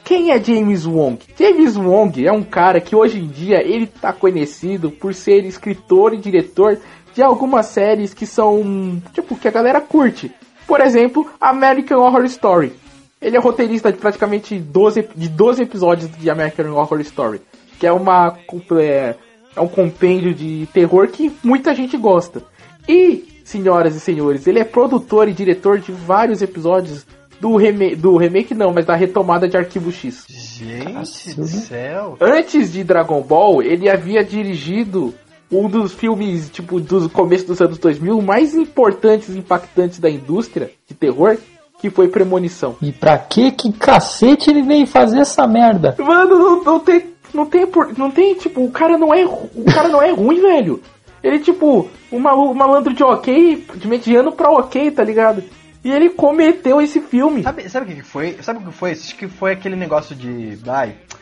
Quem 0.05 0.31
é 0.31 0.43
James 0.43 0.87
Wong? 0.87 1.19
James 1.39 1.77
Wong 1.77 2.27
é 2.27 2.33
um 2.33 2.43
cara 2.43 2.81
que 2.81 2.95
hoje 2.95 3.19
em 3.19 3.29
dia 3.29 3.63
ele 3.63 3.87
tá 3.87 4.13
conhecido 4.13 4.91
por 4.91 5.15
ser 5.15 5.45
escritor 5.45 6.13
e 6.13 6.19
diretor 6.19 6.79
de 7.15 7.23
algumas 7.23 7.67
séries 7.67 8.13
que 8.13 8.27
são, 8.27 9.01
tipo, 9.13 9.37
que 9.37 9.49
a 9.49 9.51
galera 9.51 9.81
curte. 9.81 10.33
Por 10.67 10.81
exemplo, 10.81 11.29
American 11.41 12.01
Horror 12.01 12.25
Story. 12.27 12.73
Ele 13.21 13.37
é 13.37 13.41
roteirista 13.41 13.93
de 13.93 13.99
praticamente 13.99 14.59
12, 14.59 15.09
de 15.15 15.29
12 15.29 15.63
episódios 15.63 16.11
de 16.17 16.31
American 16.31 16.73
Horror 16.73 17.01
Story. 17.01 17.41
Que 17.81 17.87
é 17.87 17.93
uma 17.93 18.37
é, 18.79 19.15
é 19.57 19.61
um 19.61 19.67
compêndio 19.67 20.33
de 20.33 20.69
terror 20.73 21.09
que 21.09 21.33
muita 21.43 21.75
gente 21.75 21.97
gosta. 21.97 22.43
E 22.89 23.41
senhoras 23.43 23.97
e 23.97 24.01
senhores. 24.01 24.47
Ele 24.47 24.61
é 24.61 24.65
produtor 24.65 25.29
e 25.29 25.33
diretor 25.33 25.81
de 25.81 25.91
vários 25.91 26.41
episódios 26.41 27.05
do, 27.41 27.57
reme 27.57 27.97
do 27.97 28.17
remake, 28.17 28.55
não, 28.55 28.73
mas 28.73 28.87
da 28.87 28.95
retomada 28.95 29.49
de 29.49 29.57
Arquivo 29.57 29.91
X. 29.91 30.27
Gente 30.29 31.35
do 31.35 31.47
céu. 31.47 32.17
Antes 32.21 32.73
de 32.73 32.85
Dragon 32.85 33.21
Ball, 33.23 33.63
ele 33.63 33.91
havia 33.91 34.23
dirigido 34.23 35.15
um 35.51 35.69
dos 35.69 35.93
filmes, 35.93 36.49
tipo, 36.51 36.79
do 36.79 37.09
começo 37.09 37.47
dos 37.47 37.61
anos 37.61 37.79
2000 37.79 38.23
mais 38.23 38.55
importantes 38.55 39.31
e 39.31 39.39
impactantes 39.39 39.99
da 39.99 40.09
indústria 40.09 40.71
de 40.87 40.95
terror, 40.95 41.37
que 41.81 41.91
foi 41.91 42.09
Premonição. 42.09 42.77
E 42.81 42.93
pra 42.93 43.19
que 43.19 43.51
que 43.51 43.73
cacete 43.73 44.51
ele 44.51 44.63
veio 44.63 44.87
fazer 44.87 45.21
essa 45.21 45.47
merda? 45.47 45.97
Mano, 45.99 46.39
não, 46.39 46.63
não 46.63 46.79
tem, 46.79 47.10
não 47.35 47.47
tem, 47.47 47.67
por- 47.67 47.97
não 47.99 48.11
tem, 48.11 48.35
tipo, 48.35 48.65
o 48.65 48.71
cara 48.71 48.97
não 48.99 49.13
é, 49.15 49.25
o 49.25 49.65
cara 49.75 49.89
não 49.89 50.01
é 50.03 50.11
ruim, 50.11 50.41
velho. 50.41 50.83
Ele, 51.23 51.39
tipo, 51.39 51.89
um 52.11 52.19
malu- 52.19 52.51
um 52.51 52.55
malandro 52.55 52.95
de 52.95 53.03
ok, 53.05 53.67
de 53.77 53.87
mediano 53.89 54.33
pra 54.33 54.51
ok, 54.51 54.91
tá 54.91 55.05
ligado? 55.05 55.43
E 55.85 55.91
ele 55.91 56.11
cometeu 56.11 56.81
esse 56.81 57.01
filme. 57.01 57.43
Sabe, 57.43 57.69
sabe 57.69 57.93
o 57.93 57.97
que 57.97 58.03
foi? 58.03 58.37
Sabe 58.43 58.59
o 58.59 58.67
que 58.67 58.73
foi? 58.73 58.93
Acho 58.93 59.17
que 59.17 59.29
foi 59.29 59.53
aquele 59.53 59.77
negócio 59.77 60.15
de. 60.15 60.59
Ai. 60.67 60.95
Ah, 61.13 61.17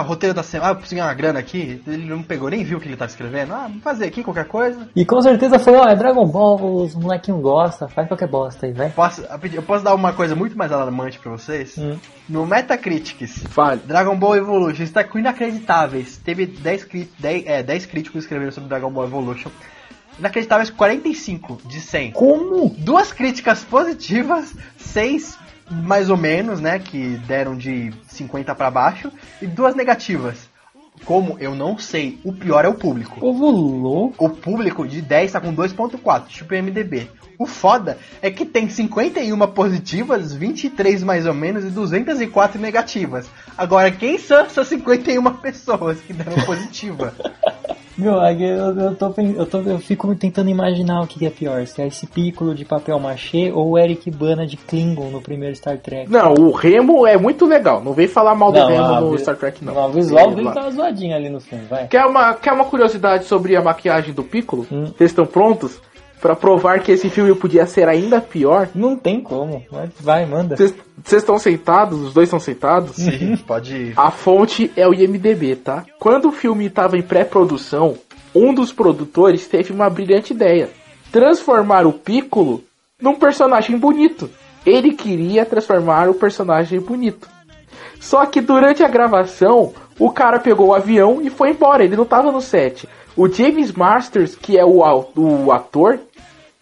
roteiro 0.00 0.34
da 0.34 0.42
semana. 0.42 0.70
Ah, 0.70 0.72
eu 0.72 0.76
preciso 0.76 0.96
ganhar 0.96 1.06
uma 1.08 1.14
grana 1.14 1.38
aqui. 1.38 1.80
Ele 1.86 2.04
não 2.04 2.22
pegou, 2.22 2.48
nem 2.50 2.64
viu 2.64 2.78
o 2.78 2.80
que 2.80 2.88
ele 2.88 2.96
tá 2.96 3.06
escrevendo. 3.06 3.52
Ah, 3.54 3.62
vamos 3.68 3.82
fazer 3.82 4.06
aqui 4.06 4.22
qualquer 4.22 4.46
coisa. 4.46 4.88
E 4.94 5.04
com 5.04 5.20
certeza 5.20 5.58
foi, 5.58 5.74
ó, 5.74 5.84
é 5.84 5.94
Dragon 5.96 6.26
Ball, 6.26 6.82
os 6.82 6.94
molequinhos 6.94 7.40
gostam, 7.40 7.88
faz 7.88 8.08
qualquer 8.08 8.28
bosta 8.28 8.66
aí, 8.66 8.72
vai. 8.72 8.90
Posso, 8.90 9.22
eu 9.52 9.62
posso 9.62 9.84
dar 9.84 9.94
uma 9.94 10.12
coisa 10.12 10.34
muito 10.34 10.56
mais 10.56 10.72
alarmante 10.72 11.18
pra 11.18 11.30
vocês? 11.32 11.76
Hum. 11.78 11.96
No 12.28 12.44
Metacritics, 12.46 13.44
Fale. 13.50 13.80
Dragon 13.84 14.16
Ball 14.16 14.36
Evolution 14.36 14.82
está 14.82 15.04
com 15.04 15.18
inacreditáveis. 15.18 16.16
Teve 16.18 16.46
10, 16.46 16.84
cri- 16.84 17.10
10, 17.18 17.46
é, 17.46 17.62
10 17.62 17.86
críticos 17.86 18.24
escrevendo 18.24 18.52
sobre 18.52 18.68
Dragon 18.68 18.90
Ball 18.90 19.04
Evolution. 19.04 19.50
Inacreditáveis 20.18 20.70
45 20.70 21.60
de 21.66 21.80
100. 21.80 22.12
Como? 22.12 22.74
Duas 22.78 23.12
críticas 23.12 23.62
positivas, 23.64 24.54
seis 24.78 25.38
mais 25.70 26.10
ou 26.10 26.16
menos, 26.16 26.60
né, 26.60 26.78
que 26.78 27.16
deram 27.26 27.56
de 27.56 27.92
50 28.08 28.54
pra 28.54 28.70
baixo, 28.70 29.10
e 29.40 29.46
duas 29.46 29.74
negativas. 29.74 30.48
Como 31.04 31.36
eu 31.38 31.54
não 31.54 31.78
sei, 31.78 32.18
o 32.24 32.32
pior 32.32 32.64
é 32.64 32.68
o 32.68 32.74
público. 32.74 33.20
Povo 33.20 33.50
louco. 33.50 34.24
O 34.24 34.30
público 34.30 34.86
de 34.86 35.02
10 35.02 35.32
tá 35.32 35.40
com 35.40 35.54
2.4, 35.54 36.26
tipo 36.26 36.54
MDB. 36.54 37.10
O 37.38 37.46
foda 37.46 37.98
é 38.22 38.30
que 38.30 38.44
tem 38.44 38.68
51 38.68 39.38
positivas, 39.48 40.32
23 40.32 41.02
mais 41.02 41.26
ou 41.26 41.34
menos 41.34 41.64
e 41.64 41.68
204 41.68 42.60
negativas. 42.60 43.28
Agora, 43.56 43.90
quem 43.90 44.18
são 44.18 44.40
essas 44.40 44.68
51 44.68 45.22
pessoas 45.34 46.00
que 46.00 46.12
deram 46.12 46.44
positiva? 46.44 47.14
Meu, 47.96 48.20
é 48.20 48.34
eu, 48.34 48.78
eu, 48.78 48.94
tô, 48.94 49.14
eu, 49.18 49.46
tô, 49.46 49.60
eu 49.62 49.78
fico 49.78 50.14
tentando 50.14 50.50
imaginar 50.50 51.00
o 51.00 51.06
que 51.06 51.24
é 51.24 51.30
pior, 51.30 51.66
se 51.66 51.80
é 51.80 51.86
esse 51.86 52.06
Piccolo 52.06 52.54
de 52.54 52.62
papel 52.62 52.98
machê 52.98 53.50
ou 53.50 53.70
o 53.70 53.78
Eric 53.78 54.10
Bana 54.10 54.46
de 54.46 54.58
Klingon 54.58 55.08
no 55.08 55.22
primeiro 55.22 55.56
Star 55.56 55.78
Trek. 55.78 56.10
Não, 56.10 56.34
o 56.34 56.50
Remo 56.50 57.06
é 57.06 57.16
muito 57.16 57.46
legal. 57.46 57.82
Não 57.82 57.94
vem 57.94 58.06
falar 58.06 58.34
mal 58.34 58.52
do 58.52 58.58
Não, 58.58 58.68
Remo 58.68 58.84
a 58.84 59.00
no 59.00 59.18
Star 59.18 59.36
Trek, 59.36 59.64
não. 59.64 59.74
O 59.74 59.92
visual 59.92 60.34
dele 60.34 60.52
tá 60.52 60.68
zoadinho 60.70 61.16
ali 61.16 61.30
no 61.30 61.40
fundo, 61.40 61.66
vai. 61.68 61.86
Quer 61.88 62.04
uma, 62.04 62.34
quer 62.34 62.52
uma 62.52 62.66
curiosidade 62.66 63.24
sobre 63.24 63.56
a 63.56 63.62
maquiagem 63.62 64.12
do 64.12 64.22
Piccolo? 64.22 64.66
Hum. 64.70 64.84
Vocês 64.94 65.10
estão 65.10 65.24
prontos? 65.24 65.80
Pra 66.20 66.34
provar 66.34 66.80
que 66.80 66.92
esse 66.92 67.10
filme 67.10 67.34
podia 67.34 67.66
ser 67.66 67.88
ainda 67.88 68.20
pior? 68.20 68.68
Não 68.74 68.96
tem 68.96 69.20
como, 69.20 69.62
vai, 70.00 70.24
manda. 70.24 70.56
Vocês 70.56 70.74
estão 71.22 71.38
sentados? 71.38 72.00
Os 72.00 72.14
dois 72.14 72.28
estão 72.28 72.40
sentados? 72.40 72.96
Sim, 72.96 73.36
pode. 73.36 73.92
A 73.96 74.10
fonte 74.10 74.70
é 74.76 74.88
o 74.88 74.94
IMDB, 74.94 75.56
tá? 75.56 75.84
Quando 75.98 76.28
o 76.28 76.32
filme 76.32 76.66
estava 76.66 76.96
em 76.96 77.02
pré-produção, 77.02 77.96
um 78.34 78.52
dos 78.54 78.72
produtores 78.72 79.46
teve 79.46 79.72
uma 79.72 79.90
brilhante 79.90 80.32
ideia: 80.32 80.70
transformar 81.12 81.86
o 81.86 81.92
Piccolo 81.92 82.64
num 83.00 83.14
personagem 83.14 83.78
bonito. 83.78 84.30
Ele 84.64 84.94
queria 84.94 85.44
transformar 85.44 86.08
o 86.08 86.14
personagem 86.14 86.80
bonito. 86.80 87.28
Só 88.00 88.26
que 88.26 88.40
durante 88.40 88.82
a 88.82 88.88
gravação, 88.88 89.72
o 89.98 90.10
cara 90.10 90.38
pegou 90.38 90.68
o 90.68 90.74
avião 90.74 91.20
e 91.22 91.30
foi 91.30 91.50
embora. 91.50 91.84
Ele 91.84 91.96
não 91.96 92.04
tava 92.04 92.32
no 92.32 92.40
set. 92.40 92.88
O 93.16 93.28
James 93.28 93.72
Masters, 93.72 94.36
que 94.36 94.58
é 94.58 94.64
o, 94.64 94.82
o 95.16 95.52
ator, 95.52 95.98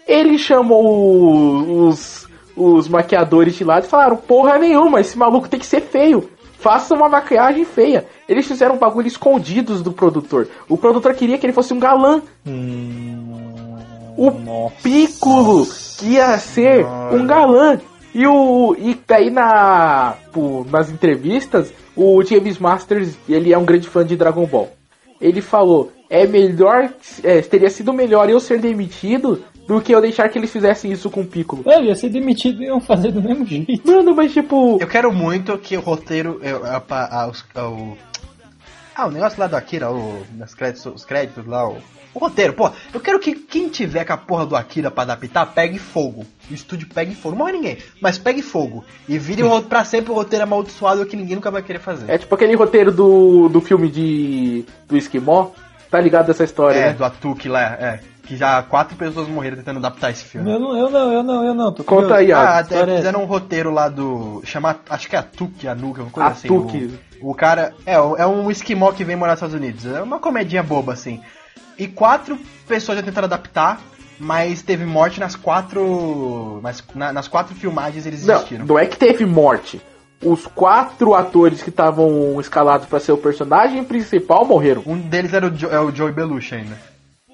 ele 0.06 0.38
chamou 0.38 1.86
os, 1.88 2.28
os 2.56 2.88
maquiadores 2.88 3.54
de 3.54 3.64
lado 3.64 3.84
e 3.84 3.88
falaram: 3.88 4.16
Porra 4.16 4.58
nenhuma, 4.58 5.00
esse 5.00 5.18
maluco 5.18 5.48
tem 5.48 5.58
que 5.58 5.66
ser 5.66 5.80
feio. 5.80 6.30
Faça 6.58 6.94
uma 6.94 7.08
maquiagem 7.08 7.64
feia. 7.64 8.06
Eles 8.28 8.46
fizeram 8.46 8.76
um 8.76 8.78
bagulho 8.78 9.06
escondidos 9.06 9.82
do 9.82 9.92
produtor. 9.92 10.48
O 10.68 10.78
produtor 10.78 11.12
queria 11.14 11.36
que 11.36 11.44
ele 11.44 11.52
fosse 11.52 11.74
um 11.74 11.78
galã. 11.78 12.22
Hum, 12.46 13.76
O 14.16 14.30
nossa. 14.30 14.74
Piccolo 14.82 15.66
que 15.98 16.12
ia 16.14 16.38
ser 16.38 16.86
um 17.12 17.26
galã. 17.26 17.78
E 18.14 18.26
o 18.26 18.76
e 18.78 18.96
daí 19.06 19.28
na 19.28 20.14
pô, 20.32 20.64
nas 20.70 20.88
entrevistas, 20.88 21.74
o 21.96 22.22
James 22.22 22.58
Masters, 22.58 23.18
ele 23.28 23.52
é 23.52 23.58
um 23.58 23.64
grande 23.64 23.88
fã 23.88 24.06
de 24.06 24.16
Dragon 24.16 24.46
Ball. 24.46 24.70
Ele 25.20 25.42
falou: 25.42 25.90
"É 26.10 26.26
melhor, 26.26 26.90
é, 27.22 27.40
teria 27.42 27.70
sido 27.70 27.92
melhor 27.92 28.28
eu 28.30 28.38
ser 28.40 28.60
demitido 28.60 29.44
do 29.66 29.80
que 29.80 29.92
eu 29.94 30.00
deixar 30.00 30.28
que 30.28 30.38
eles 30.38 30.50
fizessem 30.52 30.92
isso 30.92 31.08
com 31.10 31.22
o 31.22 31.26
Piccolo". 31.26 31.62
É, 31.66 31.82
ia 31.82 31.94
ser 31.94 32.08
demitido 32.10 32.62
e 32.62 32.66
iam 32.66 32.80
fazer 32.80 33.10
do 33.12 33.22
mesmo 33.22 33.44
jeito. 33.46 33.80
Mano, 33.86 34.14
mas 34.14 34.32
tipo, 34.32 34.78
Eu 34.80 34.86
quero 34.86 35.12
muito 35.12 35.56
que 35.58 35.76
o 35.76 35.80
roteiro. 35.80 36.38
eu- 36.42 36.64
a- 36.64 36.82
a- 36.90 37.28
os- 37.30 37.44
a- 37.54 37.68
o- 37.68 37.96
ah, 38.94 39.06
o 39.06 39.10
negócio 39.10 39.40
lá 39.40 39.46
do 39.46 39.56
Akira, 39.56 39.90
o, 39.90 40.22
nos 40.36 40.54
créditos, 40.54 40.86
os 40.86 41.04
créditos 41.04 41.46
lá, 41.46 41.66
o, 41.68 41.78
o 42.14 42.18
roteiro, 42.18 42.52
pô. 42.52 42.70
Eu 42.92 43.00
quero 43.00 43.18
que 43.18 43.34
quem 43.34 43.68
tiver 43.68 44.04
com 44.04 44.12
a 44.12 44.16
porra 44.16 44.46
do 44.46 44.54
Akira 44.54 44.90
pra 44.90 45.02
adaptar, 45.02 45.46
pegue 45.46 45.78
fogo. 45.78 46.24
O 46.50 46.54
estúdio 46.54 46.86
pegue 46.94 47.14
fogo. 47.14 47.30
Não 47.34 47.38
morre 47.44 47.54
ninguém, 47.54 47.78
mas 48.00 48.18
pegue 48.18 48.42
fogo. 48.42 48.84
E 49.08 49.18
vire 49.18 49.42
o 49.42 49.48
ro- 49.48 49.62
pra 49.62 49.82
sempre 49.84 50.12
o 50.12 50.14
roteiro 50.14 50.44
amaldiçoado 50.44 51.06
que 51.06 51.16
ninguém 51.16 51.36
nunca 51.36 51.50
vai 51.50 51.62
querer 51.62 51.78
fazer. 51.80 52.08
é 52.10 52.18
tipo 52.18 52.34
aquele 52.34 52.54
roteiro 52.54 52.92
do, 52.92 53.48
do 53.48 53.60
filme 53.62 53.88
de 53.88 54.64
do 54.86 54.96
Esquimó, 54.96 55.48
tá 55.98 56.00
ligado 56.00 56.30
essa 56.30 56.42
história, 56.44 56.78
É, 56.78 56.86
né? 56.88 56.92
do 56.92 57.04
Atuki 57.04 57.48
lá, 57.48 57.62
é. 57.62 58.00
Que 58.26 58.36
já 58.36 58.62
quatro 58.62 58.96
pessoas 58.96 59.28
morreram 59.28 59.56
tentando 59.58 59.76
adaptar 59.78 60.10
esse 60.10 60.24
filme. 60.24 60.50
Eu 60.50 60.58
não, 60.58 60.76
eu 60.76 60.90
não, 60.90 61.12
eu 61.12 61.22
não, 61.22 61.44
eu 61.44 61.54
não. 61.54 61.72
Tô 61.72 61.84
Conta 61.84 62.16
aí, 62.16 62.32
Ah, 62.32 62.58
até 62.58 62.80
é 62.80 62.96
fizeram 62.96 63.22
um 63.22 63.26
roteiro 63.26 63.70
lá 63.70 63.88
do. 63.88 64.40
Chama. 64.44 64.76
Acho 64.88 65.08
que 65.08 65.14
é 65.14 65.18
Atuki, 65.18 65.68
Anuka, 65.68 66.00
uma 66.02 66.10
coisa 66.10 66.30
assim. 66.30 66.48
Atuki. 66.48 66.98
O, 67.20 67.30
o 67.30 67.34
cara. 67.34 67.74
É, 67.84 67.94
é 67.94 68.26
um 68.26 68.50
esquimó 68.50 68.92
que 68.92 69.04
vem 69.04 69.14
morar 69.14 69.32
nos 69.32 69.38
Estados 69.38 69.54
Unidos. 69.54 69.84
É 69.86 70.00
uma 70.02 70.18
comedinha 70.18 70.62
boba, 70.62 70.94
assim. 70.94 71.20
E 71.78 71.86
quatro 71.86 72.38
pessoas 72.66 72.96
já 72.96 73.04
tentaram 73.04 73.26
adaptar, 73.26 73.78
mas 74.18 74.62
teve 74.62 74.86
morte 74.86 75.20
nas 75.20 75.36
quatro. 75.36 76.60
Nas, 76.62 76.82
na- 76.94 77.12
nas 77.12 77.28
quatro 77.28 77.54
filmagens 77.54 78.06
eles 78.06 78.24
Não, 78.24 78.34
desistiram. 78.36 78.64
não 78.64 78.78
é 78.78 78.86
que 78.86 78.96
teve 78.96 79.26
morte. 79.26 79.82
Os 80.24 80.46
quatro 80.46 81.14
atores 81.14 81.62
que 81.62 81.68
estavam 81.68 82.40
escalados 82.40 82.86
pra 82.86 82.98
ser 82.98 83.12
o 83.12 83.18
personagem 83.18 83.84
principal 83.84 84.44
morreram. 84.44 84.82
Um 84.86 84.98
deles 84.98 85.34
era 85.34 85.46
o, 85.46 85.50
jo, 85.50 85.68
é 85.68 85.78
o 85.78 85.94
Joey 85.94 86.12
Belushi 86.12 86.54
ainda. 86.54 86.78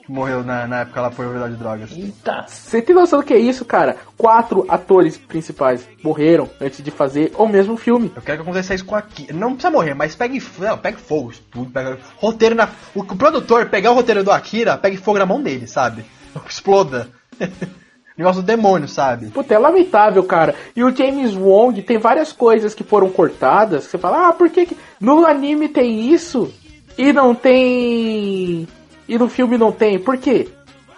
Que 0.04 0.10
morreu 0.10 0.42
na, 0.42 0.66
na 0.66 0.80
época 0.80 1.00
lá 1.00 1.10
por 1.10 1.24
overdose 1.24 1.52
de 1.52 1.58
drogas. 1.58 1.92
Eita. 1.92 2.46
Você 2.48 2.82
tem 2.82 2.94
noção 2.94 3.20
do 3.20 3.24
que 3.24 3.32
é 3.32 3.38
isso, 3.38 3.64
cara? 3.64 3.96
Quatro 4.16 4.66
atores 4.68 5.16
principais 5.16 5.88
morreram 6.02 6.50
antes 6.60 6.82
de 6.82 6.90
fazer 6.90 7.32
o 7.38 7.46
mesmo 7.46 7.76
filme. 7.76 8.10
Eu 8.16 8.22
quero 8.22 8.38
que 8.38 8.42
aconteça 8.42 8.74
isso 8.74 8.84
com 8.84 8.96
aqui. 8.96 9.32
Não 9.32 9.52
precisa 9.52 9.70
morrer, 9.70 9.94
mas 9.94 10.16
pegue, 10.16 10.42
não, 10.58 10.76
pegue 10.76 10.98
fogo, 10.98 11.32
tudo, 11.50 11.70
pega 11.70 11.98
roteiro 12.16 12.54
na. 12.54 12.68
O, 12.94 13.00
o 13.00 13.16
produtor 13.16 13.68
pegar 13.68 13.92
o 13.92 13.94
roteiro 13.94 14.24
do 14.24 14.32
Akira, 14.32 14.76
pegue 14.76 14.96
fogo 14.96 15.18
na 15.18 15.26
mão 15.26 15.40
dele, 15.40 15.66
sabe? 15.66 16.04
Exploda. 16.48 17.08
Negócio 18.20 18.42
do 18.42 18.46
demônio, 18.46 18.86
sabe? 18.86 19.28
Puta, 19.30 19.54
é 19.54 19.58
lamentável, 19.58 20.22
cara. 20.24 20.54
E 20.76 20.84
o 20.84 20.94
James 20.94 21.34
Wong 21.34 21.80
tem 21.80 21.96
várias 21.96 22.34
coisas 22.34 22.74
que 22.74 22.84
foram 22.84 23.08
cortadas. 23.08 23.86
Que 23.86 23.92
você 23.92 23.96
fala, 23.98 24.28
ah, 24.28 24.32
por 24.34 24.50
que, 24.50 24.66
que 24.66 24.76
no 25.00 25.24
anime 25.24 25.70
tem 25.70 26.12
isso 26.12 26.52
e 26.98 27.14
não 27.14 27.34
tem. 27.34 28.68
E 29.08 29.18
no 29.18 29.26
filme 29.26 29.56
não 29.56 29.72
tem? 29.72 29.98
Por 29.98 30.18
quê? 30.18 30.48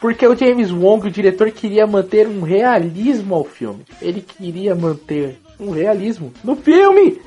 Porque 0.01 0.27
o 0.27 0.37
James 0.37 0.73
Wong, 0.73 1.07
o 1.07 1.11
diretor, 1.13 1.49
queria 1.53 1.87
manter 1.87 2.27
um 2.27 2.41
realismo 2.41 3.37
ao 3.37 3.45
filme. 3.45 3.85
Ele 4.01 4.21
queria 4.21 4.75
manter 4.75 5.39
um 5.61 5.71
realismo 5.71 6.33
no 6.43 6.57
filme! 6.57 7.21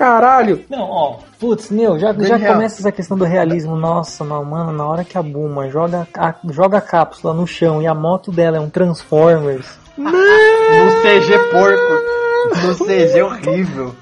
Caralho! 0.00 0.64
Não, 0.70 0.80
ó, 0.80 1.18
putz, 1.38 1.70
meu, 1.70 1.98
já, 1.98 2.14
já 2.14 2.38
começa 2.38 2.80
essa 2.80 2.90
questão 2.90 3.18
do 3.18 3.24
realismo. 3.26 3.76
Nossa, 3.76 4.24
mano, 4.24 4.72
na 4.72 4.86
hora 4.86 5.04
que 5.04 5.18
a 5.18 5.22
Buma 5.22 5.68
joga 5.68 6.08
a, 6.14 6.34
joga 6.48 6.78
a 6.78 6.80
cápsula 6.80 7.34
no 7.34 7.46
chão 7.46 7.82
e 7.82 7.86
a 7.86 7.94
moto 7.94 8.32
dela 8.32 8.56
é 8.56 8.60
um 8.60 8.70
Transformers. 8.70 9.78
No 9.98 10.10
CG 10.10 11.38
porco. 11.50 12.66
No 12.66 12.86
CG 12.86 13.20
horrível. 13.20 13.94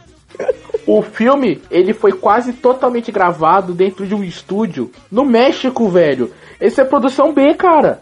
O 0.86 1.03
filme, 1.03 1.61
ele 1.68 1.92
foi 1.92 2.12
quase 2.12 2.53
totalmente 2.53 3.11
gravado 3.11 3.74
dentro 3.74 4.07
de 4.07 4.14
um 4.14 4.22
estúdio 4.22 4.92
no 5.11 5.24
México, 5.24 5.88
velho. 5.88 6.32
Isso 6.61 6.80
é 6.80 6.84
produção 6.84 7.32
B, 7.32 7.55
cara. 7.55 8.01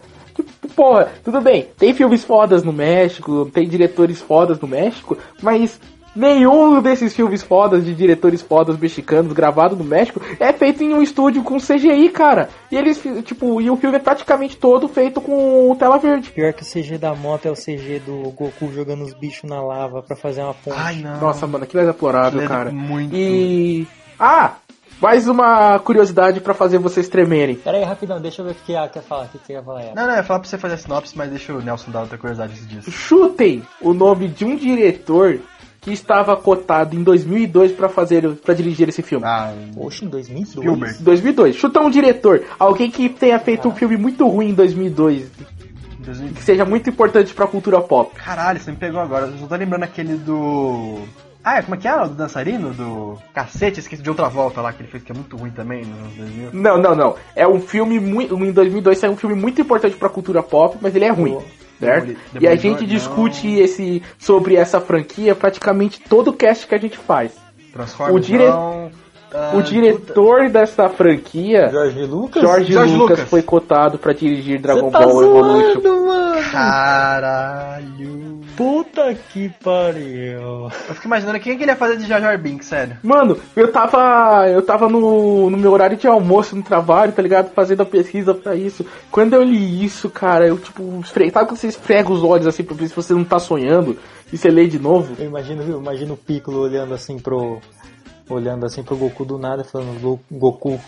Porra, 0.74 1.09
tudo 1.24 1.40
bem, 1.40 1.68
tem 1.78 1.94
filmes 1.94 2.22
fodas 2.22 2.62
no 2.62 2.74
México, 2.74 3.51
tem 3.55 3.66
diretores 3.66 4.20
fodas 4.20 4.61
no 4.61 4.68
México, 4.68 5.16
mas 5.40 5.80
nenhum 6.16 6.80
desses 6.80 7.14
filmes 7.14 7.42
fodas 7.42 7.84
de 7.84 7.94
diretores 7.94 8.42
fodas 8.42 8.78
mexicanos 8.78 9.32
gravados 9.32 9.76
no 9.78 9.84
México 9.84 10.20
é 10.40 10.52
feito 10.52 10.82
em 10.82 10.92
um 10.94 11.02
estúdio 11.02 11.42
com 11.42 11.58
CGI, 11.58 12.08
cara. 12.08 12.48
E 12.70 12.76
eles, 12.76 13.02
tipo, 13.24 13.60
e 13.60 13.70
o 13.70 13.76
filme 13.76 13.96
é 13.96 14.00
praticamente 14.00 14.56
todo 14.56 14.88
feito 14.88 15.20
com 15.20 15.76
tela 15.78 15.98
verde. 15.98 16.30
Pior 16.30 16.52
que 16.52 16.62
o 16.62 16.66
CG 16.66 16.98
da 16.98 17.14
moto 17.14 17.46
é 17.46 17.50
o 17.50 17.54
CG 17.54 18.00
do 18.04 18.30
Goku 18.30 18.72
jogando 18.72 19.04
os 19.04 19.12
bichos 19.14 19.48
na 19.48 19.62
lava 19.62 20.02
pra 20.02 20.16
fazer 20.16 20.42
uma 20.42 20.54
ponte. 20.54 20.76
Ai, 20.78 20.96
não. 20.96 21.20
Nossa, 21.20 21.46
mano, 21.46 21.64
aquilo 21.64 21.82
é 21.82 21.86
deplorável, 21.86 22.40
Aquilo 22.40 22.44
é 22.44 22.48
cara. 22.48 22.70
muito. 22.72 23.14
E. 23.14 23.86
Ah! 24.18 24.54
Mais 25.00 25.28
uma 25.28 25.78
curiosidade 25.78 26.40
pra 26.40 26.54
fazer 26.54 26.78
vocês 26.78 27.06
tremerem. 27.06 27.56
Pera 27.56 27.76
aí, 27.76 27.84
rapidão, 27.84 28.18
deixa 28.18 28.40
eu 28.40 28.46
ver 28.46 28.52
o 28.52 28.54
que 28.54 28.72
ela 28.72 28.88
quer 28.88 29.02
falar. 29.02 29.26
O 29.26 29.28
que 29.28 29.38
você 29.44 29.52
quer 29.52 29.62
falar? 29.62 29.82
Ela? 29.82 29.92
Não, 29.94 30.04
não, 30.04 30.10
eu 30.12 30.16
ia 30.16 30.22
falar 30.24 30.40
pra 30.40 30.48
você 30.48 30.56
fazer 30.56 30.74
a 30.74 30.78
sinopse, 30.78 31.12
mas 31.14 31.28
deixa 31.28 31.52
o 31.52 31.60
Nelson 31.60 31.90
dar 31.90 32.00
outra 32.00 32.16
curiosidade 32.16 32.54
antes 32.54 32.66
disso. 32.66 32.90
Chutem 32.90 33.62
o 33.82 33.92
nome 33.92 34.26
de 34.28 34.46
um 34.46 34.56
diretor 34.56 35.38
que 35.87 35.93
estava 35.93 36.37
cotado 36.37 36.97
em 36.97 37.03
2002 37.05 37.70
pra 37.70 37.89
fazer, 37.89 38.28
para 38.45 38.55
dirigir 38.55 38.89
esse 38.89 39.03
filme. 39.03 39.24
Ah, 39.24 39.53
Oxe, 39.76 40.05
em 40.05 40.09
2002? 40.09 40.49
Spielberg. 40.49 41.03
2002. 41.05 41.55
Chuta 41.55 41.80
um 41.80 41.89
diretor, 41.89 42.43
alguém 42.59 42.91
que 42.91 43.09
tenha 43.09 43.39
feito 43.39 43.68
um 43.68 43.70
filme 43.70 43.97
muito 43.97 44.26
ruim 44.26 44.49
em 44.49 44.53
2002, 44.55 45.30
2000. 46.01 46.32
que 46.32 46.43
seja 46.43 46.64
muito 46.64 46.91
importante 46.91 47.32
pra 47.32 47.47
cultura 47.47 47.80
pop. 47.80 48.12
Caralho, 48.16 48.59
você 48.59 48.72
me 48.72 48.76
pegou 48.76 49.01
agora. 49.01 49.26
Eu 49.26 49.39
só 49.39 49.47
tô 49.47 49.55
lembrando 49.55 49.84
aquele 49.84 50.16
do. 50.16 50.99
Ah, 51.45 51.59
é, 51.59 51.62
como 51.62 51.76
é 51.76 51.78
que 51.78 51.87
é? 51.87 51.95
O 52.03 52.09
do 52.09 52.14
dançarino? 52.14 52.70
Do. 52.74 53.16
Cacete, 53.32 53.78
esqueci 53.78 54.03
de 54.03 54.11
outra 54.11 54.28
volta 54.28 54.61
lá 54.61 54.72
que 54.72 54.82
ele 54.82 54.91
fez, 54.91 55.05
que 55.05 55.12
é 55.12 55.14
muito 55.14 55.37
ruim 55.37 55.53
também 55.53 55.84
nos 55.84 55.99
anos 56.01 56.14
2000. 56.16 56.51
Não, 56.53 56.78
não, 56.78 56.97
não. 56.97 57.14
É 57.37 57.47
um 57.47 57.61
filme 57.61 58.01
muito. 58.01 58.34
Em 58.34 58.51
2002 58.51 58.99
saiu 58.99 59.12
um 59.12 59.16
filme 59.16 59.37
muito 59.37 59.61
importante 59.61 59.95
pra 59.95 60.09
cultura 60.09 60.43
pop, 60.43 60.76
mas 60.80 60.97
ele 60.97 61.05
é 61.05 61.11
ruim. 61.11 61.39
Certo? 61.78 62.16
E 62.40 62.46
a 62.46 62.56
gente 62.56 62.80
não. 62.80 62.86
discute 62.88 63.48
esse 63.58 64.02
sobre 64.18 64.56
essa 64.56 64.80
franquia 64.80 65.34
praticamente 65.34 66.00
todo 66.00 66.28
o 66.28 66.32
cast 66.32 66.66
que 66.66 66.74
a 66.74 66.78
gente 66.78 66.96
faz. 66.96 67.32
Transformers. 67.72 68.16
O 68.16 68.20
dire- 68.20 68.48
não, 68.48 68.90
ah, 69.32 69.52
o 69.54 69.62
diretor 69.62 70.48
dessa 70.50 70.88
franquia, 70.88 71.68
Jorge 71.70 72.04
Lucas? 72.04 72.42
Jorge, 72.42 72.72
Jorge 72.72 72.94
Lucas, 72.94 73.18
Lucas. 73.18 73.30
foi 73.30 73.42
cotado 73.42 73.98
pra 73.98 74.12
dirigir 74.12 74.60
Dragon 74.60 74.90
Você 74.90 74.92
tá 74.92 75.00
Ball 75.00 75.22
Evolution. 75.22 75.80
zoando, 75.80 76.06
mano. 76.06 76.42
Caralho. 76.50 78.40
Puta 78.56 79.14
que 79.32 79.50
pariu. 79.62 80.70
Eu 80.88 80.94
fico 80.94 81.06
imaginando 81.06 81.38
quem 81.38 81.52
é 81.52 81.56
que 81.56 81.62
ele 81.62 81.70
ia 81.72 81.76
fazer 81.76 81.98
de 81.98 82.06
Jar 82.06 82.20
Jar 82.20 82.38
Binks, 82.38 82.66
sério. 82.66 82.96
Mano, 83.02 83.38
eu 83.54 83.70
tava. 83.70 84.48
Eu 84.48 84.62
tava 84.62 84.88
no, 84.88 85.50
no 85.50 85.56
meu 85.58 85.72
horário 85.72 85.96
de 85.96 86.06
almoço 86.06 86.56
no 86.56 86.62
trabalho, 86.62 87.12
tá 87.12 87.20
ligado? 87.20 87.52
Fazendo 87.52 87.82
a 87.82 87.86
pesquisa 87.86 88.32
pra 88.32 88.54
isso. 88.56 88.86
Quando 89.10 89.34
eu 89.34 89.42
li 89.42 89.84
isso, 89.84 90.08
cara, 90.08 90.46
eu 90.46 90.56
tipo, 90.56 91.00
esfre... 91.00 91.30
sabe 91.30 91.48
quando 91.48 91.58
você 91.58 91.66
esfrega 91.66 92.10
os 92.10 92.22
olhos 92.22 92.46
assim 92.46 92.64
pra 92.64 92.74
ver 92.74 92.88
se 92.88 92.96
você 92.96 93.12
não 93.12 93.24
tá 93.24 93.38
sonhando 93.38 93.98
e 94.32 94.38
você 94.38 94.48
lê 94.48 94.66
de 94.66 94.78
novo? 94.78 95.14
Eu 95.18 95.26
imagino, 95.26 95.62
eu 95.62 95.78
imagino 95.78 96.14
o 96.14 96.16
Piccolo 96.16 96.62
olhando 96.62 96.94
assim 96.94 97.18
pro. 97.18 97.60
Olhando 98.28 98.66
assim 98.66 98.82
pro 98.82 98.96
Goku 98.96 99.24
do 99.24 99.38
nada, 99.38 99.62
falando, 99.64 100.00
"Go- 100.00 100.20
Goku, 100.30 100.80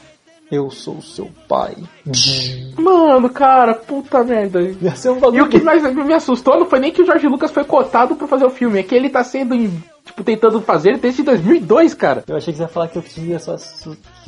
eu 0.51 0.71
sou 0.71 1.01
seu 1.03 1.31
pai. 1.49 1.77
Mano, 2.77 3.29
cara, 3.31 3.75
puta 3.75 4.23
merda. 4.25 4.61
Ia 4.61 4.97
ser 4.97 5.11
um 5.11 5.19
E 5.19 5.21
bagulho. 5.21 5.45
o 5.45 5.49
que 5.49 5.61
mais 5.61 5.83
me 5.95 6.13
assustou 6.15 6.59
não 6.59 6.67
foi 6.67 6.79
nem 6.81 6.91
que 6.93 7.03
o 7.03 7.07
Jorge 7.07 7.29
Lucas 7.29 7.51
foi 7.51 7.65
cotado 7.65 8.17
pra 8.17 8.27
fazer 8.27 8.45
o 8.45 8.51
filme, 8.51 8.79
é 8.79 8.83
que 8.83 8.95
ele 8.95 9.09
tá 9.11 9.23
sendo, 9.23 9.55
tipo, 10.05 10.25
tentando 10.25 10.61
fazer 10.63 10.99
desde 10.99 11.23
2002, 11.23 11.95
cara. 11.95 12.25
Eu 12.27 12.37
achei 12.37 12.53
que 12.53 12.57
você 12.59 12.63
ia 12.65 12.69
falar 12.69 12.89
que 12.89 13.01
que, 13.01 13.21
ia 13.21 13.39
só 13.39 13.57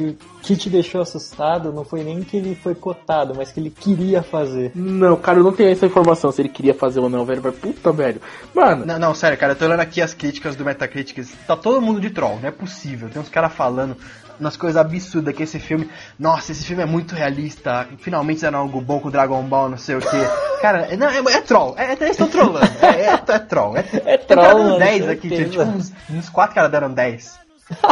que, 0.01 0.17
que 0.43 0.57
te 0.57 0.71
deixou 0.71 1.01
assustado 1.03 1.73
não 1.73 1.85
foi 1.85 2.03
nem 2.03 2.23
que 2.23 2.37
ele 2.37 2.55
foi 2.55 2.75
cotado, 2.75 3.35
mas 3.37 3.53
que 3.53 3.61
ele 3.61 3.71
queria 3.71 4.23
fazer. 4.23 4.73
Não, 4.75 5.17
cara, 5.17 5.39
eu 5.39 5.45
não 5.45 5.53
tenho 5.53 5.69
essa 5.71 5.85
informação 5.87 6.33
se 6.33 6.41
ele 6.41 6.49
queria 6.49 6.73
fazer 6.75 7.01
ou 7.01 7.11
não, 7.11 7.25
velho. 7.25 7.43
Mas 7.45 7.55
puta, 7.57 7.93
velho. 7.93 8.21
Mano, 8.55 8.87
Não, 8.87 8.99
não, 8.99 9.15
sério, 9.15 9.37
cara, 9.37 9.53
eu 9.53 9.57
tô 9.57 9.67
olhando 9.67 9.81
aqui 9.81 10.01
as 10.01 10.15
críticas 10.15 10.57
do 10.57 10.65
Metacritic. 10.65 11.27
Tá 11.47 11.57
todo 11.57 11.81
mundo 11.83 12.01
de 12.01 12.11
troll, 12.11 12.39
não 12.41 12.49
é 12.49 12.53
possível. 12.53 13.09
Tem 13.11 13.21
uns 13.21 13.29
caras 13.29 13.53
falando 13.53 13.97
umas 14.39 14.57
coisas 14.57 14.79
absurdas 14.79 15.35
que 15.35 15.43
esse 15.43 15.59
filme. 15.59 15.91
Nossa, 16.19 16.53
esse 16.53 16.65
filme 16.65 16.83
é 16.83 16.87
muito 16.87 17.15
realista. 17.15 17.87
Finalmente 17.99 18.37
fizeram 18.37 18.61
algo 18.61 18.81
bom 18.81 18.99
com 18.99 19.09
o 19.09 19.11
Dragon 19.11 19.43
Ball, 19.43 19.69
não 19.69 19.77
sei 19.79 19.97
o 19.97 20.01
que. 20.01 20.61
Cara, 20.63 20.87
é- 20.91 20.97
não, 20.97 21.09
é, 21.09 21.19
é 21.19 21.41
troll. 21.43 21.75
É, 21.77 21.91
é, 21.91 21.93
eles 21.93 22.11
estão 22.13 22.29
trollando. 22.29 22.71
É, 22.81 23.03
é, 23.03 23.21
é 23.35 23.39
troll. 23.39 23.77
É, 23.77 23.85
É 24.07 24.17
tem 24.17 24.37
troll, 24.37 24.59
mano, 24.65 24.79
10 24.79 25.09
aqui, 25.09 25.29
tipo, 25.29 25.63
uns, 25.63 25.93
uns 26.11 26.29
4 26.31 26.55
caras 26.55 26.71
deram 26.71 26.91
10. 26.91 27.39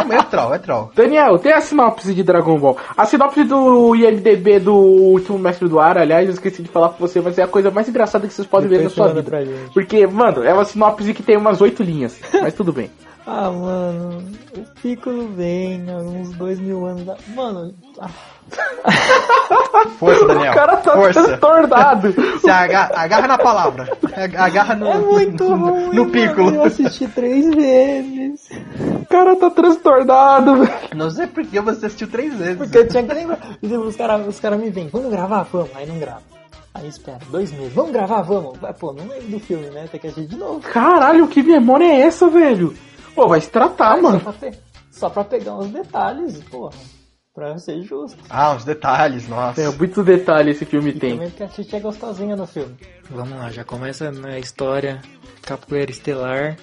É, 0.09 0.15
é 0.15 0.23
troll, 0.23 0.53
é 0.53 0.57
troll. 0.59 0.91
Daniel, 0.95 1.37
tem 1.39 1.53
a 1.53 1.61
sinopse 1.61 2.13
de 2.13 2.23
Dragon 2.23 2.57
Ball. 2.59 2.77
A 2.97 3.05
sinopse 3.05 3.43
do 3.43 3.95
IMDB 3.95 4.59
do 4.59 4.75
Último 4.75 5.39
Mestre 5.39 5.67
do 5.67 5.79
Ar, 5.79 5.97
aliás, 5.97 6.27
eu 6.27 6.33
esqueci 6.33 6.61
de 6.61 6.69
falar 6.69 6.89
pra 6.89 6.97
você, 7.07 7.21
mas 7.21 7.37
é 7.37 7.43
a 7.43 7.47
coisa 7.47 7.71
mais 7.71 7.87
engraçada 7.87 8.27
que 8.27 8.33
vocês 8.33 8.47
podem 8.47 8.67
ver 8.69 8.75
na 8.75 8.89
Depois 8.89 8.95
sua 8.95 9.07
manda 9.07 9.21
vida. 9.21 9.29
pra 9.29 9.45
gente. 9.45 9.73
Porque, 9.73 10.05
mano, 10.07 10.43
é 10.43 10.53
uma 10.53 10.65
sinopse 10.65 11.13
que 11.13 11.23
tem 11.23 11.37
umas 11.37 11.61
oito 11.61 11.81
linhas, 11.83 12.19
mas 12.33 12.53
tudo 12.53 12.71
bem. 12.73 12.89
Ah, 13.25 13.51
mano, 13.51 14.23
o 14.57 14.61
Piccolo 14.81 15.27
vem 15.35 15.85
há 15.89 15.97
uns 15.97 16.31
dois 16.35 16.59
mil 16.59 16.85
anos. 16.85 17.05
da- 17.05 17.17
Mano, 17.35 17.73
ah, 17.99 18.09
Força, 19.99 20.25
Daniel. 20.25 20.51
O 20.51 20.55
cara 20.55 20.77
tá 20.77 20.93
Força. 20.93 21.23
transtornado. 21.23 22.13
Se 22.41 22.49
agarra, 22.49 22.91
agarra 22.95 23.27
na 23.27 23.37
palavra. 23.37 23.97
Agarra 24.37 24.75
no, 24.75 24.87
é 24.87 24.97
muito 24.97 25.43
no, 25.43 25.55
ruim. 25.57 25.85
no 25.95 26.05
mano, 26.05 26.09
piccolo. 26.11 26.55
Eu 26.55 26.63
assisti 26.63 27.07
três 27.07 27.53
vezes. 27.53 28.49
O 29.01 29.05
cara 29.05 29.35
tá 29.35 29.49
transtornado, 29.49 30.55
velho. 30.57 30.73
Não 30.95 31.11
sei 31.11 31.27
por 31.27 31.45
que 31.45 31.59
você 31.59 31.85
assistiu 31.85 32.07
três 32.09 32.33
vezes. 32.33 32.57
Porque 32.57 32.77
eu 32.77 32.87
tinha 32.87 33.03
que 33.03 33.13
lembrar. 33.13 33.39
Exemplo, 33.61 33.87
Os 33.87 33.95
caras 33.95 34.27
os 34.27 34.39
cara 34.39 34.57
me 34.57 34.69
vêm, 34.69 34.87
vamos 34.87 35.11
gravar? 35.11 35.43
Vamos. 35.51 35.69
Aí 35.75 35.85
não 35.85 35.99
grava. 35.99 36.21
Aí 36.73 36.87
espera, 36.87 37.19
dois 37.29 37.51
meses. 37.51 37.73
Vamos 37.73 37.91
gravar? 37.91 38.21
Vamos. 38.21 38.57
Vai, 38.59 38.73
Pô, 38.73 38.93
não 38.93 39.05
lembro 39.07 39.27
do 39.27 39.39
filme, 39.39 39.67
né? 39.69 39.85
Tem 39.91 39.99
que 39.99 40.07
assistir 40.07 40.29
de 40.29 40.37
novo. 40.37 40.61
Caralho, 40.61 41.27
que 41.27 41.43
memória 41.43 41.85
é 41.85 42.01
essa, 42.01 42.27
velho? 42.29 42.73
Pô, 43.15 43.27
vai 43.27 43.41
se 43.41 43.49
tratar, 43.49 43.95
Só 43.95 44.01
mano. 44.01 44.19
pra, 44.19 44.33
pe- 44.33 44.57
só 44.91 45.09
pra 45.09 45.23
pegar 45.23 45.55
uns 45.55 45.67
detalhes, 45.69 46.43
porra. 46.45 46.73
Pra 47.33 47.57
ser 47.57 47.81
justo. 47.83 48.17
Ah, 48.29 48.53
os 48.55 48.65
detalhes, 48.65 49.27
nossa. 49.27 49.61
É, 49.61 49.69
muitos 49.69 50.03
detalhes 50.03 50.55
esse 50.57 50.65
filme 50.65 50.89
E 50.89 50.99
tem. 50.99 51.11
também 51.13 51.29
porque 51.29 51.43
a 51.43 51.47
Titi 51.47 51.75
é 51.75 51.79
gostosinha 51.79 52.35
no 52.35 52.45
filme. 52.47 52.75
Vamos 53.09 53.37
lá, 53.37 53.49
já 53.51 53.63
começa 53.63 54.11
na 54.11 54.37
história 54.39 55.01
Capoeira 55.41 55.91
Estelar. 55.91 56.57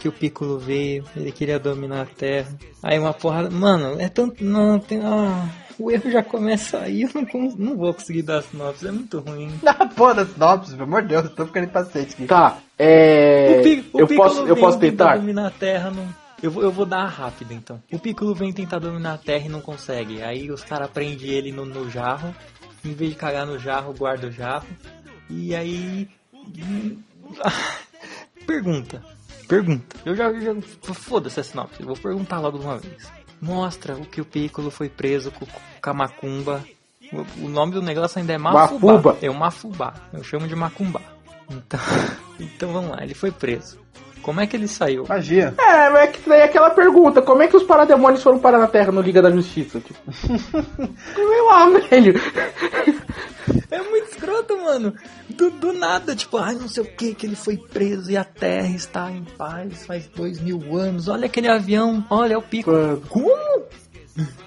Que 0.00 0.08
o 0.08 0.12
Piccolo 0.12 0.58
veio, 0.60 1.04
ele 1.16 1.32
queria 1.32 1.58
dominar 1.58 2.02
a 2.02 2.06
Terra. 2.06 2.48
Aí 2.82 2.96
uma 3.00 3.12
porrada. 3.12 3.50
Mano, 3.50 4.00
é 4.00 4.08
tanto. 4.08 4.44
Não, 4.44 4.78
tem. 4.78 5.00
Ah, 5.04 5.44
o 5.78 5.90
erro 5.90 6.10
já 6.10 6.22
começa 6.22 6.80
aí, 6.80 7.02
eu 7.02 7.10
não, 7.14 7.56
não 7.56 7.76
vou 7.76 7.94
conseguir 7.94 8.22
dar 8.22 8.42
sinopse, 8.42 8.86
é 8.86 8.90
muito 8.90 9.20
ruim. 9.20 9.52
Ah, 9.64 9.86
pô, 9.86 10.12
das 10.12 10.28
sinopse, 10.30 10.72
pelo 10.72 10.84
amor 10.84 11.02
de 11.02 11.08
Deus, 11.08 11.24
eu 11.24 11.30
tô 11.30 11.46
ficando 11.46 11.66
impaciente 11.66 12.14
aqui. 12.14 12.26
Tá, 12.26 12.58
é. 12.78 13.62
O 13.92 14.00
eu 14.00 14.06
Piccolo 14.06 14.28
posso, 14.28 14.46
eu 14.46 14.56
posso 14.56 14.78
tentar 14.78 15.04
tentar? 15.04 15.16
dominar 15.18 15.46
a 15.46 15.50
Terra, 15.50 15.90
não... 15.90 16.08
eu, 16.42 16.50
vou, 16.50 16.62
eu 16.62 16.72
vou 16.72 16.84
dar 16.84 17.06
rápido 17.06 17.52
então. 17.52 17.80
O 17.92 17.98
Piccolo 17.98 18.34
vem 18.34 18.52
tentar 18.52 18.78
dominar 18.78 19.14
a 19.14 19.18
Terra 19.18 19.46
e 19.46 19.48
não 19.48 19.60
consegue. 19.60 20.22
Aí 20.22 20.50
os 20.50 20.64
caras 20.64 20.90
prendem 20.90 21.28
ele 21.28 21.52
no, 21.52 21.64
no 21.64 21.88
jarro. 21.90 22.34
Em 22.84 22.92
vez 22.92 23.10
de 23.10 23.16
cagar 23.16 23.46
no 23.46 23.58
jarro, 23.58 23.94
guarda 23.94 24.26
o 24.26 24.32
jarro. 24.32 24.66
E 25.30 25.54
aí. 25.54 26.08
Pergunta. 28.46 29.02
Pergunta. 29.48 29.96
Eu 30.04 30.16
já. 30.16 30.32
já 30.32 30.54
Foda-se 30.82 31.40
a 31.40 31.44
sinopse. 31.44 31.80
Eu 31.80 31.86
vou 31.86 31.96
perguntar 31.96 32.40
logo 32.40 32.58
de 32.58 32.64
uma 32.64 32.78
vez. 32.78 33.17
Mostra 33.40 33.96
o 33.96 34.04
que 34.04 34.20
o 34.20 34.24
Piccolo 34.24 34.70
foi 34.70 34.88
preso 34.88 35.30
com, 35.30 35.46
com 35.46 35.90
a 35.90 35.94
Macumba. 35.94 36.64
O, 37.12 37.46
o 37.46 37.48
nome 37.48 37.72
do 37.72 37.82
negócio 37.82 38.18
ainda 38.18 38.32
é 38.32 38.38
Mafubá. 38.38 38.92
Mafuba. 38.94 39.18
É 39.22 39.30
o 39.30 39.34
Mafubá. 39.34 39.94
Eu 40.12 40.22
chamo 40.22 40.46
de 40.46 40.54
Macumbá. 40.54 41.00
Então, 41.50 41.80
então 42.38 42.72
vamos 42.72 42.90
lá, 42.90 43.02
ele 43.02 43.14
foi 43.14 43.30
preso. 43.30 43.78
Como 44.22 44.40
é 44.40 44.46
que 44.46 44.56
ele 44.56 44.68
saiu? 44.68 45.04
Magia. 45.08 45.54
É, 45.58 45.90
mas 45.90 46.02
é 46.02 46.06
que 46.08 46.28
daí 46.28 46.40
é 46.40 46.44
aquela 46.44 46.70
pergunta, 46.70 47.22
como 47.22 47.42
é 47.42 47.48
que 47.48 47.56
os 47.56 47.62
parademônios 47.62 48.22
foram 48.22 48.38
parar 48.38 48.58
na 48.58 48.66
Terra 48.66 48.92
no 48.92 49.00
Liga 49.00 49.22
da 49.22 49.30
Justiça? 49.30 49.80
Tipo, 49.80 49.98
sei 50.12 51.42
lá, 51.48 51.68
velho. 51.68 52.20
É 53.70 53.82
muito 53.82 54.10
escroto, 54.10 54.56
mano. 54.58 54.94
Do, 55.30 55.50
do 55.50 55.72
nada, 55.72 56.14
tipo, 56.14 56.36
ai, 56.36 56.54
não 56.54 56.68
sei 56.68 56.82
o 56.82 56.86
que, 56.86 57.14
que 57.14 57.26
ele 57.26 57.36
foi 57.36 57.56
preso 57.56 58.10
e 58.10 58.16
a 58.16 58.24
Terra 58.24 58.74
está 58.74 59.10
em 59.10 59.24
paz 59.24 59.86
faz 59.86 60.06
dois 60.08 60.40
mil 60.40 60.76
anos. 60.76 61.08
Olha 61.08 61.26
aquele 61.26 61.48
avião, 61.48 62.04
olha 62.10 62.38
o 62.38 62.42
pico. 62.42 62.70
Como? 63.08 63.57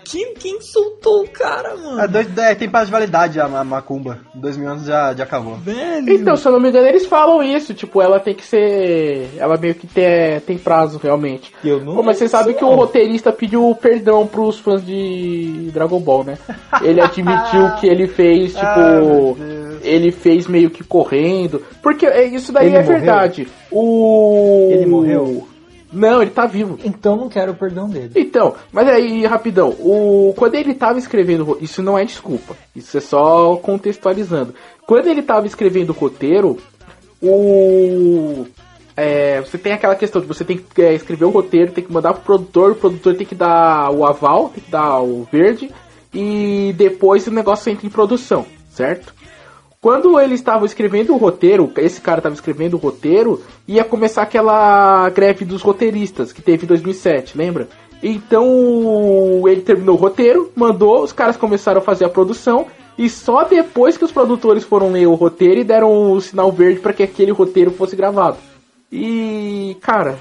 Quem, 0.03 0.33
quem 0.33 0.59
soltou 0.59 1.23
o 1.23 1.29
cara, 1.29 1.69
É, 1.69 1.75
mano? 1.77 2.07
dois, 2.09 2.37
é, 2.37 2.53
tem 2.55 2.69
prazo 2.69 2.87
de 2.87 2.91
validade 2.91 3.39
a, 3.39 3.45
a 3.45 3.63
Macumba. 3.63 4.19
Em 4.35 4.39
2000 4.41 4.69
anos 4.69 4.85
já, 4.85 5.13
já 5.13 5.23
acabou. 5.23 5.55
Velho. 5.55 6.11
Então, 6.13 6.35
se 6.35 6.45
eu 6.45 6.51
não 6.51 6.59
me 6.59 6.67
engano, 6.69 6.87
eles 6.87 7.05
falam 7.05 7.41
isso, 7.41 7.73
tipo, 7.73 8.01
ela 8.01 8.19
tem 8.19 8.33
que 8.35 8.45
ser. 8.45 9.29
Ela 9.37 9.57
meio 9.57 9.73
que 9.75 9.87
tem, 9.87 10.39
tem 10.45 10.57
prazo, 10.57 10.99
realmente. 11.01 11.53
eu 11.63 11.79
não 11.79 11.95
Pô, 11.95 12.03
mas 12.03 12.17
você 12.17 12.27
sabe 12.27 12.53
que 12.53 12.65
o 12.65 12.75
roteirista 12.75 13.31
pediu 13.31 13.73
perdão 13.81 14.27
pros 14.27 14.59
fãs 14.59 14.85
de 14.85 15.69
Dragon 15.73 15.99
Ball, 15.99 16.25
né? 16.25 16.37
Ele 16.81 16.99
admitiu 17.01 17.71
que 17.79 17.87
ele 17.87 18.07
fez, 18.07 18.53
tipo. 18.53 18.65
Ah, 18.65 18.99
Deus. 18.99 19.79
ele 19.83 20.11
fez 20.11 20.47
meio 20.47 20.69
que 20.69 20.83
correndo. 20.83 21.61
Porque 21.81 22.05
é, 22.05 22.25
isso 22.25 22.51
daí 22.51 22.67
Ele 22.67 22.75
é 22.75 22.81
morreu? 22.83 22.97
verdade. 22.99 23.47
O. 23.71 24.67
Ele 24.71 24.85
morreu? 24.85 25.47
Não, 25.91 26.21
ele 26.21 26.31
tá 26.31 26.45
vivo. 26.45 26.79
Então 26.83 27.15
não 27.15 27.29
quero 27.29 27.51
o 27.51 27.55
perdão 27.55 27.89
dele. 27.89 28.11
Então, 28.15 28.55
mas 28.71 28.87
aí, 28.87 29.25
rapidão, 29.25 29.69
o, 29.79 30.33
quando 30.37 30.55
ele 30.55 30.73
tava 30.73 30.97
escrevendo, 30.97 31.57
isso 31.59 31.83
não 31.83 31.97
é 31.97 32.05
desculpa, 32.05 32.55
isso 32.75 32.97
é 32.97 33.01
só 33.01 33.55
contextualizando. 33.57 34.53
Quando 34.85 35.07
ele 35.07 35.21
tava 35.21 35.47
escrevendo 35.47 35.89
o 35.89 35.93
roteiro, 35.93 36.57
o, 37.21 38.45
é, 38.95 39.41
você 39.41 39.57
tem 39.57 39.73
aquela 39.73 39.95
questão 39.95 40.21
de 40.21 40.27
você 40.27 40.43
tem 40.43 40.57
que 40.57 40.81
é, 40.81 40.93
escrever 40.93 41.25
o 41.25 41.29
roteiro, 41.29 41.71
tem 41.71 41.83
que 41.83 41.91
mandar 41.91 42.13
pro 42.13 42.23
produtor, 42.23 42.71
o 42.71 42.75
produtor 42.75 43.15
tem 43.15 43.27
que 43.27 43.35
dar 43.35 43.91
o 43.91 44.05
aval, 44.05 44.49
tem 44.49 44.63
que 44.63 44.71
dar 44.71 44.99
o 44.99 45.27
verde, 45.31 45.71
e 46.13 46.73
depois 46.77 47.27
o 47.27 47.31
negócio 47.31 47.71
entra 47.71 47.85
em 47.85 47.89
produção, 47.89 48.45
certo? 48.69 49.13
Quando 49.81 50.19
eles 50.19 50.39
estavam 50.39 50.63
escrevendo 50.63 51.11
o 51.11 51.17
roteiro, 51.17 51.71
esse 51.77 51.99
cara 51.99 52.19
estava 52.19 52.35
escrevendo 52.35 52.75
o 52.75 52.77
roteiro, 52.77 53.41
ia 53.67 53.83
começar 53.83 54.21
aquela 54.21 55.09
greve 55.09 55.43
dos 55.43 55.63
roteiristas 55.63 56.31
que 56.31 56.39
teve 56.39 56.65
em 56.65 56.67
2007, 56.67 57.35
lembra? 57.35 57.67
Então 58.03 59.41
ele 59.47 59.61
terminou 59.61 59.95
o 59.95 59.99
roteiro, 59.99 60.51
mandou, 60.55 61.01
os 61.03 61.11
caras 61.11 61.35
começaram 61.35 61.81
a 61.81 61.83
fazer 61.83 62.05
a 62.05 62.09
produção 62.09 62.67
e 62.95 63.09
só 63.09 63.43
depois 63.43 63.97
que 63.97 64.05
os 64.05 64.11
produtores 64.11 64.63
foram 64.63 64.91
ler 64.91 65.07
o 65.07 65.15
roteiro 65.15 65.61
e 65.61 65.63
deram 65.63 66.11
o 66.11 66.21
sinal 66.21 66.51
verde 66.51 66.79
para 66.79 66.93
que 66.93 67.01
aquele 67.01 67.31
roteiro 67.31 67.71
fosse 67.71 67.95
gravado. 67.95 68.37
E, 68.91 69.75
cara, 69.81 70.19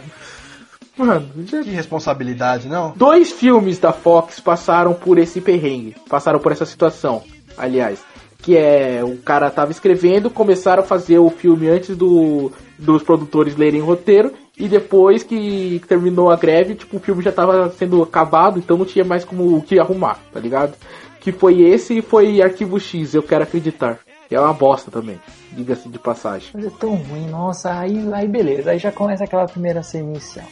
mano, 0.96 1.28
já... 1.44 1.62
Que 1.62 1.68
responsabilidade, 1.68 2.66
não? 2.66 2.94
dois 2.96 3.30
filmes 3.30 3.78
da 3.78 3.92
Fox 3.92 4.40
passaram 4.40 4.94
por 4.94 5.18
esse 5.18 5.38
perrengue, 5.38 5.96
passaram 6.08 6.38
por 6.38 6.50
essa 6.50 6.64
situação, 6.64 7.22
aliás, 7.58 8.02
que 8.42 8.56
é 8.56 9.02
o 9.04 9.18
cara 9.18 9.50
tava 9.50 9.70
escrevendo, 9.70 10.30
começaram 10.30 10.82
a 10.82 10.86
fazer 10.86 11.18
o 11.18 11.30
filme 11.30 11.68
antes 11.68 11.96
do, 11.96 12.50
dos 12.78 13.02
produtores 13.02 13.56
lerem 13.56 13.82
o 13.82 13.84
roteiro 13.84 14.32
e 14.58 14.68
depois 14.68 15.22
que 15.22 15.80
terminou 15.88 16.30
a 16.30 16.36
greve, 16.36 16.74
tipo, 16.74 16.96
o 16.96 17.00
filme 17.00 17.22
já 17.22 17.32
tava 17.32 17.70
sendo 17.70 18.02
acabado, 18.02 18.58
então 18.58 18.76
não 18.76 18.84
tinha 18.84 19.04
mais 19.04 19.24
como 19.24 19.56
o 19.56 19.62
que 19.62 19.78
arrumar, 19.78 20.18
tá 20.32 20.38
ligado? 20.38 20.74
Que 21.20 21.32
foi 21.32 21.62
esse 21.62 21.98
e 21.98 22.02
foi 22.02 22.42
Arquivo 22.42 22.78
X, 22.78 23.14
eu 23.14 23.22
quero 23.22 23.44
acreditar. 23.44 23.98
E 24.30 24.34
é 24.34 24.40
uma 24.40 24.52
bosta 24.52 24.90
também, 24.90 25.18
diga-se 25.52 25.88
de 25.88 25.98
passagem. 25.98 26.50
Mas 26.54 26.66
é 26.66 26.70
tão 26.78 26.94
ruim, 26.94 27.26
nossa, 27.28 27.72
aí, 27.72 28.06
aí 28.12 28.28
beleza, 28.28 28.70
aí 28.70 28.78
já 28.78 28.92
começa 28.92 29.24
aquela 29.24 29.46
primeira 29.46 29.82
cena 29.82 30.10
inicial. 30.10 30.46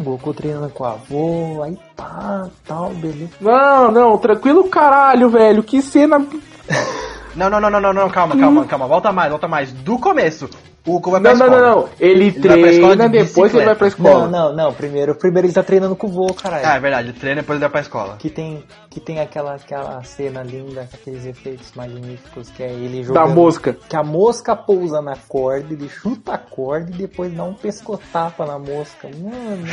Goku 0.00 0.34
treinando 0.34 0.70
com 0.70 0.82
o 0.82 0.86
avô, 0.86 1.62
aí 1.62 1.78
pá, 1.94 2.50
tal, 2.66 2.90
beleza. 2.90 3.30
Não, 3.40 3.92
não, 3.92 4.18
tranquilo 4.18 4.64
caralho, 4.64 5.28
velho. 5.28 5.62
Que 5.62 5.80
cena. 5.80 6.26
Não, 7.36 7.50
não, 7.50 7.60
não, 7.60 7.70
não, 7.70 7.80
não, 7.80 7.92
não, 7.92 8.10
calma, 8.10 8.36
calma, 8.36 8.64
calma. 8.64 8.86
Volta 8.86 9.12
mais, 9.12 9.30
volta 9.30 9.48
mais. 9.48 9.72
Do 9.72 9.98
começo. 9.98 10.48
O 10.86 10.92
Goku 10.92 11.10
vai 11.12 11.20
pra 11.20 11.32
Não, 11.34 11.38
não, 11.38 11.46
escola. 11.46 11.62
não, 11.68 11.76
não. 11.82 11.88
Ele, 11.98 12.30
vai 12.30 12.40
pra 12.60 12.70
escola 12.70 12.96
treina, 12.96 13.08
de 13.08 13.24
depois 13.24 13.54
ele 13.54 13.64
vai 13.64 13.74
pra 13.74 13.86
escola. 13.88 14.28
Não, 14.28 14.30
não, 14.30 14.52
não, 14.54 14.72
primeiro, 14.74 15.14
primeiro 15.14 15.46
ele 15.46 15.54
tá 15.54 15.62
treinando 15.62 15.96
com 15.96 16.06
o 16.06 16.10
vô, 16.10 16.34
caralho. 16.34 16.66
Ah, 16.66 16.74
é 16.76 16.80
verdade. 16.80 17.08
Ele 17.08 17.18
treina 17.18 17.38
e 17.38 17.42
depois 17.42 17.56
ele 17.56 17.60
vai 17.60 17.70
pra 17.70 17.80
escola. 17.80 18.16
Que 18.18 18.28
tem, 18.28 18.62
que 18.90 19.00
tem 19.00 19.18
aquela, 19.18 19.54
aquela 19.54 20.02
cena 20.02 20.42
linda, 20.42 20.86
aqueles 20.92 21.24
efeitos 21.24 21.72
magníficos, 21.74 22.50
que 22.50 22.62
é 22.62 22.70
ele 22.70 22.98
Da 23.00 23.06
jogando. 23.22 23.34
mosca. 23.34 23.76
Que 23.88 23.96
a 23.96 24.02
mosca 24.02 24.54
pousa 24.54 25.00
na 25.00 25.16
corda, 25.26 25.72
ele 25.72 25.88
chuta 25.88 26.34
a 26.34 26.38
corda 26.38 26.90
e 26.90 26.94
depois 26.98 27.32
dá 27.32 27.44
um 27.44 27.54
pescotapa 27.54 28.44
na 28.44 28.58
mosca. 28.58 29.08
Mano, 29.18 29.64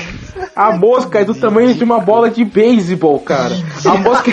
A 0.56 0.72
mosca 0.78 1.20
é 1.20 1.26
do 1.26 1.36
tamanho 1.36 1.74
de 1.74 1.84
uma 1.84 2.00
bola 2.00 2.30
de 2.30 2.46
beisebol, 2.46 3.20
cara. 3.20 3.54
A 3.86 3.96
mosca 4.00 4.32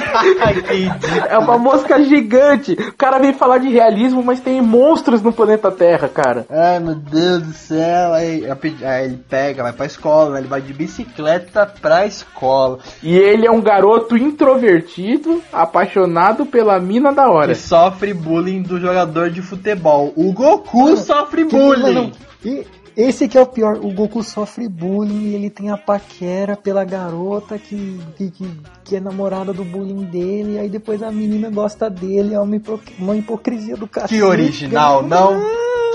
é 1.29 1.39
uma 1.39 1.59
mosca 1.59 2.03
gigante. 2.05 2.73
O 2.73 2.93
cara 2.97 3.19
vem 3.19 3.33
falar 3.33 3.59
de 3.59 3.69
realismo, 3.69 4.23
mas 4.23 4.41
tem 4.41 4.61
monstros 4.63 5.23
no 5.23 5.33
planeta 5.33 5.71
Terra, 5.71 6.09
cara. 6.09 6.47
Ai, 6.73 6.81
meu 6.81 6.95
Deus 6.95 7.43
do 7.43 7.53
céu. 7.53 8.13
Aí, 8.13 8.45
aí 8.85 9.05
ele 9.05 9.17
pega, 9.29 9.63
vai 9.63 9.73
pra 9.73 9.87
escola, 9.87 10.31
né? 10.35 10.39
Ele 10.41 10.49
vai 10.49 10.61
de 10.61 10.73
bicicleta 10.73 11.67
pra 11.81 12.07
escola. 12.07 12.79
E 13.03 13.17
ele 13.17 13.47
é 13.47 13.51
um 13.51 13.61
garoto 13.61 14.17
introvertido, 14.17 15.43
apaixonado 15.53 16.45
pela 16.47 16.79
mina 16.81 17.13
da 17.13 17.31
hora. 17.31 17.53
Que 17.55 17.61
sofre 17.61 18.13
bullying 18.13 18.63
do 18.63 18.81
jogador 18.81 19.31
de 19.31 19.41
futebol. 19.43 20.13
O 20.17 20.33
Goku 20.33 20.97
sofre 20.97 21.45
que- 21.45 21.57
bullying. 21.57 21.95
não, 21.95 22.13
e 22.45 22.67
esse 22.97 23.29
que 23.29 23.39
é 23.39 23.41
o 23.41 23.47
pior, 23.47 23.77
o 23.77 23.93
Goku 23.93 24.23
sofre 24.25 24.69
bullying 24.69 25.29
e 25.29 25.35
ele 25.37 25.51
tem 25.51 25.71
a 25.71 25.77
paquera 25.77 26.57
pela 26.57 26.85
garota 26.85 27.57
que, 27.57 28.01
que, 28.17 28.31
que, 28.31 28.51
que 28.85 28.97
é 28.97 29.01
namorada 29.01 29.53
do 29.53 29.65
bullying 29.65 30.03
dele, 30.05 30.55
e 30.55 30.59
aí 30.59 30.69
depois 30.69 31.01
a 31.03 31.11
menina 31.13 31.49
gosta 31.49 31.89
dele, 31.89 32.35
é 32.35 32.41
uma, 32.41 32.57
hipo- 32.57 32.81
uma 32.99 33.15
hipocrisia 33.17 33.77
do 33.77 33.87
cacete. 33.87 34.15
Que 34.17 34.23
original, 34.23 35.03
não? 35.03 35.41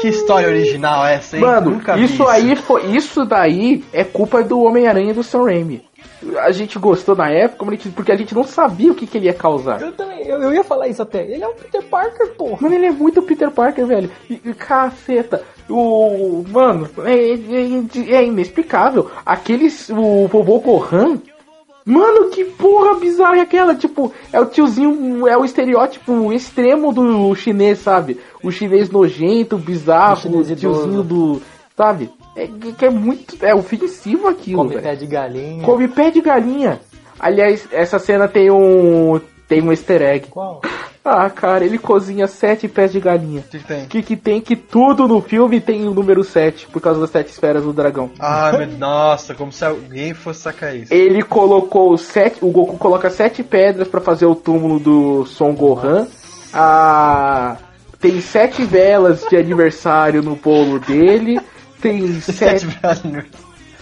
Que 0.03 0.09
história 0.09 0.49
original 0.49 1.05
é 1.05 1.15
essa, 1.15 1.37
hein? 1.37 1.43
Mano, 1.43 1.71
Nunca 1.71 1.95
vi 1.95 2.03
isso 2.03 2.27
aí 2.27 2.55
foi. 2.57 2.85
Isso 2.87 3.23
daí 3.25 3.83
é 3.93 4.03
culpa 4.03 4.43
do 4.43 4.61
Homem-Aranha 4.61 5.13
do 5.13 5.23
Sam 5.23 5.45
Raimi. 5.45 5.81
A 6.39 6.51
gente 6.51 6.77
gostou 6.77 7.15
na 7.15 7.29
época 7.29 7.65
porque 7.95 8.11
a 8.11 8.15
gente 8.17 8.35
não 8.35 8.43
sabia 8.43 8.91
o 8.91 8.95
que, 8.95 9.07
que 9.07 9.17
ele 9.17 9.27
ia 9.27 9.33
causar. 9.33 9.81
Eu 9.81 9.91
também, 9.93 10.25
eu, 10.27 10.41
eu 10.41 10.53
ia 10.53 10.63
falar 10.63 10.87
isso 10.89 11.01
até. 11.01 11.21
Ele 11.23 11.41
é 11.43 11.47
o 11.47 11.53
Peter 11.53 11.81
Parker, 11.83 12.27
porra. 12.35 12.57
Mano, 12.61 12.75
ele 12.75 12.85
é 12.87 12.91
muito 12.91 13.21
Peter 13.21 13.49
Parker, 13.49 13.85
velho. 13.85 14.09
E, 14.29 14.41
e 14.43 14.53
caceta. 14.53 15.41
O. 15.69 16.43
Mano, 16.49 16.89
é, 17.05 17.13
é- 17.13 18.15
é 18.15 18.25
inexplicável. 18.25 19.09
Aqueles. 19.25 19.89
O 19.89 20.27
vovô 20.27 20.59
Gohan. 20.59 21.17
Mano, 21.85 22.29
que 22.29 22.45
porra 22.45 22.95
bizarra 22.99 23.37
é 23.37 23.41
aquela? 23.41 23.75
Tipo, 23.75 24.11
é 24.31 24.39
o 24.39 24.45
tiozinho. 24.45 25.27
É 25.27 25.37
o 25.37 25.43
estereótipo 25.43 26.31
extremo 26.31 26.93
do 26.93 27.35
chinês, 27.35 27.79
sabe? 27.79 28.19
O 28.41 28.51
chinês 28.51 28.89
nojento, 28.89 29.57
bizarro, 29.57 30.39
O 30.39 30.55
tiozinho 30.55 31.03
do. 31.03 31.41
Sabe? 31.75 32.09
É 32.35 32.47
que 32.77 32.85
é 32.85 32.89
muito. 32.89 33.35
É 33.45 33.53
ofensivo 33.53 34.27
aquilo, 34.27 34.59
Come 34.59 34.69
velho. 34.75 34.81
pé 34.83 34.95
de 34.95 35.05
galinha. 35.05 35.63
Come 35.63 35.87
pé 35.87 36.09
de 36.11 36.21
galinha. 36.21 36.79
Aliás, 37.19 37.67
essa 37.71 37.99
cena 37.99 38.27
tem 38.27 38.49
um. 38.49 39.19
Tem 39.47 39.61
um 39.61 39.71
easter 39.71 40.01
egg. 40.01 40.27
Qual? 40.29 40.61
Ah, 41.05 41.29
cara, 41.29 41.65
ele 41.65 41.77
cozinha 41.77 42.27
sete 42.27 42.67
pés 42.67 42.91
de 42.93 42.99
galinha. 42.99 43.41
O 43.41 43.43
que 43.49 43.59
que 43.59 43.65
tem? 43.67 43.83
O 43.83 43.87
que, 43.87 44.01
que 44.03 44.15
tem 44.15 44.39
que 44.41 44.55
tudo 44.55 45.05
no 45.07 45.19
filme 45.21 45.59
tem 45.59 45.85
o 45.85 45.93
número 45.93 46.23
7, 46.23 46.67
por 46.67 46.81
causa 46.81 47.01
das 47.01 47.09
sete 47.09 47.27
esferas 47.29 47.63
do 47.63 47.73
dragão. 47.73 48.09
Ah, 48.17 48.53
meu, 48.57 48.67
nossa, 48.77 49.33
como 49.33 49.51
se 49.51 49.65
alguém 49.65 50.13
fosse 50.13 50.39
sacar 50.41 50.73
isso. 50.75 50.93
Ele 50.93 51.21
colocou 51.21 51.97
sete. 51.97 52.37
O 52.41 52.49
Goku 52.51 52.77
coloca 52.77 53.09
sete 53.09 53.43
pedras 53.43 53.87
pra 53.89 53.99
fazer 53.99 54.25
o 54.25 54.33
túmulo 54.35 54.79
do 54.79 55.25
Son 55.25 55.53
Gohan. 55.53 56.07
Ah, 56.53 57.57
tem 57.99 58.21
sete 58.21 58.63
velas 58.63 59.25
de 59.29 59.35
aniversário 59.35 60.21
no 60.23 60.35
bolo 60.37 60.79
dele. 60.79 61.37
Tem 61.81 62.13
Sete 62.21 62.61
sete. 62.65 62.79
anos. 62.81 63.25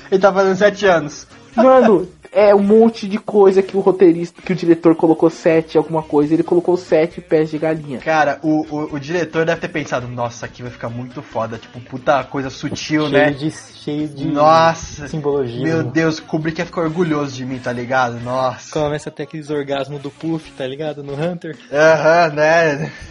Ele 0.10 0.20
tá 0.22 0.34
fazendo 0.34 0.56
sete 0.56 0.86
anos. 0.88 1.28
Mano, 1.56 2.08
é 2.32 2.56
um 2.56 2.64
monte 2.64 3.08
de 3.08 3.18
coisa 3.18 3.62
que 3.62 3.76
o 3.76 3.82
roteirista, 3.82 4.42
que 4.42 4.54
o 4.54 4.56
diretor 4.56 4.96
colocou 4.96 5.30
sete 5.30 5.78
alguma 5.78 6.02
coisa. 6.02 6.34
Ele 6.34 6.44
colocou 6.44 6.78
sete 6.78 7.20
pés 7.20 7.50
de 7.50 7.58
galinha. 7.58 8.00
Cara, 8.00 8.40
o, 8.42 8.66
o, 8.74 8.96
o 8.96 9.00
diretor 9.00 9.46
deve 9.46 9.60
ter 9.60 9.68
pensado, 9.68 10.08
nossa, 10.08 10.46
aqui 10.46 10.62
vai 10.64 10.72
ficar 10.72 10.90
muito 10.90 11.22
foda, 11.22 11.58
tipo, 11.58 11.80
puta 11.82 12.24
coisa 12.24 12.50
sutil, 12.50 12.78
cheio 12.78 13.10
né? 13.10 13.32
de, 13.32 13.52
cheio 13.52 14.08
de 14.08 14.28
Nossa, 14.28 15.10
simbologia. 15.10 15.62
meu 15.62 15.84
Deus, 15.84 16.20
Kubrick 16.20 16.60
ia 16.60 16.66
ficar 16.66 16.82
orgulhoso 16.82 17.36
de 17.36 17.46
mim, 17.46 17.60
tá 17.60 17.74
ligado? 17.74 18.20
Nossa. 18.22 18.72
Começa 18.72 19.10
até 19.10 19.24
aqueles 19.24 19.50
orgasmos 19.50 20.02
do 20.02 20.10
Puff, 20.10 20.52
tá 20.54 20.66
ligado? 20.66 21.04
No 21.04 21.14
Hunter. 21.14 21.58
Aham, 21.72 22.34
né? 22.34 22.92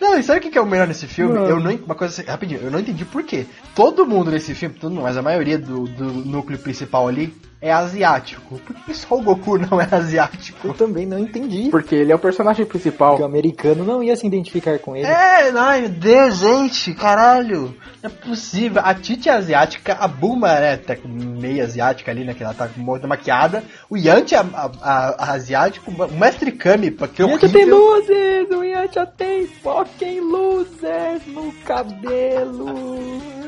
Não, 0.00 0.18
e 0.18 0.22
sabe 0.22 0.38
o 0.38 0.42
que 0.42 0.50
que 0.50 0.58
é 0.58 0.60
o 0.60 0.66
melhor 0.66 0.86
nesse 0.86 1.06
filme? 1.06 1.34
Não. 1.34 1.46
Eu 1.46 1.58
não, 1.58 1.74
uma 1.74 1.94
coisa 1.94 2.12
assim, 2.12 2.30
rapidinho, 2.30 2.60
eu 2.60 2.70
não 2.70 2.78
entendi 2.78 3.04
por 3.04 3.22
quê. 3.22 3.46
Todo 3.74 4.06
mundo 4.06 4.30
nesse 4.30 4.54
filme, 4.54 4.74
todo 4.74 4.92
mundo, 4.92 5.02
mas 5.02 5.16
a 5.16 5.22
maioria 5.22 5.58
do, 5.58 5.84
do 5.84 6.04
núcleo 6.04 6.58
principal 6.58 7.08
ali 7.08 7.34
é 7.66 7.72
asiático. 7.72 8.58
Por 8.58 8.76
que 8.76 8.92
só 8.94 9.14
o 9.16 9.22
Goku 9.22 9.56
não 9.70 9.80
é 9.80 9.88
asiático? 9.90 10.68
Eu 10.68 10.74
também 10.74 11.06
não 11.06 11.18
entendi. 11.18 11.68
Porque 11.70 11.94
ele 11.94 12.12
é 12.12 12.14
o 12.14 12.18
personagem 12.18 12.66
principal. 12.66 13.10
Porque 13.12 13.22
o 13.22 13.26
americano 13.26 13.84
não 13.84 14.02
ia 14.02 14.14
se 14.16 14.26
identificar 14.26 14.78
com 14.78 14.94
ele. 14.94 15.06
É, 15.06 15.50
ai 15.56 15.80
meu 15.82 15.88
Deus, 15.90 16.36
gente, 16.38 16.92
caralho. 16.94 17.74
Não 18.02 18.10
é 18.10 18.12
possível. 18.12 18.82
A 18.84 18.92
Titi 18.94 19.28
é 19.30 19.32
asiática, 19.32 19.94
a 19.98 20.06
Bulma 20.06 20.50
é 20.52 20.74
até 20.74 20.98
meio 21.06 21.64
asiática 21.64 22.10
ali, 22.10 22.22
né? 22.24 22.34
Que 22.34 22.42
ela 22.44 22.52
tá 22.52 22.68
com 22.68 22.80
muita 22.80 23.06
maquiada. 23.06 23.64
O 23.88 23.96
Yanti 23.96 24.34
é 24.34 24.38
a, 24.38 24.42
a- 24.42 24.70
a- 24.82 25.32
asiático. 25.32 25.90
O 25.90 26.12
Mestre 26.18 26.52
Kami, 26.52 26.90
porque 26.90 27.22
é 27.22 27.26
Yantia 27.26 27.48
tem 27.48 27.64
luzes, 27.64 28.50
o 28.50 28.62
Yantia 28.62 29.06
tem 29.06 29.46
fucking 29.46 30.20
luzes 30.20 31.26
no 31.28 31.50
cabelo. 31.64 33.43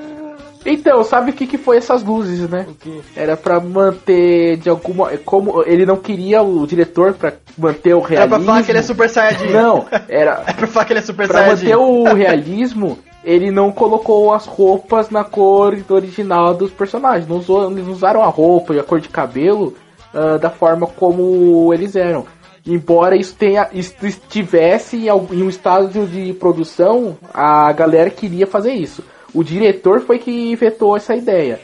Então, 0.66 1.02
sabe 1.04 1.30
o 1.30 1.34
que, 1.34 1.46
que 1.46 1.56
foi 1.56 1.76
essas 1.76 2.02
luzes, 2.02 2.48
né? 2.48 2.66
Era 3.14 3.36
pra 3.36 3.60
manter 3.60 4.56
de 4.56 4.68
alguma. 4.68 5.10
Como 5.24 5.62
ele 5.64 5.86
não 5.86 5.96
queria 5.96 6.42
o 6.42 6.66
diretor 6.66 7.14
pra 7.14 7.32
manter 7.56 7.94
o 7.94 7.98
Era 8.00 8.08
realismo. 8.08 8.28
pra 8.36 8.44
falar 8.46 8.62
que 8.64 8.70
ele 8.72 8.78
é 8.78 8.82
Super 8.82 9.08
Saiyajin. 9.08 9.50
Não, 9.50 9.86
era. 10.08 10.42
É 10.48 10.52
pra 10.52 10.66
falar 10.66 10.84
que 10.84 10.92
ele 10.92 11.00
é 11.00 11.02
Super 11.02 11.28
Pra 11.28 11.38
Saiyajin. 11.38 11.64
manter 11.68 11.76
o 11.76 12.14
realismo, 12.14 12.98
ele 13.24 13.50
não 13.50 13.70
colocou 13.70 14.34
as 14.34 14.46
roupas 14.46 15.08
na 15.10 15.22
cor 15.24 15.76
original 15.88 16.54
dos 16.54 16.70
personagens. 16.70 17.28
Não 17.28 17.36
usou, 17.36 17.70
eles 17.70 17.86
usaram 17.86 18.22
a 18.22 18.28
roupa 18.28 18.74
e 18.74 18.78
a 18.80 18.82
cor 18.84 19.00
de 19.00 19.08
cabelo 19.08 19.74
ah, 20.12 20.36
da 20.38 20.50
forma 20.50 20.86
como 20.86 21.72
eles 21.72 21.94
eram. 21.94 22.24
Embora 22.66 23.16
isso 23.16 23.36
tenha 23.36 23.68
estivesse 23.72 25.06
em 25.08 25.42
um 25.42 25.48
estado 25.48 25.88
de 26.06 26.32
produção, 26.32 27.16
a 27.32 27.70
galera 27.72 28.10
queria 28.10 28.46
fazer 28.46 28.72
isso. 28.72 29.04
O 29.37 29.45
diretor 29.45 30.01
foi 30.01 30.18
que 30.18 30.57
vetou 30.57 30.97
essa 30.97 31.14
ideia. 31.14 31.61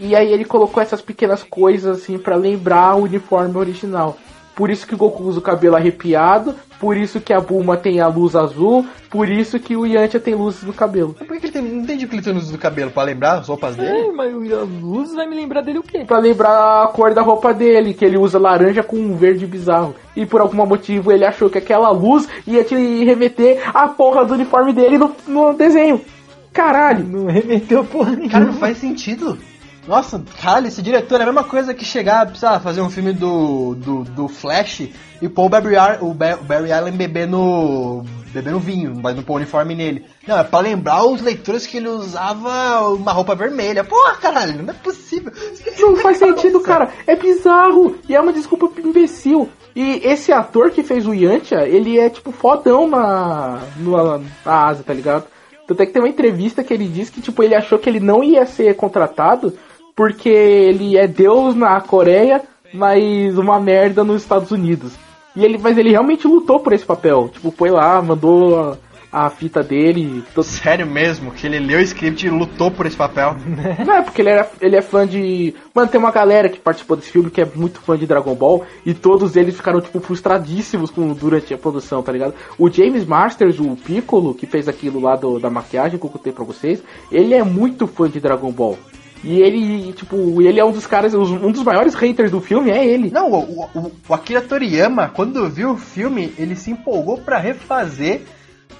E 0.00 0.16
aí 0.16 0.32
ele 0.32 0.44
colocou 0.44 0.82
essas 0.82 1.00
pequenas 1.00 1.44
coisas 1.44 2.02
assim 2.02 2.18
pra 2.18 2.34
lembrar 2.34 2.96
o 2.96 3.04
uniforme 3.04 3.56
original. 3.56 4.16
por 4.56 4.68
isso 4.68 4.84
que 4.84 4.96
o 4.96 4.98
Goku 4.98 5.22
usa 5.22 5.38
o 5.38 5.42
cabelo 5.42 5.76
arrepiado, 5.76 6.56
por 6.80 6.96
isso 6.96 7.20
que 7.20 7.32
a 7.32 7.38
Bulma 7.38 7.76
tem 7.76 8.00
a 8.00 8.08
luz 8.08 8.34
azul, 8.34 8.84
por 9.08 9.28
isso 9.28 9.60
que 9.60 9.76
o 9.76 9.86
Yantia 9.86 10.18
tem 10.18 10.34
luzes 10.34 10.64
no 10.64 10.72
cabelo. 10.72 11.14
Por 11.14 11.28
que, 11.28 11.38
que 11.38 11.46
ele 11.46 11.52
tem. 11.52 11.62
Não 11.62 11.82
entendi 11.82 12.04
o 12.04 12.08
que 12.08 12.16
ele 12.16 12.22
tem 12.22 12.32
luz 12.32 12.50
do 12.50 12.58
cabelo, 12.58 12.90
pra 12.90 13.04
lembrar 13.04 13.38
as 13.38 13.46
roupas 13.46 13.76
dele? 13.76 14.08
É, 14.08 14.10
mas 14.10 14.52
a 14.52 14.62
luz 14.62 15.14
vai 15.14 15.28
me 15.28 15.36
lembrar 15.36 15.60
dele 15.60 15.78
o 15.78 15.82
quê? 15.84 16.02
Pra 16.04 16.18
lembrar 16.18 16.82
a 16.82 16.88
cor 16.88 17.14
da 17.14 17.22
roupa 17.22 17.54
dele, 17.54 17.94
que 17.94 18.04
ele 18.04 18.18
usa 18.18 18.40
laranja 18.40 18.82
com 18.82 18.96
um 18.96 19.14
verde 19.14 19.46
bizarro. 19.46 19.94
E 20.16 20.26
por 20.26 20.40
algum 20.40 20.66
motivo 20.66 21.12
ele 21.12 21.24
achou 21.24 21.48
que 21.48 21.58
aquela 21.58 21.90
luz 21.90 22.28
ia 22.44 22.64
te 22.64 22.74
remeter 23.04 23.60
a 23.72 23.86
porra 23.86 24.24
do 24.24 24.34
uniforme 24.34 24.72
dele 24.72 24.98
no, 24.98 25.14
no 25.28 25.52
desenho. 25.52 26.00
Caralho! 26.58 27.04
Não 27.04 27.26
remeteu 27.26 27.84
porra 27.84 28.10
nenhuma. 28.10 28.30
Cara, 28.30 28.44
não 28.46 28.52
faz 28.54 28.78
sentido. 28.78 29.38
Nossa, 29.86 30.20
caralho, 30.42 30.66
esse 30.66 30.82
diretor 30.82 31.20
é 31.20 31.22
a 31.22 31.26
mesma 31.26 31.44
coisa 31.44 31.72
que 31.72 31.84
chegar, 31.84 32.28
sei 32.36 32.48
lá, 32.48 32.58
fazer 32.58 32.80
um 32.82 32.90
filme 32.90 33.12
do, 33.12 33.74
do, 33.76 34.02
do 34.04 34.28
Flash 34.28 34.88
e 35.22 35.28
pôr 35.28 35.46
o 35.46 35.48
Barry, 35.48 35.76
Ar- 35.76 36.02
o 36.02 36.12
Ba- 36.12 36.36
o 36.38 36.44
Barry 36.44 36.72
Allen 36.72 36.92
bebendo, 36.94 38.04
bebendo 38.32 38.58
vinho, 38.58 38.92
mas 39.00 39.14
não 39.16 39.22
pôr 39.22 39.34
o 39.34 39.36
uniforme 39.36 39.74
nele. 39.74 40.04
Não, 40.26 40.36
é 40.36 40.42
pra 40.44 40.58
lembrar 40.58 41.04
os 41.06 41.22
leitores 41.22 41.64
que 41.66 41.76
ele 41.78 41.88
usava 41.88 42.88
uma 42.90 43.12
roupa 43.12 43.34
vermelha. 43.36 43.82
Porra, 43.84 44.16
caralho, 44.16 44.62
não 44.62 44.70
é 44.74 44.76
possível. 44.76 45.32
Não 45.78 45.96
faz 45.96 46.18
sentido, 46.18 46.60
cara. 46.60 46.90
É 47.06 47.14
bizarro. 47.16 47.96
E 48.08 48.14
é 48.16 48.20
uma 48.20 48.32
desculpa 48.32 48.68
imbecil. 48.80 49.48
E 49.76 50.00
esse 50.04 50.32
ator 50.32 50.70
que 50.70 50.82
fez 50.82 51.06
o 51.06 51.14
Yantia, 51.14 51.66
ele 51.68 51.98
é 51.98 52.10
tipo 52.10 52.30
fodão 52.32 52.86
na, 52.88 53.60
na, 53.78 54.20
na 54.44 54.66
Ásia, 54.66 54.84
tá 54.84 54.92
ligado? 54.92 55.24
Tanto 55.68 55.82
é 55.82 55.86
que 55.86 55.92
tem 55.92 56.00
uma 56.00 56.08
entrevista 56.08 56.64
que 56.64 56.72
ele 56.72 56.88
diz 56.88 57.10
que 57.10 57.20
tipo 57.20 57.42
ele 57.42 57.54
achou 57.54 57.78
que 57.78 57.90
ele 57.90 58.00
não 58.00 58.24
ia 58.24 58.46
ser 58.46 58.74
contratado 58.74 59.52
porque 59.94 60.30
ele 60.30 60.96
é 60.96 61.06
Deus 61.06 61.54
na 61.54 61.78
Coreia, 61.80 62.40
mas 62.72 63.36
uma 63.36 63.60
merda 63.60 64.02
nos 64.02 64.22
Estados 64.22 64.50
Unidos. 64.50 64.94
E 65.36 65.44
ele, 65.44 65.58
mas 65.58 65.76
ele 65.76 65.90
realmente 65.90 66.26
lutou 66.26 66.58
por 66.58 66.72
esse 66.72 66.86
papel. 66.86 67.28
Tipo, 67.28 67.50
foi 67.50 67.70
lá, 67.70 68.00
mandou 68.00 68.78
a, 69.12 69.30
fita 69.30 69.62
dele. 69.62 70.22
todo- 70.34 70.44
Sério 70.44 70.86
mesmo, 70.86 71.30
que 71.30 71.46
ele 71.46 71.58
leu 71.58 71.78
o 71.78 71.82
script 71.82 72.26
e 72.26 72.30
lutou 72.30 72.70
por 72.70 72.86
esse 72.86 72.96
papel. 72.96 73.36
Não, 73.86 73.94
é 73.94 74.02
porque 74.02 74.22
ele, 74.22 74.30
era, 74.30 74.48
ele 74.60 74.76
é 74.76 74.82
fã 74.82 75.06
de. 75.06 75.54
Mano, 75.74 75.88
tem 75.88 75.98
uma 76.00 76.10
galera 76.10 76.48
que 76.48 76.58
participou 76.58 76.96
desse 76.96 77.10
filme 77.10 77.30
que 77.30 77.40
é 77.40 77.48
muito 77.54 77.80
fã 77.80 77.96
de 77.96 78.06
Dragon 78.06 78.34
Ball 78.34 78.64
e 78.84 78.92
todos 78.94 79.36
eles 79.36 79.56
ficaram, 79.56 79.80
tipo, 79.80 80.00
frustradíssimos 80.00 80.90
com, 80.90 81.12
durante 81.12 81.52
a 81.54 81.58
produção, 81.58 82.02
tá 82.02 82.12
ligado? 82.12 82.34
O 82.58 82.70
James 82.70 83.04
Masters, 83.06 83.58
o 83.60 83.76
Piccolo, 83.76 84.34
que 84.34 84.46
fez 84.46 84.68
aquilo 84.68 85.00
lá 85.00 85.16
do, 85.16 85.38
da 85.38 85.48
maquiagem 85.50 85.98
que 85.98 86.04
eu 86.06 86.10
contei 86.10 86.32
pra 86.32 86.44
vocês, 86.44 86.82
ele 87.10 87.34
é 87.34 87.42
muito 87.42 87.86
fã 87.86 88.08
de 88.08 88.20
Dragon 88.20 88.50
Ball. 88.52 88.78
E 89.24 89.40
ele, 89.40 89.92
tipo, 89.94 90.40
ele 90.40 90.60
é 90.60 90.64
um 90.64 90.70
dos 90.70 90.86
caras, 90.86 91.12
um 91.12 91.50
dos 91.50 91.64
maiores 91.64 91.92
haters 91.94 92.30
do 92.30 92.40
filme 92.40 92.70
é 92.70 92.86
ele. 92.86 93.10
Não, 93.10 93.32
o, 93.32 93.62
o- 93.74 93.92
o 94.08 94.14
Akira 94.14 94.40
Toriyama, 94.40 95.08
quando 95.08 95.48
viu 95.50 95.72
o 95.72 95.76
filme, 95.76 96.32
ele 96.38 96.54
se 96.54 96.70
empolgou 96.70 97.18
pra 97.18 97.36
refazer, 97.36 98.22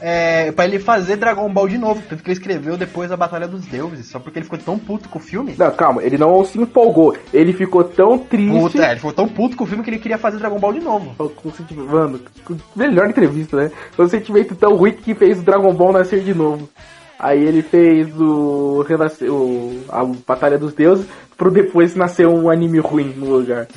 é, 0.00 0.52
para 0.52 0.64
ele 0.66 0.78
fazer 0.78 1.16
Dragon 1.16 1.48
Ball 1.52 1.68
de 1.68 1.78
novo. 1.78 2.02
Tanto 2.08 2.22
que 2.22 2.30
ele 2.30 2.38
escreveu 2.38 2.76
depois 2.76 3.10
a 3.10 3.16
Batalha 3.16 3.48
dos 3.48 3.66
Deuses, 3.66 4.06
só 4.06 4.18
porque 4.18 4.38
ele 4.38 4.44
ficou 4.44 4.58
tão 4.58 4.78
puto 4.78 5.08
com 5.08 5.18
o 5.18 5.22
filme. 5.22 5.54
Não, 5.58 5.70
calma, 5.70 6.02
ele 6.02 6.18
não 6.18 6.44
se 6.44 6.58
empolgou. 6.60 7.16
Ele 7.32 7.52
ficou 7.52 7.84
tão 7.84 8.18
triste. 8.18 8.58
Puta, 8.58 8.84
é, 8.84 8.90
ele 8.90 8.96
ficou 8.96 9.12
tão 9.12 9.28
puto 9.28 9.56
com 9.56 9.64
o 9.64 9.66
filme 9.66 9.82
que 9.82 9.90
ele 9.90 9.98
queria 9.98 10.18
fazer 10.18 10.38
Dragon 10.38 10.58
Ball 10.58 10.72
de 10.72 10.80
novo. 10.80 11.14
Com 11.34 11.50
sentimento, 11.52 11.90
mano, 11.90 12.20
melhor 12.74 13.08
entrevista, 13.08 13.56
né? 13.56 13.70
Com 13.96 14.04
um 14.04 14.08
sentimento 14.08 14.54
tão 14.54 14.74
ruim 14.74 14.92
que 14.92 15.14
fez 15.14 15.40
o 15.40 15.42
Dragon 15.42 15.72
Ball 15.72 15.92
nascer 15.92 16.20
de 16.20 16.34
novo. 16.34 16.68
Aí 17.18 17.42
ele 17.42 17.62
fez 17.62 18.08
o, 18.20 18.84
o 18.84 19.84
a 19.88 20.04
Batalha 20.26 20.56
dos 20.56 20.72
Deuses 20.72 21.06
pro 21.38 21.52
depois 21.52 21.94
nascer 21.94 22.26
um 22.26 22.50
anime 22.50 22.80
ruim 22.80 23.14
no 23.16 23.26
lugar. 23.26 23.68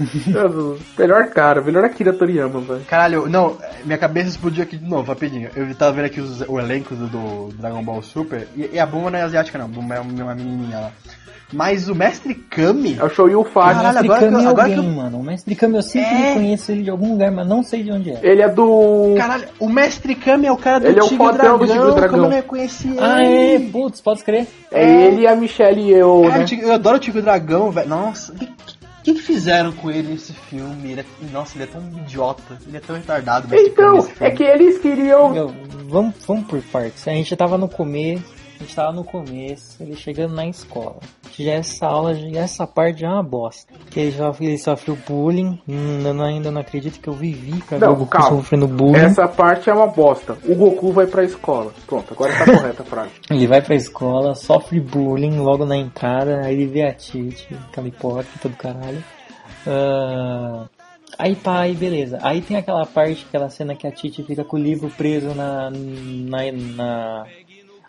Melhor 0.98 1.28
cara, 1.30 1.62
melhor 1.62 1.84
Akira 1.86 2.12
Toriyama, 2.12 2.60
velho. 2.60 2.82
Caralho, 2.86 3.30
não, 3.30 3.58
minha 3.86 4.00
cabeça 4.00 4.30
explodiu 4.30 4.64
aqui 4.64 4.78
de 4.78 4.90
novo, 4.90 5.08
rapidinho. 5.08 5.50
Eu 5.56 5.74
tava 5.76 5.94
vendo 5.94 6.06
aqui 6.06 6.20
os, 6.20 6.42
o 6.42 6.60
elenco 6.60 6.96
do, 6.96 7.08
do 7.08 7.54
Dragon 7.56 7.84
Ball 7.84 8.02
Super, 8.02 8.48
e, 8.56 8.72
e 8.74 8.80
a 8.80 8.86
Buma 8.86 9.12
não 9.12 9.20
é 9.20 9.22
asiática 9.22 9.60
não, 9.60 9.66
a 9.66 9.70
Buma 9.70 9.96
é 9.96 10.00
uma, 10.00 10.24
uma 10.24 10.36
menininha 10.36 10.80
lá. 10.80 10.92
Mas 11.52 11.90
o 11.90 11.96
Mestre 11.96 12.34
Kami, 12.34 12.98
É 13.00 13.04
o 13.04 13.10
Shoyu 13.10 13.44
Fag. 13.44 13.76
Caralho, 13.76 13.84
Mestre 13.84 14.06
agora 14.06 14.20
que 14.20 14.26
eu- 14.26 14.32
Kami 14.32 14.44
é 14.44 14.48
agora 14.48 14.62
alguém, 14.70 14.82
que 14.84 14.88
eu- 14.90 14.96
mano. 15.04 15.20
O 15.20 15.24
Mestre 15.24 15.56
Kami 15.56 15.76
eu 15.76 15.82
sempre 15.82 16.22
É. 16.24 16.34
conheço 16.34 16.72
ele 16.72 16.84
de 16.84 16.90
algum 16.90 17.12
lugar, 17.12 17.32
mas 17.32 17.48
não 17.48 17.64
sei 17.64 17.84
de 17.84 17.92
onde 17.92 18.12
é. 18.12 18.20
Ele 18.24 18.42
é 18.42 18.50
do. 18.50 19.14
caralho, 19.18 19.48
o 19.60 19.68
Mestre 19.70 20.16
Kami 20.16 20.48
é 20.48 20.52
o 20.52 20.58
cara 20.58 20.80
do 20.80 20.88
Ele 20.88 21.00
é 21.00 21.04
o 21.04 21.08
fodão 21.10 21.28
do 21.28 21.38
Dragão, 21.38 21.60
Tigre 21.60 21.78
Dragão. 21.96 22.10
como 22.10 22.18
eu 22.18 22.30
não 22.30 22.30
reconheci 22.36 22.96
Ah, 23.00 23.24
ele? 23.24 23.66
é? 23.68 23.70
Putz, 23.72 24.02
pode 24.02 24.24
crer. 24.24 24.48
É 24.72 25.06
ele 25.08 25.22
e 25.22 25.28
a 25.28 25.36
Michelle 25.36 25.82
e 25.82 25.92
eu, 25.92 26.24
Cara, 26.30 26.38
né? 26.40 26.46
o 26.50 26.54
eu 26.56 26.74
adoro 26.74 26.98
o 26.98 27.00
Tigre 27.00 27.22
Dragão, 27.22 27.72
velho. 27.72 27.90
Nossa, 27.90 28.32
o 28.32 28.36
que, 28.36 28.46
que, 29.04 29.14
que 29.16 29.22
fizeram 29.22 29.72
com 29.74 29.92
ele 29.92 30.10
nesse 30.10 30.32
filme? 30.34 30.92
Ele 30.92 31.02
é- 31.02 31.06
nossa, 31.34 31.58
ele 31.58 31.64
é 31.66 31.68
tão 31.68 31.82
idiota, 32.04 32.58
ele 32.68 32.78
é 32.78 32.80
tão 32.80 32.96
retardado. 32.96 33.48
o 33.54 33.56
Então, 33.56 34.08
é 34.20 34.30
que 34.32 34.44
eles 34.44 34.78
queriam. 34.78 35.30
Meu, 35.30 35.52
vamos, 35.90 36.14
vamos 36.26 36.46
por 36.46 36.62
partes. 36.62 37.06
A 37.08 37.12
gente 37.12 37.36
tava 37.36 37.58
no 37.58 37.68
começo, 37.68 38.24
a 38.60 38.64
gente 38.64 38.76
tava 38.76 38.92
no 38.94 39.04
começo, 39.04 39.76
ele 39.82 39.96
chegando 39.96 40.36
na 40.36 40.46
escola. 40.46 40.98
Já 41.40 41.52
essa 41.54 41.86
aula, 41.88 42.14
já 42.16 42.42
essa 42.42 42.68
parte 42.68 43.02
já 43.02 43.08
é 43.08 43.12
uma 43.14 43.24
bosta. 43.24 43.74
Que 43.90 44.00
ele, 44.00 44.12
já, 44.12 44.34
ele 44.40 44.58
sofreu 44.58 44.98
bullying. 45.08 45.60
Hum, 45.68 46.02
eu 46.06 46.14
não- 46.14 46.26
ainda 46.26 46.52
não 46.52 46.62
acredito 46.62 47.00
que 47.00 47.08
eu 47.08 47.14
vivi 47.14 47.62
pra 47.64 47.78
ver 47.78 47.86
Não, 47.86 47.94
o 47.94 47.96
Goku 47.98 48.12
calma. 48.12 48.30
sofrendo 48.38 48.68
bullying. 48.68 49.06
Essa 49.06 49.28
parte 49.28 49.70
é 49.70 49.74
uma 49.74 49.88
bosta. 49.88 50.38
O 50.46 50.56
Goku 50.56 50.92
vai 50.92 51.08
pra 51.08 51.24
escola. 51.24 51.72
Pronto, 51.88 52.14
agora 52.14 52.34
tá 52.34 52.46
correta 52.46 52.82
a 52.84 52.86
frase. 52.86 53.12
Ele 53.32 53.48
vai 53.48 53.62
pra 53.62 53.76
escola, 53.76 54.36
sofre 54.36 54.80
bullying 54.80 55.38
logo 55.40 55.66
na 55.66 55.78
entrada, 55.78 56.42
aí 56.46 56.54
ele 56.54 56.68
vê 56.68 56.84
a 56.84 56.94
Tite, 56.94 57.48
aquela 57.70 57.88
hipócrita 57.88 58.50
do 58.50 58.56
caralho. 58.56 59.04
Ah, 59.68 60.66
aí 61.18 61.36
pá, 61.36 61.62
aí 61.62 61.76
beleza. 61.76 62.18
Aí 62.22 62.42
tem 62.42 62.58
aquela 62.58 62.86
parte, 62.86 63.26
aquela 63.28 63.50
cena 63.50 63.76
que 63.76 63.86
a 63.88 63.92
Tite 63.92 64.24
fica 64.24 64.44
com 64.44 64.58
o 64.58 64.60
livro 64.60 64.90
preso 64.98 65.34
na, 65.36 65.70
na, 65.72 66.52
na- 66.52 67.26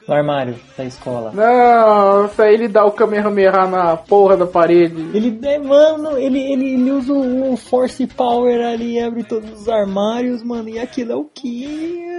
no 0.06 0.14
armário 0.14 0.56
da 0.76 0.84
escola. 0.84 1.32
Não, 1.32 2.26
isso 2.26 2.42
aí 2.42 2.54
ele 2.54 2.68
dá 2.68 2.84
o 2.84 2.92
Kamehameha 2.92 3.66
na 3.66 3.96
porra 3.96 4.36
da 4.36 4.46
parede. 4.46 5.10
Ele, 5.14 5.38
é, 5.42 5.58
mano, 5.58 6.18
ele, 6.18 6.38
ele, 6.38 6.74
ele 6.74 6.90
usa 6.90 7.12
o 7.12 7.56
Force 7.56 8.06
Power 8.06 8.66
ali, 8.66 9.00
abre 9.00 9.24
todos 9.24 9.62
os 9.62 9.68
armários, 9.68 10.42
mano, 10.42 10.68
e 10.68 10.78
aquilo 10.78 11.12
é 11.12 11.16
o 11.16 11.24
que? 11.24 12.11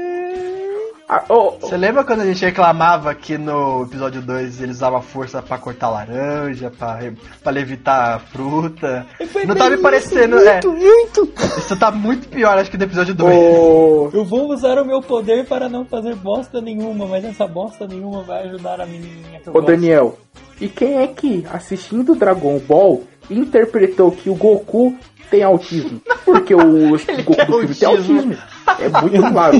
Ah, 1.15 1.23
oh, 1.29 1.51
Você 1.61 1.77
lembra 1.77 2.03
quando 2.03 2.21
a 2.21 2.25
gente 2.25 2.43
reclamava 2.43 3.13
que 3.13 3.37
no 3.37 3.83
episódio 3.83 4.19
2 4.19 4.61
eles 4.61 4.77
usavam 4.77 4.99
força 4.99 5.43
pra 5.43 5.59
cortar 5.59 5.89
laranja, 5.89 6.71
pra 6.71 7.51
levitar 7.51 8.15
a 8.15 8.19
fruta? 8.19 9.05
Não 9.45 9.55
tá 9.55 9.69
me 9.69 9.77
parecendo, 9.77 10.39
é. 10.39 10.53
Muito, 10.53 10.71
muito! 10.71 11.33
Isso 11.59 11.77
tá 11.77 11.91
muito 11.91 12.27
pior, 12.29 12.57
acho 12.57 12.71
que 12.71 12.77
do 12.77 12.85
episódio 12.85 13.13
2. 13.13 13.31
oh, 13.31 14.09
Eu 14.11 14.25
vou 14.25 14.51
usar 14.51 14.79
o 14.79 14.85
meu 14.85 15.01
poder 15.01 15.45
para 15.45 15.69
não 15.69 15.85
fazer 15.85 16.15
bosta 16.15 16.59
nenhuma, 16.59 17.05
mas 17.05 17.23
essa 17.23 17.45
bosta 17.45 17.85
nenhuma 17.85 18.23
vai 18.23 18.47
ajudar 18.47 18.81
a 18.81 18.85
menininha 18.87 19.39
que 19.39 19.47
eu 19.47 19.51
Ô 19.51 19.59
gosto. 19.59 19.67
Daniel, 19.67 20.17
e 20.59 20.67
quem 20.67 20.97
é 20.97 21.05
que, 21.05 21.45
assistindo 21.53 22.15
Dragon 22.15 22.57
Ball, 22.57 23.03
interpretou 23.29 24.11
que 24.11 24.31
o 24.31 24.35
Goku 24.35 24.95
tem 25.29 25.43
autismo? 25.43 26.01
Porque 26.25 26.55
o 26.55 26.57
Goku 26.57 26.87
do 26.89 26.97
filme 26.97 27.75
tem 27.75 27.87
autismo. 27.87 28.35
É 28.79 28.89
muito 28.89 29.31
claro. 29.31 29.57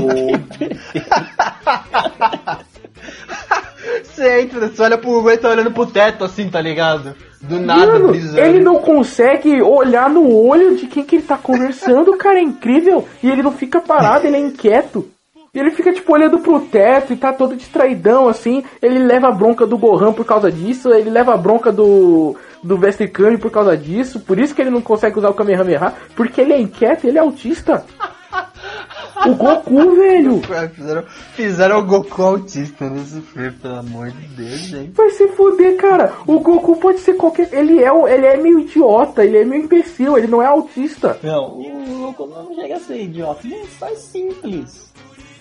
Você 4.04 4.42
entra, 4.42 4.68
você 4.68 4.82
olha 4.82 4.98
pro 4.98 5.10
Google 5.10 5.32
e 5.32 5.38
tá 5.38 5.50
olhando 5.50 5.72
pro 5.72 5.86
teto 5.86 6.24
assim, 6.24 6.50
tá 6.50 6.62
ligado? 6.62 7.16
Do 7.42 7.60
nada, 7.60 8.00
Mano, 8.00 8.16
ele 8.38 8.62
não 8.62 8.76
consegue 8.80 9.62
olhar 9.62 10.10
no 10.10 10.34
olho 10.34 10.78
de 10.78 10.88
quem 10.88 11.04
que 11.04 11.18
ele 11.18 11.24
tá 11.24 11.38
conversando, 11.38 12.16
cara, 12.16 12.40
é 12.40 12.42
incrível. 12.42 13.06
E 13.22 13.30
ele 13.30 13.44
não 13.44 13.52
fica 13.52 13.82
parado, 13.82 14.26
ele 14.26 14.38
é 14.38 14.40
inquieto. 14.40 15.10
E 15.54 15.60
ele 15.60 15.72
fica, 15.72 15.92
tipo, 15.94 16.12
olhando 16.14 16.40
pro 16.40 16.62
teto 16.62 17.14
e 17.14 17.18
tá 17.18 17.34
todo 17.34 17.56
distraidão, 17.56 18.28
assim. 18.28 18.64
Ele 18.82 18.98
leva 18.98 19.28
a 19.28 19.32
bronca 19.32 19.68
do 19.68 19.78
Gohan 19.78 20.14
por 20.14 20.26
causa 20.26 20.52
disso, 20.52 20.92
ele 20.92 21.10
leva 21.10 21.34
a 21.34 21.38
bronca 21.38 21.72
do, 21.72 22.36
do 22.64 22.78
Vestre 22.78 23.08
Kami 23.08 23.38
por 23.38 23.52
causa 23.52 23.78
disso. 23.78 24.20
Por 24.22 24.40
isso 24.40 24.56
que 24.56 24.62
ele 24.62 24.72
não 24.72 24.82
consegue 24.82 25.20
usar 25.20 25.30
o 25.30 25.34
Kamehameha, 25.34 25.94
porque 26.16 26.42
ele 26.42 26.54
é 26.54 26.60
inquieto, 26.60 27.06
ele 27.06 27.18
é 27.18 27.22
autista. 27.22 27.86
O 29.26 29.36
Goku, 29.36 29.96
velho. 29.96 30.42
Fizeram, 30.74 31.04
fizeram 31.36 31.80
o 31.80 31.86
Goku 31.86 32.22
autista 32.22 32.90
nesse 32.90 33.22
filme, 33.22 33.52
pelo 33.52 33.76
amor 33.76 34.12
de 34.12 34.28
Deus, 34.28 34.60
gente. 34.60 34.92
Vai 34.92 35.10
se 35.12 35.28
fuder, 35.30 35.78
cara. 35.78 36.14
O 36.28 36.40
Goku 36.40 36.76
pode 36.78 37.00
ser 37.00 37.14
qualquer. 37.14 37.50
Ele 37.54 37.82
é, 37.84 37.92
o- 37.92 38.08
ele 38.08 38.26
é 38.26 38.38
meio 38.38 38.60
idiota, 38.60 39.24
ele 39.24 39.38
é 39.38 39.46
meio 39.46 39.64
imbecil, 39.64 40.18
ele 40.18 40.28
não 40.28 40.42
é 40.42 40.46
autista. 40.46 41.18
Não, 41.24 41.60
o 41.60 41.98
Goku 42.14 42.28
não 42.28 42.54
chega 42.56 42.76
a 42.76 42.80
ser 42.80 43.02
idiota, 43.04 43.40
ele 43.46 43.56
é 43.56 43.66
só 43.80 43.88
simples. 43.96 44.93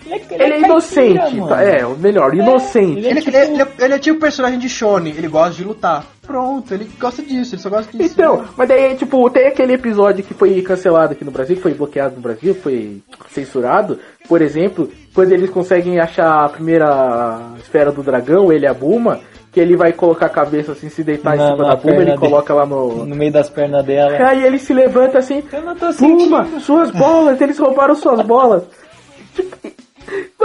Ele 0.05 0.13
é, 0.15 0.15
Ele 0.15 0.43
é 0.43 0.47
caipira, 0.49 0.57
inocente, 0.67 1.35
mano. 1.35 1.47
tá? 1.47 1.63
É, 1.63 1.85
o 1.85 1.95
melhor, 1.97 2.33
inocente. 2.33 2.97
ele 2.99 3.07
é 3.07 3.11
Ele, 3.11 3.21
tipo- 3.21 3.37
ele, 3.37 3.61
ele, 3.61 3.69
ele 3.79 3.93
é 3.93 3.99
tipo 3.99 4.17
o 4.17 4.19
personagem 4.19 4.59
de 4.59 4.67
Shonen, 4.69 5.13
ele 5.17 5.27
gosta 5.27 5.53
de 5.55 5.63
lutar. 5.63 6.05
Pronto, 6.25 6.73
ele 6.73 6.89
gosta 6.99 7.21
disso, 7.21 7.55
ele 7.55 7.61
só 7.61 7.69
gosta 7.69 7.91
disso. 7.97 8.13
Então, 8.13 8.45
mas 8.55 8.67
daí, 8.69 8.95
tipo, 8.95 9.29
tem 9.29 9.47
aquele 9.47 9.73
episódio 9.73 10.23
que 10.23 10.33
foi 10.33 10.61
cancelado 10.61 11.13
aqui 11.13 11.25
no 11.25 11.31
Brasil, 11.31 11.55
que 11.57 11.61
foi 11.61 11.73
bloqueado 11.73 12.15
no 12.15 12.21
Brasil, 12.21 12.55
foi 12.55 13.01
censurado. 13.29 13.99
Por 14.27 14.41
exemplo, 14.41 14.89
quando 15.13 15.31
eles 15.33 15.49
conseguem 15.49 15.99
achar 15.99 16.45
a 16.45 16.49
primeira 16.49 17.39
esfera 17.59 17.91
do 17.91 18.01
dragão, 18.03 18.51
ele 18.51 18.65
e 18.65 18.67
a 18.69 18.73
Buma, 18.73 19.19
Que 19.51 19.59
ele 19.59 19.75
vai 19.75 19.93
colocar 19.93 20.25
a 20.25 20.29
cabeça 20.29 20.71
assim, 20.71 20.89
se 20.89 21.03
deitar 21.03 21.37
Na- 21.37 21.49
em 21.49 21.51
cima 21.51 21.67
da 21.67 21.77
Puma, 21.77 21.93
ele 21.97 22.05
dele. 22.05 22.17
coloca 22.17 22.51
lá 22.55 22.65
no. 22.65 23.05
No 23.05 23.15
meio 23.15 23.31
das 23.31 23.51
pernas 23.51 23.85
dela. 23.85 24.17
Aí 24.27 24.43
ele 24.43 24.57
se 24.57 24.73
levanta 24.73 25.19
assim, 25.19 25.43
Eu 25.53 25.61
não 25.61 25.75
tô 25.75 25.93
Puma, 25.93 26.43
sentindo. 26.43 26.59
suas 26.59 26.89
bolas, 26.89 27.39
eles 27.39 27.59
roubaram 27.59 27.93
suas 27.93 28.19
bolas. 28.25 28.63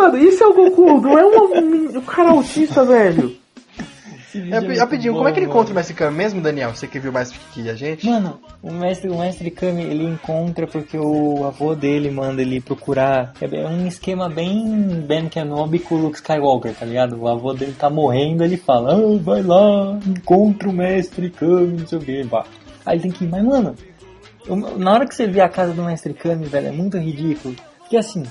Mano, 0.01 0.17
isso 0.17 0.45
é 0.45 0.47
o 0.47 0.55
Goku, 0.55 1.01
não 1.01 1.19
é 1.19 1.25
um, 1.25 1.99
um 1.99 2.01
cara 2.03 2.31
autista, 2.31 2.85
velho. 2.85 3.37
É, 4.35 4.57
é 4.59 4.79
rapidinho, 4.79 5.15
como 5.15 5.27
é 5.27 5.33
que 5.33 5.41
ele 5.41 5.47
encontra 5.47 5.73
o 5.73 5.75
Mestre 5.75 5.95
Kami 5.95 6.17
mesmo, 6.17 6.41
Daniel? 6.41 6.75
Você 6.75 6.87
que 6.87 7.01
viu 7.01 7.11
mais 7.11 7.33
que 7.33 7.69
a 7.69 7.75
gente? 7.75 8.07
Mano, 8.07 8.39
o 8.63 8.71
mestre, 8.71 9.09
o 9.09 9.19
mestre 9.19 9.51
Kami, 9.51 9.83
ele 9.83 10.05
encontra 10.05 10.67
porque 10.67 10.99
o 10.99 11.45
avô 11.45 11.75
dele 11.75 12.11
manda 12.11 12.43
ele 12.43 12.61
procurar. 12.61 13.33
É 13.41 13.47
é 13.57 13.67
um 13.67 13.87
esquema 13.87 14.29
bem 14.29 15.03
Ben 15.07 15.29
Kenobi 15.29 15.79
com 15.79 15.97
o 15.97 15.99
Luke 15.99 16.19
Skywalker, 16.19 16.75
tá 16.75 16.87
ligado? 16.87 17.19
O 17.19 17.27
avô 17.27 17.55
dele 17.55 17.75
tá 17.77 17.91
morrendo, 17.91 18.45
ele 18.45 18.57
fala, 18.57 18.95
ah, 18.95 19.19
vai 19.21 19.43
lá, 19.43 19.99
encontra 20.07 20.69
o 20.69 20.73
mestre 20.73 21.31
Kami, 21.31 21.79
não 21.79 21.87
sei 21.87 21.99
o 21.99 22.01
que, 22.03 22.23
vai. 22.23 22.45
Aí 22.87 22.97
ele 22.97 23.03
tem 23.03 23.11
que 23.11 23.25
ir, 23.25 23.29
mas 23.29 23.43
mano, 23.43 23.75
na 24.77 24.93
hora 24.93 25.07
que 25.07 25.15
você 25.15 25.27
vê 25.27 25.41
a 25.41 25.49
casa 25.49 25.73
do 25.73 25.83
mestre 25.83 26.15
Kami, 26.15 26.45
velho, 26.45 26.69
é 26.69 26.73
muito 26.73 26.99
ridículo. 26.99 27.57
Porque 27.79 27.97
assim, 27.97 28.23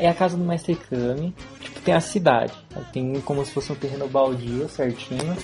é 0.00 0.08
a 0.08 0.14
casa 0.14 0.36
do 0.36 0.44
mestre 0.44 0.74
Kami, 0.74 1.34
tipo, 1.60 1.80
tem 1.80 1.94
a 1.94 2.00
cidade. 2.00 2.52
Tem 2.92 3.20
como 3.20 3.44
se 3.44 3.52
fosse 3.52 3.72
um 3.72 3.76
terreno 3.76 4.08
baldio, 4.08 4.68
certinho. 4.68 5.36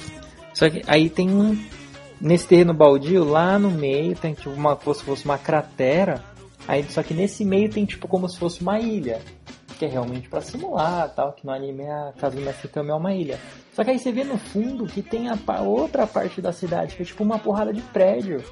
Só 0.52 0.68
que 0.68 0.82
aí 0.86 1.08
tem 1.08 1.30
um, 1.30 1.56
nesse 2.20 2.46
terreno 2.46 2.74
baldio, 2.74 3.24
lá 3.24 3.58
no 3.58 3.70
meio, 3.70 4.16
tem 4.16 4.34
tipo 4.34 4.50
uma, 4.50 4.74
como 4.74 4.94
se 4.94 5.04
fosse 5.04 5.24
uma 5.24 5.38
cratera. 5.38 6.24
Aí, 6.66 6.84
só 6.88 7.02
que 7.02 7.14
nesse 7.14 7.44
meio 7.44 7.70
tem 7.70 7.84
tipo 7.84 8.08
como 8.08 8.28
se 8.28 8.38
fosse 8.38 8.60
uma 8.60 8.78
ilha. 8.78 9.20
Que 9.78 9.84
é 9.84 9.88
realmente 9.88 10.28
pra 10.28 10.40
simular 10.40 11.12
tal, 11.14 11.32
que 11.32 11.44
no 11.44 11.52
anime 11.52 11.86
a 11.86 12.12
casa 12.18 12.36
do 12.36 12.42
Mestre 12.42 12.68
Kami 12.68 12.90
é 12.90 12.94
uma 12.94 13.14
ilha. 13.14 13.38
Só 13.72 13.84
que 13.84 13.90
aí 13.90 13.98
você 13.98 14.10
vê 14.10 14.24
no 14.24 14.38
fundo 14.38 14.86
que 14.86 15.02
tem 15.02 15.28
a 15.28 15.36
outra 15.60 16.06
parte 16.06 16.40
da 16.40 16.50
cidade, 16.50 16.96
que 16.96 17.02
é 17.02 17.04
tipo 17.04 17.22
uma 17.22 17.38
porrada 17.38 17.72
de 17.72 17.82
prédio. 17.82 18.42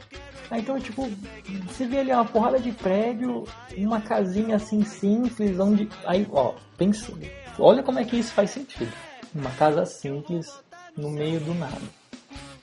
Aí 0.51 0.61
então, 0.61 0.79
tipo, 0.79 1.09
você 1.67 1.87
vê 1.87 2.01
ali 2.01 2.13
uma 2.13 2.25
porrada 2.25 2.59
de 2.59 2.73
prédio, 2.73 3.45
uma 3.77 4.01
casinha 4.01 4.57
assim 4.57 4.85
simples, 4.85 5.59
onde. 5.59 5.89
Aí, 6.05 6.27
ó, 6.31 6.55
pensa. 6.77 7.13
Olha 7.59 7.83
como 7.83 7.99
é 7.99 8.05
que 8.05 8.17
isso 8.17 8.33
faz 8.33 8.51
sentido. 8.51 8.93
Uma 9.35 9.51
casa 9.51 9.85
simples 9.85 10.47
no 10.97 11.11
meio 11.11 11.41
do 11.41 11.55
nada. 11.55 12.05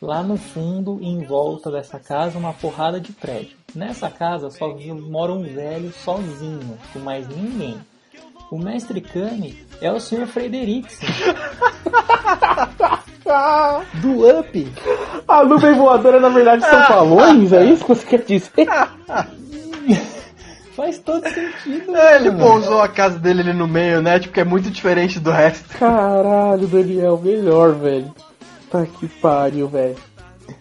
Lá 0.01 0.23
no 0.23 0.37
fundo, 0.37 0.99
em 1.01 1.23
volta 1.23 1.69
dessa 1.69 1.99
casa, 1.99 2.37
uma 2.37 2.53
porrada 2.53 2.99
de 2.99 3.11
prédio. 3.11 3.57
Nessa 3.75 4.09
casa 4.09 4.49
só 4.49 4.75
mora 5.09 5.31
um 5.31 5.43
velho 5.43 5.93
sozinho, 5.93 6.77
com 6.91 6.99
mais 6.99 7.27
ninguém. 7.27 7.79
O 8.49 8.57
mestre 8.57 8.99
Kami 8.99 9.65
é 9.79 9.91
o 9.91 9.99
Sr. 9.99 10.27
Frederiksen, 10.27 11.07
Do 13.95 14.39
Up. 14.39 14.73
a 15.27 15.43
nuvem 15.43 15.73
voadora, 15.73 16.19
na 16.19 16.29
verdade, 16.29 16.65
são 16.65 16.79
balões, 16.89 17.53
é 17.53 17.63
isso 17.65 17.83
que 17.85 17.89
você 17.89 18.05
quer 18.05 18.23
dizer? 18.23 18.67
Faz 20.75 20.99
todo 20.99 21.27
sentido. 21.27 21.95
É, 21.95 22.15
ele 22.15 22.31
pousou 22.31 22.81
a 22.81 22.87
casa 22.87 23.19
dele 23.19 23.41
ali 23.41 23.53
no 23.53 23.67
meio, 23.67 24.01
né? 24.01 24.19
Tipo, 24.19 24.33
que 24.33 24.39
é 24.39 24.45
muito 24.45 24.69
diferente 24.69 25.19
do 25.19 25.29
resto. 25.29 25.77
Caralho, 25.77 26.65
Daniel, 26.65 27.19
melhor, 27.21 27.73
velho. 27.73 28.11
Tá 28.69 28.85
que 28.85 29.07
pariu, 29.07 29.67
velho. 29.67 29.95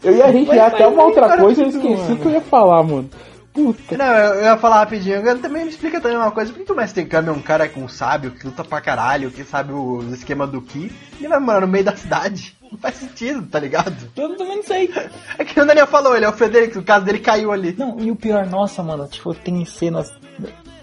Eu 0.02 0.16
ia 0.16 0.26
Mas 0.46 0.58
até 0.58 0.86
uma 0.86 1.04
outra 1.04 1.36
coisa 1.36 1.62
e 1.62 1.64
eu 1.64 1.68
esqueci 1.70 2.02
mano. 2.02 2.16
que 2.16 2.26
eu 2.26 2.32
ia 2.32 2.40
falar, 2.40 2.82
mano. 2.82 3.08
Puta. 3.52 3.96
Não, 3.96 4.06
eu, 4.06 4.34
eu 4.34 4.44
ia 4.44 4.56
falar 4.56 4.80
rapidinho. 4.80 5.16
Eu 5.16 5.38
também 5.40 5.64
me 5.64 5.70
explica 5.70 6.00
também 6.00 6.16
uma 6.16 6.30
coisa. 6.30 6.52
Por 6.52 6.60
que 6.60 6.64
que 6.66 6.72
o 6.72 6.76
Mestre 6.76 7.04
Kami 7.04 7.28
é 7.28 7.32
um 7.32 7.42
cara 7.42 7.68
com 7.68 7.88
sábio, 7.88 8.30
que 8.30 8.46
luta 8.46 8.64
pra 8.64 8.80
caralho, 8.80 9.30
que 9.30 9.44
sabe 9.44 9.72
os 9.72 10.12
esquemas 10.12 10.50
do 10.50 10.62
Ki? 10.62 10.92
Ele 11.18 11.28
vai 11.28 11.40
morar 11.40 11.60
no 11.60 11.68
meio 11.68 11.84
da 11.84 11.96
cidade. 11.96 12.56
Não 12.70 12.78
faz 12.78 12.96
sentido, 12.96 13.42
tá 13.42 13.58
ligado? 13.58 13.96
Eu 14.16 14.36
também 14.36 14.56
não 14.56 14.62
sei. 14.62 14.92
É 15.36 15.44
que 15.44 15.60
o 15.60 15.66
Daniel 15.66 15.88
falou, 15.88 16.14
ele 16.14 16.24
é 16.24 16.28
o 16.28 16.32
Frederico, 16.32 16.78
o 16.78 16.84
caso 16.84 17.04
dele 17.04 17.18
caiu 17.18 17.50
ali. 17.50 17.74
Não, 17.76 17.98
e 17.98 18.10
o 18.10 18.16
pior, 18.16 18.46
nossa, 18.46 18.82
mano, 18.82 19.08
tipo, 19.08 19.34
tem 19.34 19.64
cenas. 19.64 20.12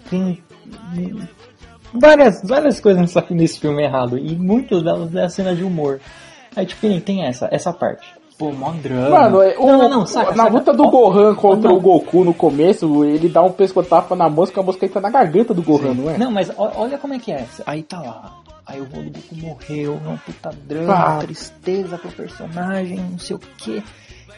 Tem. 0.10 0.44
Várias, 1.94 2.42
várias 2.44 2.82
coisas 2.82 3.16
nesse 3.30 3.60
filme 3.60 3.84
errado. 3.84 4.18
E 4.18 4.36
muitas 4.36 4.84
delas 4.84 5.16
é 5.16 5.24
a 5.24 5.30
cena 5.30 5.56
de 5.56 5.64
humor. 5.64 6.02
Aí, 6.54 6.66
tipo, 6.66 7.00
tem 7.02 7.26
essa, 7.26 7.48
essa 7.50 7.72
parte. 7.72 8.17
Pô, 8.38 8.52
mó 8.52 8.72
drama. 8.72 9.10
Mano, 9.10 9.42
é, 9.42 9.58
o, 9.58 9.66
não, 9.66 9.78
não, 9.78 9.90
não, 9.90 10.06
saca, 10.06 10.32
na 10.36 10.44
saca. 10.44 10.50
luta 10.56 10.74
do 10.74 10.90
Gohan 10.90 11.34
contra 11.36 11.70
não. 11.70 11.78
o 11.78 11.82
Goku 11.82 12.24
no 12.24 12.34
começo, 12.34 13.04
ele 13.04 13.28
dá 13.28 13.42
um 13.42 13.52
pescotapa 13.52 14.16
na 14.16 14.30
mosca, 14.30 14.60
a 14.62 14.64
mosca 14.64 14.86
entra 14.86 15.02
na 15.02 15.10
garganta 15.10 15.54
do 15.54 15.64
Gohan, 15.64 15.94
não 15.96 16.10
é? 16.12 16.18
Não, 16.18 16.30
mas 16.32 16.52
olha 16.58 16.98
como 17.00 17.14
é 17.16 17.20
que 17.20 17.32
é. 17.32 17.46
Aí 17.66 17.82
tá 17.82 18.00
lá. 18.00 18.34
Aí 18.66 18.80
o 18.82 18.86
do 18.86 19.02
Goku 19.12 19.36
morreu, 19.36 20.00
é 20.06 20.10
um 20.10 20.18
puta 20.18 20.50
drama, 20.68 20.94
Ah. 20.94 21.18
tristeza 21.20 21.98
pro 21.98 22.12
personagem, 22.12 22.98
não 23.00 23.18
sei 23.18 23.36
o 23.36 23.40
que. 23.40 23.82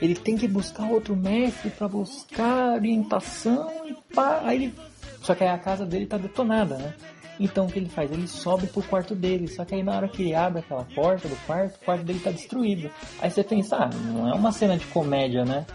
Ele 0.01 0.15
tem 0.15 0.38
que 0.38 0.47
buscar 0.47 0.84
outro 0.89 1.13
mestre 1.15 1.69
pra 1.71 1.88
buscar 1.89 2.76
orientação 2.76 3.67
e 3.85 3.93
pá. 4.15 4.39
Aí 4.45 4.55
ele. 4.63 4.73
Só 5.21 5.35
que 5.35 5.43
aí 5.43 5.49
a 5.49 5.57
casa 5.57 5.85
dele 5.85 6.05
tá 6.05 6.15
detonada, 6.17 6.77
né? 6.77 6.93
Então 7.40 7.66
o 7.66 7.72
que 7.72 7.80
ele 7.80 7.90
faz? 7.90 8.11
Ele 8.11 8.28
sobe 8.28 8.68
pro 8.68 8.84
quarto 8.84 9.16
dele. 9.16 9.48
Só 9.48 9.64
que 9.64 9.74
aí 9.76 9.82
na 9.84 9.95
hora 9.95 10.07
que 10.10 10.22
ele 10.24 10.36
abre 10.36 10.60
aquela 10.60 10.84
porta 10.94 11.28
do 11.28 11.36
quarto, 11.48 11.76
o 11.82 11.86
quarto 11.86 12.03
dele 12.03 12.20
tá 12.20 12.32
destruído. 12.32 12.90
Aí 13.22 13.32
você 13.32 13.44
pensa, 13.44 13.78
ah, 13.78 13.90
não 14.11 14.30
é 14.30 14.34
uma 14.34 14.52
cena 14.52 14.78
de 14.78 14.86
comédia, 14.88 15.45
né? 15.45 15.66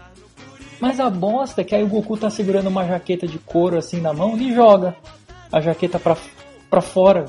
Mas 0.79 0.99
a 0.99 1.09
bosta 1.09 1.61
é 1.61 1.63
que 1.63 1.73
aí 1.73 1.83
o 1.83 1.87
Goku 1.87 2.17
tá 2.17 2.29
segurando 2.29 2.67
uma 2.67 2.85
jaqueta 2.85 3.25
de 3.25 3.39
couro 3.39 3.77
assim 3.77 4.01
na 4.01 4.13
mão 4.13 4.37
e 4.37 4.53
joga 4.53 4.95
a 5.51 5.61
jaqueta 5.61 5.97
pra, 5.97 6.15
pra 6.69 6.81
fora. 6.81 7.25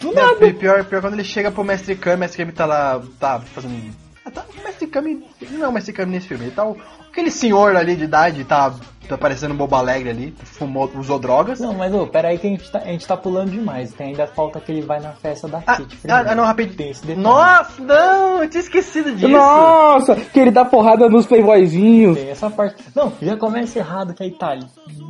Do 0.00 0.12
Não, 0.12 0.14
nada. 0.14 0.36
pi- 0.36 0.52
pior, 0.54 0.84
pior 0.84 1.00
quando 1.00 1.14
ele 1.14 1.24
chega 1.24 1.50
pro 1.50 1.64
Mestre 1.64 1.96
Kami, 1.96 2.16
o 2.16 2.18
Mestre 2.20 2.38
Kami 2.44 2.52
tá 2.52 2.66
lá, 2.66 3.02
tá 3.18 3.40
fazendo... 3.40 3.92
Ah, 4.24 4.30
tá, 4.30 4.44
o 4.58 4.64
Mestre 4.64 4.86
Kami, 4.86 5.24
não 5.50 5.64
é 5.64 5.68
o 5.68 5.72
Mestre 5.72 5.92
Kami 5.92 6.12
nesse 6.12 6.28
filme, 6.28 6.44
ele 6.44 6.52
tá 6.54 6.64
o, 6.64 6.76
aquele 7.10 7.30
senhor 7.30 7.74
ali 7.76 7.96
de 7.96 8.04
idade, 8.04 8.44
tá, 8.44 8.74
tá 9.08 9.18
parecendo 9.18 9.54
um 9.54 9.56
bobo 9.56 9.76
alegre 9.76 10.10
ali, 10.10 10.34
fumou, 10.42 10.90
usou 10.96 11.18
drogas. 11.18 11.60
Não, 11.60 11.74
mas 11.74 11.92
ô, 11.92 12.06
pera 12.06 12.28
aí 12.28 12.38
que 12.38 12.46
a 12.46 12.50
gente, 12.50 12.70
tá, 12.70 12.78
a 12.78 12.88
gente 12.88 13.06
tá 13.06 13.16
pulando 13.16 13.50
demais. 13.50 13.92
Tem 13.92 14.08
ainda 14.08 14.26
falta 14.26 14.60
que 14.60 14.72
ele 14.72 14.82
vai 14.82 15.00
na 15.00 15.12
festa 15.12 15.48
da 15.48 15.62
Ah, 15.66 15.78
ah, 16.08 16.24
ah, 16.28 16.34
não, 16.34 16.44
rapidinho. 16.44 16.76
Tem 16.76 16.90
esse 16.90 17.06
detalhe. 17.06 17.22
Nossa, 17.22 17.82
não, 17.82 18.42
eu 18.42 18.50
tinha 18.50 18.60
esquecido 18.60 19.12
disso. 19.12 19.28
Nossa, 19.28 20.16
que 20.16 20.40
ele 20.40 20.50
dá 20.50 20.64
porrada 20.64 21.08
nos 21.08 21.26
playboyzinhos. 21.26 22.18
Tem 22.18 22.30
essa 22.30 22.50
parte. 22.50 22.82
Não, 22.94 23.12
já 23.20 23.36
começa 23.36 23.78
errado 23.78 24.14
que 24.14 24.22
aí 24.22 24.30
tá. 24.30 24.58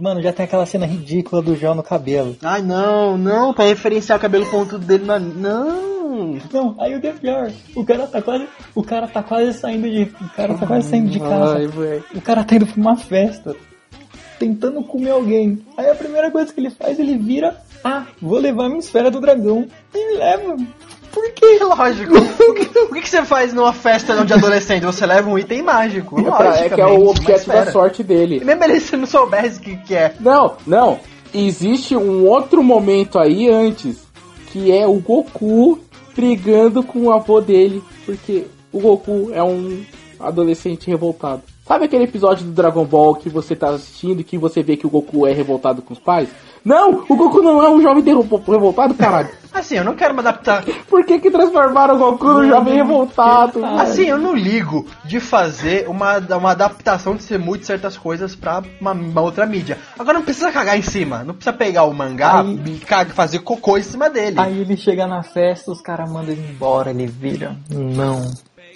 Mano, 0.00 0.22
já 0.22 0.32
tem 0.32 0.44
aquela 0.44 0.66
cena 0.66 0.86
ridícula 0.86 1.42
do 1.42 1.56
João 1.56 1.74
no 1.74 1.82
cabelo. 1.82 2.36
Ai, 2.42 2.62
não, 2.62 3.16
não, 3.16 3.52
pra 3.52 3.64
referenciar 3.64 4.18
o 4.18 4.20
cabelo 4.20 4.46
pontudo 4.46 4.84
dele, 4.84 5.04
na... 5.04 5.18
não. 5.18 5.94
Não, 6.52 6.76
aí 6.78 6.94
o 6.94 7.00
que 7.00 7.08
é 7.08 7.12
pior, 7.12 7.50
o 7.74 7.84
cara 7.84 8.06
tá 8.06 8.22
quase. 8.22 8.46
O 8.74 8.82
cara 8.82 9.08
tá 9.08 9.22
quase 9.22 9.58
saindo 9.58 9.90
de. 9.90 10.02
O 10.02 10.28
cara 10.36 10.54
tá 10.54 10.66
quase 10.66 10.88
saindo 10.88 11.10
de 11.10 11.18
casa. 11.18 11.56
Ai. 11.56 11.66
O 12.14 12.20
cara 12.20 12.44
tá 12.44 12.54
indo 12.54 12.66
pra 12.66 12.80
uma 12.80 12.96
festa, 12.96 13.56
tentando 14.38 14.82
comer 14.82 15.10
alguém. 15.10 15.64
Aí 15.76 15.88
a 15.90 15.94
primeira 15.94 16.30
coisa 16.30 16.52
que 16.52 16.60
ele 16.60 16.70
faz, 16.70 16.98
ele 16.98 17.16
vira, 17.16 17.56
ah, 17.82 18.04
vou 18.20 18.38
levar 18.38 18.68
minha 18.68 18.80
esfera 18.80 19.10
do 19.10 19.20
dragão. 19.20 19.66
E 19.94 20.16
leva. 20.16 20.56
Por 21.12 21.32
quê? 21.32 21.58
Lógico. 21.62 22.12
o, 22.18 22.54
que, 22.54 22.78
o 22.78 22.88
que 22.94 23.08
você 23.08 23.24
faz 23.24 23.52
numa 23.54 23.72
festa 23.72 24.24
de 24.24 24.32
adolescente? 24.32 24.84
Você 24.84 25.06
leva 25.06 25.28
um 25.30 25.38
item 25.38 25.62
mágico. 25.62 26.18
É, 26.20 26.24
pra- 26.24 26.56
é 26.58 26.68
que 26.68 26.80
é 26.80 26.86
o 26.86 27.06
objeto 27.08 27.46
da 27.46 27.70
sorte 27.70 28.02
E 28.02 28.04
dele. 28.04 28.44
mesmo 28.44 28.64
ele 28.64 28.80
se 28.80 28.96
não 28.96 29.06
soubesse 29.06 29.58
o 29.58 29.62
que, 29.62 29.76
que 29.78 29.94
é. 29.94 30.14
Não, 30.20 30.56
não. 30.66 30.98
Existe 31.32 31.96
um 31.96 32.26
outro 32.28 32.62
momento 32.62 33.18
aí 33.18 33.48
antes, 33.50 34.04
que 34.52 34.70
é 34.70 34.86
o 34.86 34.94
Goku 35.00 35.80
brigando 36.14 36.82
com 36.84 37.00
o 37.06 37.12
avô 37.12 37.40
dele, 37.40 37.82
porque 38.06 38.44
o 38.72 38.78
Goku 38.78 39.30
é 39.32 39.42
um 39.42 39.82
adolescente 40.20 40.86
revoltado. 40.88 41.42
Sabe 41.66 41.86
aquele 41.86 42.04
episódio 42.04 42.44
do 42.44 42.52
Dragon 42.52 42.84
Ball 42.84 43.14
que 43.14 43.30
você 43.30 43.56
tá 43.56 43.70
assistindo 43.70 44.20
e 44.20 44.24
que 44.24 44.36
você 44.36 44.62
vê 44.62 44.76
que 44.76 44.86
o 44.86 44.90
Goku 44.90 45.26
é 45.26 45.32
revoltado 45.32 45.80
com 45.80 45.94
os 45.94 45.98
pais? 45.98 46.28
Não, 46.62 47.04
o 47.08 47.16
Goku 47.16 47.40
não 47.42 47.62
é 47.62 47.70
um 47.70 47.80
jovem 47.80 48.02
revoltado, 48.04 48.94
caralho. 48.94 49.30
Assim, 49.52 49.76
eu 49.76 49.84
não 49.84 49.94
quero 49.94 50.12
me 50.12 50.20
adaptar. 50.20 50.62
Por 50.88 51.04
que 51.06 51.18
que 51.20 51.30
transformaram 51.30 51.94
o 51.94 51.98
Goku 51.98 52.26
no 52.26 52.46
jovem 52.48 52.74
revoltado? 52.74 53.60
velho? 53.60 53.76
Assim, 53.80 54.02
eu 54.04 54.18
não 54.18 54.34
ligo 54.34 54.84
de 55.04 55.20
fazer 55.20 55.88
uma, 55.88 56.18
uma 56.18 56.50
adaptação 56.50 57.16
de 57.16 57.22
ser 57.22 57.38
muito 57.38 57.64
certas 57.64 57.96
coisas 57.96 58.34
pra 58.36 58.62
uma, 58.80 58.92
uma 58.92 59.20
outra 59.22 59.46
mídia. 59.46 59.78
Agora 59.98 60.18
não 60.18 60.24
precisa 60.24 60.52
cagar 60.52 60.78
em 60.78 60.82
cima. 60.82 61.24
Não 61.24 61.34
precisa 61.34 61.52
pegar 61.56 61.84
o 61.84 61.94
mangá 61.94 62.40
Aí- 62.40 62.60
e 62.66 62.78
caga- 62.80 63.14
fazer 63.14 63.38
cocô 63.38 63.78
em 63.78 63.82
cima 63.82 64.10
dele. 64.10 64.36
Aí 64.38 64.60
ele 64.60 64.76
chega 64.76 65.06
na 65.06 65.22
festa, 65.22 65.70
os 65.70 65.80
caras 65.80 66.10
mandam 66.10 66.32
ele 66.32 66.46
embora, 66.50 66.90
ele 66.90 67.06
vira. 67.06 67.56
Não, 67.70 68.30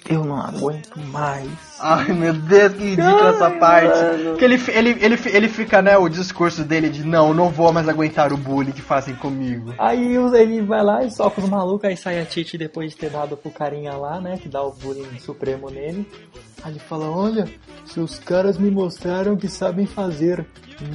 eu 0.09 0.25
não 0.25 0.41
aguento 0.41 0.99
mais. 1.11 1.47
Ai 1.79 2.11
meu 2.11 2.33
Deus, 2.33 2.73
que 2.73 2.83
ridícula 2.83 3.29
essa 3.29 3.51
parte. 3.51 4.37
Que 4.39 4.43
ele, 4.43 4.55
ele, 4.69 4.89
ele, 4.99 5.19
ele 5.25 5.47
fica, 5.47 5.83
né, 5.83 5.95
o 5.97 6.09
discurso 6.09 6.63
dele 6.63 6.89
de 6.89 7.05
não, 7.05 7.31
não 7.31 7.49
vou 7.49 7.71
mais 7.71 7.87
aguentar 7.87 8.33
o 8.33 8.37
bullying 8.37 8.71
que 8.71 8.81
fazem 8.81 9.13
comigo. 9.15 9.73
Aí 9.77 10.15
ele 10.15 10.61
vai 10.63 10.83
lá 10.83 11.03
e 11.03 11.11
soca 11.11 11.39
os 11.39 11.47
malucos, 11.47 11.87
aí 11.87 11.95
sai 11.95 12.19
a 12.19 12.25
Titi 12.25 12.57
depois 12.57 12.91
de 12.91 12.97
ter 12.97 13.11
dado 13.11 13.37
pro 13.37 13.51
carinha 13.51 13.93
lá, 13.93 14.19
né? 14.19 14.37
Que 14.37 14.49
dá 14.49 14.63
o 14.63 14.71
bullying 14.71 15.19
supremo 15.19 15.69
nele. 15.69 16.09
Aí 16.63 16.71
ele 16.71 16.79
fala, 16.79 17.09
olha, 17.09 17.47
seus 17.85 18.17
caras 18.17 18.57
me 18.57 18.71
mostraram 18.71 19.37
que 19.37 19.47
sabem 19.47 19.85
fazer 19.85 20.43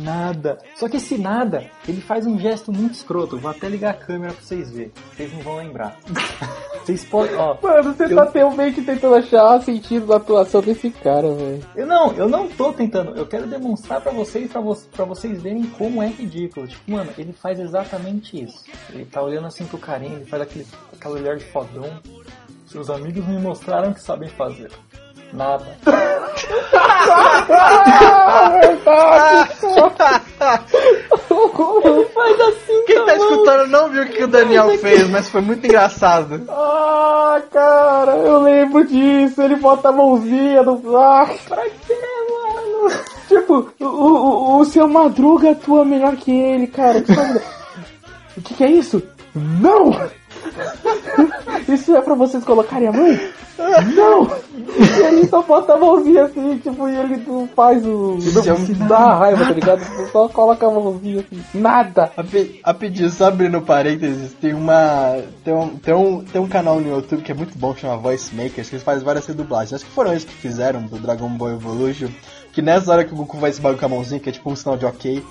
nada. 0.02 0.58
Só 0.74 0.88
que 0.88 0.96
esse 0.96 1.16
nada, 1.16 1.70
ele 1.86 2.00
faz 2.00 2.26
um 2.26 2.38
gesto 2.38 2.72
muito 2.72 2.94
escroto. 2.94 3.38
Vou 3.38 3.50
até 3.50 3.68
ligar 3.68 3.90
a 3.90 3.94
câmera 3.94 4.32
pra 4.32 4.42
vocês 4.42 4.70
verem. 4.70 4.92
Vocês 5.14 5.32
não 5.32 5.40
vão 5.40 5.56
lembrar. 5.56 5.96
Vocês 6.85 7.05
podem. 7.05 7.35
Ó, 7.36 7.56
Mano, 7.62 7.94
você 7.94 8.05
Eu- 8.05 8.16
tá 8.16 8.31
realmente 8.35 8.82
tentando 8.82 9.15
achar 9.15 9.61
sentido 9.62 10.06
na 10.06 10.16
atuação 10.16 10.61
desse 10.61 10.90
cara, 10.90 11.31
velho. 11.32 11.65
eu 11.74 11.86
não, 11.86 12.12
eu 12.12 12.28
não 12.28 12.47
tô 12.48 12.73
tentando. 12.73 13.16
Eu 13.16 13.27
quero 13.27 13.47
demonstrar 13.47 14.01
pra 14.01 14.12
vocês, 14.12 14.51
pra, 14.52 14.61
vo 14.61 14.77
pra 14.94 15.05
vocês 15.05 15.43
verem 15.43 15.65
como 15.78 16.02
é 16.02 16.09
ridículo. 16.09 16.66
Tipo, 16.66 16.90
mano, 16.93 17.11
ele 17.16 17.32
faz 17.32 17.59
exatamente 17.59 18.43
isso. 18.44 18.65
Ele 18.93 19.05
tá 19.06 19.23
olhando 19.23 19.47
assim 19.47 19.65
pro 19.65 19.78
carinha, 19.78 20.16
ele 20.16 20.27
faz 20.27 20.43
aquele, 20.43 20.66
aquele 20.93 21.15
olhar 21.15 21.36
de 21.36 21.44
fodão. 21.47 21.89
Seus 22.66 22.90
amigos 22.90 23.27
me 23.27 23.39
mostraram 23.39 23.93
que 23.93 24.01
sabem 24.02 24.28
fazer. 24.28 24.70
Nada. 25.32 25.76
Faz 32.14 32.40
assim, 32.40 32.84
Quem 32.86 33.05
tá 33.05 33.16
escutando 33.16 33.66
não 33.68 33.88
viu 33.90 34.02
o 34.02 34.06
que 34.06 34.24
o 34.24 34.28
Daniel 34.28 34.78
fez, 34.78 35.09
mas 35.09 35.28
foi 35.28 35.40
muito 35.40 35.64
engraçado. 35.66 36.42
Ah, 36.48 37.42
cara, 37.51 38.12
eu 38.16 38.40
lembro 38.42 38.86
disso. 38.86 39.42
Ele 39.42 39.56
bota 39.56 39.88
a 39.88 39.92
mãozinha 39.92 40.62
no. 40.62 40.96
Ah, 40.96 41.28
pra 41.48 41.62
quê, 41.62 41.98
mano? 42.30 42.94
Tipo, 43.28 43.72
o, 43.80 43.84
o, 43.84 44.60
o 44.60 44.64
seu 44.64 44.86
Madruga 44.86 45.52
atua 45.52 45.84
melhor 45.84 46.16
que 46.16 46.30
ele, 46.30 46.66
cara. 46.66 47.01
Que 47.02 47.12
O 48.36 48.42
que, 48.42 48.55
que 48.55 48.64
é 48.64 48.70
isso? 48.70 49.02
Não! 49.34 49.90
Isso 51.68 51.94
é 51.96 52.00
pra 52.02 52.14
vocês 52.14 52.44
colocarem 52.44 52.88
a 52.88 52.92
mãe? 52.92 53.18
Não! 53.94 54.26
E 54.56 55.00
ele 55.06 55.26
só 55.28 55.40
bota 55.42 55.74
a 55.74 55.76
mãozinha 55.76 56.24
assim, 56.24 56.58
tipo, 56.58 56.88
e 56.88 56.96
ele 56.96 57.22
não 57.26 57.48
faz 57.54 57.84
o. 57.86 58.18
Não 58.80 58.86
dá 58.88 59.14
raiva, 59.14 59.44
tá 59.46 59.52
ligado? 59.52 60.10
Só 60.10 60.28
coloca 60.28 60.66
a 60.66 60.70
mãozinha 60.70 61.20
assim. 61.20 61.42
Nada! 61.54 62.10
Rapi- 62.16 62.60
Rapidinho, 62.64 63.10
só 63.10 63.26
abrindo 63.26 63.60
parênteses, 63.62 64.32
tem 64.40 64.52
uma. 64.54 65.18
Tem 65.44 65.54
um, 65.54 65.68
tem, 65.76 65.94
um, 65.94 66.24
tem 66.24 66.40
um 66.40 66.48
canal 66.48 66.80
no 66.80 66.88
YouTube 66.96 67.22
que 67.22 67.30
é 67.30 67.34
muito 67.34 67.56
bom, 67.56 67.72
que 67.72 67.80
chama 67.82 67.96
Voice 67.96 68.34
Makers, 68.34 68.68
que 68.68 68.74
eles 68.74 68.84
fazem 68.84 69.04
várias 69.04 69.26
redublagens. 69.26 69.74
Acho 69.74 69.84
que 69.84 69.90
foram 69.92 70.10
eles 70.10 70.24
que 70.24 70.34
fizeram 70.34 70.82
do 70.82 70.98
Dragon 70.98 71.28
Ball 71.28 71.52
Evolution. 71.52 72.08
Que 72.52 72.60
nessa 72.60 72.90
hora 72.92 73.04
que 73.04 73.12
o 73.12 73.16
Goku 73.16 73.38
vai 73.38 73.50
esse 73.50 73.60
bagulho 73.60 73.78
com 73.78 73.86
a 73.86 73.88
mãozinha, 73.88 74.18
que 74.20 74.28
é 74.28 74.32
tipo 74.32 74.50
um 74.50 74.56
sinal 74.56 74.76
de 74.76 74.84
ok, 74.86 75.22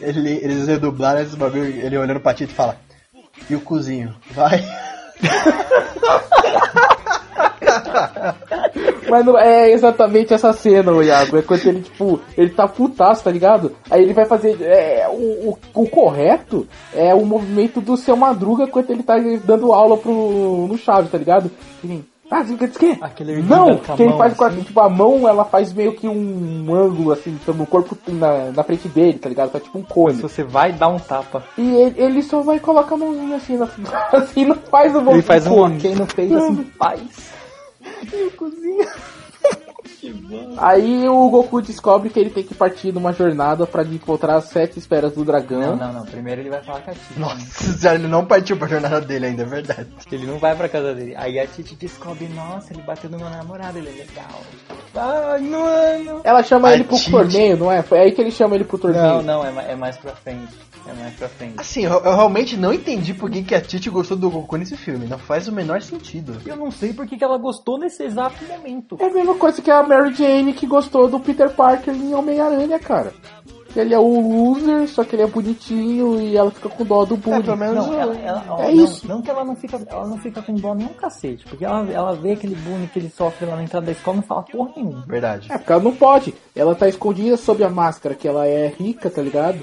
ele, 0.00 0.30
eles 0.42 0.66
redublaram 0.66 1.20
esse 1.20 1.36
bagulho, 1.36 1.64
ele 1.64 1.96
olhando 1.96 2.20
pra 2.20 2.34
Tito 2.34 2.52
e 2.52 2.54
fala. 2.54 2.76
E 3.48 3.54
o 3.54 3.60
cozinho, 3.60 4.14
vai. 4.32 4.62
Mas 9.08 9.24
não 9.24 9.38
é 9.38 9.70
exatamente 9.70 10.34
essa 10.34 10.52
cena, 10.52 10.92
o 10.92 11.02
Iago. 11.02 11.38
É 11.38 11.42
quando 11.42 11.66
ele, 11.66 11.80
tipo, 11.80 12.20
ele 12.36 12.50
tá 12.50 12.68
putaço, 12.68 13.24
tá 13.24 13.30
ligado? 13.30 13.74
Aí 13.90 14.02
ele 14.02 14.12
vai 14.12 14.26
fazer. 14.26 14.60
É, 14.62 15.08
o, 15.08 15.50
o, 15.50 15.58
o 15.74 15.88
correto 15.88 16.66
é 16.94 17.14
o 17.14 17.24
movimento 17.24 17.80
do 17.80 17.96
seu 17.96 18.16
Madruga 18.16 18.66
quando 18.66 18.90
ele 18.90 19.02
tá 19.02 19.16
dando 19.44 19.72
aula 19.72 19.96
pro, 19.96 20.66
no 20.68 20.76
Chaves, 20.76 21.10
tá 21.10 21.18
ligado? 21.18 21.50
Ele, 21.82 22.04
ah, 22.30 22.42
você 22.44 22.56
quer 22.56 22.68
dizer 22.68 22.98
Aquele 23.00 23.42
Não, 23.42 23.78
que 23.78 24.02
ele 24.02 24.12
faz 24.12 24.34
com 24.34 24.44
a, 24.44 24.48
assim. 24.48 24.62
tipo, 24.62 24.80
a 24.80 24.88
mão, 24.88 25.26
ela 25.26 25.44
faz 25.44 25.72
meio 25.72 25.94
que 25.94 26.06
um 26.06 26.74
ângulo, 26.74 27.12
assim, 27.12 27.30
então, 27.30 27.54
no 27.54 27.66
corpo 27.66 27.96
na, 28.06 28.52
na 28.52 28.62
frente 28.62 28.86
dele, 28.88 29.18
tá 29.18 29.28
ligado? 29.28 29.50
Tá 29.50 29.60
tipo 29.60 29.78
um 29.78 29.82
cone. 29.82 30.16
Se 30.16 30.22
você 30.22 30.42
vai 30.44 30.72
dar 30.72 30.88
um 30.88 30.98
tapa. 30.98 31.42
E 31.56 31.74
ele, 31.74 31.94
ele 31.96 32.22
só 32.22 32.40
vai 32.42 32.60
colocar 32.60 32.94
a 32.94 32.98
mãozinha 32.98 33.36
assim, 33.36 33.56
na, 33.56 33.66
assim, 34.12 34.44
não 34.44 34.56
faz 34.56 34.94
o 34.94 35.10
Ele 35.10 35.22
faz 35.22 35.46
um 35.46 35.54
cone. 35.54 35.76
ok 35.76 35.94
no 35.94 36.06
peito 36.06 36.36
assim, 36.36 36.64
paz. 36.78 37.38
Aí 40.58 41.08
o 41.08 41.28
Goku 41.30 41.60
descobre 41.60 42.10
que 42.10 42.18
ele 42.18 42.30
tem 42.30 42.44
que 42.44 42.54
partir 42.54 42.92
numa 42.92 43.12
jornada 43.12 43.66
pra 43.66 43.82
encontrar 43.82 44.36
as 44.36 44.44
sete 44.44 44.78
esferas 44.78 45.12
do 45.12 45.24
dragão. 45.24 45.76
Não, 45.76 45.76
não, 45.76 45.92
não. 45.92 46.06
Primeiro 46.06 46.40
ele 46.40 46.50
vai 46.50 46.62
falar 46.62 46.80
com 46.80 46.90
a 46.90 46.94
Titi. 46.94 47.18
Nossa, 47.18 47.78
já 47.78 47.94
ele 47.94 48.06
não 48.06 48.24
partiu 48.24 48.56
pra 48.56 48.68
jornada 48.68 49.00
dele 49.00 49.26
ainda, 49.26 49.42
é 49.42 49.46
verdade. 49.46 49.88
Ele 50.10 50.26
não 50.26 50.38
vai 50.38 50.54
pra 50.56 50.68
casa 50.68 50.94
dele. 50.94 51.14
Aí 51.16 51.38
a 51.38 51.46
Titi 51.46 51.74
descobre, 51.74 52.28
nossa, 52.28 52.72
ele 52.72 52.82
bateu 52.82 53.10
no 53.10 53.18
meu 53.18 53.30
namorado, 53.30 53.78
ele 53.78 53.88
é 53.88 53.92
legal. 53.92 54.42
Ai, 54.94 55.40
mano. 55.40 56.20
Ela 56.24 56.42
chama 56.42 56.68
Ai, 56.68 56.74
ele 56.74 56.84
pro 56.84 56.96
Tite. 56.96 57.10
torneio, 57.10 57.56
não 57.56 57.70
é? 57.70 57.82
Foi 57.82 57.98
aí 57.98 58.12
que 58.12 58.20
ele 58.20 58.30
chama 58.30 58.54
ele 58.54 58.64
pro 58.64 58.78
torneio. 58.78 59.02
Não, 59.04 59.22
não, 59.22 59.44
é, 59.44 59.72
é 59.72 59.76
mais 59.76 59.96
pra 59.96 60.12
frente. 60.12 60.67
É 60.88 60.94
mais 60.94 61.14
pra 61.14 61.28
frente. 61.28 61.54
Assim, 61.58 61.84
eu, 61.84 61.92
eu 61.92 62.16
realmente 62.16 62.56
não 62.56 62.72
entendi 62.72 63.12
por 63.14 63.30
que, 63.30 63.42
que 63.42 63.54
a 63.54 63.60
Titi 63.60 63.90
gostou 63.90 64.16
do 64.16 64.30
Goku 64.30 64.56
nesse 64.56 64.76
filme. 64.76 65.06
Não 65.06 65.18
faz 65.18 65.46
o 65.48 65.52
menor 65.52 65.82
sentido. 65.82 66.36
Eu 66.46 66.56
não 66.56 66.70
sei 66.70 66.92
porque 66.92 67.16
que 67.16 67.24
ela 67.24 67.36
gostou 67.38 67.78
nesse 67.78 68.02
exato 68.02 68.42
momento. 68.46 68.96
É 69.00 69.06
a 69.06 69.12
mesma 69.12 69.34
coisa 69.34 69.60
que 69.60 69.70
a 69.70 69.82
Mary 69.82 70.14
Jane 70.14 70.52
que 70.52 70.66
gostou 70.66 71.08
do 71.08 71.20
Peter 71.20 71.50
Parker 71.50 71.94
em 71.94 72.14
Homem-Aranha, 72.14 72.78
cara. 72.78 73.12
Ele 73.76 73.92
é 73.92 73.98
o 73.98 74.18
loser, 74.48 74.88
só 74.88 75.04
que 75.04 75.14
ele 75.14 75.22
é 75.22 75.26
bonitinho 75.26 76.18
e 76.22 76.34
ela 76.36 76.50
fica 76.50 76.70
com 76.70 76.84
dó 76.84 77.04
do 77.04 77.18
bullying. 77.18 77.42
pelo 77.42 77.56
menos 77.56 77.86
Não, 77.86 78.00
ela, 78.00 78.16
ela- 78.16 78.44
ó, 78.48 78.62
É 78.62 78.72
não, 78.74 78.84
isso. 78.84 79.06
Não 79.06 79.20
que 79.20 79.30
ela 79.30 79.44
não 79.44 79.54
fica, 79.54 79.78
ela 79.86 80.06
não 80.06 80.16
fica 80.18 80.40
com 80.40 80.54
dó 80.54 80.74
nenhum 80.74 80.88
cacete, 80.94 81.44
porque 81.44 81.66
ela, 81.66 81.86
ela 81.92 82.14
vê 82.14 82.32
aquele 82.32 82.54
bullying 82.54 82.86
que 82.86 82.98
ele 82.98 83.10
sofre 83.10 83.44
lá 83.46 83.56
na 83.56 83.62
entrada 83.64 83.84
da 83.84 83.92
escola 83.92 84.16
e 84.16 84.20
não 84.20 84.26
fala 84.26 84.42
porra 84.42 84.70
nenhuma. 84.74 85.04
Verdade. 85.06 85.52
É, 85.52 85.58
porque 85.58 85.70
ela 85.70 85.82
não 85.82 85.94
pode. 85.94 86.34
Ela 86.56 86.74
tá 86.74 86.88
escondida 86.88 87.36
sob 87.36 87.62
a 87.62 87.68
máscara, 87.68 88.14
que 88.14 88.26
ela 88.26 88.46
é 88.46 88.68
rica, 88.68 89.10
tá 89.10 89.20
ligado? 89.20 89.58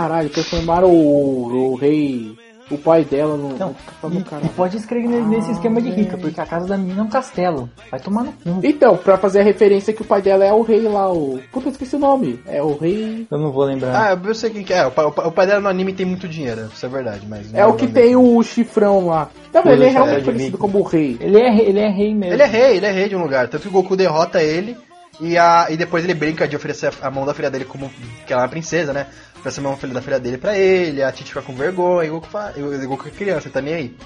Caralho, 0.00 0.28
transformaram 0.28 0.90
o, 0.90 1.70
o 1.72 1.74
rei, 1.74 2.34
o 2.70 2.76
pai 2.76 3.02
dela 3.02 3.34
no. 3.34 3.56
Não, 3.56 3.74
no 4.02 4.14
e, 4.20 4.46
e 4.46 4.48
pode 4.50 4.76
escrever 4.76 5.08
ne- 5.08 5.22
nesse 5.22 5.52
esquema 5.52 5.80
de 5.80 5.88
rica, 5.88 6.18
porque 6.18 6.38
a 6.38 6.44
casa 6.44 6.66
da 6.66 6.76
menina 6.76 7.00
é 7.00 7.02
um 7.04 7.08
castelo. 7.08 7.70
Vai 7.90 7.98
tomar 7.98 8.24
no 8.24 8.32
cu. 8.32 8.60
Então, 8.62 8.94
pra 8.98 9.16
fazer 9.16 9.40
a 9.40 9.42
referência 9.42 9.94
que 9.94 10.02
o 10.02 10.04
pai 10.04 10.20
dela 10.20 10.44
é 10.44 10.52
o 10.52 10.60
rei 10.60 10.82
lá, 10.82 11.10
o. 11.10 11.40
Puta, 11.50 11.68
eu 11.68 11.72
esqueci 11.72 11.96
o 11.96 11.98
nome. 11.98 12.38
É 12.46 12.62
o 12.62 12.76
rei. 12.76 13.26
Eu 13.30 13.38
não 13.38 13.50
vou 13.50 13.64
lembrar. 13.64 14.12
Ah, 14.12 14.20
eu 14.22 14.34
sei 14.34 14.50
quem 14.50 14.62
que 14.62 14.74
é. 14.74 14.84
O 14.86 14.90
pai, 14.90 15.06
o 15.06 15.12
pai- 15.12 15.26
o 15.26 15.32
pai 15.32 15.46
dela 15.46 15.60
no 15.62 15.68
anime 15.68 15.94
tem 15.94 16.04
muito 16.04 16.28
dinheiro, 16.28 16.68
isso 16.74 16.84
é 16.84 16.88
verdade, 16.90 17.24
mas. 17.26 17.50
não 17.50 17.58
É 17.58 17.64
o 17.66 17.72
que 17.72 17.86
tem 17.86 18.02
dele. 18.04 18.16
o 18.16 18.42
chifrão 18.42 19.06
lá. 19.06 19.30
Não, 19.54 19.62
mas 19.64 19.72
ele 19.72 19.84
é 19.84 19.88
Usa 19.88 19.94
realmente 19.94 20.18
de 20.24 20.30
conhecido 20.30 20.58
como 20.58 20.78
o 20.80 20.82
rei. 20.82 21.16
Ele 21.18 21.38
é, 21.40 21.48
rei- 21.50 21.66
ele 21.68 21.80
é 21.80 21.88
rei 21.88 22.14
mesmo. 22.14 22.34
Ele 22.34 22.42
é 22.42 22.46
rei, 22.46 22.76
ele 22.76 22.86
é 22.86 22.90
rei 22.92 23.08
de 23.08 23.16
um 23.16 23.22
lugar. 23.22 23.48
Tanto 23.48 23.62
que 23.62 23.68
o 23.68 23.72
Goku 23.72 23.96
derrota 23.96 24.42
ele 24.42 24.76
e, 25.20 25.38
a, 25.38 25.68
e 25.70 25.76
depois 25.78 26.04
ele 26.04 26.12
brinca 26.12 26.46
de 26.46 26.54
oferecer 26.54 26.92
a 27.00 27.10
mão 27.10 27.24
da 27.24 27.32
filha 27.32 27.50
dele 27.50 27.64
como. 27.64 27.90
que 28.26 28.32
ela 28.32 28.42
é 28.42 28.44
uma 28.44 28.50
princesa, 28.50 28.92
né? 28.92 29.06
Oferece 29.46 29.60
a 29.60 29.62
mão 29.62 29.78
da 29.92 30.02
filha 30.02 30.18
dele 30.18 30.38
pra 30.38 30.58
ele, 30.58 31.02
a 31.04 31.12
Titi 31.12 31.28
fica 31.28 31.40
com 31.42 31.54
vergonha, 31.54 32.08
e 32.08 32.10
o 32.10 32.14
Goku, 32.14 32.26
fala, 32.26 32.52
e 32.56 32.62
o 32.62 32.88
Goku 32.88 33.06
é 33.06 33.10
criança, 33.12 33.46
ele 33.46 33.54
tá 33.54 33.60
nem 33.60 33.74
aí. 33.74 33.96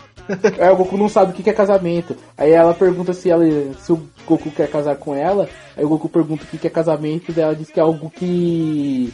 É, 0.58 0.70
o 0.70 0.76
Goku 0.76 0.98
não 0.98 1.08
sabe 1.08 1.30
o 1.32 1.34
que 1.34 1.48
é 1.48 1.52
casamento. 1.54 2.14
Aí 2.36 2.50
ela 2.52 2.74
pergunta 2.74 3.14
se, 3.14 3.30
ela, 3.30 3.42
se 3.80 3.90
o 3.90 4.02
Goku 4.26 4.50
quer 4.50 4.68
casar 4.70 4.96
com 4.96 5.14
ela. 5.14 5.48
Aí 5.76 5.82
o 5.84 5.88
Goku 5.88 6.10
pergunta 6.10 6.44
o 6.44 6.46
que 6.46 6.58
que 6.58 6.66
é 6.66 6.70
casamento. 6.70 7.32
Daí 7.32 7.42
ela 7.44 7.56
diz 7.56 7.70
que 7.70 7.80
é 7.80 7.82
algo 7.82 8.10
que. 8.10 9.12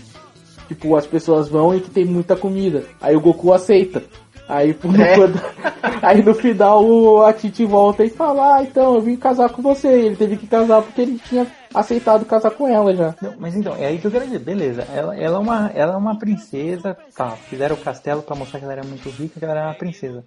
Tipo, 0.68 0.96
as 0.96 1.06
pessoas 1.06 1.48
vão 1.48 1.74
e 1.76 1.80
que 1.80 1.90
tem 1.90 2.04
muita 2.04 2.34
comida. 2.34 2.82
Aí 3.00 3.14
o 3.14 3.20
Goku 3.20 3.52
aceita. 3.52 4.02
Aí, 4.48 4.74
por- 4.74 4.98
É. 5.00 5.14
quando- 5.14 5.40
aí 6.02 6.22
no 6.22 6.34
final 6.34 6.84
o- 6.84 7.22
a 7.22 7.32
Titi 7.32 7.64
volta 7.64 8.04
e 8.04 8.10
fala: 8.10 8.56
Ah, 8.56 8.62
então 8.64 8.94
eu 8.96 9.00
vim 9.00 9.16
casar 9.16 9.48
com 9.50 9.62
você. 9.62 9.88
Ele 9.88 10.16
teve 10.16 10.36
que 10.36 10.46
casar 10.48 10.82
porque 10.82 11.00
ele 11.02 11.20
tinha 11.28 11.46
aceitado 11.76 12.24
casar 12.24 12.50
com 12.52 12.66
ela 12.66 12.94
já. 12.94 13.14
Não, 13.20 13.34
mas 13.38 13.54
então, 13.54 13.76
é 13.76 13.86
aí 13.86 13.98
que 13.98 14.06
eu 14.06 14.10
quero 14.10 14.24
dizer, 14.24 14.38
beleza, 14.38 14.82
ela, 14.92 15.14
ela, 15.16 15.36
é, 15.36 15.40
uma, 15.40 15.70
ela 15.74 15.92
é 15.92 15.96
uma 15.96 16.18
princesa, 16.18 16.96
tá, 17.14 17.32
fizeram 17.32 17.76
o 17.76 17.78
castelo 17.78 18.22
pra 18.22 18.34
mostrar 18.34 18.58
que 18.58 18.64
ela 18.64 18.72
era 18.72 18.84
muito 18.84 19.08
rica, 19.10 19.38
que 19.38 19.44
ela 19.44 19.54
era 19.54 19.68
uma 19.68 19.74
princesa. 19.74 20.24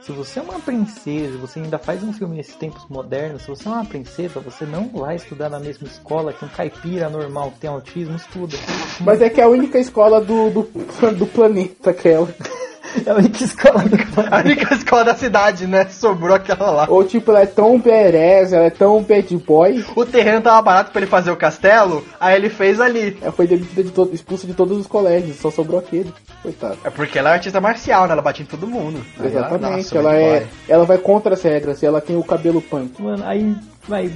Se 0.00 0.10
você 0.10 0.40
é 0.40 0.42
uma 0.42 0.58
princesa, 0.58 1.38
você 1.38 1.60
ainda 1.60 1.78
faz 1.78 2.02
um 2.02 2.12
filme 2.12 2.36
nesses 2.36 2.56
tempos 2.56 2.84
modernos, 2.88 3.42
se 3.42 3.48
você 3.48 3.68
é 3.68 3.70
uma 3.70 3.84
princesa, 3.84 4.40
você 4.40 4.64
não 4.64 4.88
vai 4.88 5.14
estudar 5.14 5.48
na 5.48 5.60
mesma 5.60 5.86
escola 5.86 6.32
que 6.32 6.44
um 6.44 6.48
caipira 6.48 7.08
normal 7.08 7.52
que 7.52 7.60
tem 7.60 7.70
autismo 7.70 8.16
estuda. 8.16 8.56
Mas 9.00 9.22
é 9.22 9.30
que 9.30 9.40
é 9.40 9.44
a 9.44 9.48
única 9.48 9.78
escola 9.78 10.20
do, 10.20 10.50
do, 10.50 10.62
do 11.16 11.26
planeta 11.26 11.90
aquela. 11.90 12.28
É 13.06 13.10
a 13.10 13.14
única 13.14 13.44
escola 13.44 13.84
do 13.84 13.96
A 14.30 14.38
única 14.38 14.74
escola 14.74 15.04
da 15.04 15.14
cidade, 15.14 15.66
né? 15.66 15.86
Sobrou 15.88 16.34
aquela 16.34 16.70
lá. 16.70 16.86
Ou 16.88 17.04
tipo, 17.04 17.30
ela 17.30 17.42
é 17.42 17.46
tão 17.46 17.78
badass, 17.78 18.52
ela 18.52 18.66
é 18.66 18.70
tão 18.70 19.02
bad 19.02 19.36
boy. 19.38 19.84
O 19.96 20.04
terreno 20.04 20.40
tava 20.40 20.60
barato 20.62 20.90
pra 20.90 21.00
ele 21.00 21.10
fazer 21.10 21.30
o 21.30 21.36
castelo, 21.36 22.04
aí 22.20 22.36
ele 22.36 22.48
fez 22.48 22.80
ali. 22.80 23.16
Ela 23.20 23.32
foi 23.32 23.46
demitida 23.46 23.82
de 23.82 23.90
todo, 23.90 24.14
expulsa 24.14 24.46
de 24.46 24.54
todos 24.54 24.78
os 24.78 24.86
colégios, 24.86 25.36
só 25.36 25.50
sobrou 25.50 25.78
aquele. 25.78 26.12
Coitado. 26.42 26.78
É 26.84 26.90
porque 26.90 27.18
ela 27.18 27.30
é 27.30 27.32
artista 27.34 27.60
marcial, 27.60 28.06
né? 28.06 28.12
Ela 28.12 28.22
bate 28.22 28.42
em 28.42 28.46
todo 28.46 28.66
mundo. 28.66 29.04
Exatamente. 29.22 29.76
nossa, 29.76 29.98
ela, 29.98 30.14
é, 30.14 30.40
boy. 30.40 30.48
ela 30.68 30.84
vai 30.84 30.98
contra 30.98 31.34
as 31.34 31.42
regras, 31.42 31.82
ela 31.82 32.00
tem 32.00 32.16
o 32.16 32.24
cabelo 32.24 32.60
punk. 32.60 33.00
Mano, 33.00 33.24
aí 33.24 33.56
vai, 33.88 34.08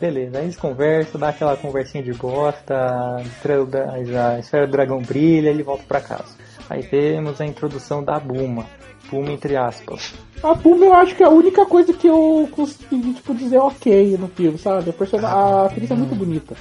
beleza, 0.00 0.38
aí 0.38 0.44
eles 0.44 0.56
conversam, 0.56 1.20
dá 1.20 1.28
aquela 1.28 1.56
conversinha 1.56 2.02
de 2.02 2.12
bosta, 2.12 2.74
a 2.74 4.38
esfera 4.38 4.66
do 4.66 4.72
dragão 4.72 5.00
brilha, 5.00 5.48
ele 5.48 5.62
volta 5.62 5.84
pra 5.86 6.00
casa. 6.00 6.41
Aí 6.68 6.82
temos 6.82 7.40
a 7.40 7.46
introdução 7.46 8.02
da 8.02 8.18
Buma. 8.18 8.66
Buma 9.10 9.30
entre 9.32 9.56
aspas. 9.56 10.14
A 10.42 10.54
Puma 10.54 10.84
eu 10.84 10.94
acho 10.94 11.14
que 11.14 11.22
é 11.22 11.26
a 11.26 11.30
única 11.30 11.66
coisa 11.66 11.92
que 11.92 12.06
eu 12.06 12.48
consegui, 12.50 13.14
tipo, 13.14 13.34
dizer 13.34 13.58
ok 13.58 14.16
no 14.18 14.28
filme, 14.28 14.58
sabe? 14.58 14.90
A, 14.90 14.92
person... 14.92 15.18
a 15.24 15.66
atriz 15.66 15.90
é 15.90 15.94
muito 15.94 16.14
bonita. 16.14 16.56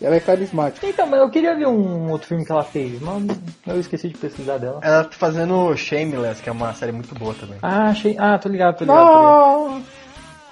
Ela 0.00 0.16
é 0.16 0.20
carismática. 0.20 0.84
Então, 0.84 1.06
mas 1.06 1.20
eu 1.20 1.30
queria 1.30 1.54
ver 1.54 1.68
um 1.68 2.10
outro 2.10 2.26
filme 2.26 2.44
que 2.44 2.50
ela 2.50 2.64
fez, 2.64 3.00
mas 3.00 3.24
eu 3.66 3.78
esqueci 3.78 4.08
de 4.08 4.18
pesquisar 4.18 4.58
dela. 4.58 4.80
Ela 4.82 5.04
tá 5.04 5.12
fazendo 5.12 5.76
Shameless, 5.76 6.42
que 6.42 6.48
é 6.48 6.52
uma 6.52 6.74
série 6.74 6.90
muito 6.90 7.14
boa 7.14 7.32
também. 7.34 7.58
Ah, 7.62 7.90
achei. 7.90 8.16
Ah, 8.18 8.36
tô 8.36 8.48
ligado, 8.48 8.78
tô 8.78 8.84
ligado. 8.84 9.06
Tô 9.06 9.12
ligado. 9.12 9.70
Não! 9.70 9.82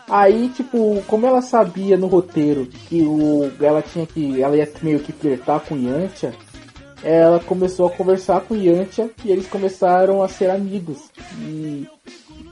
Aí, 0.08 0.48
tipo, 0.48 1.02
como 1.06 1.26
ela 1.26 1.40
sabia 1.40 1.96
no 1.96 2.08
roteiro 2.08 2.66
que 2.66 3.02
o, 3.02 3.50
ela 3.60 3.80
tinha 3.80 4.06
que. 4.06 4.40
Ela 4.42 4.56
ia 4.56 4.68
meio 4.82 5.00
que 5.00 5.12
flertar 5.12 5.60
com 5.60 5.74
o 5.74 5.78
Yantia, 5.78 6.32
ela 7.02 7.40
começou 7.40 7.86
a 7.86 7.90
conversar 7.90 8.40
com 8.42 8.54
o 8.54 8.56
Yantia 8.56 9.10
e 9.24 9.30
eles 9.30 9.46
começaram 9.46 10.22
a 10.22 10.28
ser 10.28 10.50
amigos. 10.50 11.10
E, 11.40 11.86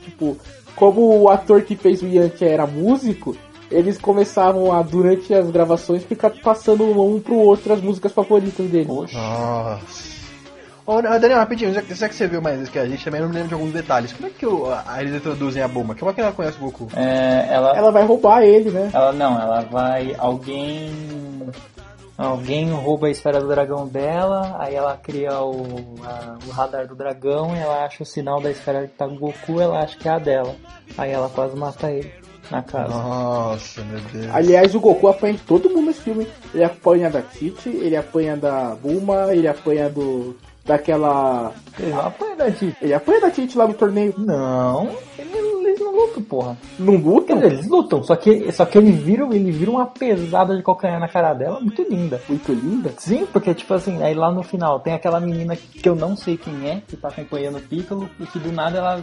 tipo, 0.04 0.36
como 0.74 1.22
o 1.22 1.28
ator 1.28 1.62
que 1.62 1.76
fez 1.76 2.02
o 2.02 2.06
Yankee 2.06 2.44
era 2.44 2.66
músico, 2.66 3.36
eles 3.70 3.98
começavam 3.98 4.72
a, 4.72 4.82
durante 4.82 5.34
as 5.34 5.50
gravações, 5.50 6.04
ficar 6.04 6.30
passando 6.42 6.84
um 6.84 7.20
pro 7.20 7.36
outro 7.36 7.72
as 7.72 7.80
músicas 7.80 8.12
favoritas 8.12 8.66
dele. 8.70 8.86
Nossa. 8.86 10.18
Ô, 10.86 11.02
Daniel, 11.02 11.40
rapidinho, 11.40 11.74
já, 11.74 11.82
já 11.82 12.08
que 12.08 12.14
você 12.14 12.26
viu 12.26 12.40
mais 12.40 12.62
isso 12.62 12.70
que 12.72 12.78
a 12.78 12.88
gente 12.88 13.04
também 13.04 13.20
não 13.20 13.28
me 13.28 13.34
lembro 13.34 13.48
de 13.48 13.54
alguns 13.54 13.74
detalhes. 13.74 14.10
Como 14.14 14.26
é 14.26 14.30
que 14.30 14.46
o, 14.46 14.72
a, 14.72 14.96
eles 15.02 15.14
introduzem 15.14 15.62
a 15.62 15.68
bomba? 15.68 15.94
Como 15.94 16.10
é 16.10 16.14
que 16.14 16.20
ela 16.22 16.32
conhece 16.32 16.56
o 16.56 16.60
Goku? 16.60 16.88
É, 16.96 17.46
ela, 17.50 17.76
Ela 17.76 17.90
vai 17.92 18.06
roubar 18.06 18.42
ele, 18.42 18.70
né? 18.70 18.88
ela 18.94 19.12
não, 19.12 19.38
ela 19.38 19.60
vai. 19.70 20.14
Alguém. 20.16 20.90
Alguém 22.18 22.70
rouba 22.72 23.06
a 23.06 23.10
esfera 23.10 23.40
do 23.40 23.46
dragão 23.46 23.86
dela, 23.86 24.56
aí 24.58 24.74
ela 24.74 24.96
cria 24.96 25.40
o, 25.40 25.94
a- 26.02 26.36
o 26.44 26.50
radar 26.50 26.86
do 26.88 26.96
dragão 26.96 27.54
e 27.54 27.60
ela 27.60 27.84
acha 27.84 28.02
o 28.02 28.06
sinal 28.06 28.40
da 28.40 28.50
esfera 28.50 28.88
que 28.88 28.94
tá 28.94 29.06
no 29.06 29.16
Goku, 29.16 29.60
ela 29.60 29.78
acha 29.84 29.96
que 29.96 30.08
é 30.08 30.10
a 30.12 30.18
dela. 30.18 30.56
Aí 30.98 31.12
ela 31.12 31.28
quase 31.28 31.56
mata 31.56 31.88
ele 31.92 32.12
na 32.50 32.60
casa. 32.60 32.92
Nossa, 32.92 33.84
meu 33.84 34.00
Deus. 34.12 34.34
Aliás, 34.34 34.74
o 34.74 34.80
Goku 34.80 35.06
apanha 35.06 35.34
de 35.34 35.40
todo 35.42 35.70
mundo 35.70 35.86
nesse 35.86 36.00
filme. 36.00 36.26
Ele 36.52 36.64
apanha 36.64 37.08
da 37.08 37.22
Titi, 37.22 37.68
ele 37.68 37.96
apanha 37.96 38.36
da 38.36 38.74
Bulma, 38.74 39.32
ele 39.32 39.46
apanha 39.46 39.88
do. 39.88 40.36
daquela. 40.64 41.52
Ele 41.78 41.92
apanha 41.92 42.34
da 42.36 42.50
Titi. 42.50 42.76
Ele 42.82 42.94
apanha 42.94 43.20
da 43.20 43.30
Titi 43.30 43.56
lá 43.56 43.66
no 43.68 43.74
torneio. 43.74 44.12
Não, 44.18 44.88
ele- 45.16 45.47
lutam, 46.00 46.22
porra. 46.22 46.56
Não 46.78 46.94
lutam? 46.96 47.36
dizer, 47.36 47.52
eles 47.52 47.68
lutam, 47.68 48.02
só 48.02 48.14
que, 48.16 48.50
só 48.52 48.64
que 48.64 48.78
ele 48.78 48.92
vira, 48.92 49.24
ele 49.34 49.50
vira 49.50 49.70
uma 49.70 49.86
pesada 49.86 50.56
de 50.56 50.62
calcanhar 50.62 51.00
na 51.00 51.08
cara 51.08 51.34
dela, 51.34 51.60
muito 51.60 51.82
linda. 51.82 52.20
Muito 52.28 52.52
linda. 52.52 52.92
Sim, 52.98 53.26
porque 53.32 53.52
tipo 53.54 53.72
assim, 53.74 54.02
aí 54.02 54.14
lá 54.14 54.30
no 54.30 54.42
final 54.42 54.80
tem 54.80 54.94
aquela 54.94 55.20
menina 55.20 55.56
que 55.56 55.88
eu 55.88 55.94
não 55.96 56.16
sei 56.16 56.36
quem 56.36 56.68
é, 56.68 56.82
que 56.86 56.96
tá 56.96 57.08
acompanhando 57.08 57.58
o 57.58 57.62
Piccolo, 57.62 58.08
e 58.20 58.26
que 58.26 58.38
do 58.38 58.52
nada 58.52 58.78
ela. 58.78 59.02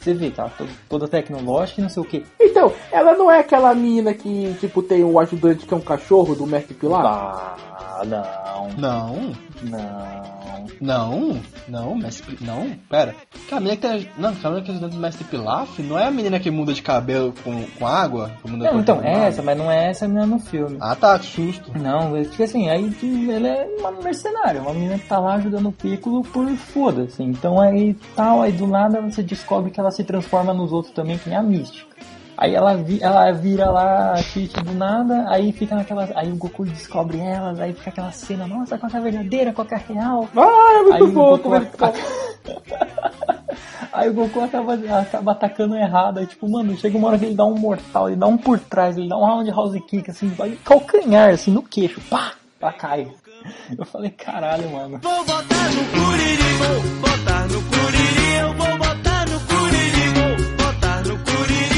Você 0.00 0.12
vê, 0.12 0.30
tá 0.30 0.50
to- 0.50 0.66
toda 0.86 1.08
tecnológica 1.08 1.80
e 1.80 1.82
não 1.82 1.88
sei 1.88 2.02
o 2.02 2.06
que. 2.06 2.26
Então, 2.38 2.70
ela 2.92 3.14
não 3.14 3.30
é 3.30 3.38
aquela 3.40 3.74
menina 3.74 4.12
que, 4.12 4.54
tipo, 4.60 4.82
tem 4.82 5.02
o 5.02 5.18
ajudante 5.18 5.64
que 5.64 5.72
é 5.72 5.76
um 5.76 5.80
cachorro 5.80 6.34
do 6.34 6.46
Mestre 6.46 6.74
Pilar? 6.74 7.56
Ah, 7.72 8.02
não, 8.04 8.68
Não, 8.76 9.32
não. 9.62 10.66
não, 10.80 11.40
não, 11.68 11.94
mestre. 11.96 12.38
Não, 12.40 12.70
pera. 12.88 13.14
Que 13.48 13.54
a 13.54 13.60
menina 13.60 13.76
que 13.76 13.88
tem. 13.88 14.08
Não, 14.18 14.30
aquela 14.30 14.54
menina 14.54 14.62
que 14.64 14.70
é 14.70 14.74
ajudante 14.74 14.94
do 14.94 15.00
mestre 15.00 15.24
Pilaf 15.24 15.78
não 15.82 15.98
é 15.98 16.06
a 16.06 16.10
menina 16.10 16.40
que 16.40 16.50
muda 16.50 16.72
de 16.72 16.82
cabelo 16.82 17.34
com, 17.42 17.64
com 17.78 17.86
água? 17.86 18.30
Que 18.42 18.48
a 18.48 18.56
Não, 18.56 18.80
então, 18.80 19.02
é 19.02 19.28
essa, 19.28 19.42
mas 19.42 19.56
não 19.56 19.70
é 19.70 19.90
essa 19.90 20.06
menina 20.06 20.26
no 20.26 20.38
filme. 20.38 20.76
Ah 20.80 20.96
tá, 20.96 21.18
que 21.18 21.26
susto. 21.26 21.76
Não, 21.78 22.16
é 22.16 22.24
tipo 22.24 22.42
assim, 22.42 22.68
aí 22.68 22.90
que 22.90 23.30
ela 23.30 23.48
é 23.48 23.66
uma 23.78 23.92
mercenária, 23.92 24.60
uma 24.60 24.72
menina 24.72 24.98
que 24.98 25.06
tá 25.06 25.18
lá 25.18 25.34
ajudando 25.34 25.68
o 25.68 25.72
Piccolo 25.72 26.22
por 26.22 26.48
foda-se. 26.56 27.22
Então 27.22 27.60
aí 27.60 27.94
tal, 28.16 28.42
aí 28.42 28.52
do 28.52 28.66
nada 28.66 29.00
você 29.00 29.22
descobre 29.22 29.70
que 29.70 29.80
ela 29.80 29.90
se 29.90 30.04
transforma 30.04 30.52
nos 30.52 30.72
outros 30.72 30.94
também, 30.94 31.18
que 31.18 31.28
nem 31.28 31.38
a 31.38 31.42
mística. 31.42 31.94
Aí 32.36 32.54
ela, 32.54 32.74
vi, 32.76 32.98
ela 33.00 33.30
vira 33.32 33.70
lá 33.70 34.14
a 34.14 34.62
do 34.62 34.72
nada, 34.72 35.24
aí 35.28 35.52
fica 35.52 35.74
naquela. 35.76 36.08
Aí 36.14 36.30
o 36.30 36.36
Goku 36.36 36.64
descobre 36.64 37.18
elas, 37.18 37.60
aí 37.60 37.72
fica 37.72 37.90
aquela 37.90 38.12
cena, 38.12 38.46
nossa, 38.46 38.76
qual 38.76 38.90
que 38.90 38.96
é 38.96 39.00
a 39.00 39.02
verdadeira, 39.02 39.52
qual 39.52 39.66
que 39.66 39.74
é 39.74 39.76
a 39.76 39.80
real. 39.80 40.28
Ah, 40.36 40.78
é 40.78 40.82
muito 40.82 41.04
Aí 41.04 41.10
bom, 41.12 41.38
como 41.38 41.56
é? 41.56 41.70
Aí 43.92 44.08
o 44.08 44.14
Goku 44.14 44.40
acaba, 44.40 44.74
acaba 44.74 45.32
atacando 45.32 45.76
errado. 45.76 46.18
Aí, 46.18 46.26
tipo, 46.26 46.48
mano, 46.50 46.76
chega 46.76 46.98
uma 46.98 47.06
hora 47.08 47.18
que 47.18 47.26
ele 47.26 47.34
dá 47.36 47.44
um 47.44 47.56
mortal, 47.56 48.08
ele 48.08 48.16
dá 48.16 48.26
um 48.26 48.36
por 48.36 48.58
trás, 48.58 48.98
ele 48.98 49.08
dá 49.08 49.16
um 49.16 49.24
roundhouse 49.24 49.80
kick, 49.82 50.10
assim, 50.10 50.28
vai 50.30 50.58
calcanhar, 50.64 51.30
assim, 51.30 51.52
no 51.52 51.62
queixo, 51.62 52.00
pá, 52.10 52.32
ela 52.60 52.72
cai. 52.72 53.06
Eu 53.78 53.84
falei, 53.84 54.10
caralho, 54.10 54.68
mano. 54.70 54.98
Vou 55.00 55.24
botar 55.24 55.70
no 55.70 55.84
curiri, 55.92 56.52
vou 56.58 56.80
botar 57.00 57.46
no 57.46 57.62
curiri, 57.62 58.34
eu 58.40 58.54
vou 58.54 58.78
botar 58.78 59.26
no 59.28 59.40
curiri, 59.40 60.08
vou 60.14 60.56
botar 60.56 61.02
no 61.02 61.18
curiri, 61.18 61.73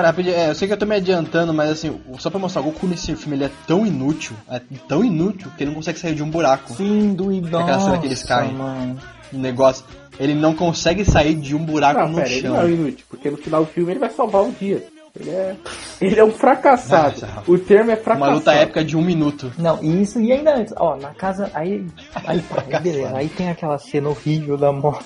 Cara, 0.00 0.08
rapidinho, 0.12 0.34
é, 0.34 0.48
eu 0.48 0.54
sei 0.54 0.66
que 0.66 0.72
eu 0.72 0.78
tô 0.78 0.86
me 0.86 0.96
adiantando, 0.96 1.52
mas 1.52 1.68
assim, 1.68 2.00
só 2.18 2.30
pra 2.30 2.38
mostrar, 2.40 2.62
o 2.62 2.64
Goku 2.64 2.86
nesse 2.86 3.14
filme 3.14 3.36
ele 3.36 3.44
é 3.44 3.50
tão 3.66 3.84
inútil, 3.86 4.34
é 4.48 4.58
tão 4.88 5.04
inútil, 5.04 5.50
que 5.58 5.62
ele 5.62 5.68
não 5.72 5.76
consegue 5.76 5.98
sair 5.98 6.14
de 6.14 6.22
um 6.22 6.30
buraco. 6.30 6.72
Sim, 6.72 7.12
doidão. 7.12 7.60
Aquela 7.60 7.80
cena 7.80 7.98
que 7.98 8.06
eles 8.06 8.22
caem. 8.22 8.54
mano. 8.54 8.98
Um 9.30 9.38
negócio. 9.38 9.84
Ele 10.18 10.34
não 10.34 10.54
consegue 10.54 11.04
sair 11.04 11.34
de 11.34 11.54
um 11.54 11.62
buraco 11.62 12.00
Não, 12.00 12.08
no 12.08 12.14
pera, 12.16 12.28
ele 12.30 12.40
chão. 12.40 12.54
não 12.54 12.62
é 12.62 12.70
inútil, 12.70 13.04
porque 13.10 13.30
no 13.30 13.36
final 13.36 13.62
do 13.64 13.70
filme 13.70 13.92
ele 13.92 14.00
vai 14.00 14.08
salvar 14.08 14.42
o 14.42 14.50
dia. 14.52 14.82
Ele 15.18 15.28
é, 15.28 15.56
ele 16.00 16.18
é 16.18 16.24
um 16.24 16.30
fracassado. 16.30 17.26
O 17.46 17.58
termo 17.58 17.90
é 17.90 17.94
Uma 17.94 18.02
fracassado. 18.02 18.34
luta 18.36 18.52
épica 18.54 18.82
de 18.82 18.96
um 18.96 19.02
minuto. 19.02 19.52
Não, 19.58 19.82
e 19.82 20.00
isso, 20.02 20.18
e 20.18 20.32
ainda 20.32 20.56
antes, 20.56 20.72
ó, 20.78 20.96
na 20.96 21.10
casa, 21.10 21.50
aí, 21.52 21.86
aí, 22.24 22.40
pá, 22.40 22.64
aí 22.72 22.80
beleza, 22.80 23.16
aí 23.16 23.28
tem 23.28 23.50
aquela 23.50 23.76
cena 23.76 24.08
horrível 24.08 24.56
da 24.56 24.72
moto, 24.72 25.04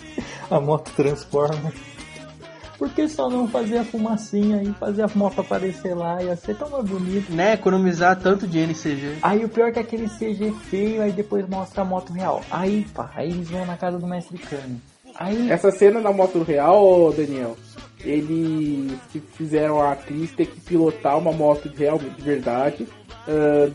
a 0.50 0.58
moto 0.58 0.90
transforma. 0.96 1.70
Por 2.82 2.90
que 2.90 3.08
só 3.08 3.30
não 3.30 3.46
fazer 3.46 3.78
a 3.78 3.84
fumacinha 3.84 4.60
e 4.60 4.72
fazer 4.72 5.02
a 5.02 5.10
moto 5.14 5.40
aparecer 5.40 5.94
lá? 5.94 6.20
Ia 6.20 6.34
ser 6.34 6.56
tão 6.56 6.68
mais 6.68 6.84
bonito. 6.84 7.32
Né, 7.32 7.52
economizar 7.52 8.18
tanto 8.18 8.44
de 8.44 8.58
NCG. 8.58 9.18
Aí 9.22 9.44
o 9.44 9.48
pior 9.48 9.68
é 9.68 9.72
que 9.72 9.78
aquele 9.78 10.08
CG 10.08 10.50
feio, 10.68 11.00
aí 11.00 11.12
depois 11.12 11.48
mostra 11.48 11.82
a 11.82 11.84
moto 11.84 12.12
real. 12.12 12.42
Aí, 12.50 12.84
pá, 12.92 13.08
aí 13.14 13.30
eles 13.30 13.48
vão 13.48 13.64
na 13.64 13.76
casa 13.76 14.00
do 14.00 14.06
Mestre 14.08 14.36
Kami. 14.36 14.80
Aí, 15.14 15.48
Essa 15.48 15.70
cena 15.70 16.00
da 16.00 16.12
moto 16.12 16.42
real, 16.42 17.12
Daniel, 17.12 17.56
eles 18.00 18.98
que 19.12 19.20
fizeram 19.20 19.80
a 19.80 19.92
atriz 19.92 20.32
ter 20.32 20.46
que 20.46 20.60
pilotar 20.60 21.16
uma 21.16 21.30
moto 21.30 21.68
de 21.68 21.76
real, 21.76 22.00
de 22.00 22.20
verdade, 22.20 22.88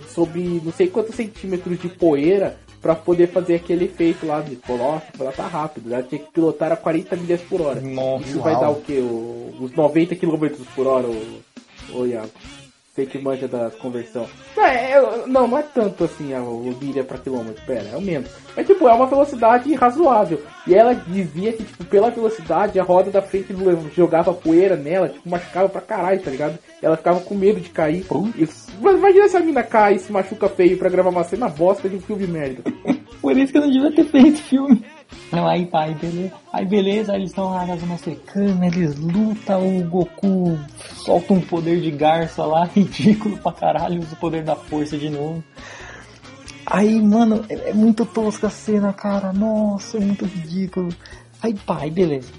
sobre 0.10 0.62
não 0.62 0.74
sei 0.74 0.90
quantos 0.90 1.16
centímetros 1.16 1.80
de 1.80 1.88
poeira 1.88 2.58
pra 2.88 2.96
poder 2.96 3.28
fazer 3.28 3.56
aquele 3.56 3.84
efeito 3.84 4.26
lá 4.26 4.40
de, 4.40 4.56
ela 5.20 5.34
tá 5.34 5.46
rápido, 5.46 5.94
ela 5.94 6.02
tinha 6.02 6.22
que 6.22 6.32
pilotar 6.32 6.72
a 6.72 6.78
40 6.78 7.18
milhas 7.18 7.42
por 7.42 7.60
hora. 7.60 7.82
Nossa, 7.82 8.24
Isso 8.24 8.40
vai 8.40 8.54
uau. 8.54 8.62
dar 8.62 8.70
o 8.70 8.76
quê? 8.82 9.00
O- 9.00 9.54
os 9.60 9.74
90 9.74 10.16
km 10.16 10.48
por 10.74 10.88
hora, 10.88 11.06
ô, 11.06 11.98
ô 12.00 12.06
Iago? 12.06 12.30
Sei 12.98 13.06
que 13.06 13.20
manja 13.20 13.48
da 13.48 13.70
conversão. 13.70 14.26
Não, 14.56 14.66
é, 14.66 15.00
não, 15.28 15.48
não 15.48 15.58
é 15.60 15.62
tanto 15.62 16.04
assim 16.04 16.34
a 16.34 16.40
milha 16.42 17.04
pra 17.04 17.20
quilômetro, 17.20 17.64
pera, 17.64 17.90
é 17.94 17.96
o 17.96 18.02
menos. 18.02 18.28
Mas 18.56 18.66
tipo, 18.66 18.88
é 18.88 18.92
uma 18.92 19.06
velocidade 19.06 19.72
razoável. 19.76 20.42
E 20.66 20.74
ela 20.74 20.96
dizia 20.96 21.54
que, 21.54 21.64
tipo, 21.64 21.86
pela 21.86 22.10
velocidade, 22.10 22.80
a 22.80 22.84
roda 22.84 23.12
da 23.12 23.22
frente 23.22 23.54
jogava 23.96 24.34
poeira 24.34 24.76
nela, 24.76 25.10
tipo, 25.10 25.30
machucava 25.30 25.70
pra 25.70 25.80
caralho, 25.80 26.20
tá 26.24 26.32
ligado? 26.32 26.58
Ela 26.82 26.98
ficava 26.98 27.20
com 27.20 27.36
medo 27.36 27.60
de 27.60 27.70
cair. 27.70 28.04
Isso- 28.36 28.68
Mas 28.82 28.96
imagina 28.98 29.30
se 29.30 29.38
a 29.38 29.42
mina 29.42 29.62
cai 29.62 29.94
e 29.94 30.00
se 30.00 30.12
machuca 30.12 30.50
feio 30.50 30.76
pra 30.80 30.90
gravar 30.90 31.12
uma 31.12 31.24
cena 31.24 31.48
bosta 31.48 31.88
de 31.88 31.98
um 31.98 32.02
filme 32.02 32.26
merda. 32.26 32.64
por 33.22 33.38
isso 33.38 33.52
que 33.52 33.60
eu 33.60 33.62
não 33.62 33.70
devia 33.72 33.92
ter 33.92 34.06
feito 34.06 34.42
filme. 34.42 34.84
Não, 35.32 35.48
aí 35.48 35.66
pá, 35.66 35.84
aí 35.84 35.94
beleza. 35.94 36.34
Aí 36.54 36.66
beleza, 36.66 37.12
aí 37.14 37.20
eles 37.20 37.30
estão 37.32 37.52
lá 37.52 37.66
na 37.66 37.76
Zona 37.76 37.98
Secana, 37.98 38.68
eles 38.68 38.96
lutam, 38.96 39.80
o 39.80 39.84
Goku 39.84 40.58
solta 40.96 41.34
um 41.34 41.42
poder 41.42 41.82
de 41.82 41.92
garça 41.92 42.46
lá, 42.46 42.64
ridículo 42.74 43.38
pra 43.38 43.52
caralho, 43.52 44.00
usa 44.02 44.14
o 44.14 44.18
poder 44.18 44.44
da 44.44 44.56
força 44.56 44.98
de 44.98 45.10
novo. 45.10 45.44
Aí, 46.66 47.02
mano, 47.02 47.46
é, 47.50 47.70
é 47.70 47.74
muito 47.74 48.06
tosca 48.06 48.48
a 48.48 48.50
cena, 48.50 48.92
cara. 48.92 49.32
Nossa, 49.32 49.98
é 49.98 50.00
muito 50.02 50.26
ridículo. 50.26 50.90
Aí 51.42 51.54
pá, 51.54 51.80
aí 51.82 51.92
beleza. 51.92 52.30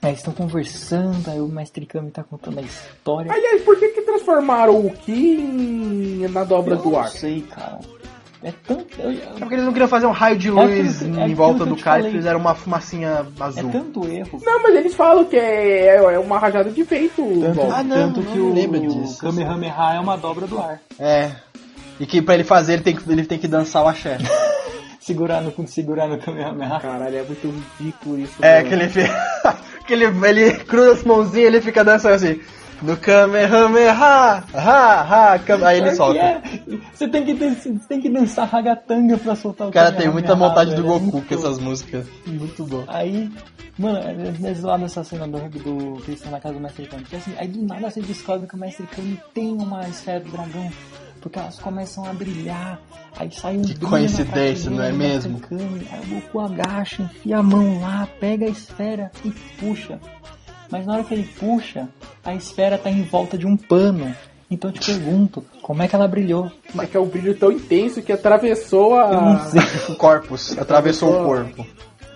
Aí 0.00 0.10
eles 0.10 0.18
estão 0.20 0.32
conversando, 0.34 1.28
aí 1.30 1.40
o 1.40 1.46
Mestre 1.48 1.86
Kami 1.86 2.10
tá 2.10 2.22
contando 2.24 2.58
a 2.58 2.62
história. 2.62 3.32
Aliás, 3.32 3.62
por 3.62 3.78
que 3.78 3.88
que 3.88 4.02
transformaram 4.02 4.84
o 4.84 4.90
Ki 4.90 5.12
em- 5.12 6.28
na 6.28 6.42
dobra 6.44 6.74
eu 6.74 6.78
do 6.82 6.90
não 6.90 6.98
ar? 6.98 7.08
sei, 7.08 7.42
cara. 7.42 7.78
É 8.44 8.52
tão. 8.66 8.84
eu- 8.98 9.10
É 9.10 9.14
porque 9.38 9.54
eles 9.54 9.64
não 9.64 9.72
queriam 9.72 9.88
fazer 9.88 10.06
um 10.06 10.10
raio 10.10 10.36
de 10.36 10.48
aquilo 10.48 10.64
luz 10.64 11.02
é 11.02 11.06
em 11.06 11.20
aquilo 11.20 11.36
volta 11.36 11.56
que 11.58 11.62
eu 11.62 11.66
do 11.66 11.76
cara 11.76 12.08
e 12.08 12.12
fizeram 12.12 12.40
uma 12.40 12.54
fumacinha 12.54 13.26
É 13.38 13.42
azul. 13.42 13.70
tanto 13.70 14.08
erro. 14.08 14.40
Não, 14.44 14.62
mas 14.62 14.74
eles 14.74 14.94
falam 14.94 15.24
que 15.24 15.36
é, 15.36 15.96
é 15.96 16.18
uma 16.18 16.38
rajada 16.38 16.70
de 16.70 16.82
vento. 16.82 17.22
Tanto. 17.40 17.60
Ah, 17.72 17.82
não, 17.82 17.96
tanto 17.96 18.20
não 18.20 18.32
que 18.32 18.38
me 18.38 18.44
o, 18.50 18.54
lembro 18.54 18.80
o 18.80 19.02
disso. 19.02 19.20
Kamehameha 19.20 19.94
é 19.94 20.00
uma 20.00 20.16
dobra 20.16 20.46
do 20.46 20.58
ar. 20.58 20.80
É. 20.98 21.30
E 22.00 22.06
que 22.06 22.20
pra 22.20 22.34
ele 22.34 22.44
fazer, 22.44 22.74
ele 22.74 22.82
tem 22.82 22.96
que, 22.96 23.12
ele 23.12 23.24
tem 23.24 23.38
que 23.38 23.46
dançar 23.46 23.84
o 23.84 23.88
axé. 23.88 24.18
Segurar 24.98 25.40
no, 25.40 25.52
segurar 25.66 26.06
no 26.06 26.16
Kamehameha. 26.16 26.78
Caralho, 26.80 27.16
é 27.18 27.22
muito 27.24 27.52
ridículo 27.78 28.20
isso. 28.20 28.34
É, 28.40 28.58
mano. 28.62 28.68
que 28.68 28.74
ele, 28.74 28.88
que 29.86 29.92
ele, 29.92 30.04
ele 30.28 30.52
cruza 30.64 30.92
as 30.92 31.02
mãozinhas 31.02 31.36
e 31.44 31.46
ele 31.46 31.60
fica 31.60 31.82
dançando 31.84 32.14
assim. 32.14 32.40
No 32.82 32.96
Kamehameha, 32.96 33.92
ha, 33.92 34.42
ha, 35.32 35.38
Kame- 35.38 35.64
aí 35.64 35.78
ele 35.78 35.90
Pior 35.90 35.96
solta. 35.96 36.18
é. 36.18 36.42
Você 36.92 37.08
tem 37.08 37.24
que, 37.24 37.34
tem 37.88 38.00
que 38.00 38.08
dançar 38.10 38.48
ragatanga 38.48 39.16
pra 39.16 39.36
soltar 39.36 39.68
o 39.68 39.70
cara 39.70 39.92
tem 39.92 40.10
muita 40.10 40.34
vontade 40.34 40.74
do 40.74 40.80
é 40.82 40.84
Goku 40.84 41.00
muito 41.12 41.28
com 41.28 41.34
essas 41.34 41.58
músicas. 41.58 42.06
Muito 42.26 42.64
bom. 42.64 42.84
Aí, 42.88 43.30
mano, 43.78 44.00
lá 44.62 44.76
nessa 44.78 45.04
cena 45.04 45.28
do, 45.28 45.38
do 45.48 46.02
que 46.02 46.10
eles 46.10 46.18
estão 46.20 46.32
na 46.32 46.40
casa 46.40 46.54
do 46.54 46.60
Mestre 46.60 46.86
Kami, 46.86 47.04
que 47.04 47.14
assim, 47.16 47.32
aí 47.38 47.46
do 47.46 47.62
nada 47.64 47.88
você 47.88 48.00
descobre 48.00 48.48
que 48.48 48.54
o 48.54 48.58
Mestre 48.58 48.86
Kami 48.88 49.20
tem 49.32 49.52
uma 49.52 49.86
esfera 49.88 50.18
do 50.20 50.30
dragão, 50.30 50.70
porque 51.20 51.38
elas 51.38 51.58
começam 51.60 52.04
a 52.04 52.12
brilhar, 52.12 52.80
aí 53.16 53.30
sai 53.30 53.58
um 53.58 53.62
Que 53.62 53.78
coincidência, 53.78 54.68
não 54.70 54.82
é 54.82 54.90
mesmo? 54.90 55.38
Kami, 55.38 55.86
aí 55.90 56.00
o 56.00 56.14
Goku 56.16 56.40
agacha, 56.40 57.04
enfia 57.04 57.38
a 57.38 57.42
mão 57.44 57.80
lá, 57.80 58.08
pega 58.18 58.46
a 58.46 58.48
esfera 58.48 59.10
e 59.24 59.30
puxa. 59.60 60.00
Mas 60.72 60.86
na 60.86 60.94
hora 60.94 61.04
que 61.04 61.12
ele 61.12 61.28
puxa, 61.38 61.86
a 62.24 62.34
esfera 62.34 62.78
tá 62.78 62.88
em 62.88 63.02
volta 63.02 63.36
de 63.36 63.46
um 63.46 63.58
pano. 63.58 64.16
Então 64.50 64.70
eu 64.70 64.74
te 64.74 64.86
pergunto, 64.86 65.44
como 65.60 65.82
é 65.82 65.88
que 65.88 65.94
ela 65.94 66.08
brilhou? 66.08 66.50
É 66.78 66.86
que 66.86 66.96
é 66.96 67.00
um 67.00 67.06
brilho 67.06 67.34
tão 67.34 67.52
intenso 67.52 68.00
que 68.00 68.10
atravessou 68.10 68.98
a. 68.98 69.38
O 69.90 69.96
corpus 69.96 70.56
atravessou 70.56 71.20
o 71.20 71.24
corpo. 71.26 71.66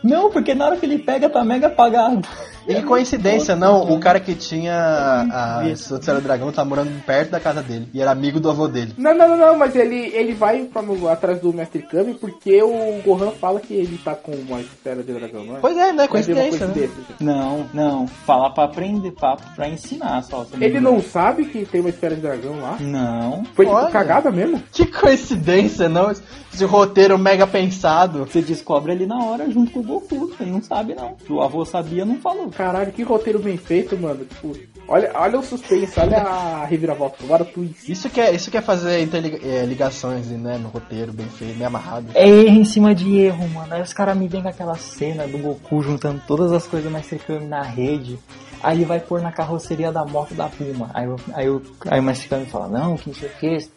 Não, 0.02 0.30
porque 0.30 0.54
na 0.54 0.66
hora 0.66 0.76
que 0.78 0.86
ele 0.86 0.98
pega 0.98 1.28
tá 1.28 1.44
mega 1.44 1.66
apagado. 1.66 2.26
E 2.68 2.74
que 2.74 2.82
coincidência, 2.82 3.54
não, 3.54 3.92
o 3.92 4.00
cara 4.00 4.18
que 4.18 4.34
tinha 4.34 5.26
a 5.30 5.62
Esfera 5.70 6.20
do 6.20 6.24
Dragão 6.24 6.50
tá 6.52 6.64
morando 6.64 6.90
perto 7.04 7.30
da 7.30 7.40
casa 7.40 7.62
dele. 7.62 7.88
E 7.92 8.00
era 8.00 8.10
amigo 8.10 8.40
do 8.40 8.50
avô 8.50 8.66
dele. 8.68 8.92
Não, 8.96 9.14
não, 9.14 9.28
não, 9.28 9.36
não, 9.36 9.58
mas 9.58 9.74
ele, 9.76 10.10
ele 10.14 10.34
vai 10.34 10.64
pra 10.64 10.82
atrás 11.12 11.40
do 11.40 11.52
Mestre 11.52 11.82
Kami 11.82 12.14
porque 12.14 12.62
o 12.62 13.00
Gohan 13.04 13.30
fala 13.32 13.60
que 13.60 13.74
ele 13.74 13.98
tá 13.98 14.14
com 14.14 14.32
uma 14.32 14.60
esfera 14.60 15.02
de 15.02 15.12
dragão, 15.12 15.44
não 15.44 15.56
é? 15.56 15.60
Pois 15.60 15.76
é, 15.76 15.92
né? 15.92 16.08
Coincidência, 16.08 16.66
né? 16.66 16.88
Não, 17.20 17.66
não. 17.72 18.06
Falar 18.06 18.50
pra 18.50 18.64
aprender, 18.64 19.12
pra, 19.12 19.36
pra 19.36 19.68
ensinar 19.68 20.22
só. 20.22 20.44
você 20.44 20.62
Ele 20.62 20.80
não 20.80 21.00
sabe 21.00 21.46
que 21.46 21.64
tem 21.64 21.80
uma 21.80 21.90
esfera 21.90 22.14
de 22.14 22.20
dragão 22.20 22.60
lá? 22.60 22.76
Não. 22.80 23.44
Foi 23.54 23.66
tipo 23.66 23.76
Olha. 23.76 23.90
cagada 23.90 24.30
mesmo? 24.30 24.62
Que 24.72 24.86
coincidência, 24.86 25.88
não? 25.88 26.10
Esse 26.10 26.64
roteiro 26.64 27.18
mega 27.18 27.46
pensado. 27.46 28.24
Você 28.24 28.40
descobre 28.40 28.92
ali 28.92 29.06
na 29.06 29.22
hora 29.22 29.50
junto 29.50 29.72
com 29.72 29.80
o 29.80 29.82
Goku. 29.82 30.32
Ele 30.40 30.50
não 30.50 30.62
sabe 30.62 30.94
não. 30.94 31.16
O 31.28 31.42
avô 31.42 31.64
sabia, 31.64 32.04
não 32.04 32.16
falou. 32.16 32.50
Caralho, 32.56 32.92
que 32.92 33.02
roteiro 33.02 33.38
bem 33.38 33.56
feito, 33.56 33.96
mano. 33.98 34.24
Tipo, 34.24 34.56
olha, 34.88 35.10
olha 35.14 35.38
o 35.38 35.42
suspense, 35.42 35.98
olha 36.00 36.18
a 36.18 36.64
reviravolta, 36.64 37.16
agora 37.22 37.42
o 37.42 37.46
twist. 37.46 37.90
Isso 37.90 38.08
que 38.08 38.20
é, 38.20 38.34
isso 38.34 38.50
que 38.50 38.56
é 38.56 38.62
fazer 38.62 39.00
é, 39.44 39.64
ligações 39.66 40.26
né, 40.28 40.56
no 40.58 40.68
roteiro, 40.68 41.12
bem 41.12 41.26
feito, 41.26 41.58
bem 41.58 41.66
amarrado. 41.66 42.06
É 42.14 42.26
erro 42.28 42.56
em 42.58 42.64
cima 42.64 42.94
de 42.94 43.18
erro, 43.18 43.46
mano. 43.48 43.74
Aí 43.74 43.82
os 43.82 43.92
caras 43.92 44.16
me 44.16 44.26
vêm 44.26 44.42
com 44.42 44.48
aquela 44.48 44.76
cena 44.76 45.26
do 45.26 45.38
Goku 45.38 45.82
juntando 45.82 46.22
todas 46.26 46.50
as 46.52 46.66
coisas 46.66 46.90
mais 46.90 47.06
Kami 47.26 47.46
na 47.46 47.62
rede. 47.62 48.18
Aí 48.62 48.78
ele 48.78 48.84
vai 48.86 48.98
pôr 49.00 49.20
na 49.20 49.30
carroceria 49.30 49.92
da 49.92 50.04
moto 50.04 50.34
da 50.34 50.48
Puma. 50.48 50.90
Aí, 50.94 51.04
eu- 51.04 51.20
aí, 51.34 51.46
eu- 51.46 51.62
aí 51.88 52.00
o 52.00 52.28
Kami 52.28 52.46
fala, 52.46 52.68
não, 52.68 52.96
que 52.96 53.08
não 53.08 53.14
sei 53.14 53.28
o 53.28 53.32
que. 53.32 53.68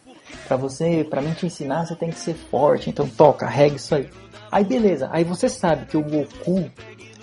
Pra 0.48 0.56
você, 0.56 1.04
pra 1.08 1.20
mim 1.20 1.32
te 1.32 1.44
ensinar, 1.46 1.84
você 1.86 1.94
tem 1.94 2.08
que 2.10 2.18
ser 2.18 2.34
forte. 2.34 2.88
Então 2.88 3.06
toca, 3.06 3.46
carrega 3.46 3.76
isso 3.76 3.94
aí. 3.94 4.08
Aí 4.50 4.64
beleza, 4.64 5.08
aí 5.12 5.22
você 5.22 5.48
sabe 5.48 5.86
que 5.86 5.96
o 5.96 6.02
Goku 6.02 6.68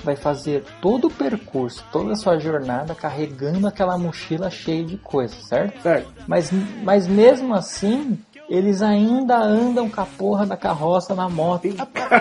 vai 0.07 0.15
fazer 0.15 0.63
todo 0.81 1.07
o 1.07 1.11
percurso, 1.11 1.83
toda 1.91 2.13
a 2.13 2.15
sua 2.15 2.39
jornada 2.39 2.95
carregando 2.95 3.67
aquela 3.67 3.97
mochila 3.97 4.49
cheia 4.49 4.85
de 4.85 4.95
coisas, 4.97 5.43
certo? 5.45 5.81
Certo. 5.81 6.07
Mas, 6.25 6.49
mas 6.81 7.05
mesmo 7.07 7.53
assim, 7.53 8.17
eles 8.49 8.81
ainda 8.81 9.37
andam 9.37 9.89
com 9.89 9.99
a 9.99 10.05
porra 10.05 10.45
da 10.45 10.55
carroça 10.55 11.13
na 11.13 11.27
moto. 11.27 11.67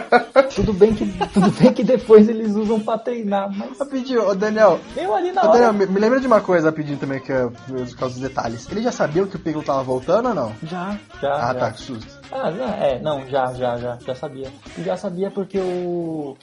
tudo, 0.54 0.72
bem 0.72 0.92
que, 0.94 1.06
tudo 1.32 1.50
bem 1.52 1.72
que 1.72 1.84
depois 1.84 2.28
eles 2.28 2.56
usam 2.56 2.80
pra 2.80 2.98
treinar, 2.98 3.48
mas 3.56 3.78
Rapidinho, 3.78 4.28
ô 4.28 4.34
Daniel. 4.34 4.80
eu 4.96 5.14
ali 5.14 5.30
na 5.30 5.42
Ô 5.44 5.52
Daniel, 5.52 5.68
hora. 5.68 5.72
me, 5.72 5.86
me 5.86 6.00
lembra 6.00 6.18
de 6.18 6.26
uma 6.26 6.40
coisa 6.40 6.70
rapidinho 6.70 6.98
também, 6.98 7.20
que 7.20 7.30
é 7.30 7.46
por 7.46 7.96
causa 7.96 8.14
dos 8.14 8.22
detalhes. 8.22 8.68
Ele 8.68 8.82
já 8.82 8.90
sabia 8.90 9.24
que 9.26 9.36
o 9.36 9.38
Piccolo 9.38 9.64
tava 9.64 9.84
voltando 9.84 10.30
ou 10.30 10.34
não? 10.34 10.52
Já, 10.64 10.98
já. 11.20 11.32
Ah, 11.34 11.52
já. 11.52 11.54
tá, 11.54 11.70
que 11.70 11.80
susto. 11.82 12.15
Ah, 12.32 12.50
já, 12.52 12.70
é, 12.76 12.98
não, 13.00 13.26
já, 13.28 13.52
já, 13.54 13.76
já, 13.78 13.98
já 14.04 14.14
sabia. 14.14 14.48
Já 14.84 14.96
sabia 14.96 15.30
porque 15.30 15.58
o. 15.58 16.36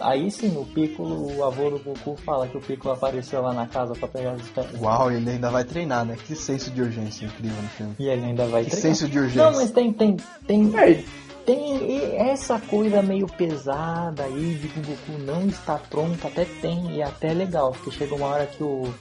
Aí 0.00 0.30
sim, 0.30 0.56
o 0.56 0.64
Piccolo, 0.64 1.36
o 1.36 1.44
avô 1.44 1.70
do 1.70 1.78
Goku, 1.78 2.16
fala 2.24 2.46
que 2.46 2.56
o 2.56 2.60
Piccolo 2.60 2.94
apareceu 2.94 3.42
lá 3.42 3.52
na 3.52 3.66
casa 3.66 3.94
pra 3.94 4.06
pegar 4.06 4.32
as 4.32 4.42
esferas. 4.42 4.80
Uau, 4.80 5.10
ele 5.10 5.28
ainda 5.30 5.50
vai 5.50 5.64
treinar, 5.64 6.04
né? 6.04 6.16
Que 6.26 6.36
senso 6.36 6.70
de 6.70 6.82
urgência 6.82 7.24
incrível 7.26 7.60
no 7.62 7.68
filme. 7.70 7.94
E 7.98 8.08
ele 8.08 8.24
ainda 8.26 8.46
vai 8.46 8.64
Que 8.64 8.70
treinar. 8.70 8.96
senso 8.96 9.08
de 9.10 9.18
urgência. 9.18 9.42
Não, 9.50 9.52
mas 9.58 9.70
tem, 9.72 9.92
tem, 9.92 10.16
tem, 10.46 10.72
É, 10.78 11.02
Tem 11.44 12.16
essa 12.16 12.60
coisa 12.60 13.02
meio 13.02 13.26
pesada 13.26 14.22
aí 14.24 14.54
de 14.54 14.68
que 14.68 14.78
o 14.78 14.82
Goku 14.82 15.18
não 15.24 15.46
está 15.48 15.76
pronto, 15.76 16.24
até 16.26 16.44
tem, 16.44 16.92
e 16.96 17.02
até 17.02 17.30
é 17.30 17.34
legal, 17.34 17.72
porque 17.72 17.90
chega 17.90 18.14
uma 18.14 18.26
hora 18.28 18.46
que 18.46 18.62
o 18.62 18.94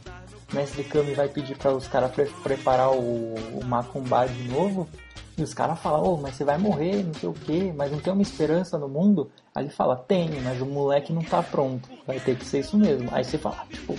Mestre 0.51 0.83
Kami 0.83 1.13
vai 1.13 1.27
pedir 1.27 1.55
para 1.57 1.71
os 1.71 1.87
caras 1.87 2.09
pre- 2.11 2.31
preparar 2.41 2.91
o, 2.91 3.35
o 3.53 3.61
Makumbá 3.63 4.25
de 4.25 4.43
novo, 4.49 4.89
e 5.41 5.43
os 5.43 5.53
caras 5.53 5.79
falam, 5.79 6.03
ô, 6.03 6.17
mas 6.17 6.35
você 6.35 6.43
vai 6.43 6.57
morrer, 6.57 7.03
não 7.03 7.13
sei 7.13 7.29
o 7.29 7.33
que, 7.33 7.73
mas 7.73 7.91
não 7.91 7.99
tem 7.99 8.13
uma 8.13 8.21
esperança 8.21 8.77
no 8.77 8.87
mundo? 8.87 9.29
Aí 9.53 9.65
ele 9.65 9.73
fala, 9.73 9.95
tem, 9.95 10.29
mas 10.41 10.61
o 10.61 10.65
moleque 10.65 11.11
não 11.11 11.23
tá 11.23 11.43
pronto, 11.43 11.89
vai 12.07 12.19
ter 12.19 12.35
que 12.37 12.45
ser 12.45 12.59
isso 12.59 12.77
mesmo. 12.77 13.09
Aí 13.11 13.23
você 13.23 13.37
fala, 13.37 13.57
tipo, 13.69 13.95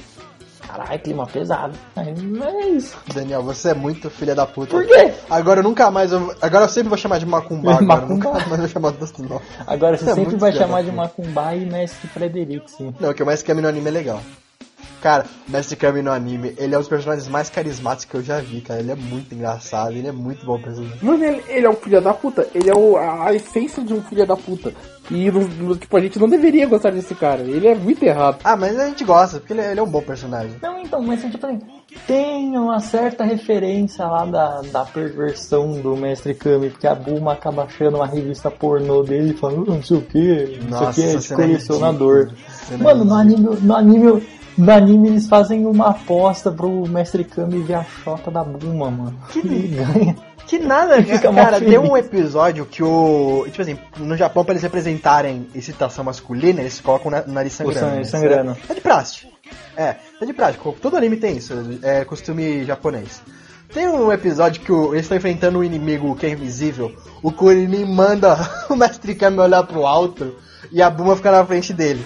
caralho, 0.66 1.00
clima 1.00 1.26
pesado. 1.26 1.74
Aí 1.94 2.08
é 2.08 2.68
isso. 2.68 2.96
Daniel, 3.12 3.42
você 3.42 3.70
é 3.70 3.74
muito 3.74 4.08
filha 4.08 4.34
da 4.34 4.46
puta. 4.46 4.70
Por 4.70 4.86
quê? 4.86 5.12
Agora 5.28 5.60
eu 5.60 5.64
nunca 5.64 5.90
mais. 5.90 6.12
Eu, 6.12 6.34
agora 6.40 6.64
eu 6.64 6.68
sempre 6.68 6.88
vou 6.88 6.98
chamar 6.98 7.18
de 7.18 7.26
Macumba. 7.26 7.72
Agora, 7.72 7.84
Macumba. 7.84 8.14
Nunca 8.14 8.30
mais 8.48 8.60
vou 8.60 8.68
chamar 8.68 8.90
do 8.90 9.02
outro 9.02 9.28
nome. 9.28 9.42
Agora 9.66 9.98
você 9.98 10.10
É 10.10 10.14
sempre 10.14 10.36
vai 10.36 10.52
chamar 10.52 10.82
de. 10.82 10.92
Makumbá 10.92 11.54
e 11.54 11.66
Mestre 11.66 12.08
Frederic, 12.08 12.70
sim. 12.70 12.94
Não, 13.00 13.10
o 13.10 13.14
que 13.14 13.22
eu 13.22 13.26
mais 13.26 13.42
quero 13.42 13.60
no 13.60 13.68
anime 13.68 13.88
é 13.88 13.92
legal. 13.92 14.20
Cara, 15.02 15.24
o 15.48 15.50
Mestre 15.50 15.74
Kami 15.76 16.00
no 16.00 16.12
anime, 16.12 16.54
ele 16.56 16.74
é 16.74 16.78
um 16.78 16.80
dos 16.80 16.88
personagens 16.88 17.26
mais 17.26 17.50
carismáticos 17.50 18.04
que 18.04 18.16
eu 18.16 18.22
já 18.22 18.38
vi, 18.40 18.60
cara. 18.60 18.78
Ele 18.80 18.92
é 18.92 18.94
muito 18.94 19.34
engraçado, 19.34 19.90
ele 19.92 20.06
é 20.06 20.12
muito 20.12 20.46
bom 20.46 20.58
personagem. 20.60 20.96
Mano, 21.02 21.24
ele, 21.24 21.42
ele 21.48 21.66
é 21.66 21.70
um 21.70 21.74
filho 21.74 22.00
da 22.00 22.14
puta. 22.14 22.46
Ele 22.54 22.70
é 22.70 22.74
o- 22.74 22.96
a, 22.96 23.28
a 23.28 23.34
essência 23.34 23.82
de 23.82 23.92
um 23.92 24.00
filho 24.02 24.24
da 24.24 24.36
puta. 24.36 24.72
E, 25.10 25.28
no- 25.30 25.48
no- 25.48 25.76
tipo, 25.76 25.96
a 25.96 26.00
gente 26.00 26.18
não 26.20 26.28
deveria 26.28 26.66
gostar 26.66 26.90
desse 26.90 27.14
cara. 27.16 27.42
Ele 27.42 27.66
é 27.66 27.74
muito 27.74 28.00
errado. 28.04 28.38
Ah, 28.44 28.56
mas 28.56 28.78
a 28.78 28.86
gente 28.86 29.02
gosta, 29.04 29.40
porque 29.40 29.52
ele, 29.52 29.60
é- 29.60 29.72
ele 29.72 29.80
é 29.80 29.82
um 29.82 29.88
bom 29.90 30.00
personagem. 30.02 30.52
Não, 30.62 30.78
então, 30.78 31.02
mas 31.02 31.20
tipo 31.20 31.36
tem 32.06 32.56
uma 32.56 32.80
certa 32.80 33.22
referência 33.24 34.06
lá 34.06 34.24
da, 34.24 34.62
da 34.62 34.84
perversão 34.84 35.72
do 35.80 35.96
Mestre 35.96 36.32
Kami, 36.34 36.70
porque 36.70 36.86
a 36.86 36.94
Bulma 36.94 37.32
acaba 37.32 37.64
achando 37.64 37.96
uma 37.96 38.06
revista 38.06 38.50
pornô 38.50 39.02
dele 39.02 39.32
e 39.32 39.36
falando, 39.36 39.64
"Ah, 39.68 39.74
não 39.74 39.82
sei 39.82 39.96
o 39.98 40.02
que, 40.02 40.58
não 40.62 40.70
Nossa, 40.80 40.92
sei 40.92 41.04
o 41.04 41.06
que, 41.08 41.16
essa 41.16 41.18
de 41.18 41.24
cena 41.24 41.42
é 41.42 41.46
colecionador. 41.48 42.30
é 42.70 42.76
Mano, 42.78 43.04
no 43.04 43.14
anime, 43.14 43.58
no 43.60 43.76
anime, 43.76 44.22
no 44.56 44.70
anime 44.72 45.08
eles 45.08 45.26
fazem 45.26 45.64
uma 45.66 45.90
aposta 45.90 46.50
pro 46.50 46.86
Mestre 46.88 47.24
Kami 47.24 47.62
ver 47.62 47.74
a 47.74 47.84
chota 47.84 48.30
da 48.30 48.42
Bulma, 48.44 48.90
mano. 48.90 49.18
Que 49.30 49.38
ele 49.40 49.68
ganha. 49.76 50.16
Que 50.46 50.58
nada, 50.58 50.96
cara, 51.20 51.60
tem 51.60 51.78
um 51.78 51.96
episódio 51.96 52.66
que 52.66 52.82
o. 52.82 53.44
Tipo 53.46 53.62
assim, 53.62 53.78
no 53.98 54.16
Japão, 54.16 54.44
pra 54.44 54.52
eles 54.52 54.62
representarem 54.62 55.46
excitação 55.54 56.04
masculina, 56.04 56.60
eles 56.60 56.80
colocam 56.80 57.08
o 57.08 57.10
na- 57.12 57.22
o 57.22 57.30
nariz 57.30 57.52
sangrando. 57.52 57.78
sangue 57.80 57.96
né? 57.98 58.04
sangrando. 58.04 58.56
É 58.68 58.74
de 58.74 58.80
praxe. 58.80 59.26
É, 59.76 59.94
é 60.20 60.26
de 60.26 60.32
prática. 60.32 60.70
Todo 60.82 60.96
anime 60.96 61.16
tem 61.16 61.36
isso, 61.36 61.54
é 61.82 62.04
costume 62.04 62.64
japonês. 62.64 63.22
Tem 63.72 63.88
um 63.88 64.12
episódio 64.12 64.60
que 64.60 64.72
o- 64.72 64.92
eles 64.92 65.04
estão 65.04 65.16
enfrentando 65.16 65.60
um 65.60 65.64
inimigo 65.64 66.14
que 66.16 66.26
é 66.26 66.30
invisível. 66.30 66.92
O 67.22 67.30
Kuririn 67.32 67.84
manda 67.86 68.36
o 68.68 68.74
Mestre 68.76 69.14
Kami 69.14 69.38
olhar 69.38 69.62
pro 69.62 69.86
alto 69.86 70.34
e 70.72 70.82
a 70.82 70.90
Buma 70.90 71.16
fica 71.16 71.30
na 71.30 71.46
frente 71.46 71.72
dele. 71.72 72.04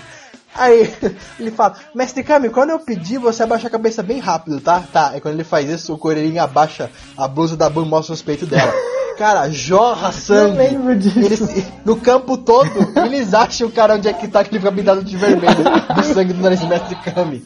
Aí 0.58 0.92
ele 1.38 1.50
fala, 1.50 1.76
Mestre 1.94 2.22
Kami, 2.22 2.50
quando 2.50 2.70
eu 2.70 2.78
pedir, 2.78 3.18
você 3.18 3.42
abaixa 3.42 3.68
a 3.68 3.70
cabeça 3.70 4.02
bem 4.02 4.18
rápido, 4.18 4.60
tá? 4.60 4.82
Tá. 4.92 5.10
Aí 5.10 5.20
quando 5.20 5.34
ele 5.34 5.44
faz 5.44 5.68
isso, 5.68 5.94
o 5.94 5.98
Kuririn 5.98 6.38
abaixa 6.38 6.90
a 7.16 7.28
blusa 7.28 7.56
da 7.56 7.68
e 7.68 7.78
mostra 7.84 8.14
os 8.14 8.22
peitos 8.22 8.48
dela. 8.48 8.72
Cara, 9.16 9.48
jorra 9.48 10.12
sangue. 10.12 10.58
lembro 10.58 10.94
disso. 10.94 11.18
Eles, 11.18 11.72
no 11.84 11.96
campo 11.96 12.36
todo, 12.36 12.68
eles 13.02 13.32
acham 13.32 13.66
o 13.66 13.72
cara 13.72 13.94
onde 13.94 14.08
é 14.08 14.12
que 14.12 14.28
tá, 14.28 14.44
que 14.44 14.50
ele 14.50 14.58
fica 14.58 14.70
pintado 14.70 15.02
de 15.02 15.16
vermelho. 15.16 15.64
Do 15.94 16.02
sangue 16.04 16.34
do 16.34 16.42
nariz 16.42 16.60
do 16.60 16.66
Mestre 16.66 16.96
Kami. 16.96 17.42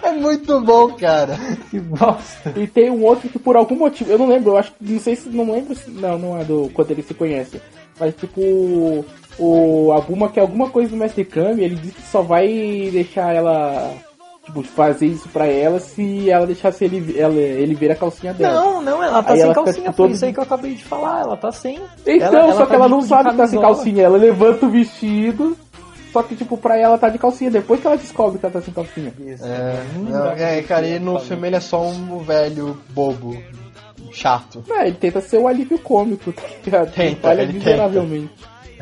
É 0.00 0.12
muito 0.12 0.60
bom, 0.60 0.92
cara. 0.92 1.36
Que 1.70 1.80
bosta. 1.80 2.52
E 2.54 2.68
tem 2.68 2.88
um 2.88 3.02
outro 3.04 3.28
que 3.28 3.38
por 3.38 3.56
algum 3.56 3.76
motivo, 3.76 4.12
eu 4.12 4.18
não 4.18 4.28
lembro, 4.28 4.52
eu 4.52 4.58
acho 4.58 4.72
que 4.72 4.92
não 4.92 5.00
sei 5.00 5.16
se 5.16 5.28
não 5.28 5.52
lembro 5.52 5.74
se. 5.74 5.90
Não, 5.90 6.16
não 6.18 6.38
é 6.38 6.44
do 6.44 6.70
quando 6.72 6.92
eles 6.92 7.06
se 7.06 7.14
conhecem. 7.14 7.60
Mas 7.98 8.14
tipo, 8.14 9.04
o 9.38 9.92
Aguma 9.92 10.28
quer 10.28 10.40
alguma 10.40 10.68
coisa 10.70 10.90
do 10.90 10.96
Mestre 10.96 11.24
Kami, 11.24 11.62
ele 11.62 11.76
diz 11.76 11.94
que 11.94 12.02
só 12.02 12.22
vai 12.22 12.48
deixar 12.92 13.34
ela. 13.34 13.92
Tipo, 14.44 14.60
fazer 14.64 15.06
isso 15.06 15.28
pra 15.28 15.46
ela 15.46 15.78
se 15.78 16.28
ela 16.28 16.44
deixasse 16.44 16.84
ele, 16.84 17.16
ela, 17.16 17.32
ele 17.34 17.76
ver 17.76 17.92
a 17.92 17.94
calcinha 17.94 18.34
dela. 18.34 18.60
Não, 18.60 18.82
não, 18.82 19.00
ela 19.00 19.22
tá 19.22 19.34
Aí 19.34 19.36
sem 19.38 19.44
ela 19.44 19.54
fica, 19.54 19.64
calcinha, 19.64 19.84
tipo, 19.84 19.96
foi 19.96 20.06
todo- 20.08 20.14
isso 20.16 20.24
aí 20.24 20.32
que 20.32 20.38
eu 20.40 20.42
acabei 20.42 20.74
de 20.74 20.82
falar, 20.84 21.20
ela 21.20 21.36
tá 21.36 21.52
sem. 21.52 21.78
Então, 22.04 22.26
Ela- 22.26 22.38
ela 22.40 22.54
só 22.54 22.62
que 22.64 22.68
tá 22.70 22.74
ela 22.74 22.84
de- 22.86 22.90
não 22.90 22.98
de 22.98 23.06
sabe 23.06 23.30
que 23.30 23.36
tá 23.36 23.46
sem 23.46 23.60
calcinha. 23.60 24.02
Ela 24.02 24.18
levanta 24.18 24.66
o 24.66 24.68
vestido, 24.68 25.56
só 26.12 26.24
que 26.24 26.34
tipo, 26.34 26.58
pra 26.58 26.76
ela 26.76 26.98
tá 26.98 27.08
de 27.08 27.18
calcinha, 27.18 27.52
depois 27.52 27.80
que 27.80 27.86
ela 27.86 27.96
descobre 27.96 28.40
que 28.40 28.44
ela 28.44 28.52
tá 28.52 28.60
sem 28.60 28.74
calcinha. 28.74 29.12
É, 29.40 29.76
não, 30.10 30.30
é, 30.32 30.60
cara, 30.62 30.88
e 30.88 30.98
no 30.98 31.20
filme 31.20 31.46
ele 31.46 31.56
é 31.56 31.60
só 31.60 31.80
um 31.80 32.18
velho 32.18 32.76
bobo, 32.90 33.36
chato. 34.10 34.64
É, 34.70 34.88
ele 34.88 34.96
tenta 34.96 35.20
ser 35.20 35.38
o 35.38 35.46
alívio 35.46 35.78
cômico, 35.78 36.32
tá 36.32 36.42
ligado? 36.64 36.90
Tenta, 36.92 37.28
Falha 37.28 37.42
ele 37.42 37.60
tenta. 37.60 37.92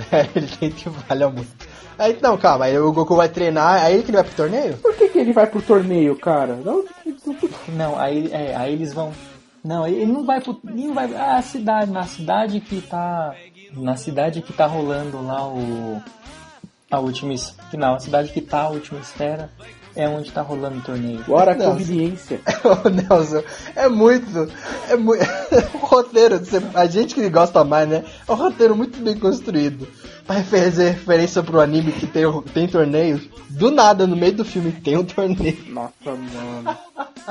É, 0.12 0.28
ele 0.35 0.47
tem 0.47 0.70
que 0.70 0.89
falha 0.90 1.28
muito. 1.28 1.51
Aí, 1.98 2.18
não, 2.22 2.39
calma, 2.39 2.64
aí 2.64 2.78
o 2.78 2.93
Goku 2.93 3.14
vai 3.14 3.28
treinar, 3.28 3.85
aí 3.85 4.02
que 4.02 4.10
ele 4.10 4.16
vai 4.16 4.24
pro 4.24 4.35
torneio? 4.35 4.77
Por 4.78 4.94
que, 4.94 5.09
que 5.09 5.18
ele 5.18 5.32
vai 5.32 5.47
pro 5.47 5.60
torneio, 5.60 6.16
cara? 6.16 6.56
Não, 6.56 6.85
Não, 7.68 7.98
aí, 7.98 8.31
é, 8.32 8.56
aí 8.56 8.72
eles 8.72 8.94
vão. 8.94 9.12
Não, 9.62 9.86
ele 9.86 10.06
não 10.06 10.24
vai 10.24 10.40
pro. 10.40 10.59
ele 10.66 10.86
não 10.86 10.94
vai. 10.94 11.14
Ah, 11.14 11.36
a 11.36 11.43
cidade, 11.43 11.90
na 11.90 12.05
cidade 12.05 12.60
que 12.60 12.81
tá. 12.81 13.35
Na 13.72 13.97
cidade 13.97 14.40
que 14.40 14.52
tá 14.52 14.66
rolando 14.66 15.22
lá 15.22 15.47
o. 15.47 16.02
A 16.90 16.98
última. 16.98 17.35
Não, 17.74 17.94
a 17.94 18.01
cidade 18.01 18.32
que 18.32 18.40
tá 18.40 18.62
a 18.62 18.70
última 18.70 19.01
esfera. 19.01 19.51
É 19.94 20.08
onde 20.08 20.30
tá 20.30 20.42
rolando 20.42 20.78
o 20.78 20.82
torneio. 20.82 21.22
Bora, 21.26 21.54
Nossa. 21.54 21.70
conveniência. 21.70 22.40
Ô, 22.64 22.88
Nelson, 22.88 23.42
é 23.74 23.88
muito. 23.88 24.50
É 24.88 24.96
muito. 24.96 25.24
o 25.74 25.78
roteiro, 25.78 26.40
a 26.74 26.86
gente 26.86 27.14
que 27.14 27.28
gosta 27.28 27.64
mais, 27.64 27.88
né? 27.88 28.04
É 28.26 28.32
um 28.32 28.36
roteiro 28.36 28.76
muito 28.76 29.02
bem 29.02 29.16
construído. 29.16 29.86
Pra 30.26 30.44
fazer 30.44 30.90
referência 30.90 31.42
pro 31.42 31.60
anime 31.60 31.90
que 31.90 32.06
tem, 32.06 32.24
tem 32.54 32.68
torneios. 32.68 33.28
Do 33.48 33.70
nada, 33.70 34.06
no 34.06 34.14
meio 34.14 34.32
do 34.32 34.44
filme, 34.44 34.70
tem 34.70 34.96
um 34.96 35.04
torneio. 35.04 35.58
Nossa, 35.68 35.92
mano. 36.04 36.78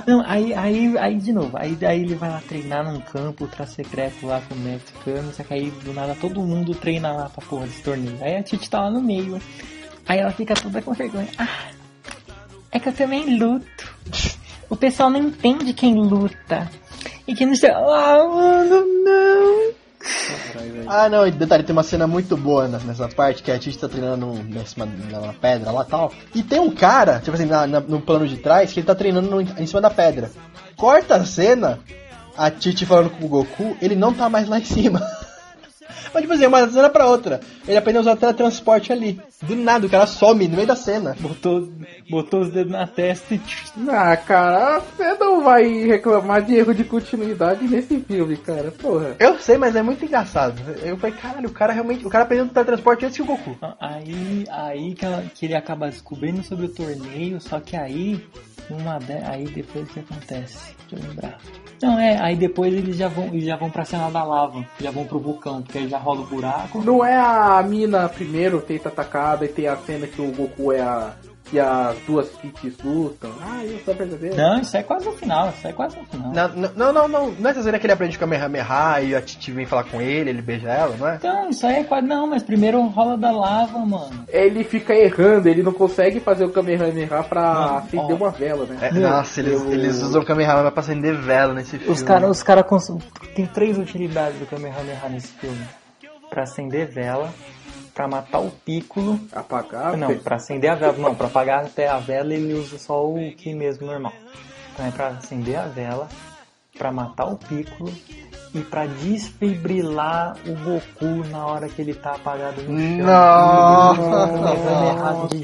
Não, 0.05 0.21
aí, 0.25 0.53
aí, 0.53 0.97
aí 0.97 1.15
de 1.17 1.31
novo, 1.31 1.57
aí 1.57 1.75
daí 1.75 2.01
ele 2.01 2.15
vai 2.15 2.29
lá 2.29 2.41
treinar 2.47 2.83
num 2.83 2.99
campo 2.99 3.45
ultra 3.45 3.65
secreto 3.65 4.25
lá 4.25 4.41
com 4.41 4.53
o 4.53 4.57
mexicano, 4.57 5.33
só 5.33 5.43
que 5.43 5.53
aí 5.53 5.71
do 5.71 5.93
nada 5.93 6.15
todo 6.19 6.41
mundo 6.41 6.75
treina 6.75 7.11
lá 7.11 7.29
pra 7.29 7.45
porra 7.45 7.65
desse 7.65 7.81
torneio. 7.81 8.17
Aí 8.21 8.35
a 8.35 8.43
Titi 8.43 8.69
tá 8.69 8.81
lá 8.81 8.91
no 8.91 9.01
meio, 9.01 9.39
aí 10.07 10.19
ela 10.19 10.31
fica 10.31 10.53
toda 10.53 10.81
com 10.81 10.93
vergonha. 10.93 11.27
Ah, 11.37 11.47
é 12.71 12.79
que 12.79 12.89
eu 12.89 12.93
também 12.93 13.37
luto. 13.37 13.93
O 14.69 14.75
pessoal 14.75 15.09
não 15.09 15.19
entende 15.19 15.73
quem 15.73 15.95
luta. 15.95 16.69
E 17.27 17.33
que 17.35 17.45
não 17.45 17.55
sei. 17.55 17.69
Ah, 17.71 18.17
mano, 18.27 18.85
não. 19.03 19.69
Ah, 20.87 21.09
não, 21.09 21.27
e 21.27 21.31
detalhe, 21.31 21.63
tem 21.63 21.73
uma 21.73 21.83
cena 21.83 22.07
muito 22.07 22.35
boa 22.37 22.67
nessa 22.67 23.07
parte 23.09 23.43
que 23.43 23.51
a 23.51 23.59
Titi 23.59 23.77
tá 23.77 23.87
treinando 23.89 24.31
em 24.33 24.65
cima 24.65 24.85
na 25.11 25.33
pedra 25.33 25.71
lá 25.71 25.83
e 25.83 25.89
tal. 25.89 26.11
E 26.33 26.41
tem 26.41 26.59
um 26.59 26.71
cara, 26.71 27.19
tipo 27.19 27.35
assim, 27.35 27.45
na- 27.45 27.67
na- 27.67 27.79
no 27.81 27.99
plano 28.01 28.27
de 28.27 28.37
trás, 28.37 28.71
que 28.71 28.79
ele 28.79 28.87
tá 28.87 28.95
treinando 28.95 29.29
no- 29.29 29.41
em 29.41 29.65
cima 29.67 29.81
da 29.81 29.89
pedra. 29.89 30.31
Corta 30.77 31.15
a 31.15 31.25
cena, 31.25 31.79
a 32.37 32.49
Titi 32.49 32.85
falando 32.85 33.09
com 33.11 33.25
o 33.25 33.27
Goku, 33.29 33.75
ele 33.81 33.95
não 33.95 34.13
tá 34.13 34.29
mais 34.29 34.47
lá 34.47 34.57
em 34.59 34.65
cima. 34.65 35.01
Mas, 36.13 36.21
tipo 36.21 36.33
assim, 36.33 36.45
uma 36.45 36.69
cena 36.69 36.89
pra 36.89 37.05
outra. 37.07 37.39
Ele 37.67 37.77
aprendeu 37.77 38.01
a 38.01 38.03
usar 38.03 38.15
teletransporte 38.15 38.91
ali. 38.93 39.19
Do 39.41 39.55
nada, 39.55 39.85
o 39.85 39.89
cara 39.89 40.05
some 40.05 40.47
no 40.47 40.55
meio 40.55 40.67
da 40.67 40.75
cena. 40.75 41.15
Botou, 41.19 41.69
botou 42.09 42.41
os 42.41 42.49
dedos 42.51 42.71
na 42.71 42.85
testa 42.85 43.35
e. 43.35 43.41
Ah, 43.89 44.17
cara, 44.17 44.79
você 44.79 45.13
não 45.15 45.43
vai 45.43 45.65
reclamar 45.85 46.41
de 46.43 46.55
erro 46.55 46.73
de 46.73 46.83
continuidade 46.83 47.65
nesse 47.67 47.99
filme, 48.01 48.35
cara. 48.37 48.71
Porra. 48.71 49.15
Eu 49.19 49.39
sei, 49.39 49.57
mas 49.57 49.75
é 49.75 49.81
muito 49.81 50.03
engraçado. 50.03 50.59
Eu 50.83 50.97
falei, 50.97 51.15
caralho, 51.15 51.47
o 51.49 51.53
cara 51.53 51.71
realmente. 51.73 52.05
O 52.05 52.09
cara 52.09 52.23
aprendeu 52.25 52.45
o 52.45 52.49
teletransporte 52.49 53.05
antes 53.05 53.15
que 53.17 53.21
o 53.23 53.25
Goku. 53.25 53.57
Aí, 53.79 54.45
aí 54.51 54.93
que, 54.95 55.05
ela- 55.05 55.23
que 55.33 55.45
ele 55.45 55.55
acaba 55.55 55.89
descobrindo 55.89 56.43
sobre 56.43 56.65
o 56.65 56.69
torneio, 56.69 57.39
só 57.39 57.59
que 57.59 57.75
aí, 57.77 58.23
numa 58.69 58.99
de, 58.99 59.13
aí 59.25 59.45
depois 59.45 59.89
o 59.89 59.93
que 59.93 59.99
acontece? 60.01 60.75
Deixa 60.89 61.05
eu 61.05 61.09
lembrar. 61.09 61.37
Não, 61.81 61.97
é, 61.97 62.19
aí 62.19 62.35
depois 62.35 62.73
eles 62.73 62.97
já 62.97 63.07
vão, 63.07 63.27
eles 63.27 63.45
já 63.45 63.55
vão 63.55 63.69
pra 63.69 63.85
cena 63.85 64.09
da 64.09 64.23
lava, 64.23 64.65
já 64.79 64.91
vão 64.91 65.05
pro 65.05 65.19
vulcão, 65.19 65.61
porque 65.61 65.77
aí 65.77 65.87
já 65.87 65.97
rola 65.97 66.21
o 66.21 66.25
buraco. 66.25 66.83
Não 66.83 67.05
é 67.05 67.17
a 67.17 67.63
mina 67.63 68.09
primeiro 68.09 68.61
tenta 68.61 68.89
atacar, 68.89 69.41
e 69.43 69.47
tem 69.47 69.67
a 69.67 69.77
cena 69.77 70.05
que 70.07 70.21
o 70.21 70.31
Goku 70.31 70.71
é 70.71 70.81
a. 70.81 71.13
que 71.49 71.59
as 71.59 71.97
duas 72.07 72.27
Peaches 72.29 72.75
lutam. 72.83 73.31
Ah, 73.41 73.63
isso 73.65 73.89
é 73.89 73.93
verdadeiro. 73.93 74.35
Não, 74.35 74.59
isso 74.59 74.77
é 74.77 74.83
quase 74.83 75.05
no 75.05 75.11
final, 75.13 75.49
isso 75.49 75.67
é 75.67 75.73
quase 75.73 75.97
no 75.97 76.05
final. 76.05 76.31
Não, 76.31 76.47
não, 76.49 76.69
não, 76.75 76.93
não, 76.93 77.07
não. 77.07 77.31
Não 77.31 77.47
é 77.49 77.51
essa 77.51 77.63
cena 77.63 77.79
que 77.79 77.85
ele 77.85 77.93
aprende 77.93 78.15
o 78.17 78.19
Kamehameha 78.19 79.01
e 79.01 79.15
a 79.15 79.21
Titi 79.21 79.51
vem 79.51 79.65
falar 79.65 79.83
com 79.85 79.99
ele, 80.01 80.29
ele 80.29 80.41
beija 80.41 80.69
ela, 80.69 80.95
não 80.97 81.07
é? 81.07 81.15
Então, 81.15 81.49
isso 81.49 81.65
aí 81.65 81.77
é 81.77 81.83
quase. 81.83 82.05
Não, 82.07 82.27
mas 82.27 82.43
primeiro 82.43 82.81
rola 82.87 83.17
da 83.17 83.31
lava, 83.31 83.79
mano. 83.79 84.25
Ele 84.29 84.63
fica 84.63 84.93
errando, 84.95 85.47
ele 85.49 85.63
não 85.63 85.73
consegue 85.73 86.19
fazer 86.19 86.45
o 86.45 86.51
Kamehameha 86.51 87.23
pra 87.23 87.41
Não, 87.53 87.77
acender 87.77 88.11
ó. 88.11 88.15
uma 88.15 88.29
vela, 88.31 88.65
né? 88.65 88.77
É, 88.81 88.91
Meu, 88.91 89.09
nossa, 89.09 89.39
eles, 89.39 89.53
eu- 89.61 89.71
eles 89.71 90.01
usam 90.01 90.21
o 90.21 90.25
Kamehameha 90.25 90.71
pra 90.71 90.81
acender 90.81 91.15
vela 91.15 91.53
nesse 91.53 91.77
filme. 91.77 91.93
Os 91.93 92.03
caras 92.03 92.29
os 92.29 92.43
cara 92.43 92.63
cons- 92.63 92.91
tem 93.35 93.45
três 93.45 93.77
utilidades 93.77 94.37
do 94.39 94.45
Kamehameha 94.45 94.99
nesse 95.09 95.29
filme: 95.33 95.59
pra 96.29 96.43
acender 96.43 96.87
vela, 96.87 97.29
pra 97.99 98.07
matar 98.07 98.39
o 98.39 98.49
Piccolo 98.49 99.19
Apagar. 99.29 99.97
Não, 99.97 100.17
pra 100.19 100.37
acender 100.37 100.71
a 100.71 100.75
vela. 100.75 100.95
Não, 100.97 101.13
pra 101.13 101.27
apagar 101.27 101.65
até 101.65 101.89
a 101.89 101.99
vela 101.99 102.33
ele 102.33 102.53
usa 102.53 102.79
só 102.79 103.05
o 103.05 103.17
Ki 103.35 103.53
mesmo 103.53 103.85
normal. 103.87 104.13
Então 104.71 104.85
é 104.85 104.91
pra 104.91 105.07
acender 105.09 105.57
a 105.57 105.63
vela, 105.63 106.07
pra 106.77 106.93
matar 106.93 107.25
o 107.25 107.35
Piccolo 107.35 107.91
e 108.55 108.61
pra 108.61 108.85
desfibrilar 108.85 110.37
o 110.47 110.55
Goku 110.63 111.27
na 111.29 111.45
hora 111.45 111.67
que 111.67 111.81
ele 111.81 111.93
tá 111.93 112.11
apagado 112.11 112.61
no 112.61 112.79
chão. 112.79 113.07
De 115.27 115.35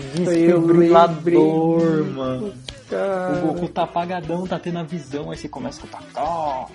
eu 0.45 0.61
desfibrilador, 0.61 1.81
lembrei. 1.81 2.13
mano. 2.13 2.53
Cara. 2.89 3.33
O 3.33 3.47
Goku 3.47 3.67
tá 3.67 3.83
apagadão, 3.83 4.45
tá 4.45 4.59
tendo 4.59 4.79
a 4.79 4.83
visão, 4.83 5.31
aí 5.31 5.37
você 5.37 5.49
começa 5.49 5.81
a 5.81 5.85
atacar. 5.85 6.67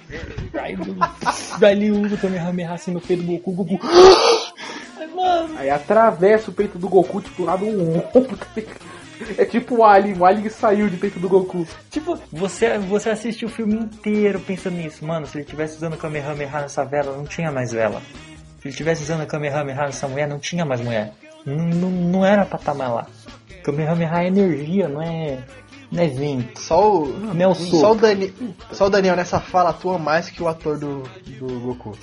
Aí, 0.62 0.77
aí 1.62 1.73
ele 1.73 1.91
usa 1.91 2.15
o 2.15 2.19
Kamehameha 2.19 2.73
assim 2.73 2.91
no 2.91 3.01
peito 3.01 3.23
do 3.23 3.32
Goku, 3.32 3.53
Goku. 3.53 3.87
Ai, 4.99 5.07
mano. 5.15 5.59
Aí 5.59 5.70
atravessa 5.70 6.51
o 6.51 6.55
peito 6.55 6.78
do 6.78 6.89
Goku, 6.89 7.20
tipo, 7.20 7.45
lá 7.45 7.57
do 7.57 7.66
ombro. 7.66 8.37
tá 8.37 8.47
ligado? 8.57 9.01
É 9.37 9.45
tipo 9.45 9.77
o 9.77 9.85
Alien, 9.85 10.16
o 10.16 10.24
Alien 10.24 10.49
saiu 10.49 10.89
de 10.89 10.97
peito 10.97 11.20
do 11.20 11.28
Goku. 11.28 11.66
Tipo, 11.91 12.19
você, 12.32 12.78
você 12.78 13.11
assiste 13.11 13.45
o 13.45 13.49
filme 13.49 13.74
inteiro 13.74 14.41
pensando 14.41 14.77
nisso. 14.77 15.05
Mano, 15.05 15.27
se 15.27 15.39
ele 15.39 15.45
tivesse 15.45 15.77
usando 15.77 15.95
o 15.95 15.99
Kamehameha 15.99 16.62
nessa 16.62 16.85
vela, 16.85 17.16
não 17.16 17.24
tinha 17.24 17.53
mais 17.53 17.73
vela. 17.73 18.01
Se 18.61 18.69
ele 18.69 18.74
tivesse 18.74 19.03
usando 19.03 19.23
o 19.23 19.27
Kamehameha 19.27 19.82
nessa 19.82 20.09
mulher, 20.09 20.27
não 20.27 20.39
tinha 20.39 20.65
mais 20.65 20.81
mulher. 20.81 21.12
Não, 21.45 21.57
não, 21.57 21.91
não 21.91 22.27
era 22.27 22.47
pra 22.47 22.59
estar 22.59 22.74
mais 22.74 22.91
lá. 22.91 23.07
Kamehameha 23.62 24.23
é 24.23 24.27
energia, 24.27 24.89
não 24.89 25.03
é, 25.03 25.39
não 25.90 26.02
é 26.02 26.06
vento. 26.08 26.60
Só 26.60 27.02
o, 27.02 27.08
Não 27.08 27.54
só, 27.54 27.92
o. 27.92 27.94
Dani, 27.94 28.32
só 28.72 28.86
o 28.86 28.90
Daniel 28.90 29.16
nessa 29.16 29.40
fala 29.40 29.70
atua 29.70 29.98
mais 29.98 30.28
que 30.30 30.42
o 30.42 30.48
ator 30.48 30.78
do, 30.78 31.02
do 31.38 31.60
Goku. 31.60 31.96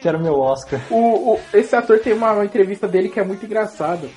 Que 0.00 0.08
era 0.08 0.18
o 0.18 0.22
meu 0.22 0.38
Oscar. 0.38 0.80
O, 0.90 1.32
o- 1.34 1.40
esse 1.52 1.74
ator 1.74 1.98
tem 1.98 2.12
uma, 2.12 2.32
uma 2.32 2.44
entrevista 2.44 2.86
dele 2.86 3.08
que 3.08 3.18
é 3.18 3.24
muito 3.24 3.44
engraçada. 3.46 4.08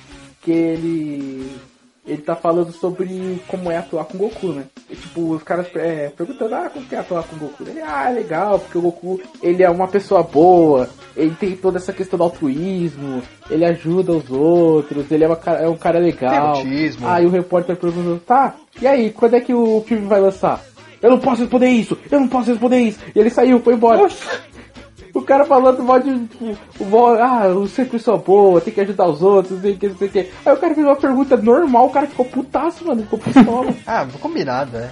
Que 0.42 0.52
ele. 0.52 1.56
Ele 2.08 2.22
tá 2.22 2.34
falando 2.34 2.72
sobre 2.72 3.38
como 3.46 3.70
é 3.70 3.76
atuar 3.76 4.06
com 4.06 4.16
o 4.16 4.20
Goku, 4.20 4.46
né? 4.48 4.64
E, 4.90 4.96
tipo, 4.96 5.32
os 5.34 5.42
caras 5.42 5.66
é, 5.76 6.10
perguntando, 6.16 6.54
ah, 6.54 6.70
como 6.72 6.86
que 6.86 6.94
é 6.94 6.98
atuar 6.98 7.22
com 7.24 7.36
o 7.36 7.38
Goku? 7.38 7.64
Ele, 7.66 7.82
ah, 7.82 8.08
é 8.10 8.14
legal, 8.14 8.58
porque 8.58 8.78
o 8.78 8.80
Goku, 8.80 9.20
ele 9.42 9.62
é 9.62 9.68
uma 9.68 9.86
pessoa 9.86 10.22
boa, 10.22 10.88
ele 11.14 11.34
tem 11.38 11.54
toda 11.54 11.76
essa 11.76 11.92
questão 11.92 12.16
do 12.16 12.22
altruísmo, 12.22 13.22
ele 13.50 13.64
ajuda 13.64 14.12
os 14.12 14.30
outros, 14.30 15.10
ele 15.10 15.24
é, 15.24 15.26
uma, 15.26 15.36
cara- 15.36 15.60
é 15.60 15.68
um 15.68 15.76
cara 15.76 15.98
legal. 15.98 16.30
Tem 16.30 16.38
autismo. 16.38 17.06
Aí 17.06 17.26
o 17.26 17.30
repórter 17.30 17.76
perguntou, 17.76 18.18
tá, 18.26 18.54
e 18.80 18.86
aí, 18.86 19.10
quando 19.10 19.34
é 19.34 19.40
que 19.40 19.52
o 19.52 19.82
filme 19.86 20.06
vai 20.06 20.20
lançar? 20.20 20.64
Eu 21.00 21.10
não 21.10 21.18
posso 21.20 21.42
responder 21.42 21.68
isso, 21.68 21.96
eu 22.10 22.18
não 22.18 22.26
posso 22.26 22.50
responder 22.50 22.78
isso. 22.80 22.98
E 23.14 23.18
ele 23.20 23.30
saiu, 23.30 23.60
foi 23.60 23.74
embora. 23.74 23.98
O 25.14 25.22
cara 25.22 25.44
falando 25.44 25.82
mal 25.82 26.00
de, 26.00 26.26
tipo, 26.26 26.56
o 26.80 27.06
ah, 27.14 27.46
eu 27.46 27.66
ser 27.66 27.88
pessoa 27.88 28.18
boa, 28.18 28.60
tem 28.60 28.72
que 28.72 28.80
ajudar 28.80 29.06
os 29.06 29.22
outros, 29.22 29.54
não 29.54 29.60
sei 29.62 29.72
o 29.72 29.78
que, 29.78 29.88
não 29.88 29.96
sei 29.96 30.08
o 30.08 30.10
que. 30.10 30.30
Aí 30.44 30.52
o 30.52 30.56
cara 30.56 30.74
fez 30.74 30.86
uma 30.86 30.96
pergunta 30.96 31.36
normal, 31.36 31.86
o 31.86 31.90
cara 31.90 32.06
ficou 32.06 32.24
putaço, 32.24 32.86
mano, 32.86 33.02
ficou 33.02 33.18
pistola. 33.18 33.74
Ah, 33.86 34.06
combinado, 34.20 34.76
é. 34.76 34.90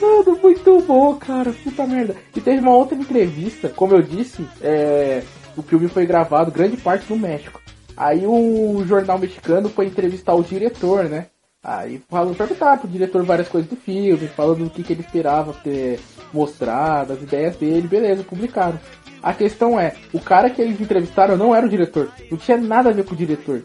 Mano, 0.00 0.38
muito 0.42 0.80
bom, 0.82 1.14
cara, 1.14 1.52
puta 1.52 1.86
merda. 1.86 2.16
E 2.34 2.40
teve 2.40 2.60
uma 2.60 2.74
outra 2.74 2.96
entrevista, 2.96 3.68
como 3.68 3.94
eu 3.94 4.02
disse, 4.02 4.46
é, 4.60 5.22
o 5.56 5.62
filme 5.62 5.88
foi 5.88 6.04
gravado 6.04 6.50
grande 6.50 6.76
parte 6.76 7.10
no 7.10 7.18
México. 7.18 7.60
Aí 7.96 8.26
o 8.26 8.84
jornal 8.86 9.18
mexicano 9.18 9.68
foi 9.68 9.86
entrevistar 9.86 10.34
o 10.34 10.42
diretor, 10.42 11.04
né? 11.04 11.26
Aí 11.62 12.02
falando, 12.08 12.36
perguntar 12.36 12.78
pro 12.78 12.88
diretor 12.88 13.22
várias 13.24 13.48
coisas 13.48 13.70
do 13.70 13.76
filme, 13.76 14.26
falando 14.26 14.66
o 14.66 14.70
que, 14.70 14.82
que 14.82 14.92
ele 14.92 15.02
esperava 15.02 15.52
ter 15.52 16.00
mostrado, 16.32 17.12
as 17.12 17.22
ideias 17.22 17.56
dele, 17.56 17.86
beleza, 17.86 18.24
publicaram. 18.24 18.80
A 19.22 19.32
questão 19.32 19.78
é, 19.78 19.94
o 20.12 20.20
cara 20.20 20.50
que 20.50 20.60
eles 20.60 20.80
entrevistaram 20.80 21.36
não 21.36 21.54
era 21.54 21.66
o 21.66 21.68
diretor, 21.68 22.10
não 22.30 22.38
tinha 22.38 22.56
nada 22.56 22.90
a 22.90 22.92
ver 22.92 23.04
com 23.04 23.14
o 23.14 23.16
diretor. 23.16 23.62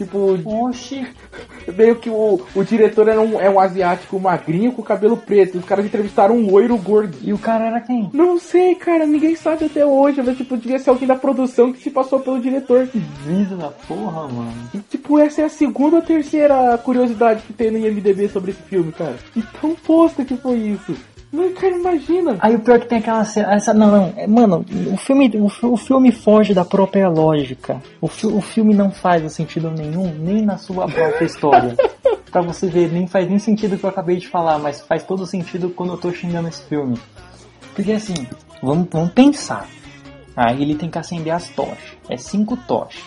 Tipo, 0.00 0.38
Oxi. 0.46 1.06
meio 1.76 1.96
que 1.96 2.08
o, 2.08 2.40
o 2.54 2.64
diretor 2.64 3.06
era 3.06 3.20
um, 3.20 3.38
é 3.38 3.50
um 3.50 3.60
asiático 3.60 4.18
magrinho 4.18 4.72
com 4.72 4.82
cabelo 4.82 5.14
preto. 5.14 5.58
Os 5.58 5.64
caras 5.64 5.84
entrevistaram 5.84 6.36
um 6.36 6.50
loiro 6.50 6.74
gordo. 6.78 7.18
E 7.22 7.34
o 7.34 7.38
cara 7.38 7.66
era 7.66 7.80
quem? 7.82 8.08
Não 8.14 8.38
sei, 8.38 8.74
cara, 8.74 9.04
ninguém 9.04 9.36
sabe 9.36 9.66
até 9.66 9.84
hoje, 9.84 10.22
mas 10.22 10.38
tipo, 10.38 10.56
devia 10.56 10.78
ser 10.78 10.88
alguém 10.88 11.06
da 11.06 11.16
produção 11.16 11.70
que 11.70 11.82
se 11.82 11.90
passou 11.90 12.18
pelo 12.20 12.40
diretor. 12.40 12.88
Vida 13.26 13.56
da 13.56 13.68
porra, 13.68 14.26
mano. 14.28 14.54
E 14.72 14.78
tipo, 14.78 15.18
essa 15.18 15.42
é 15.42 15.44
a 15.44 15.50
segunda 15.50 15.96
ou 15.96 16.02
terceira 16.02 16.78
curiosidade 16.78 17.42
que 17.42 17.52
tem 17.52 17.70
no 17.70 17.78
IMDB 17.78 18.28
sobre 18.28 18.52
esse 18.52 18.62
filme, 18.62 18.92
cara. 18.92 19.16
E 19.36 19.42
tão 19.60 19.74
posta 19.74 20.24
que 20.24 20.36
foi 20.36 20.56
isso. 20.56 20.96
Mas, 21.32 21.54
cara, 21.56 21.76
imagina. 21.76 22.36
Aí 22.40 22.56
o 22.56 22.60
pior 22.60 22.76
é 22.76 22.80
que 22.80 22.86
tem 22.88 22.98
aquela 22.98 23.24
cena. 23.24 23.54
Essa, 23.54 23.72
não, 23.72 23.90
não. 23.90 24.12
é, 24.16 24.26
Mano, 24.26 24.64
o 24.92 24.96
filme, 24.96 25.30
o, 25.36 25.46
o 25.68 25.76
filme 25.76 26.10
foge 26.10 26.52
da 26.52 26.64
própria 26.64 27.08
lógica. 27.08 27.80
O, 28.00 28.08
fi- 28.08 28.26
o 28.26 28.40
filme 28.40 28.74
não 28.74 28.90
faz 28.90 29.32
sentido 29.32 29.70
nenhum, 29.70 30.12
nem 30.12 30.42
na 30.44 30.58
sua 30.58 30.88
própria 30.88 31.24
história. 31.24 31.76
pra 32.32 32.40
você 32.42 32.66
ver, 32.66 32.92
nem 32.92 33.06
faz 33.06 33.28
nem 33.28 33.38
sentido 33.38 33.74
o 33.74 33.78
que 33.78 33.84
eu 33.84 33.90
acabei 33.90 34.16
de 34.16 34.26
falar, 34.28 34.58
mas 34.58 34.80
faz 34.80 35.04
todo 35.04 35.24
sentido 35.26 35.70
quando 35.70 35.92
eu 35.92 35.98
tô 35.98 36.12
xingando 36.12 36.48
esse 36.48 36.62
filme. 36.64 36.98
Porque 37.76 37.92
assim, 37.92 38.26
vamos, 38.60 38.88
vamos 38.90 39.12
pensar. 39.12 39.68
Aí 40.36 40.62
ele 40.62 40.74
tem 40.74 40.90
que 40.90 40.98
acender 40.98 41.32
as 41.32 41.48
tochas. 41.50 41.78
É 42.08 42.16
cinco 42.16 42.56
tochas. 42.56 43.02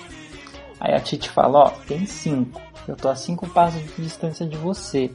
Aí 0.79 0.93
a 0.93 0.99
Titi 0.99 1.29
fala, 1.29 1.59
ó, 1.59 1.69
tem 1.87 2.05
cinco. 2.05 2.61
Eu 2.87 2.95
tô 2.95 3.07
a 3.09 3.15
cinco 3.15 3.47
passos 3.49 3.81
de 3.81 4.01
distância 4.01 4.45
de 4.45 4.57
você. 4.57 5.11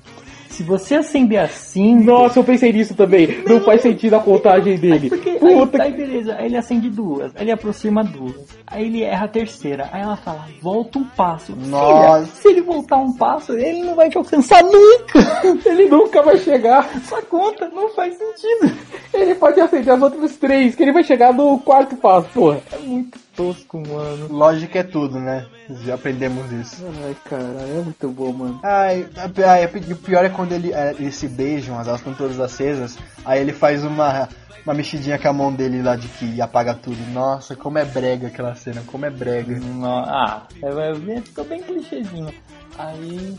Se 0.51 0.63
você 0.63 0.97
acender 0.97 1.39
assim. 1.39 1.97
Nossa, 1.97 2.39
eu 2.39 2.45
pensei 2.45 2.73
nisso 2.73 2.95
também. 2.95 3.43
Não, 3.47 3.61
faz 3.61 3.83
sentido 3.83 4.15
a 4.15 4.21
contagem 4.21 4.79
dele. 4.79 5.09
Porque 5.09 5.31
aí, 5.31 5.39
Puta 5.39 5.83
aí 5.83 5.93
beleza, 5.93 6.35
aí 6.37 6.47
ele 6.47 6.57
acende 6.57 6.91
duas, 6.91 7.33
aí 7.35 7.43
ele 7.43 7.53
aproxima 7.53 8.03
duas, 8.03 8.47
aí 8.67 8.87
ele 8.87 9.03
erra 9.03 9.27
a 9.27 9.29
terceira, 9.29 9.89
aí 9.93 10.03
ela 10.03 10.17
fala, 10.17 10.47
volta 10.61 10.99
um 10.99 11.05
passo. 11.05 11.55
Nossa. 11.55 12.27
Filha, 12.27 12.35
se 12.35 12.49
ele 12.49 12.61
voltar 12.63 12.97
um 12.97 13.13
passo, 13.13 13.53
ele 13.53 13.83
não 13.83 13.95
vai 13.95 14.09
te 14.09 14.17
alcançar 14.17 14.63
nunca. 14.63 15.57
que 15.63 15.69
ele 15.69 15.89
nunca 15.89 16.23
vai 16.23 16.39
chegar. 16.39 16.89
Sua 17.07 17.23
conta 17.23 17.69
não 17.69 17.91
faz 17.91 18.17
sentido. 18.17 18.77
Ele 19.13 19.35
pode 19.35 19.61
acender 19.61 19.95
as 19.95 20.03
outras 20.03 20.37
três, 20.37 20.75
que 20.75 20.83
ele 20.83 20.93
vai 20.93 21.03
chegar 21.03 21.33
no 21.33 21.59
quarto 21.59 21.97
passo, 21.97 22.29
porra. 22.31 22.61
É 22.73 22.79
muito 22.79 23.28
tosco, 23.39 23.79
mano. 23.87 24.27
Lógica 24.29 24.81
é 24.81 24.83
tudo, 24.83 25.21
né? 25.21 25.47
Já 25.85 25.95
aprendemos 25.95 26.51
isso. 26.51 26.85
Ai, 27.05 27.17
cara, 27.25 27.43
é 27.45 27.81
muito 27.83 28.09
bom, 28.09 28.33
mano. 28.33 28.61
Ai, 28.65 29.09
ai, 29.47 29.71
e 29.89 29.93
o 29.93 29.97
pior 29.97 30.25
é 30.25 30.29
quando 30.29 30.53
ele, 30.53 30.73
é, 30.73 30.91
eles 30.99 31.15
se 31.15 31.29
beijam, 31.29 31.79
as 31.79 31.87
elas 31.87 32.01
estão 32.01 32.13
todas 32.13 32.41
acesas, 32.41 32.99
aí 33.25 33.41
ele 33.41 33.53
faz 33.53 33.85
uma, 33.85 34.29
uma 34.65 34.75
mexidinha 34.75 35.19
com 35.19 35.29
a 35.29 35.33
mão 35.33 35.53
dele 35.53 35.81
lá 35.81 35.95
de 35.95 36.09
que 36.09 36.41
apaga 36.41 36.75
tudo. 36.75 36.99
Nossa, 37.13 37.55
como 37.55 37.79
é 37.79 37.85
brega 37.85 38.27
aquela 38.27 38.57
cena, 38.57 38.83
como 38.85 39.07
é 39.07 39.11
brega. 39.11 39.57
No- 39.57 39.87
ah, 39.87 40.43
é, 40.61 41.13
é, 41.17 41.21
ficou 41.21 41.45
bem 41.45 41.63
clichêzinho. 41.63 42.35
Aí 42.77 43.37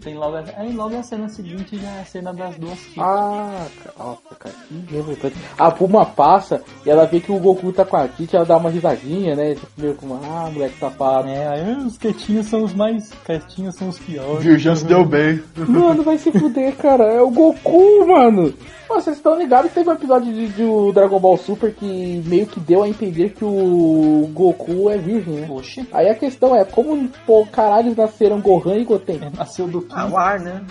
tem 0.00 0.14
logo, 0.14 0.36
a- 0.36 0.44
aí 0.56 0.72
logo 0.72 0.96
a 0.96 1.02
cena 1.02 1.28
seguinte 1.28 1.76
já 1.78 1.88
é 1.88 2.00
a 2.00 2.04
cena 2.04 2.32
das 2.32 2.56
duas 2.56 2.78
tias. 2.80 2.98
Ah, 2.98 3.66
nossa, 3.98 4.34
cara, 4.38 4.54
que 4.68 4.94
revoltante. 4.94 5.36
A 5.58 5.70
Puma 5.70 6.04
passa 6.06 6.62
e 6.84 6.90
ela 6.90 7.06
vê 7.06 7.20
que 7.20 7.32
o 7.32 7.38
Goku 7.38 7.72
tá 7.72 7.84
com 7.84 7.96
a 7.96 8.08
Titi, 8.08 8.34
ela 8.36 8.44
dá 8.44 8.56
uma 8.56 8.70
risadinha, 8.70 9.34
né? 9.36 9.54
Tipo, 9.54 9.68
meio 9.76 9.94
como, 9.94 10.14
ah, 10.22 10.50
moleque 10.52 10.78
safado. 10.78 11.28
É, 11.28 11.46
aí 11.48 11.76
os 11.76 11.96
quietinhos 11.98 12.46
são 12.46 12.62
os 12.64 12.74
mais. 12.74 13.10
Quietinhos 13.24 13.74
são 13.76 13.88
os 13.88 13.98
piores. 13.98 14.42
Virgão 14.44 14.76
se 14.76 14.84
deu 14.84 15.04
bem. 15.04 15.42
Mano, 15.56 16.02
vai 16.02 16.18
se 16.18 16.30
fuder, 16.32 16.74
cara. 16.76 17.04
É 17.04 17.20
o 17.22 17.30
Goku, 17.30 18.06
mano. 18.06 18.52
Pô, 18.86 18.96
vocês 19.00 19.16
estão 19.16 19.38
ligados 19.38 19.70
que 19.70 19.76
teve 19.76 19.88
um 19.88 19.94
episódio 19.94 20.30
de, 20.32 20.46
de 20.48 20.92
Dragon 20.92 21.18
Ball 21.18 21.38
Super 21.38 21.72
que 21.74 22.22
meio 22.26 22.46
que 22.46 22.60
deu 22.60 22.82
a 22.82 22.88
entender 22.88 23.30
que 23.30 23.42
o 23.42 24.28
Goku 24.34 24.90
é 24.90 24.98
virgem, 24.98 25.34
né? 25.36 25.48
Oxe, 25.50 25.88
Aí 25.90 26.06
a 26.06 26.14
questão 26.14 26.54
é, 26.54 26.66
como 26.66 27.08
pô, 27.26 27.46
caralho 27.50 27.94
nasceram 27.96 28.40
Gohan 28.42 28.76
e 28.76 28.84
Goten? 28.84 29.20
nasceu 29.34 29.66
do 29.66 29.80
Ah, 29.90 30.06
o 30.06 30.16
ar, 30.16 30.40
né? 30.40 30.64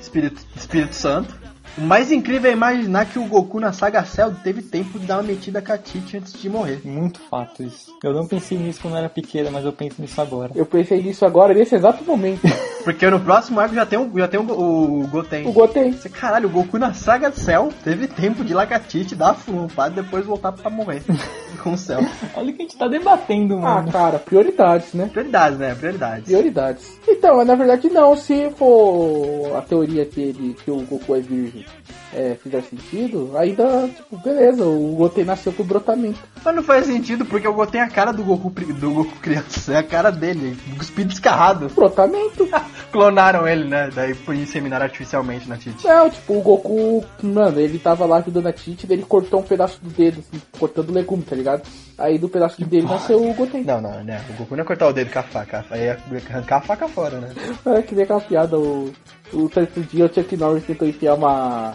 Espírito, 0.00 0.44
Espírito 0.56 0.94
Santo. 0.94 1.41
O 1.78 1.80
mais 1.80 2.12
incrível 2.12 2.50
é 2.50 2.52
imaginar 2.52 3.06
que 3.06 3.18
o 3.18 3.24
Goku 3.24 3.58
na 3.58 3.72
saga 3.72 4.04
Cell 4.04 4.34
teve 4.44 4.60
tempo 4.60 4.98
de 4.98 5.06
dar 5.06 5.16
uma 5.16 5.22
metida 5.22 5.62
com 5.62 5.72
a 5.72 5.78
Titi 5.78 6.18
antes 6.18 6.34
de 6.34 6.50
morrer. 6.50 6.82
Muito 6.84 7.18
fato 7.30 7.62
isso. 7.62 7.90
Eu 8.04 8.12
não 8.12 8.26
pensei 8.26 8.58
nisso 8.58 8.80
quando 8.82 8.94
eu 8.94 8.98
era 8.98 9.08
pequena, 9.08 9.50
mas 9.50 9.64
eu 9.64 9.72
penso 9.72 10.00
nisso 10.02 10.20
agora. 10.20 10.52
Eu 10.54 10.66
pensei 10.66 11.02
nisso 11.02 11.24
agora, 11.24 11.54
nesse 11.54 11.74
exato 11.74 12.04
momento. 12.04 12.42
Porque 12.84 13.08
no 13.08 13.20
próximo 13.20 13.60
arco 13.60 13.74
já 13.76 13.86
tem, 13.86 13.96
um, 13.98 14.10
já 14.18 14.26
tem 14.26 14.40
um, 14.40 14.50
o 14.50 15.06
Goten. 15.06 15.46
O 15.46 15.52
Goten. 15.52 15.92
Você, 15.92 16.08
caralho, 16.08 16.48
o 16.48 16.50
Goku 16.52 16.78
na 16.78 16.92
saga 16.92 17.30
Cell 17.30 17.70
teve 17.84 18.08
tempo 18.08 18.44
de 18.44 18.52
ir 18.52 18.54
lá 18.54 18.66
com 18.66 18.74
a 18.74 18.78
Titi, 18.80 19.14
dar 19.14 19.30
a 19.30 19.34
flumpada 19.34 20.00
e 20.00 20.02
depois 20.02 20.26
voltar 20.26 20.50
pra 20.50 20.68
morrer 20.68 21.00
com 21.62 21.72
o 21.74 21.78
Cell. 21.78 22.00
Olha 22.34 22.50
o 22.50 22.54
que 22.54 22.62
a 22.62 22.64
gente 22.64 22.76
tá 22.76 22.88
debatendo, 22.88 23.54
Ah, 23.58 23.76
mano. 23.76 23.92
cara, 23.92 24.18
prioridades, 24.18 24.92
né? 24.94 25.08
Prioridades, 25.12 25.58
né? 25.58 25.74
Prioridades. 25.76 26.24
Prioridades. 26.24 26.98
Então, 27.08 27.44
na 27.44 27.54
verdade 27.54 27.88
não, 27.88 28.16
se 28.16 28.50
for 28.50 29.56
a 29.56 29.60
teoria 29.62 30.04
que, 30.04 30.20
ele, 30.20 30.54
que 30.64 30.70
o 30.70 30.80
Goku 30.82 31.14
é 31.14 31.20
virgem 31.20 31.61
You. 31.62 32.01
É, 32.14 32.36
fizer 32.42 32.62
sentido, 32.62 33.32
ainda, 33.36 33.88
tipo, 33.88 34.16
beleza, 34.18 34.64
o 34.64 34.94
Goten 34.96 35.24
nasceu 35.24 35.52
por 35.52 35.64
brotamento. 35.64 36.18
Mas 36.44 36.54
não 36.54 36.62
faz 36.62 36.86
sentido, 36.86 37.24
porque 37.24 37.48
o 37.48 37.54
Goten 37.54 37.80
é 37.80 37.84
a 37.84 37.88
cara 37.88 38.12
do 38.12 38.22
Goku, 38.22 38.50
do 38.50 38.90
Goku 38.90 39.16
criança, 39.20 39.72
é 39.72 39.78
a 39.78 39.82
cara 39.82 40.10
dele, 40.10 40.56
cuspido 40.76 41.08
descarrado. 41.08 41.68
Brotamento? 41.68 42.48
Clonaram 42.92 43.48
ele, 43.48 43.64
né? 43.64 43.90
Daí 43.94 44.14
por 44.14 44.34
inseminar 44.34 44.82
artificialmente 44.82 45.48
na 45.48 45.56
Titi. 45.56 45.86
Não, 45.86 46.10
tipo, 46.10 46.34
o 46.34 46.42
Goku, 46.42 47.04
mano, 47.22 47.58
ele 47.58 47.78
tava 47.78 48.04
lá 48.04 48.18
ajudando 48.18 48.48
a 48.48 48.52
Titi, 48.52 48.86
daí 48.86 48.98
ele 48.98 49.06
cortou 49.06 49.40
um 49.40 49.44
pedaço 49.44 49.80
do 49.82 49.88
dedo, 49.88 50.20
assim, 50.20 50.42
cortando 50.58 50.92
legume, 50.92 51.22
tá 51.22 51.34
ligado? 51.34 51.62
Aí 51.96 52.18
do 52.18 52.28
pedaço 52.28 52.60
do 52.60 52.66
dele 52.66 52.86
nasceu 52.86 53.22
o 53.22 53.32
Goten. 53.34 53.64
Não, 53.64 53.80
não, 53.80 54.04
né? 54.04 54.22
O 54.30 54.32
Goku 54.34 54.54
não 54.54 54.62
ia 54.62 54.66
cortar 54.66 54.88
o 54.88 54.92
dedo 54.92 55.10
com 55.10 55.18
a 55.18 55.22
faca, 55.22 55.64
aí 55.70 55.84
ia 55.84 55.98
arrancar 56.30 56.58
a 56.58 56.60
faca 56.60 56.88
fora, 56.88 57.18
né? 57.18 57.30
É, 57.64 57.80
que 57.80 57.94
nem 57.94 58.04
aquela 58.04 58.20
piada, 58.20 58.58
o, 58.58 58.92
o 59.32 59.48
certo 59.48 59.80
dia 59.80 60.04
o 60.04 60.12
Chuck 60.12 60.36
Norris 60.36 60.64
tentou 60.64 60.86
enfiar 60.86 61.14
uma, 61.14 61.74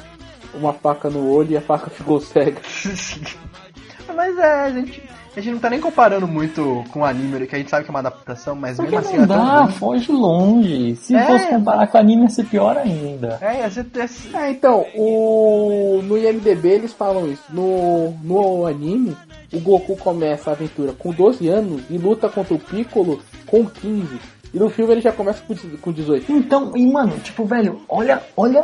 uma 0.58 0.74
faca 0.74 1.10
no 1.10 1.30
olho 1.32 1.52
e 1.52 1.58
a 1.58 1.62
faca 1.62 1.90
ficou 1.90 2.20
cega. 2.20 2.60
mas 4.16 4.38
é, 4.38 4.54
a 4.64 4.70
gente, 4.72 5.04
a 5.36 5.40
gente 5.42 5.54
não 5.54 5.60
tá 5.60 5.70
nem 5.70 5.80
comparando 5.80 6.28
muito 6.28 6.84
com 6.92 7.02
o 7.02 7.06
anime, 7.06 7.46
que 7.46 7.56
a 7.56 7.58
gente 7.60 7.70
sabe 7.70 7.84
que 7.84 7.90
é 7.90 7.94
uma 7.94 8.00
adaptação, 8.00 8.56
mas 8.56 8.78
Porque 8.78 8.96
mesmo 8.96 9.08
assim 9.08 9.18
não 9.18 9.24
é 9.24 9.28
tão 9.28 9.46
dá, 9.46 9.62
ruim. 9.64 9.72
foge 9.74 10.12
longe. 10.12 10.96
Se 10.96 11.16
É. 11.16 11.26
fosse 11.26 11.48
comparar 11.48 11.88
com 11.88 11.98
anime, 11.98 12.24
ia 12.24 12.30
ser 12.30 12.46
pior 12.46 12.78
ainda. 12.78 13.38
É, 13.42 13.60
ia 13.62 13.70
ser, 13.70 13.86
É, 14.34 14.50
então, 14.50 14.86
o, 14.96 16.02
no 16.04 16.18
IMDB 16.18 16.70
eles 16.70 16.94
falam 16.94 17.28
isso. 17.32 17.44
No, 17.50 18.12
no 18.24 18.66
anime, 18.66 19.16
o 19.54 19.60
Goku 19.60 19.96
começa 19.98 20.50
a 20.50 20.54
aventura 20.54 20.94
com 20.94 21.12
12 21.12 21.48
anos 21.48 21.82
e 21.90 21.98
luta 21.98 22.30
contra 22.30 22.54
o 22.54 22.60
Piccolo 22.60 23.22
com 23.46 23.66
15. 23.66 24.20
E 24.54 24.58
no 24.60 24.70
filme 24.70 24.94
ele 24.94 25.02
já 25.02 25.12
começa 25.12 25.44
com 25.46 25.54
com 25.78 25.92
18. 25.92 26.32
Então, 26.32 26.72
e 26.76 26.86
mano, 26.90 27.20
tipo, 27.20 27.44
velho, 27.46 27.82
olha, 27.90 28.24
olha 28.36 28.64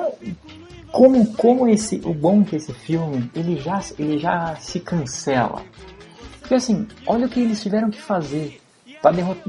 como, 0.93 1.25
como 1.33 1.67
esse, 1.67 1.99
o 2.05 2.13
bom 2.13 2.43
que 2.43 2.55
esse 2.55 2.71
filme, 2.71 3.29
ele 3.35 3.59
já, 3.59 3.81
ele 3.97 4.19
já 4.19 4.55
se 4.57 4.79
cancela. 4.79 5.63
Porque 6.39 6.53
assim, 6.53 6.87
olha 7.07 7.25
o 7.25 7.29
que 7.29 7.39
eles 7.39 7.63
tiveram 7.63 7.89
que 7.89 7.99
fazer 7.99 8.61
pra 9.01 9.11
derrotar, 9.11 9.43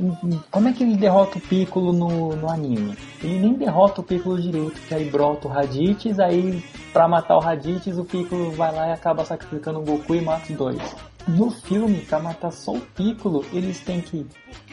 como 0.50 0.68
é 0.68 0.72
que 0.72 0.82
ele 0.82 0.96
derrota 0.96 1.36
o 1.36 1.40
Piccolo 1.42 1.92
no, 1.92 2.34
no 2.34 2.50
anime? 2.50 2.96
Ele 3.22 3.38
nem 3.40 3.52
derrota 3.52 4.00
o 4.00 4.04
Piccolo 4.04 4.40
direito, 4.40 4.80
que 4.88 4.94
aí 4.94 5.04
brota 5.10 5.46
o 5.46 5.50
Raditz, 5.50 6.18
aí 6.18 6.64
pra 6.94 7.06
matar 7.06 7.36
o 7.36 7.40
Raditz 7.40 7.98
o 7.98 8.04
Piccolo 8.04 8.50
vai 8.52 8.74
lá 8.74 8.88
e 8.88 8.92
acaba 8.92 9.22
sacrificando 9.24 9.80
o 9.80 9.84
Goku 9.84 10.14
e 10.14 10.22
mata 10.22 10.50
os 10.50 10.56
dois. 10.56 10.96
No 11.28 11.50
filme, 11.50 12.00
pra 12.00 12.20
matar 12.20 12.52
só 12.52 12.72
o 12.72 12.80
Piccolo, 12.80 13.44
eles 13.52 13.80
têm 13.80 14.00
que 14.00 14.26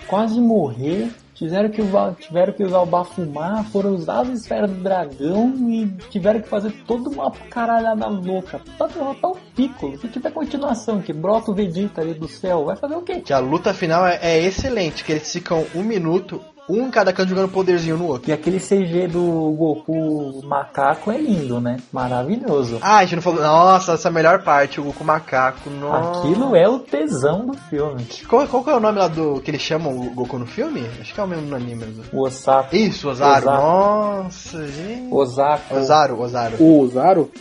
quase 0.08 0.40
morrer, 0.40 1.12
tiveram 1.42 1.70
que, 1.70 1.82
tiveram 2.20 2.54
que 2.54 2.64
usar 2.64 2.82
o 2.82 2.86
Bafumar, 2.86 3.66
foram 3.72 3.96
usar 3.96 4.22
as 4.22 4.30
esferas 4.30 4.70
do 4.70 4.84
dragão 4.84 5.52
e 5.72 5.88
tiveram 6.12 6.40
que 6.40 6.48
fazer 6.48 6.72
toda 6.86 7.10
uma 7.10 7.32
caralhada 7.32 8.06
louca 8.08 8.62
pra 8.78 8.86
derrotar 8.86 9.32
o 9.32 9.38
Piccolo. 9.56 9.98
Se 9.98 10.08
tiver 10.08 10.32
continuação, 10.32 11.02
que 11.02 11.12
brota 11.12 11.50
o 11.50 11.56
Vegeta 11.56 12.02
ali 12.02 12.14
do 12.14 12.28
céu, 12.28 12.66
vai 12.66 12.76
fazer 12.76 12.96
o 12.96 13.02
quê? 13.02 13.22
que 13.22 13.34
a 13.34 13.40
luta 13.40 13.74
final 13.74 14.06
é, 14.06 14.20
é 14.22 14.40
excelente, 14.44 15.04
que 15.04 15.14
eles 15.14 15.32
ficam 15.32 15.66
um 15.74 15.84
minuto, 15.84 16.40
um 16.70 16.88
em 16.88 16.92
cada 16.92 17.12
canto 17.12 17.30
jogando 17.30 17.50
poderzinho 17.50 17.98
no 17.98 18.08
outro. 18.08 18.30
E 18.30 18.34
aquele 18.34 18.60
CG 18.60 19.08
do 19.08 19.52
Goku 19.58 20.42
macaco 20.46 21.12
é 21.12 21.18
lindo, 21.18 21.60
né? 21.60 21.78
Maravilhoso. 21.92 22.80
Ah, 22.82 22.98
a 22.98 23.02
gente 23.04 23.16
não 23.16 23.22
falou. 23.22 23.42
Nossa, 23.42 23.94
essa 23.94 24.08
é 24.08 24.10
a 24.10 24.14
melhor 24.14 24.44
parte, 24.44 24.80
o 24.80 24.84
Goku 24.84 25.04
macaco. 25.04 25.70
Nossa. 25.70 26.20
Aquilo 26.20 26.56
é 26.56 26.68
o 26.68 26.80
tesão 26.80 27.46
do 27.46 27.58
filme. 27.58 28.06
Qual, 28.28 28.48
qual 28.48 28.64
que 28.64 28.70
é 28.70 28.76
o 28.76 28.80
nome 28.80 29.00
lá 29.00 29.08
do 29.08 29.42
que 29.42 29.52
eles 29.52 29.62
chamam 29.62 29.98
o 29.98 30.10
Goku 30.12 30.38
no 30.38 30.46
filme? 30.46 30.86
Acho 31.00 31.14
que 31.14 31.20
é 31.20 31.24
o 31.24 31.28
mesmo 31.28 31.48
no 31.48 31.56
anime. 31.56 31.86
mesmo. 31.86 32.04
O 32.14 32.22
Osaka. 32.22 32.76
Isso, 32.76 33.10
Ozaru. 33.10 33.48
Ozaru. 33.48 33.62
Nossa, 33.62 34.68
gente. 34.68 35.14
Osaka. 35.14 35.76
Ozaru, 35.76 36.22
Ozaru. 36.22 36.56
O 36.60 36.80
Ozaru? 36.80 37.32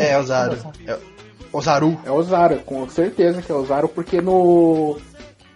É, 0.00 0.18
Ozaru. 0.18 0.56
É, 0.86 0.98
Ozaru. 1.52 1.98
é 2.04 2.10
o 2.10 2.22
Zaro, 2.22 2.58
com 2.60 2.88
certeza 2.88 3.42
que 3.42 3.52
é 3.52 3.54
o 3.54 3.64
Zaro, 3.66 3.88
porque 3.88 4.22
no, 4.22 4.96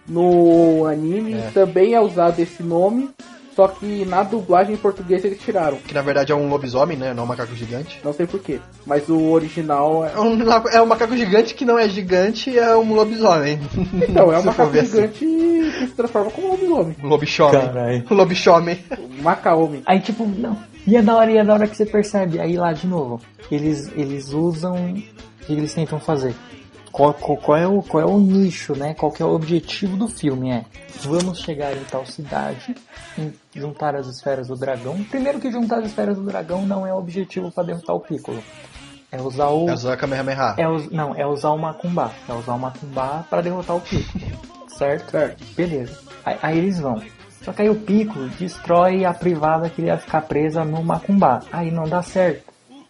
no 0.07 0.85
anime 0.87 1.33
É. 1.33 1.51
também 1.53 1.93
é 1.93 2.01
usado 2.01 2.39
esse 2.39 2.63
nome, 2.63 3.09
só 3.55 3.67
que 3.67 4.05
na 4.05 4.21
dublagem 4.23 4.75
em 4.75 4.77
português 4.77 5.25
eles 5.25 5.39
tiraram. 5.39 5.77
Que 5.77 5.93
na 5.93 6.01
verdade 6.01 6.31
é 6.31 6.35
um 6.35 6.47
lobisomem, 6.47 6.95
né? 6.97 7.13
Não 7.13 7.23
um 7.23 7.27
macaco 7.27 7.55
gigante. 7.55 7.99
Não 8.03 8.13
sei 8.13 8.27
porquê, 8.27 8.59
mas 8.85 9.09
o 9.09 9.29
original 9.31 10.05
é. 10.05 10.13
É 10.13 10.19
um, 10.19 10.41
é 10.73 10.81
um 10.81 10.85
macaco 10.85 11.17
gigante 11.17 11.55
que 11.55 11.65
não 11.65 11.77
é 11.77 11.89
gigante, 11.89 12.57
é 12.57 12.75
um 12.77 12.93
lobisomem. 12.93 13.59
Então, 14.07 14.31
é 14.31 14.37
um 14.39 14.43
macaco 14.45 14.77
assim. 14.77 14.85
gigante 14.85 15.19
que 15.19 15.87
se 15.87 15.93
transforma 15.95 16.29
como 16.31 16.47
um 16.47 16.51
lobisomem. 16.51 16.95
Lobisomem. 17.03 18.03
Lobisomem. 18.09 18.79
Macaomem. 19.21 19.81
Aí 19.85 19.99
tipo, 19.99 20.25
não. 20.25 20.57
E 20.85 20.95
é 20.95 21.01
da 21.01 21.15
hora, 21.17 21.29
e 21.31 21.37
é 21.37 21.43
da 21.43 21.53
hora 21.53 21.67
que 21.67 21.75
você 21.75 21.85
percebe. 21.85 22.39
Aí 22.39 22.55
lá 22.55 22.71
de 22.71 22.87
novo, 22.87 23.19
eles, 23.51 23.91
eles 23.95 24.31
usam. 24.31 24.75
O 25.41 25.45
que 25.47 25.53
eles 25.53 25.73
tentam 25.73 25.99
fazer? 25.99 26.33
Qual, 26.97 27.13
qual, 27.13 27.37
qual 27.37 27.57
é 27.57 27.67
o, 27.67 27.83
qual 27.83 28.01
é 28.01 28.05
o 28.07 28.17
nicho, 28.19 28.75
né? 28.75 28.95
Qual 28.95 29.11
que 29.11 29.21
é 29.21 29.25
o 29.25 29.29
objetivo 29.29 29.95
do 29.95 30.07
filme? 30.07 30.49
É 30.49 30.65
vamos 31.03 31.41
chegar 31.41 31.71
em 31.77 31.83
tal 31.83 32.03
cidade, 32.07 32.75
em- 33.15 33.31
juntar 33.55 33.95
as 33.95 34.07
esferas 34.07 34.47
do 34.47 34.55
dragão. 34.55 35.03
Primeiro 35.03 35.39
que 35.39 35.51
juntar 35.51 35.77
as 35.77 35.85
esferas 35.85 36.17
do 36.17 36.23
dragão 36.23 36.65
não 36.65 36.87
é 36.87 36.91
o 36.91 36.97
objetivo 36.97 37.51
para 37.51 37.65
derrotar 37.65 37.95
o 37.95 37.99
Piccolo. 37.99 38.41
É 39.11 39.21
usar 39.21 39.49
o. 39.49 39.69
É 39.69 39.75
o 39.75 39.97
Kamehameha. 39.97 40.55
É 40.57 40.67
us- 40.67 40.89
não, 40.89 41.13
é 41.15 41.23
usar 41.27 41.51
o 41.51 41.57
Macumbá. 41.59 42.09
É 42.27 42.33
usar 42.33 42.55
o 42.55 42.59
Macumbá 42.59 43.23
para 43.29 43.41
derrotar 43.43 43.75
o 43.75 43.81
Piccolo. 43.81 44.25
certo? 44.75 45.11
Certo. 45.11 45.43
Beleza. 45.55 45.99
Aí, 46.25 46.37
aí 46.41 46.57
eles 46.57 46.79
vão. 46.79 46.99
Só 47.43 47.53
que 47.53 47.61
aí 47.61 47.69
o 47.69 47.75
Piccolo 47.75 48.27
destrói 48.39 49.05
a 49.05 49.13
privada 49.13 49.69
que 49.69 49.83
ia 49.83 49.99
ficar 49.99 50.21
presa 50.21 50.65
no 50.65 50.83
Macumbá. 50.83 51.41
Aí 51.51 51.69
não 51.69 51.83
dá 51.83 52.01
certo. 52.01 52.46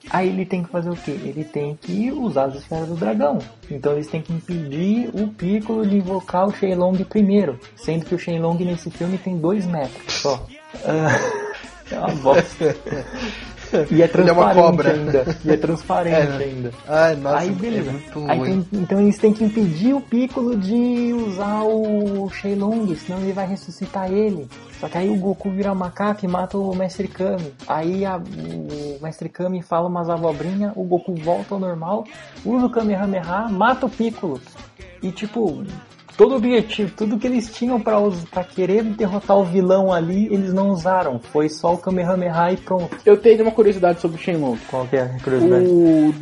Aí 0.09 0.29
ele 0.29 0.45
tem 0.45 0.63
que 0.63 0.69
fazer 0.69 0.89
o 0.89 0.95
quê? 0.95 1.11
Ele 1.11 1.43
tem 1.43 1.75
que 1.75 2.11
usar 2.11 2.45
as 2.45 2.55
esferas 2.55 2.87
do 2.87 2.95
dragão. 2.95 3.39
Então 3.69 3.93
eles 3.93 4.07
têm 4.07 4.21
que 4.21 4.33
impedir 4.33 5.09
o 5.13 5.27
Piccolo 5.27 5.85
de 5.85 5.97
invocar 5.97 6.47
o 6.47 6.51
Shenlong 6.51 7.03
primeiro. 7.03 7.59
Sendo 7.75 8.05
que 8.05 8.15
o 8.15 8.19
Shenlong 8.19 8.63
nesse 8.63 8.89
filme 8.89 9.17
tem 9.17 9.37
dois 9.37 9.65
metros 9.65 10.13
só. 10.13 10.45
Ah, 10.85 11.09
é 11.91 11.99
uma 11.99 12.15
bosta. 12.15 12.75
E 13.91 14.01
é 14.01 14.05
Ele 14.13 14.29
é 14.29 14.31
uma 14.33 14.53
transparente 14.53 14.55
cobra. 14.55 14.91
ainda. 14.93 15.37
E 15.45 15.49
é 15.51 15.57
transparente 15.57 16.15
É, 16.41 16.45
ainda. 16.45 16.71
Ai, 16.87 17.15
nossa, 17.15 17.37
Aí 17.39 17.49
é 17.49 17.51
beleza. 17.51 17.91
muito 17.91 18.25
Aí 18.31 18.41
tem- 18.41 18.67
então 18.73 18.99
eles 19.01 19.17
têm 19.17 19.33
que 19.33 19.43
impedir 19.43 19.93
o 19.93 20.01
Piccolo 20.01 20.55
de 20.57 21.13
usar 21.13 21.63
o 21.63 22.29
Shenlong, 22.29 22.95
senão 22.95 23.19
ele 23.19 23.33
vai 23.33 23.47
ressuscitar 23.47 24.11
ele. 24.11 24.47
Só 24.79 24.87
que 24.87 24.97
aí 24.97 25.09
o 25.09 25.15
Goku 25.15 25.49
vira 25.49 25.73
macaco 25.73 26.23
e 26.23 26.27
mata 26.27 26.57
o 26.57 26.75
Mestre 26.75 27.07
Kami. 27.07 27.51
Aí 27.67 28.05
a- 28.05 28.17
o 28.17 28.99
Mestre 29.03 29.27
Kami 29.29 29.61
fala 29.61 29.87
umas 29.87 30.09
abobrinhas, 30.09 30.71
o 30.75 30.83
Goku 30.83 31.15
volta 31.15 31.55
ao 31.55 31.59
normal, 31.59 32.03
usa 32.45 32.65
o 32.67 32.69
Kamehameha, 32.69 33.47
mata 33.49 33.85
o 33.85 33.89
Piccolo. 33.89 34.39
E 35.01 35.11
tipo, 35.11 35.63
todo 36.17 36.33
o 36.33 36.37
objetivo, 36.37 36.91
tudo 36.97 37.17
que 37.17 37.27
eles 37.27 37.53
tinham 37.53 37.79
pra 37.79 38.43
querer 38.43 38.83
derrotar 38.83 39.37
o 39.37 39.43
vilão 39.43 39.93
ali, 39.93 40.25
eles 40.33 40.51
não 40.53 40.69
usaram. 40.71 41.19
Foi 41.19 41.47
só 41.47 41.75
o 41.75 41.77
Kamehameha 41.77 42.51
e 42.51 42.57
pronto. 42.57 42.97
Eu 43.05 43.15
tenho 43.17 43.43
uma 43.43 43.51
curiosidade 43.51 44.01
sobre 44.01 44.17
o 44.17 44.19
Shenlong. 44.19 44.57
Qual 44.69 44.85
que 44.87 44.97
é 44.97 45.01
a 45.03 45.23
curiosidade? 45.23 45.65
O, 45.67 46.13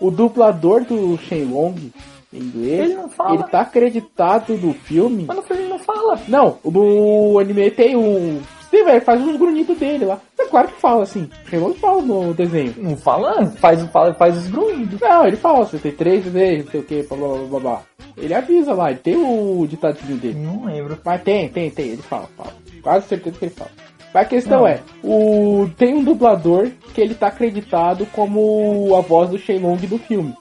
o 0.00 0.10
dublador 0.10 0.84
do 0.84 1.16
Shenlong, 1.18 1.92
em 2.32 2.38
inglês, 2.38 2.80
Ele 2.90 2.94
não 2.94 3.08
fala. 3.08 3.34
ele 3.34 3.44
tá 3.44 3.60
acreditado 3.60 4.54
no 4.56 4.74
filme. 4.74 5.24
Mas 5.26 5.36
no 5.36 5.42
filme 5.42 5.62
ele 5.62 5.70
não 5.70 5.78
fala. 5.78 6.20
Não, 6.28 6.58
no 6.64 7.38
anime 7.38 7.70
tem 7.70 7.96
um. 7.96 8.40
Sim, 8.70 8.84
velho, 8.84 9.00
faz 9.00 9.18
uns 9.22 9.36
grunhidos 9.38 9.78
dele 9.78 10.04
lá. 10.04 10.18
É 10.38 10.44
claro 10.44 10.68
que 10.68 10.78
fala 10.80 11.02
assim. 11.04 11.30
Shenlong 11.48 11.74
fala 11.74 12.02
no 12.02 12.34
desenho. 12.34 12.74
Não 12.76 12.96
fala, 12.96 13.46
faz, 13.52 13.82
faz, 13.86 14.16
faz 14.16 14.36
os 14.36 14.46
grunhidos. 14.48 15.00
Não, 15.00 15.26
ele 15.26 15.36
fala, 15.36 15.64
você 15.64 15.78
tem 15.78 15.92
três 15.92 16.24
desejos, 16.24 16.64
não 16.66 16.72
sei 16.72 16.80
o 16.80 16.84
que, 16.84 17.02
blá 17.04 17.16
blá 17.16 17.38
blá 17.48 17.60
blá. 17.60 17.82
Ele 18.20 18.34
avisa 18.34 18.72
lá, 18.72 18.90
ele 18.90 19.00
tem 19.00 19.16
o 19.16 19.66
ditadinho 19.66 20.16
dele. 20.16 20.38
Não 20.38 20.64
lembro. 20.64 20.98
Mas 21.04 21.22
tem, 21.22 21.48
tem, 21.48 21.70
tem, 21.70 21.88
ele 21.88 22.02
fala, 22.02 22.28
fala. 22.36 22.52
Quase 22.82 23.06
certeza 23.06 23.38
que 23.38 23.44
ele 23.44 23.54
fala. 23.54 23.70
Mas 24.12 24.22
a 24.22 24.28
questão 24.28 24.60
Não. 24.60 24.66
é, 24.66 24.80
o 25.02 25.68
tem 25.76 25.94
um 25.94 26.02
dublador 26.02 26.70
que 26.94 27.00
ele 27.00 27.14
tá 27.14 27.28
acreditado 27.28 28.06
como 28.06 28.94
a 28.96 29.00
voz 29.00 29.30
do 29.30 29.38
Shenlong 29.38 29.86
do 29.86 29.98
filme. 29.98 30.34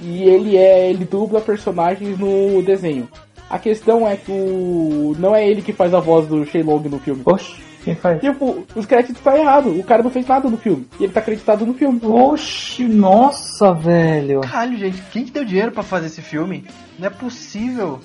E 0.00 0.24
ele 0.24 0.56
é, 0.56 0.90
ele 0.90 1.04
dubla 1.04 1.40
personagens 1.40 2.18
no 2.18 2.62
desenho. 2.62 3.08
A 3.48 3.58
questão 3.58 4.08
é 4.08 4.16
que 4.16 4.32
o 4.32 5.14
não 5.18 5.36
é 5.36 5.46
ele 5.46 5.62
que 5.62 5.72
faz 5.72 5.94
a 5.94 6.00
voz 6.00 6.26
do 6.26 6.44
Shenlong 6.44 6.88
no 6.88 6.98
filme. 6.98 7.22
Oxi, 7.24 7.62
quem 7.84 7.94
faz? 7.94 8.20
Tipo, 8.20 8.64
os 8.74 8.86
créditos 8.86 9.20
tá 9.22 9.36
errado. 9.36 9.70
O 9.70 9.84
cara 9.84 10.02
não 10.02 10.10
fez 10.10 10.26
nada 10.26 10.48
no 10.48 10.56
filme. 10.56 10.86
E 10.98 11.04
ele 11.04 11.12
tá 11.12 11.20
acreditado 11.20 11.66
no 11.66 11.74
filme. 11.74 12.00
Oxi, 12.02 12.84
nossa, 12.84 13.72
velho. 13.72 14.40
Caralho, 14.40 14.78
gente, 14.78 15.02
quem 15.12 15.24
que 15.24 15.32
deu 15.32 15.44
dinheiro 15.44 15.72
pra 15.72 15.82
fazer 15.82 16.06
esse 16.06 16.22
filme? 16.22 16.64
Não 16.98 17.06
é 17.06 17.10
possível. 17.10 18.00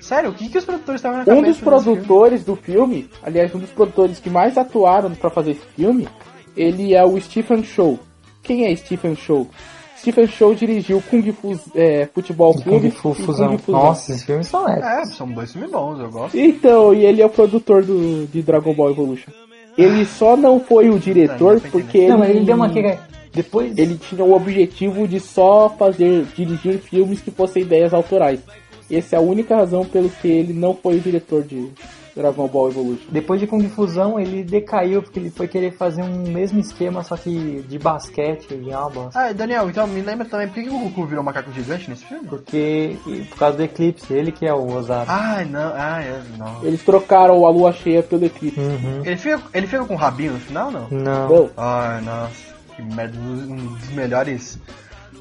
Sério, 0.00 0.30
o 0.30 0.34
que, 0.34 0.48
que 0.48 0.58
os 0.58 0.64
produtores 0.64 1.00
estavam 1.00 1.18
na 1.18 1.22
Um 1.24 1.26
cabeça 1.26 1.46
dos 1.46 1.58
fazer 1.58 1.90
esse 1.90 2.00
produtores 2.00 2.44
do 2.44 2.54
filme, 2.54 3.10
aliás, 3.22 3.54
um 3.54 3.58
dos 3.58 3.70
produtores 3.70 4.20
que 4.20 4.30
mais 4.30 4.56
atuaram 4.56 5.10
pra 5.14 5.30
fazer 5.30 5.52
esse 5.52 5.66
filme, 5.74 6.08
ele 6.56 6.94
é 6.94 7.04
o 7.04 7.20
Stephen 7.20 7.64
Chow. 7.64 7.98
Quem 8.42 8.66
é 8.66 8.76
Stephen 8.76 9.16
Chow? 9.16 9.48
Stephen 9.98 10.26
Chow 10.26 10.54
dirigiu 10.54 11.02
Kung 11.10 11.32
Fu 11.32 11.58
é, 11.74 12.08
Futebol 12.14 12.52
Kung 12.54 12.62
Clube 12.62 12.90
Fu 12.90 13.12
e 13.12 13.14
Fusão. 13.14 13.48
Kung 13.48 13.58
Fusão. 13.58 13.82
Nossa, 13.82 14.12
esses 14.12 14.24
filmes 14.24 14.46
são 14.46 14.68
épicos. 14.68 14.88
É, 14.88 15.04
são 15.06 15.30
dois 15.30 15.52
filmes 15.52 15.70
bons, 15.70 16.00
eu 16.00 16.10
gosto. 16.10 16.36
Então, 16.36 16.94
e 16.94 17.04
ele 17.04 17.22
é 17.22 17.26
o 17.26 17.30
produtor 17.30 17.82
do, 17.84 18.26
de 18.26 18.42
Dragon 18.42 18.74
Ball 18.74 18.90
Evolution. 18.90 19.30
Ele 19.76 20.04
só 20.04 20.36
não 20.36 20.58
foi 20.58 20.88
o 20.88 20.98
diretor 20.98 21.54
Não, 21.54 21.60
não 21.62 21.70
porque 21.70 21.98
ele, 21.98 22.08
Não, 22.08 22.18
mas 22.18 22.30
ele 22.30 22.44
deu 22.44 22.56
uma. 22.56 22.70
Depois. 23.32 23.76
ele 23.76 23.98
tinha 23.98 24.24
o 24.24 24.32
objetivo 24.34 25.06
de 25.06 25.20
só 25.20 25.68
fazer, 25.68 26.24
dirigir 26.34 26.78
filmes 26.78 27.20
que 27.20 27.30
fossem 27.30 27.62
ideias 27.62 27.92
autorais. 27.92 28.40
Essa 28.90 29.16
é 29.16 29.18
a 29.18 29.22
única 29.22 29.54
razão 29.54 29.84
pelo 29.84 30.08
que 30.08 30.28
ele 30.28 30.52
não 30.52 30.74
foi 30.74 30.96
o 30.96 31.00
diretor 31.00 31.42
de 31.42 31.68
Dragon 32.16 32.48
Ball 32.48 32.70
Evolution. 32.70 33.06
Depois 33.10 33.38
de 33.38 33.46
Kung 33.46 33.68
Fusão, 33.68 34.18
ele 34.18 34.42
decaiu 34.42 35.02
porque 35.02 35.20
ele 35.20 35.30
foi 35.30 35.46
querer 35.46 35.72
fazer 35.72 36.02
um 36.02 36.32
mesmo 36.32 36.58
esquema, 36.58 37.02
só 37.04 37.16
que 37.16 37.62
de 37.68 37.78
basquete, 37.78 38.56
de 38.56 38.70
uma 38.70 38.88
bosta. 38.88 39.20
Ah, 39.20 39.32
Daniel, 39.32 39.68
então 39.68 39.86
me 39.86 40.00
lembra 40.00 40.26
também, 40.26 40.48
por 40.48 40.54
que 40.54 40.62
que 40.62 40.70
o 40.70 40.78
Goku 40.78 41.04
virou 41.04 41.22
um 41.22 41.26
macaco 41.26 41.52
gigante 41.52 41.90
nesse 41.90 42.06
filme? 42.06 42.26
Porque, 42.26 42.96
e 43.06 43.20
por 43.28 43.38
causa 43.38 43.58
do 43.58 43.62
eclipse, 43.62 44.12
ele 44.12 44.32
que 44.32 44.46
é 44.46 44.54
o 44.54 44.72
ousado. 44.72 45.10
Ai, 45.10 45.44
não, 45.44 45.72
ah, 45.74 46.02
é, 46.02 46.22
não. 46.38 46.64
Eles 46.64 46.82
trocaram 46.82 47.44
a 47.44 47.50
lua 47.50 47.72
cheia 47.72 48.02
pelo 48.02 48.24
eclipse. 48.24 48.58
Uhum. 48.58 49.02
Ele 49.04 49.16
fica, 49.16 49.42
ele 49.52 49.66
fica 49.66 49.84
com 49.84 49.94
o 49.94 49.98
rabinho 49.98 50.32
no 50.32 50.40
final, 50.40 50.70
não? 50.70 50.88
Não. 50.90 51.28
Não. 51.28 51.50
Ai, 51.56 52.00
nossa, 52.00 52.54
que 52.74 52.82
merda, 52.82 53.18
um 53.18 53.74
dos 53.74 53.90
melhores, 53.90 54.58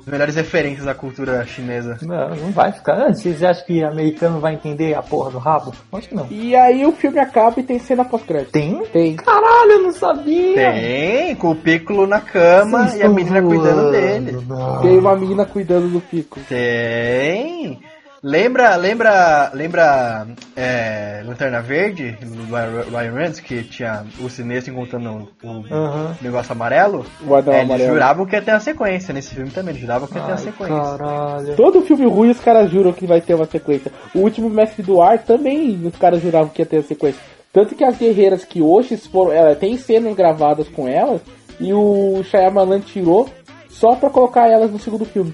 melhores 0.05 0.35
referências 0.35 0.85
da 0.85 0.93
cultura 0.93 1.45
chinesa. 1.45 1.97
Não, 2.01 2.29
não 2.35 2.51
vai 2.51 2.71
ficar. 2.71 3.13
Vocês 3.13 3.43
acham 3.43 3.65
que 3.65 3.83
americano 3.83 4.39
vai 4.39 4.53
entender 4.53 4.93
a 4.93 5.01
porra 5.01 5.31
do 5.31 5.37
rabo? 5.37 5.73
Acho 5.93 6.09
que 6.09 6.15
não. 6.15 6.27
E 6.29 6.55
aí 6.55 6.85
o 6.85 6.91
filme 6.91 7.19
acaba 7.19 7.59
e 7.59 7.63
tem 7.63 7.79
cena 7.79 8.05
pós-crédito. 8.05 8.51
Tem? 8.51 8.83
Tem. 8.85 9.15
Caralho, 9.15 9.71
eu 9.71 9.81
não 9.83 9.91
sabia! 9.91 10.55
Tem, 10.71 11.35
com 11.35 11.51
o 11.51 11.55
Piccolo 11.55 12.05
na 12.07 12.21
cama 12.21 12.87
Vocês 12.87 13.01
e 13.01 13.03
a 13.03 13.09
menina 13.09 13.41
cuidando 13.41 13.81
zoando, 13.81 13.91
dele. 13.91 14.37
não. 14.47 14.81
Tem 14.81 14.97
uma 14.97 15.15
menina 15.15 15.45
cuidando 15.45 15.87
do 15.89 15.99
pico. 16.01 16.39
Tem. 16.47 17.79
Lembra, 18.27 18.75
lembra, 18.75 19.51
lembra 19.53 20.25
é, 20.55 21.21
Lanterna 21.27 21.61
Verde, 21.61 22.17
do 22.23 22.55
Ryan 22.89 23.11
Reynolds, 23.11 23.39
que 23.39 23.61
tinha 23.61 24.03
o 24.19 24.27
Sinestro 24.27 24.73
encontrando 24.73 25.29
o 25.43 25.63
Aham. 25.71 26.17
negócio 26.19 26.51
amarelo? 26.51 27.05
O 27.21 27.35
anel 27.35 27.53
É, 27.53 27.57
eles 27.59 27.69
amarelo. 27.69 27.93
juravam 27.93 28.25
que 28.25 28.35
ia 28.35 28.41
ter 28.41 28.49
uma 28.53 28.59
sequência 28.59 29.13
nesse 29.13 29.35
filme 29.35 29.51
também, 29.51 29.73
eles 29.73 29.81
juravam 29.81 30.07
que 30.07 30.15
ia 30.17 30.23
ter 30.23 30.31
uma 30.31 30.37
sequência. 30.39 30.75
caralho. 30.97 31.55
Todo 31.55 31.81
filme 31.83 32.07
ruim 32.07 32.31
os 32.31 32.39
caras 32.39 32.71
juram 32.71 32.93
que 32.93 33.05
vai 33.05 33.21
ter 33.21 33.35
uma 33.35 33.45
sequência. 33.45 33.91
O 34.15 34.21
último 34.21 34.49
Mestre 34.49 34.81
do 34.81 34.99
Ar 35.03 35.19
também 35.19 35.79
os 35.85 35.95
caras 35.95 36.19
juravam 36.19 36.49
que 36.49 36.63
ia 36.63 36.65
ter 36.65 36.77
uma 36.77 36.83
sequência. 36.83 37.21
Tanto 37.53 37.75
que 37.75 37.83
as 37.83 37.95
guerreiras 37.95 38.43
que 38.43 38.59
hoje 38.59 38.97
foram. 38.97 39.33
Ela, 39.33 39.53
tem 39.55 39.77
cenas 39.77 40.15
gravadas 40.15 40.67
com 40.67 40.87
elas 40.87 41.21
e 41.59 41.71
o 41.71 42.23
Shyamalan 42.23 42.79
tirou 42.79 43.29
só 43.69 43.93
pra 43.95 44.09
colocar 44.09 44.49
elas 44.49 44.71
no 44.71 44.79
segundo 44.79 45.05
filme. 45.05 45.31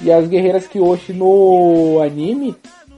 E 0.00 0.12
as 0.12 0.28
guerreiras 0.28 0.66
que 0.66 0.78
hoje 0.80 1.12
no 1.12 2.00
anime 2.02 2.54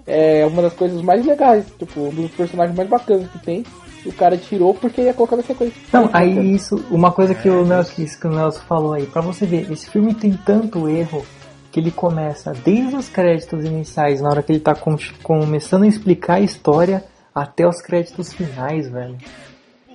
é 0.07 0.45
uma 0.47 0.63
das 0.63 0.73
coisas 0.73 1.01
mais 1.03 1.25
legais, 1.25 1.65
tipo, 1.79 2.01
um 2.01 2.11
dos 2.11 2.31
personagens 2.33 2.77
mais 2.77 2.89
bacanas 2.89 3.29
que 3.31 3.39
tem. 3.39 3.65
O 4.05 4.13
cara 4.13 4.37
tirou 4.37 4.73
porque 4.75 5.03
ia 5.03 5.13
colocar 5.15 5.37
na 5.37 5.43
sequência. 5.43 5.75
Não, 5.93 6.09
aí 6.13 6.55
isso, 6.55 6.83
uma 6.91 7.13
coisa 7.13 7.35
que 7.35 7.51
o 7.51 7.65
Nelson, 7.67 8.03
isso 8.03 8.19
que 8.19 8.27
o 8.27 8.31
Nelson 8.31 8.61
falou 8.67 8.95
aí, 8.95 9.05
pra 9.07 9.21
você 9.21 9.45
ver, 9.45 9.71
esse 9.71 9.91
filme 9.91 10.15
tem 10.15 10.33
tanto 10.33 10.89
erro 10.89 11.25
que 11.71 11.79
ele 11.81 11.91
começa 11.91 12.53
desde 12.65 12.97
os 12.97 13.09
créditos 13.09 13.65
iniciais, 13.65 14.21
na 14.21 14.31
hora 14.31 14.43
que 14.43 14.53
ele 14.53 14.61
tá 14.61 14.75
com- 14.75 14.97
começando 15.23 15.83
a 15.85 15.87
explicar 15.87 16.35
a 16.37 16.41
história, 16.41 17.05
até 17.35 17.69
os 17.69 17.81
créditos 17.83 18.33
finais, 18.33 18.89
velho. 18.89 19.17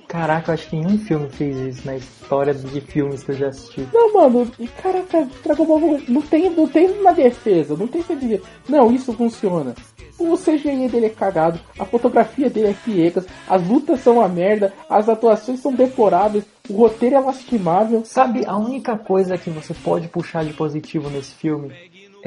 Caraca, 0.08 0.50
eu 0.50 0.54
acho 0.54 0.68
que 0.68 0.76
nenhum 0.76 0.98
filme 0.98 1.28
fez 1.28 1.56
isso 1.56 1.86
na 1.86 1.96
história 1.96 2.54
de 2.54 2.80
filmes 2.80 3.24
que 3.24 3.32
eu 3.32 3.36
já 3.36 3.48
assisti. 3.48 3.88
Não, 3.92 4.12
mano, 4.12 4.50
e 4.58 4.68
caraca, 4.68 5.28
Dragon 5.42 5.66
Ball 5.66 6.00
não 6.08 6.22
tem, 6.22 6.48
não 6.50 6.68
tem 6.68 6.90
uma 6.90 7.12
defesa, 7.12 7.76
não 7.76 7.88
tem 7.88 8.02
dizer, 8.02 8.42
não, 8.68 8.92
isso 8.92 9.12
funciona. 9.12 9.74
O 10.18 10.36
CGI 10.36 10.88
dele 10.88 11.06
é 11.06 11.10
cagado, 11.10 11.60
a 11.78 11.84
fotografia 11.84 12.48
dele 12.48 12.68
é 12.68 12.72
piegas, 12.72 13.26
as 13.48 13.66
lutas 13.66 14.00
são 14.00 14.14
uma 14.14 14.28
merda, 14.28 14.72
as 14.88 15.08
atuações 15.08 15.60
são 15.60 15.74
deploráveis, 15.74 16.44
o 16.70 16.74
roteiro 16.74 17.16
é 17.16 17.20
lastimável. 17.20 18.02
Sabe, 18.04 18.46
a 18.46 18.56
única 18.56 18.96
coisa 18.96 19.36
que 19.36 19.50
você 19.50 19.74
pode 19.74 20.08
puxar 20.08 20.44
de 20.44 20.54
positivo 20.54 21.10
nesse 21.10 21.34
filme 21.34 21.70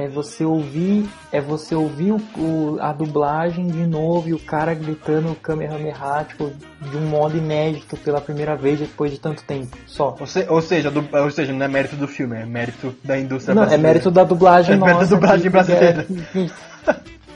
é 0.03 0.07
você 0.07 0.45
ouvir, 0.45 1.07
é 1.31 1.41
você 1.41 1.75
ouvir 1.75 2.11
o, 2.11 2.17
o- 2.37 2.77
a 2.79 2.93
dublagem 2.93 3.67
de 3.67 3.85
novo 3.85 4.29
e 4.29 4.33
o 4.33 4.39
cara 4.39 4.73
gritando 4.73 5.35
Kamehameha, 5.35 6.25
tipo, 6.27 6.49
de 6.81 6.97
um 6.97 7.07
modo 7.07 7.37
inédito 7.37 7.97
pela 7.97 8.21
primeira 8.21 8.55
vez 8.55 8.79
depois 8.79 9.11
de 9.11 9.19
tanto 9.19 9.43
tempo, 9.43 9.75
só. 9.85 10.15
Ou, 10.19 10.25
se- 10.27 10.45
ou 10.49 10.61
seja, 10.61 10.89
du- 10.89 11.07
ou 11.11 11.31
seja, 11.31 11.51
não 11.53 11.65
é 11.65 11.67
mérito 11.67 11.95
do 11.95 12.07
filme, 12.07 12.37
é 12.37 12.45
mérito 12.45 12.95
da 13.03 13.19
indústria 13.19 13.53
Não, 13.53 13.63
é 13.63 13.65
brasileira. 13.65 13.93
mérito 13.93 14.11
da 14.11 14.23
dublagem 14.23 14.75
É 14.75 14.77
mérito 14.77 14.99
nossa. 14.99 15.09
da 15.09 15.15
dublagem 15.15 15.43
que- 15.43 15.49
brasileira. 15.49 16.03
que- 16.03 16.13
que- 16.47 16.51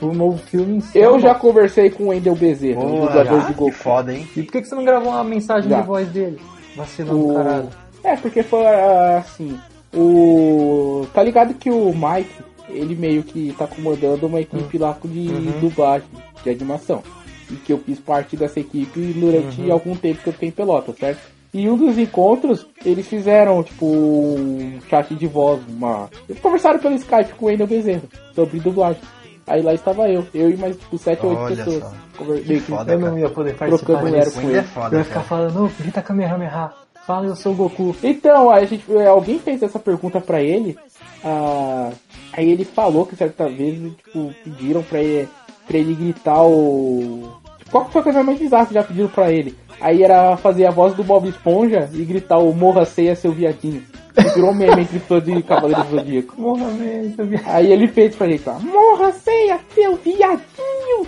O 0.00 0.12
novo 0.12 0.38
filme 0.38 0.76
em 0.78 0.80
si. 0.80 0.98
Eu 0.98 1.18
já 1.20 1.34
conversei 1.34 1.88
com 1.88 2.04
o 2.04 2.08
Wendel 2.08 2.34
Bezerra, 2.34 2.80
o 2.80 2.88
Boa, 2.88 3.06
dublador 3.06 3.40
já? 3.40 3.46
de 3.46 3.52
Que 3.54 3.58
Goku. 3.58 3.72
foda, 3.72 4.12
hein? 4.12 4.28
E 4.36 4.42
por 4.42 4.52
que 4.52 4.62
que 4.62 4.68
você 4.68 4.74
não 4.74 4.84
gravou 4.84 5.10
uma 5.12 5.22
mensagem 5.24 5.70
Já. 5.70 5.80
de 5.80 5.86
voz 5.86 6.08
dele? 6.08 6.40
Vacilão 6.76 7.14
do 7.18 7.30
O... 7.30 7.34
caralho. 7.34 7.68
É, 8.02 8.16
porque 8.16 8.42
foi 8.42 8.66
ah, 8.66 9.18
assim, 9.18 9.58
o... 9.94 11.06
Tá 11.14 11.22
ligado 11.22 11.54
que 11.54 11.70
o 11.70 11.94
Mike, 11.94 12.28
ele 12.68 12.94
meio 12.94 13.22
que 13.22 13.54
tá 13.58 13.66
comandando 13.66 14.26
uma 14.26 14.40
equipe 14.40 14.78
lá 14.78 14.96
de 15.04 15.28
Uhum. 15.28 15.60
dublagem, 15.60 16.08
de 16.42 16.50
animação. 16.50 17.02
E 17.50 17.54
que 17.56 17.72
eu 17.72 17.78
fiz 17.78 17.98
parte 18.00 18.36
dessa 18.36 18.58
equipe 18.60 19.00
durante 19.12 19.60
Uhum. 19.60 19.72
algum 19.72 19.94
tempo 19.94 20.22
que 20.22 20.28
eu 20.28 20.32
fiquei 20.32 20.48
em 20.48 20.52
Pelota, 20.52 20.92
certo? 20.98 21.20
E 21.52 21.68
um 21.68 21.76
dos 21.76 21.96
encontros, 21.98 22.66
eles 22.84 23.06
fizeram, 23.06 23.62
tipo, 23.62 23.86
um 23.86 24.78
chat 24.88 25.14
de 25.14 25.26
voz, 25.26 25.60
uma... 25.68 26.08
Eles 26.28 26.40
conversaram 26.42 26.80
pelo 26.80 26.94
Skype 26.96 27.34
com 27.34 27.44
o 27.46 27.48
Wendel 27.48 27.66
Bezerra 27.68 28.02
sobre 28.34 28.58
dublagem. 28.58 29.00
Aí 29.46 29.60
lá 29.62 29.72
estava 29.74 30.08
eu, 30.08 30.26
eu 30.34 30.50
e 30.50 30.56
mais 30.56 30.74
tipo, 30.76 30.96
7 30.98 31.24
ou 31.24 31.30
8 31.32 31.40
Olha 31.42 31.56
pessoas. 31.56 31.84
Conver- 32.16 32.40
Que 32.42 32.48
meio 32.48 32.60
que- 32.62 32.66
foda. 32.72 32.92
Eu 32.94 32.98
não 32.98 33.18
ia 33.18 33.28
poder 33.28 33.54
participar 33.54 33.92
Trocando 33.92 34.10
disso. 34.16 34.20
era 34.20 34.28
O 34.30 34.32
com 34.32 34.40
Wendy 34.40 34.54
é 34.54 34.58
ele. 34.58 34.66
foda, 34.68 34.94
Eu 34.94 34.98
ia 34.98 35.04
ficar 35.04 35.14
cara. 35.14 35.26
falando, 35.26 35.54
não, 35.54 35.70
grita 35.78 36.02
Kamehameha. 36.02 36.72
Fala, 37.06 37.26
eu 37.26 37.36
sou 37.36 37.52
o 37.52 37.54
Goku. 37.54 37.94
Então, 38.02 38.50
aí 38.50 38.64
a 38.64 38.66
gente, 38.66 38.84
alguém 39.06 39.38
fez 39.38 39.62
essa 39.62 39.78
pergunta 39.78 40.20
pra 40.22 40.40
ele, 40.42 40.76
ah, 41.22 41.90
aí 42.36 42.50
ele 42.50 42.64
falou 42.64 43.06
que 43.06 43.16
certa 43.16 43.48
vez 43.48 43.80
tipo, 44.04 44.34
pediram 44.42 44.82
pra 44.82 45.00
ele, 45.00 45.28
pra 45.66 45.78
ele 45.78 45.94
gritar 45.94 46.42
o. 46.42 47.40
Qual 47.70 47.86
que 47.86 47.92
foi 47.92 48.00
a 48.00 48.04
coisa 48.04 48.22
mais 48.22 48.38
bizarra 48.38 48.66
que 48.66 48.74
já 48.74 48.82
pediram 48.82 49.08
pra 49.08 49.32
ele? 49.32 49.56
Aí 49.80 50.02
era 50.02 50.36
fazer 50.36 50.66
a 50.66 50.70
voz 50.70 50.94
do 50.94 51.02
Bob 51.02 51.28
Esponja 51.28 51.88
e 51.92 52.04
gritar 52.04 52.38
o 52.38 52.54
Morra 52.54 52.84
Ceia 52.84 53.16
seu 53.16 53.32
viadinho. 53.32 53.82
E 54.16 54.22
virou 54.34 54.54
meme 54.54 54.82
entre 54.82 55.00
fãs 55.00 55.24
de 55.24 55.42
Cavaleiro 55.42 55.82
do 55.84 55.96
Zodíaco. 55.96 56.40
Morra 56.40 56.70
mesmo. 56.70 57.16
Aí 57.46 57.72
ele 57.72 57.88
fez 57.88 58.14
pra 58.14 58.28
gente, 58.28 58.48
ó. 58.48 58.58
Morra 58.60 59.12
Ceia 59.12 59.58
seu 59.74 59.96
viadinho! 59.96 61.06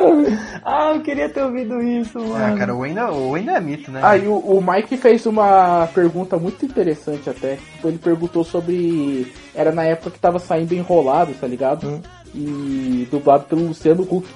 Ah, 0.64 0.92
eu 0.94 1.00
queria 1.00 1.28
ter 1.28 1.42
ouvido 1.42 1.80
isso, 1.82 2.18
mano. 2.18 2.54
Ah, 2.54 2.56
cara, 2.56 2.74
o 2.74 2.82
ainda, 2.82 3.10
o 3.12 3.34
ainda 3.34 3.52
é 3.52 3.60
mito, 3.60 3.90
né? 3.90 4.00
Aí 4.02 4.26
o, 4.26 4.36
o 4.36 4.62
Mike 4.62 4.96
fez 4.96 5.24
uma 5.26 5.88
pergunta 5.94 6.36
muito 6.36 6.64
interessante 6.64 7.28
até. 7.30 7.56
Tipo, 7.56 7.88
ele 7.88 7.98
perguntou 7.98 8.44
sobre. 8.44 9.32
Era 9.54 9.72
na 9.72 9.84
época 9.84 10.10
que 10.10 10.18
tava 10.18 10.38
saindo 10.38 10.74
enrolado, 10.74 11.32
tá 11.34 11.46
ligado? 11.46 11.88
Hum. 11.88 12.00
E 12.34 13.08
dublado 13.10 13.44
pelo 13.44 13.66
Luciano 13.68 14.02
Huck. 14.02 14.26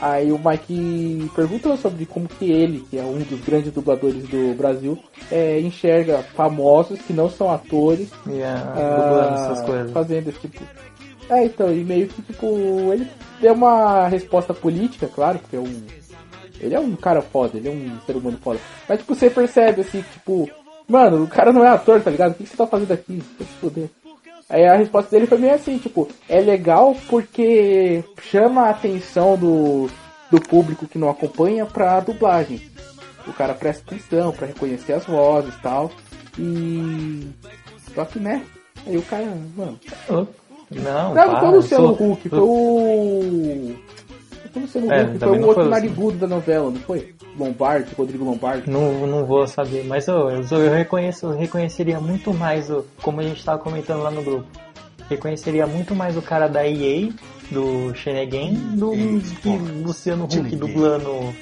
Aí 0.00 0.30
o 0.30 0.38
Mike 0.38 1.30
perguntou 1.34 1.76
sobre 1.76 2.06
como 2.06 2.28
que 2.28 2.50
ele, 2.50 2.84
que 2.88 2.98
é 2.98 3.02
um 3.02 3.18
dos 3.18 3.40
grandes 3.40 3.72
dubladores 3.72 4.22
do 4.28 4.54
Brasil, 4.56 4.96
é, 5.30 5.58
enxerga 5.60 6.22
famosos 6.36 7.00
que 7.00 7.12
não 7.12 7.28
são 7.28 7.50
atores 7.50 8.08
Yeah, 8.24 8.74
ah, 8.76 8.96
dublando 8.96 9.34
essas 9.34 9.66
coisas. 9.66 9.90
fazendo 9.92 10.28
esse 10.28 10.38
tipo. 10.38 10.62
É, 11.30 11.44
então, 11.44 11.72
e 11.72 11.84
meio 11.84 12.08
que 12.08 12.22
tipo, 12.22 12.46
ele 12.92 13.08
deu 13.40 13.54
uma 13.54 14.08
resposta 14.08 14.54
política, 14.54 15.08
claro, 15.12 15.38
porque 15.38 15.56
é 15.56 15.60
um. 15.60 15.82
Ele 16.60 16.74
é 16.74 16.80
um 16.80 16.96
cara 16.96 17.20
foda, 17.20 17.56
ele 17.56 17.68
é 17.68 17.70
um 17.70 18.00
ser 18.04 18.16
humano 18.16 18.38
foda. 18.42 18.58
Mas 18.88 18.98
tipo, 18.98 19.14
você 19.14 19.30
percebe 19.30 19.82
assim, 19.82 20.02
tipo, 20.12 20.50
mano, 20.88 21.22
o 21.24 21.28
cara 21.28 21.52
não 21.52 21.64
é 21.64 21.68
ator, 21.68 22.00
tá 22.00 22.10
ligado? 22.10 22.32
O 22.32 22.34
que 22.34 22.46
você 22.46 22.56
tá 22.56 22.66
fazendo 22.66 22.92
aqui? 22.92 23.22
Vai 23.38 23.46
se 23.46 23.54
fuder. 23.60 23.88
Aí 24.48 24.64
a 24.64 24.76
resposta 24.76 25.10
dele 25.10 25.26
foi 25.26 25.38
meio 25.38 25.54
assim, 25.54 25.76
tipo, 25.76 26.08
é 26.28 26.40
legal 26.40 26.96
porque 27.08 28.02
chama 28.22 28.62
a 28.62 28.70
atenção 28.70 29.36
do, 29.36 29.88
do 30.30 30.40
público 30.40 30.88
que 30.88 30.98
não 30.98 31.10
acompanha 31.10 31.66
pra 31.66 32.00
dublagem. 32.00 32.60
O 33.26 33.32
cara 33.34 33.52
presta 33.52 33.82
atenção 33.86 34.32
pra 34.32 34.46
reconhecer 34.46 34.94
as 34.94 35.04
vozes 35.04 35.54
e 35.54 35.58
tal. 35.58 35.92
E. 36.38 37.28
Só 37.94 38.04
que, 38.06 38.18
né? 38.18 38.42
Aí 38.86 38.96
o 38.96 39.02
cara, 39.02 39.26
mano. 39.54 39.78
Não, 40.70 40.82
Não, 40.82 41.14
não 41.14 41.14
para, 41.14 41.40
foi 41.40 41.48
o 41.48 41.52
Luciano 41.52 41.96
sou- 41.96 42.12
Huck, 42.12 42.28
foi 42.28 42.38
o. 42.40 43.74
Não 44.44 44.50
foi 44.52 44.60
o 44.62 44.64
Luciano 44.64 44.92
É, 44.92 45.02
Huck, 45.04 45.18
foi 45.18 45.28
o 45.28 45.40
não 45.40 45.48
outro 45.48 45.64
narigudo 45.68 46.18
da 46.18 46.26
novela, 46.26 46.70
não 46.70 46.80
foi? 46.80 47.14
Lombardi, 47.38 47.94
Rodrigo 47.96 48.24
Lombardi. 48.24 48.68
Não, 48.68 49.06
não 49.06 49.24
vou 49.24 49.46
saber, 49.46 49.84
mas 49.84 50.08
eu, 50.08 50.28
eu, 50.28 50.42
eu 50.50 50.72
reconheço, 50.72 51.26
eu 51.26 51.36
reconheceria 51.38 52.00
muito 52.00 52.34
mais, 52.34 52.68
o, 52.68 52.84
como 53.02 53.20
a 53.20 53.22
gente 53.22 53.44
tava 53.44 53.58
comentando 53.62 54.02
lá 54.02 54.10
no 54.10 54.22
grupo, 54.22 54.46
reconheceria 55.08 55.66
muito 55.66 55.94
mais 55.94 56.16
o 56.16 56.22
cara 56.22 56.48
da 56.48 56.66
EA, 56.66 57.10
do 57.50 57.94
Shenegen, 57.94 58.54
do 58.76 58.90
que. 59.40 59.48
Luciano 59.84 60.24
Huck 60.24 60.56
dublando 60.56 61.32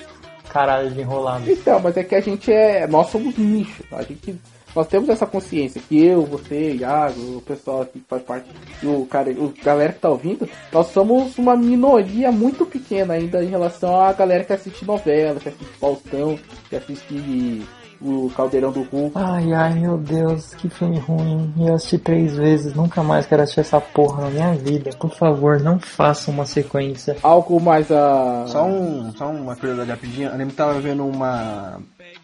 caralho 0.51 0.91
de 0.91 1.01
enrolado. 1.01 1.51
Então, 1.51 1.81
mas 1.81 1.97
é 1.97 2.05
que 2.05 2.15
a 2.15 2.21
gente 2.21 2.53
é. 2.53 2.87
Nós 2.87 3.09
somos 3.09 3.37
nicho. 3.37 3.83
A 3.93 4.03
gente. 4.03 4.39
Nós 4.77 4.89
temos 4.89 5.09
essa 5.09 5.27
consciência 5.27 5.81
que 5.89 6.05
eu, 6.05 6.27
você, 6.27 6.75
Iago, 6.75 7.39
o 7.39 7.41
pessoal 7.41 7.81
aqui 7.81 7.99
que 7.99 8.07
faz 8.07 8.23
parte, 8.23 8.47
e 8.83 8.87
o 8.87 9.07
cara, 9.07 9.31
o 9.31 9.55
galera 9.65 9.95
que 9.95 10.01
tá 10.01 10.11
ouvindo, 10.11 10.47
nós 10.71 10.89
somos 10.89 11.39
uma 11.39 11.57
minoria 11.57 12.31
muito 12.31 12.67
pequena 12.67 13.15
ainda 13.15 13.43
em 13.43 13.49
relação 13.49 13.99
à 13.99 14.13
galera 14.13 14.45
que 14.45 14.53
assiste 14.53 14.85
novela, 14.85 15.41
que 15.41 15.49
assiste 15.49 15.79
Faustão, 15.79 16.39
que 16.69 16.77
assiste 16.77 17.67
o 18.03 18.31
Caldeirão 18.37 18.71
do 18.71 18.83
Hulk. 18.83 19.13
Ai, 19.15 19.51
ai, 19.55 19.75
meu 19.77 19.97
Deus, 19.97 20.55
que 20.55 20.69
filme 20.69 20.99
ruim. 20.99 21.55
Eu 21.59 21.77
assisti 21.77 21.97
três 21.97 22.37
vezes, 22.37 22.75
nunca 22.75 23.03
mais 23.03 23.25
quero 23.25 23.45
assistir 23.45 23.61
essa 23.61 23.81
porra 23.81 24.25
na 24.25 24.31
minha 24.31 24.53
vida. 24.57 24.91
Por 24.99 25.15
favor, 25.15 25.59
não 25.59 25.79
faça 25.79 26.31
uma 26.31 26.45
sequência. 26.45 27.17
Algo 27.23 27.59
mais 27.59 27.91
a. 27.91 28.45
Só, 28.47 28.67
um, 28.67 29.11
só 29.17 29.31
uma 29.31 29.57
curiosidade 29.57 29.91
rapidinha. 29.91 30.29
Eu 30.29 30.37
lembro 30.37 30.51
que 30.51 30.57
tava 30.57 30.79
vendo 30.81 31.07
uma, 31.07 31.81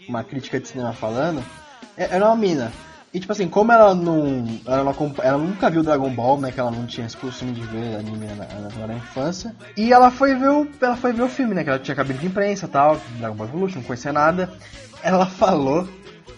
uma 0.07 0.23
crítica 0.23 0.61
de 0.61 0.69
cinema 0.69 0.93
falando. 0.93 1.43
É- 1.97 2.17
Era 2.17 2.27
uma 2.27 2.37
mina. 2.37 2.73
E 3.15 3.21
tipo 3.21 3.31
assim, 3.33 3.47
como 3.47 3.71
ela 3.71 3.95
não. 3.95 4.47
Ela, 4.67 4.85
não 4.85 5.15
ela 5.23 5.39
nunca 5.39 5.69
viu 5.69 5.83
Dragon 5.83 6.09
Ball, 6.11 6.41
né? 6.41 6.51
Que 6.51 6.59
ela 6.59 6.71
não 6.71 6.87
tinha 6.87 7.07
esse 7.07 7.17
costume 7.17 7.53
de 7.53 7.61
ver 7.61 7.97
anime 7.97 8.27
na, 8.27 8.47
na, 8.47 8.87
na 8.87 8.95
infância. 8.95 9.55
E 9.77 9.93
ela 9.93 10.11
foi 10.11 10.35
ver 10.35 10.49
o. 10.49 10.67
Ela 10.81 10.97
foi 10.97 11.13
ver 11.13 11.23
o 11.23 11.29
filme, 11.29 11.55
né? 11.55 11.63
Que 11.63 11.69
ela 11.69 11.79
tinha 11.79 11.95
cabelo 11.95 12.19
de 12.19 12.27
imprensa 12.27 12.67
tal, 12.67 12.99
Dragon 13.19 13.37
Ball 13.37 13.47
Evolution, 13.49 13.79
não 13.81 13.85
conhecia 13.85 14.15
nada. 14.15 14.51
Ela 15.03 15.27
falou 15.27 15.87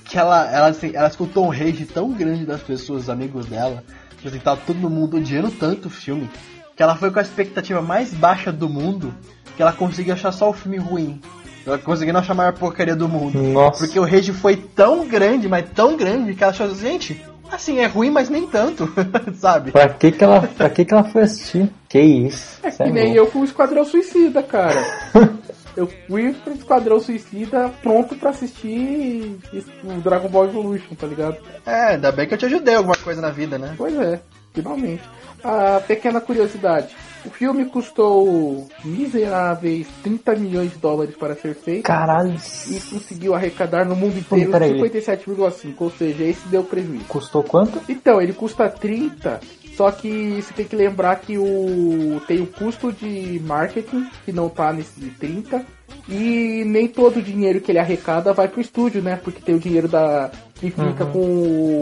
que 0.05 0.19
ela, 0.19 0.51
ela, 0.51 0.67
assim, 0.67 0.91
ela 0.95 1.07
escutou 1.07 1.47
um 1.47 1.51
rage 1.51 1.87
tão 1.87 2.11
grande 2.11 2.45
das 2.45 2.61
pessoas, 2.61 3.09
amigos 3.09 3.47
dela. 3.47 3.85
Tipo 4.17 4.29
assim, 4.29 4.39
tava 4.41 4.61
todo 4.67 4.91
mundo 4.91 5.19
odiando 5.19 5.53
tanto 5.53 5.87
o 5.87 5.91
filme. 5.91 6.29
Que 6.75 6.83
ela 6.83 6.97
foi 6.97 7.13
com 7.13 7.21
a 7.21 7.23
expectativa 7.23 7.81
mais 7.81 8.13
baixa 8.13 8.51
do 8.51 8.69
mundo. 8.69 9.15
Que 9.55 9.63
ela 9.63 9.73
conseguiu 9.73 10.15
achar 10.15 10.33
só 10.33 10.51
o 10.51 10.53
filme 10.53 10.79
ruim. 10.79 11.21
Não 11.67 12.21
achar 12.21 12.33
a 12.33 12.37
maior 12.37 12.53
porcaria 12.53 12.95
do 12.95 13.09
mundo. 13.09 13.43
Nossa. 13.43 13.85
Porque 13.85 13.99
o 13.99 14.05
rage 14.05 14.33
foi 14.33 14.57
tão 14.57 15.07
grande, 15.07 15.49
mas 15.49 15.69
tão 15.75 15.97
grande, 15.97 16.35
que 16.35 16.43
ela 16.43 16.53
achou, 16.53 16.75
gente, 16.75 17.21
assim, 17.51 17.79
é 17.79 17.87
ruim, 17.87 18.11
mas 18.11 18.29
nem 18.29 18.47
tanto, 18.47 18.93
sabe? 19.37 19.73
Pra 19.73 19.89
que 19.89 20.13
que 20.13 20.23
ela, 20.23 20.43
pra 20.43 20.69
que 20.69 20.85
que 20.85 20.93
ela 20.93 21.05
foi 21.05 21.23
assistir? 21.23 21.71
Que 21.89 22.01
isso? 22.01 22.59
É 22.63 22.71
Cê 22.71 22.85
que 22.85 22.91
é 22.91 22.93
nem 22.93 23.15
eu 23.15 23.27
com 23.27 23.41
o 23.41 23.45
Esquadrão 23.45 23.85
Suicida, 23.85 24.43
cara. 24.43 24.85
eu 25.77 25.89
fui 26.07 26.33
pro 26.33 26.53
Esquadrão 26.53 27.01
Suicida 27.01 27.71
pronto 27.83 28.15
pra 28.17 28.31
assistir 28.31 29.39
o 29.85 30.01
Dragon 30.01 30.29
Ball 30.29 30.47
Evolution, 30.47 30.95
tá 30.95 31.07
ligado? 31.07 31.39
É, 31.65 31.95
ainda 31.95 32.13
bem 32.13 32.27
que 32.27 32.35
eu 32.35 32.39
te 32.39 32.47
ajudei 32.47 32.75
alguma 32.75 32.97
coisa 32.97 33.21
na 33.21 33.31
vida, 33.31 33.59
né? 33.59 33.75
Pois 33.77 33.95
é, 33.97 34.21
finalmente. 34.53 35.03
A 35.43 35.81
pequena 35.87 36.21
curiosidade. 36.21 36.95
O 37.25 37.31
filme 37.31 37.65
custou 37.65 38.69
miseráveis 38.85 39.87
30 40.03 40.37
milhões 40.37 40.73
de 40.73 40.79
dólares 40.79 41.17
para 41.17 41.35
ser 41.35 41.55
feito 41.55 41.85
Caralho, 41.85 42.37
e 42.69 42.81
conseguiu 42.81 43.35
arrecadar 43.35 43.85
no 43.85 43.97
mundo 43.97 44.19
inteiro 44.19 44.51
peraí. 44.51 44.81
57,5, 44.81 45.75
ou 45.79 45.91
seja, 45.91 46.25
esse 46.25 46.47
deu 46.49 46.63
prejuízo. 46.63 47.05
custou 47.07 47.43
quanto? 47.43 47.81
Então, 47.89 48.21
ele 48.21 48.33
custa 48.33 48.69
30, 48.69 49.41
só 49.77 49.91
que 49.91 50.43
você 50.43 50.53
tem 50.55 50.67
que 50.67 50.77
lembrar 50.77 51.17
que 51.17 51.39
o 51.39 52.21
tem 52.27 52.41
o 52.41 52.47
custo 52.47 52.93
de 52.93 53.41
marketing, 53.45 54.09
que 54.25 54.33
não 54.33 54.49
tá 54.49 54.73
nesse 54.73 55.01
de 55.01 55.11
30, 55.11 55.65
e 56.09 56.63
nem 56.67 56.87
todo 56.87 57.17
o 57.19 57.23
dinheiro 57.23 57.61
que 57.61 57.73
ele 57.73 57.79
arrecada 57.79 58.33
vai 58.33 58.49
pro 58.49 58.61
estúdio, 58.61 59.03
né? 59.03 59.17
Porque 59.17 59.41
tem 59.41 59.55
o 59.55 59.61
dinheiro 59.61 59.89
da 59.89 60.31
que 60.55 60.71
fica 60.71 61.05
Uhum. 61.05 61.11
com 61.13 61.19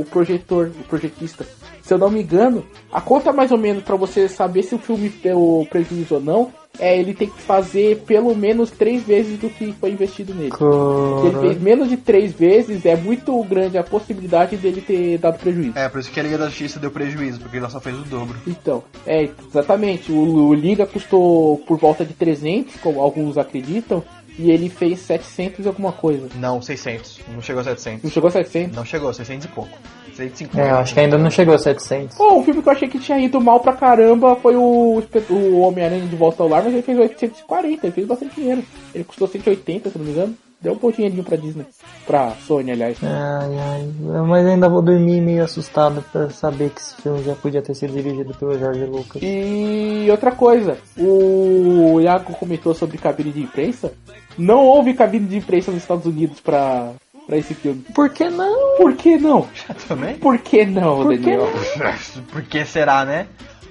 o 0.01 0.07
projetor, 0.11 0.70
o 0.81 0.85
projetista. 0.85 1.47
Se 1.82 1.93
eu 1.93 1.99
não 1.99 2.11
me 2.11 2.23
engano, 2.23 2.65
a 2.93 3.01
conta 3.01 3.32
mais 3.32 3.51
ou 3.51 3.59
menos 3.59 3.82
pra 3.82 3.97
você 3.97 4.28
saber 4.28 4.62
se 4.62 4.74
o 4.74 4.78
filme 4.78 5.09
deu 5.09 5.66
prejuízo 5.69 6.15
ou 6.15 6.20
não, 6.20 6.53
é 6.78 6.97
ele 6.99 7.12
tem 7.12 7.28
que 7.28 7.43
fazer 7.43 7.99
pelo 8.07 8.35
menos 8.35 8.70
três 8.70 9.03
vezes 9.03 9.39
do 9.39 9.51
que 9.51 9.73
foi 9.73 9.90
investido 9.90 10.32
nele. 10.32 10.53
Se 10.57 11.27
ele 11.27 11.40
fez 11.40 11.61
menos 11.61 11.89
de 11.89 11.97
três 11.99 12.32
vezes, 12.32 12.86
é 12.86 12.97
muito 12.97 13.43
grande 13.44 13.77
a 13.77 13.82
possibilidade 13.85 14.57
dele 14.57 14.81
ter 14.81 15.19
dado 15.19 15.39
prejuízo. 15.39 15.77
É, 15.77 15.89
por 15.89 16.01
isso 16.01 16.11
que 16.11 16.19
a 16.19 16.23
Liga 16.23 16.39
da 16.39 16.47
Justiça 16.47 16.78
deu 16.81 16.90
prejuízo, 16.90 17.40
porque 17.40 17.59
ela 17.59 17.69
só 17.69 17.81
fez 17.81 17.99
o 17.99 18.03
dobro. 18.05 18.36
Então, 18.47 18.82
é, 19.07 19.28
exatamente. 19.49 20.11
O, 20.11 20.47
o 20.49 20.55
Liga 20.55 20.86
custou 20.86 21.59
por 21.66 21.78
volta 21.78 22.05
de 22.05 22.15
300, 22.15 22.77
como 22.77 23.01
alguns 23.01 23.36
acreditam, 23.36 24.03
e 24.38 24.50
ele 24.50 24.68
fez 24.68 25.00
700 25.00 25.64
e 25.64 25.68
alguma 25.68 25.92
coisa. 25.92 26.28
Não, 26.36 26.60
600. 26.60 27.20
Não 27.34 27.40
chegou 27.42 27.60
a 27.60 27.64
Não 27.64 27.76
700. 27.76 28.12
chegou 28.12 28.28
a 28.28 28.30
700? 28.32 28.76
Não 28.76 28.84
chegou, 28.84 29.12
600 29.12 29.44
e 29.44 29.48
pouco. 29.48 29.78
650. 30.14 30.60
É, 30.60 30.70
eu 30.70 30.76
acho 30.76 30.94
que 30.94 31.00
ainda 31.00 31.16
não 31.18 31.30
chegou 31.30 31.54
a 31.54 31.59
700. 31.59 32.16
Pô, 32.16 32.34
um 32.38 32.44
filme 32.44 32.62
que 32.62 32.68
eu 32.68 32.72
achei 32.72 32.88
que 32.88 32.98
tinha 32.98 33.18
ido 33.18 33.40
mal 33.40 33.60
pra 33.60 33.72
caramba 33.72 34.36
foi 34.36 34.54
o, 34.56 35.02
o 35.30 35.60
Homem-Aranha 35.60 36.06
de 36.06 36.16
Volta 36.16 36.42
ao 36.42 36.48
Lar, 36.48 36.62
mas 36.62 36.72
ele 36.72 36.82
fez 36.82 36.98
840, 36.98 37.86
ele 37.86 37.92
fez 37.94 38.06
bastante 38.06 38.34
dinheiro. 38.34 38.62
Ele 38.94 39.04
custou 39.04 39.26
180, 39.28 39.90
se 39.90 39.98
não 39.98 40.04
me 40.04 40.10
engano. 40.12 40.34
Deu 40.60 40.74
um 40.74 40.76
bom 40.76 40.92
dinheirinho 40.92 41.24
pra 41.24 41.36
Disney. 41.36 41.66
Pra 42.06 42.30
Sony, 42.46 42.70
aliás. 42.70 42.96
Ai, 43.02 43.59
ai, 43.59 43.88
mas 44.28 44.46
ainda 44.46 44.68
vou 44.68 44.80
dormir 44.80 45.20
meio 45.20 45.42
assustado 45.42 46.04
pra 46.12 46.30
saber 46.30 46.70
que 46.70 46.80
esse 46.80 46.94
filme 47.02 47.20
já 47.24 47.34
podia 47.34 47.60
ter 47.60 47.74
sido 47.74 47.92
dirigido 47.92 48.32
pelo 48.34 48.56
Jorge 48.56 48.84
Lucas. 48.84 49.20
E 49.20 50.06
outra 50.09 50.30
coisa, 50.30 50.78
o 50.96 52.00
Iago 52.00 52.32
comentou 52.34 52.74
sobre 52.74 52.96
cabine 52.96 53.32
de 53.32 53.40
imprensa. 53.42 53.92
Não 54.38 54.64
houve 54.64 54.94
cabine 54.94 55.26
de 55.26 55.36
imprensa 55.36 55.70
nos 55.70 55.82
Estados 55.82 56.06
Unidos 56.06 56.40
pra, 56.40 56.92
pra 57.26 57.36
esse 57.36 57.54
filme. 57.54 57.84
Por 57.94 58.10
que 58.10 58.28
não? 58.28 58.76
Por 58.76 58.94
que 58.94 59.16
não? 59.18 59.46
Também? 59.88 60.16
Por 60.16 60.38
que 60.38 60.64
não, 60.64 61.02
Por 61.02 61.12
que 61.12 61.18
Daniel? 61.18 61.50
Por 62.32 62.42
que 62.42 62.64
será, 62.64 63.04
né? 63.04 63.26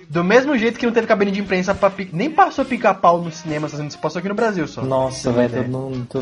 Do 0.09 0.25
mesmo 0.25 0.57
jeito 0.57 0.77
que 0.77 0.85
não 0.85 0.91
teve 0.91 1.07
cabine 1.07 1.31
de 1.31 1.39
imprensa 1.39 1.73
pra 1.73 1.89
Nem 2.11 2.29
passou 2.29 2.65
pica-pau 2.65 3.21
no 3.21 3.31
cinema, 3.31 3.69
Unidos, 3.79 3.95
passou 3.95 4.19
aqui 4.19 4.27
no 4.27 4.35
Brasil 4.35 4.67
só. 4.67 4.81
Nossa, 4.81 5.31
velho, 5.31 5.55
eu 5.55 5.67
não, 5.69 6.05
tô, 6.05 6.21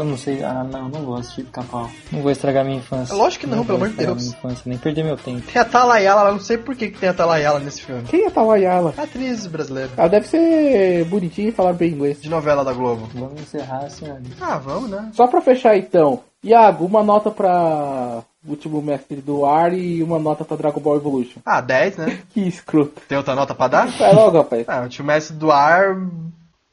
eu 0.00 0.04
não 0.04 0.16
sei. 0.16 0.42
Ah, 0.42 0.64
não, 0.64 0.88
não 0.88 1.04
gosto 1.04 1.36
de 1.36 1.44
pica-pau. 1.44 1.90
Não 2.12 2.22
vou 2.22 2.30
estragar 2.30 2.64
minha 2.64 2.78
infância. 2.78 3.12
É 3.12 3.16
lógico 3.16 3.44
que 3.44 3.50
não, 3.50 3.64
pelo 3.64 3.78
vou 3.78 3.86
amor 3.86 3.96
de 3.96 4.04
Deus. 4.04 4.22
Minha 4.22 4.36
infância, 4.36 4.62
nem 4.66 4.78
perder 4.78 5.04
meu 5.04 5.16
tempo. 5.16 5.42
Tem 5.52 5.60
a 5.60 5.64
Talayala, 5.64 6.22
lá, 6.22 6.32
não 6.32 6.40
sei 6.40 6.58
por 6.58 6.74
que, 6.74 6.90
que 6.90 6.98
tem 6.98 7.08
a 7.08 7.14
Talayala 7.14 7.60
nesse 7.60 7.82
filme. 7.82 8.02
Quem 8.04 8.24
é 8.24 8.26
a 8.28 8.30
Tawayala? 8.30 8.94
Atriz 8.96 9.46
brasileira. 9.46 9.90
Ela 9.96 10.08
deve 10.08 10.26
ser 10.28 11.04
bonitinha 11.06 11.48
e 11.48 11.52
falar 11.52 11.72
bem 11.72 11.92
inglês. 11.92 12.20
De 12.20 12.28
novela 12.28 12.64
da 12.64 12.72
Globo. 12.72 13.08
Vamos 13.14 13.40
encerrar, 13.40 13.88
senhor. 13.90 14.20
Ah, 14.40 14.58
vamos, 14.58 14.90
né? 14.90 15.10
Só 15.12 15.26
pra 15.26 15.40
fechar 15.40 15.76
então, 15.76 16.20
Iago, 16.42 16.84
uma 16.84 17.02
nota 17.02 17.30
pra 17.30 18.22
Último 18.46 18.80
Mestre 18.80 19.20
do 19.20 19.44
Ar 19.44 19.72
e 19.72 20.02
uma 20.02 20.18
nota 20.18 20.44
pra 20.44 20.56
Dragon 20.56 20.80
Ball 20.80 20.96
Evolution. 20.96 21.40
Ah, 21.44 21.60
10, 21.60 21.96
né? 21.96 22.18
Que 22.30 22.46
escroto. 22.46 23.02
Tem 23.08 23.18
outra 23.18 23.34
nota 23.34 23.54
pra 23.54 23.68
dar? 23.68 23.88
Vai 23.88 24.14
logo, 24.14 24.38
rapaz. 24.38 24.64
Ah, 24.68 24.82
o 24.82 24.88
tio 24.88 25.04
mestre 25.04 25.36
do 25.36 25.50
ar. 25.50 25.96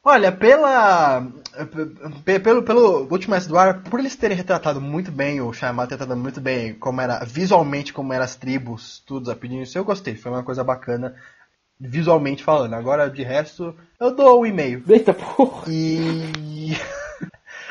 Olha, 0.04 0.32
pela. 0.32 1.26
Pe- 2.24 2.40
Pelo, 2.40 2.64
pelo 2.64 3.08
último 3.12 3.34
Mestre 3.34 3.52
do 3.52 3.58
Ar, 3.58 3.82
por 3.84 4.00
eles 4.00 4.16
terem 4.16 4.36
retratado 4.38 4.82
muito 4.82 5.12
bem, 5.12 5.42
o 5.42 5.52
ter 5.52 5.66
retratado 5.68 6.18
muito 6.18 6.42
bem 6.42 6.74
como 6.74 7.02
era, 7.02 7.24
visualmente 7.26 7.94
como 7.94 8.14
eram 8.14 8.24
as 8.26 8.36
tribos, 8.36 9.02
tudo, 9.06 9.32
a 9.32 9.36
pedindo 9.36 9.64
isso, 9.64 9.78
eu 9.78 9.86
gostei. 9.86 10.16
Foi 10.16 10.32
uma 10.32 10.44
coisa 10.44 10.64
bacana, 10.64 11.16
visualmente 11.80 12.44
falando. 12.44 12.74
Agora, 12.74 13.10
de 13.10 13.24
resto, 13.24 13.76
eu 14.00 14.16
dou 14.16 14.42
um 14.42 14.46
e-mail. 14.46 14.84
Eita 14.88 15.14
porra. 15.14 15.66
E. 15.70 16.76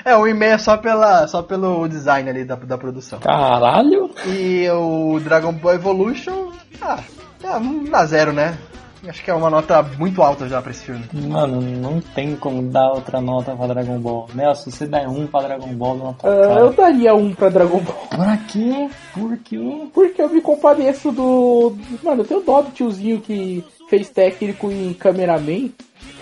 É, 0.04 0.16
um 0.16 0.26
e-mail 0.26 0.54
é 0.54 0.58
só, 0.58 0.76
pela, 0.76 1.28
só 1.28 1.42
pelo 1.42 1.86
design 1.86 2.28
ali 2.28 2.44
da, 2.44 2.56
da 2.56 2.76
produção. 2.76 3.20
Caralho! 3.20 4.10
E 4.26 4.68
o 4.70 5.20
Dragon 5.20 5.52
Ball 5.52 5.74
Evolution, 5.74 6.50
ah, 6.80 6.98
é, 7.44 7.56
um 7.56 7.84
dá 7.84 8.04
zero, 8.04 8.32
né? 8.32 8.58
Acho 9.06 9.24
que 9.24 9.30
é 9.30 9.34
uma 9.34 9.50
nota 9.50 9.82
muito 9.98 10.22
alta 10.22 10.48
já 10.48 10.62
pra 10.62 10.70
esse 10.70 10.84
filme. 10.84 11.04
Mano, 11.12 11.60
não 11.60 12.00
tem 12.00 12.36
como 12.36 12.62
dar 12.62 12.92
outra 12.92 13.20
nota 13.20 13.54
pra 13.56 13.66
Dragon 13.66 13.98
Ball. 13.98 14.28
Nelson, 14.34 14.70
se 14.70 14.76
você 14.76 14.86
der 14.86 15.08
um 15.08 15.26
pra 15.26 15.42
Dragon 15.42 15.74
Ball, 15.74 15.96
não 15.96 16.12
tá 16.14 16.28
Ah, 16.28 16.60
eu 16.60 16.72
daria 16.72 17.14
um 17.14 17.34
pra 17.34 17.48
Dragon 17.48 17.80
Ball. 17.80 18.06
Pra 18.08 18.36
quê? 18.36 18.88
Por 19.12 19.36
quê? 19.38 19.58
Porque 19.92 20.22
eu 20.22 20.28
me 20.28 20.40
compadeço 20.40 21.10
do. 21.10 21.76
Mano, 22.02 22.22
eu 22.22 22.26
tenho 22.26 22.42
dó 22.42 22.62
do 22.62 22.70
tiozinho 22.70 23.20
que 23.20 23.64
fez 23.88 24.08
técnico 24.08 24.70
em 24.70 24.92
cameraman 24.94 25.70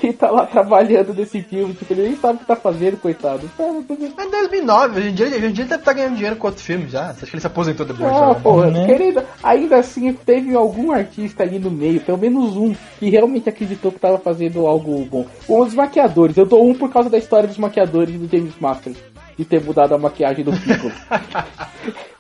e 0.05 0.13
tá 0.13 0.31
lá 0.31 0.47
trabalhando 0.47 1.15
nesse 1.15 1.43
filme. 1.43 1.75
Tipo, 1.75 1.93
ele 1.93 2.03
nem 2.03 2.17
sabe 2.17 2.37
o 2.37 2.39
que 2.39 2.47
tá 2.47 2.57
fazendo, 2.57 2.97
coitado. 2.97 3.51
É 3.59 4.31
2009, 4.31 4.99
hoje 4.99 5.09
em 5.09 5.15
dia, 5.15 5.27
hoje 5.27 5.37
em 5.37 5.53
dia 5.53 5.63
ele 5.63 5.71
deve 5.71 5.83
estar 5.83 5.93
ganhando 5.93 6.15
dinheiro 6.15 6.37
com 6.37 6.47
outro 6.47 6.63
filme 6.63 6.89
já. 6.89 7.13
Você 7.13 7.25
acha 7.25 7.27
que 7.27 7.35
ele 7.35 7.41
se 7.41 7.47
aposentou 7.47 7.87
depois? 7.87 8.11
Ah, 8.11 8.29
já? 8.29 8.35
porra, 8.37 8.71
né? 8.71 8.87
querendo, 8.87 9.23
ainda 9.43 9.77
assim 9.77 10.13
teve 10.13 10.55
algum 10.55 10.93
artista 10.93 11.43
ali 11.43 11.59
no 11.59 11.71
meio, 11.71 12.01
pelo 12.01 12.19
menos 12.19 12.57
um, 12.57 12.75
que 12.99 13.11
realmente 13.11 13.49
acreditou 13.49 13.93
que 13.93 13.99
tava 13.99 14.19
fazendo 14.19 14.67
algo 14.67 15.05
bom. 15.05 15.27
Os 15.49 15.75
maquiadores, 15.75 16.37
eu 16.37 16.47
dou 16.47 16.67
um 16.67 16.75
por 16.75 16.91
causa 16.91 17.11
da 17.11 17.19
história 17.19 17.49
dos 17.49 17.59
maquiadores 17.59 18.19
do 18.19 18.29
James 18.29 18.55
Masters, 18.59 18.97
de 19.41 19.47
ter 19.47 19.63
mudado 19.65 19.95
a 19.95 19.99
maquiagem 19.99 20.45
do 20.45 20.53
Piccolo. 20.53 20.93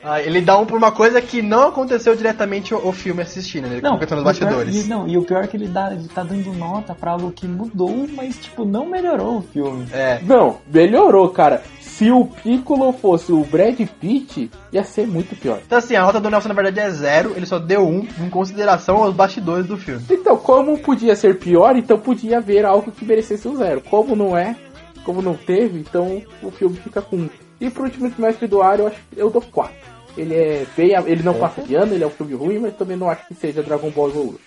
Ah, 0.03 0.19
ele 0.23 0.41
dá 0.41 0.57
um 0.57 0.65
por 0.65 0.79
uma 0.79 0.91
coisa 0.91 1.21
que 1.21 1.43
não 1.43 1.69
aconteceu 1.69 2.17
diretamente 2.17 2.73
o, 2.75 2.89
o 2.89 2.91
filme 2.91 3.21
assistindo, 3.21 3.67
né? 3.67 3.75
Ele 3.75 3.83
Não, 3.83 3.93
comentou 3.99 4.17
nos 4.17 4.35
o 4.35 4.39
pior- 4.39 4.49
bastidores. 4.49 4.87
e, 4.87 4.89
não, 4.89 5.07
e 5.07 5.19
o 5.19 5.23
pior 5.23 5.45
é 5.45 5.47
que 5.47 5.59
ele, 5.59 5.69
dá, 5.69 5.93
ele 5.93 6.09
tá 6.09 6.23
dando 6.23 6.55
nota 6.55 6.95
pra 6.95 7.11
algo 7.13 7.31
que 7.31 7.47
mudou, 7.47 8.09
mas 8.15 8.35
tipo, 8.39 8.65
não 8.65 8.87
melhorou 8.87 9.37
o 9.37 9.43
filme. 9.43 9.87
É. 9.93 10.19
Não, 10.23 10.57
melhorou, 10.73 11.29
cara. 11.29 11.63
Se 11.83 12.11
o 12.11 12.25
Piccolo 12.25 12.95
fosse 12.95 13.31
o 13.31 13.45
Brad 13.45 13.79
Pitt, 14.01 14.51
ia 14.73 14.83
ser 14.85 15.07
muito 15.07 15.37
pior. 15.37 15.61
Então 15.67 15.77
assim, 15.77 15.95
a 15.97 16.01
nota 16.03 16.19
do 16.19 16.31
Nelson 16.31 16.49
na 16.49 16.55
verdade 16.55 16.81
é 16.81 16.91
zero, 16.91 17.35
ele 17.37 17.45
só 17.45 17.59
deu 17.59 17.87
um 17.87 18.09
em 18.25 18.31
consideração 18.31 19.03
aos 19.03 19.15
bastidores 19.15 19.67
do 19.67 19.77
filme. 19.77 20.03
Então, 20.09 20.35
como 20.39 20.79
podia 20.79 21.15
ser 21.15 21.39
pior, 21.39 21.77
então 21.77 21.99
podia 21.99 22.39
haver 22.39 22.65
algo 22.65 22.91
que 22.91 23.05
merecesse 23.05 23.47
um 23.47 23.55
zero. 23.55 23.83
Como 23.83 24.17
não 24.17 24.35
é, 24.35 24.57
como 25.05 25.23
não 25.23 25.35
teve, 25.35 25.79
então 25.79 26.23
o 26.43 26.51
filme 26.51 26.77
fica 26.77 27.01
com 27.03 27.17
um. 27.17 27.31
E 27.61 27.71
pro 27.71 27.85
último 27.85 28.11
semestre 28.15 28.47
do 28.47 28.63
ar, 28.63 28.79
eu 28.79 28.87
acho 28.87 28.97
que 29.11 29.19
eu 29.19 29.31
dou 29.31 29.43
quatro. 29.43 29.77
Ele 30.17 30.35
é 30.35 30.67
bem. 30.77 30.93
Ele 31.07 31.23
não 31.23 31.35
passa 31.35 31.63
de 31.63 31.75
ano, 31.75 31.95
ele 31.95 32.05
é 32.05 32.07
um 32.07 32.11
filme 32.11 32.35
ruim, 32.35 32.59
mas 32.59 32.75
também 32.75 32.97
não 32.97 33.09
acho 33.09 33.27
que 33.29 33.35
seja 33.35 33.63
Dragon 33.63 33.91
Ball 33.91 34.09
Evolution. 34.09 34.39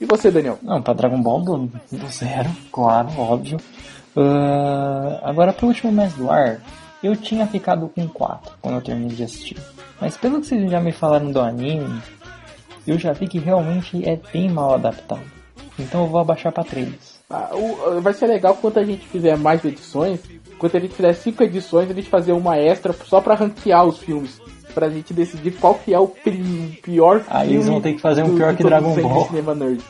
E 0.00 0.04
você, 0.04 0.30
Daniel? 0.30 0.58
Não, 0.62 0.82
pra 0.82 0.94
Dragon 0.94 1.22
Ball 1.22 1.42
do, 1.42 1.58
do 1.92 2.06
zero, 2.08 2.50
claro, 2.72 3.08
óbvio. 3.16 3.58
Ah, 4.16 5.20
agora 5.22 5.52
pro 5.52 5.68
último 5.68 5.92
mês 5.92 6.12
do 6.14 6.30
ar, 6.30 6.60
eu 7.02 7.16
tinha 7.16 7.46
ficado 7.46 7.88
com 7.88 8.06
4 8.08 8.52
quando 8.60 8.74
eu 8.76 8.82
terminei 8.82 9.16
de 9.16 9.24
assistir. 9.24 9.56
Mas 10.00 10.16
pelo 10.16 10.40
que 10.40 10.46
vocês 10.46 10.70
já 10.70 10.80
me 10.80 10.92
falaram 10.92 11.30
do 11.30 11.40
anime, 11.40 12.02
eu 12.86 12.98
já 12.98 13.12
vi 13.12 13.26
que 13.26 13.38
realmente 13.38 14.06
é 14.08 14.18
bem 14.32 14.50
mal 14.50 14.74
adaptado. 14.74 15.22
Então 15.78 16.02
eu 16.02 16.08
vou 16.08 16.20
abaixar 16.20 16.52
pra 16.52 16.64
3. 16.64 17.11
Ah, 17.32 17.50
o- 17.54 18.00
vai 18.00 18.12
ser 18.12 18.26
legal 18.26 18.54
quando 18.60 18.78
a 18.78 18.84
gente 18.84 19.06
fizer 19.08 19.36
mais 19.36 19.64
edições. 19.64 20.20
Quando 20.58 20.76
a 20.76 20.80
gente 20.80 20.94
fizer 20.94 21.12
cinco 21.14 21.42
edições, 21.42 21.90
a 21.90 21.94
gente 21.94 22.08
fazer 22.08 22.32
uma 22.32 22.56
extra 22.58 22.92
só 22.92 23.20
pra 23.20 23.34
ranquear 23.34 23.84
os 23.84 23.98
filmes. 23.98 24.40
Pra 24.74 24.88
gente 24.88 25.12
decidir 25.12 25.50
qual 25.52 25.74
que 25.74 25.92
é 25.92 25.98
o 25.98 26.08
pri- 26.08 26.78
pior 26.82 27.22
Aí 27.28 27.42
filme 27.48 27.54
eles 27.56 27.68
vão 27.68 27.80
ter 27.80 27.92
que 27.94 28.00
fazer 28.00 28.22
um 28.22 28.30
do- 28.30 28.36
pior 28.36 28.54
que 28.56 28.62
Dragon 28.62 28.94
Ball. 29.02 29.26
Cinema 29.26 29.54
Nerds. 29.54 29.84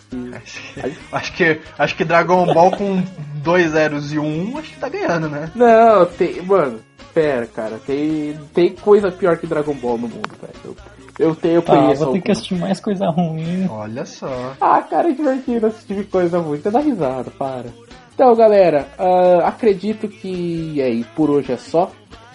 Acho 1.13 1.33
que, 1.35 1.61
acho 1.79 1.97
que 1.97 2.05
Dragon 2.05 2.47
Ball 2.53 2.71
com 2.73 3.03
dois 3.43 3.71
zeros 3.71 4.13
e 4.13 4.19
um, 4.19 4.59
acho 4.59 4.71
que 4.71 4.81
tá 4.81 4.89
ganhando, 4.89 5.29
né? 5.29 5.51
Não, 5.55 6.05
tem. 6.07 6.43
Mano, 6.43 6.81
pera, 7.15 7.47
cara. 7.47 7.79
Tem, 7.87 8.37
tem 8.53 8.71
coisa 8.75 9.13
pior 9.13 9.37
que 9.37 9.47
Dragon 9.47 9.75
Ball 9.75 9.99
no 9.99 10.09
mundo, 10.09 10.31
velho. 10.41 10.77
Eu, 11.19 11.35
tenho, 11.35 11.61
Tá, 11.63 11.77
conheço. 11.77 12.05
vou 12.05 12.15
ter 12.15 12.21
que 12.23 12.33
assistir 12.33 12.55
mais 12.57 12.81
coisa 12.81 13.07
ruim. 13.11 13.67
Olha 13.69 14.05
só. 14.05 14.55
Ah, 14.61 14.81
cara, 14.83 15.11
é 15.11 15.13
divertido 15.13 15.67
assistir 15.67 16.09
coisa 16.09 16.39
ruim. 16.39 16.59
Você 16.59 16.71
dá 16.71 16.81
risada, 16.81 17.31
para. 17.33 17.67
Então, 18.15 18.35
galera, 18.35 18.87
ah, 18.99 19.49
acredito 19.49 20.09
que 20.09 20.81
é 20.81 20.85
aí, 20.85 21.05
por 21.17 21.31
hoje 21.31 21.53
é 21.53 21.57
só. 21.57 21.91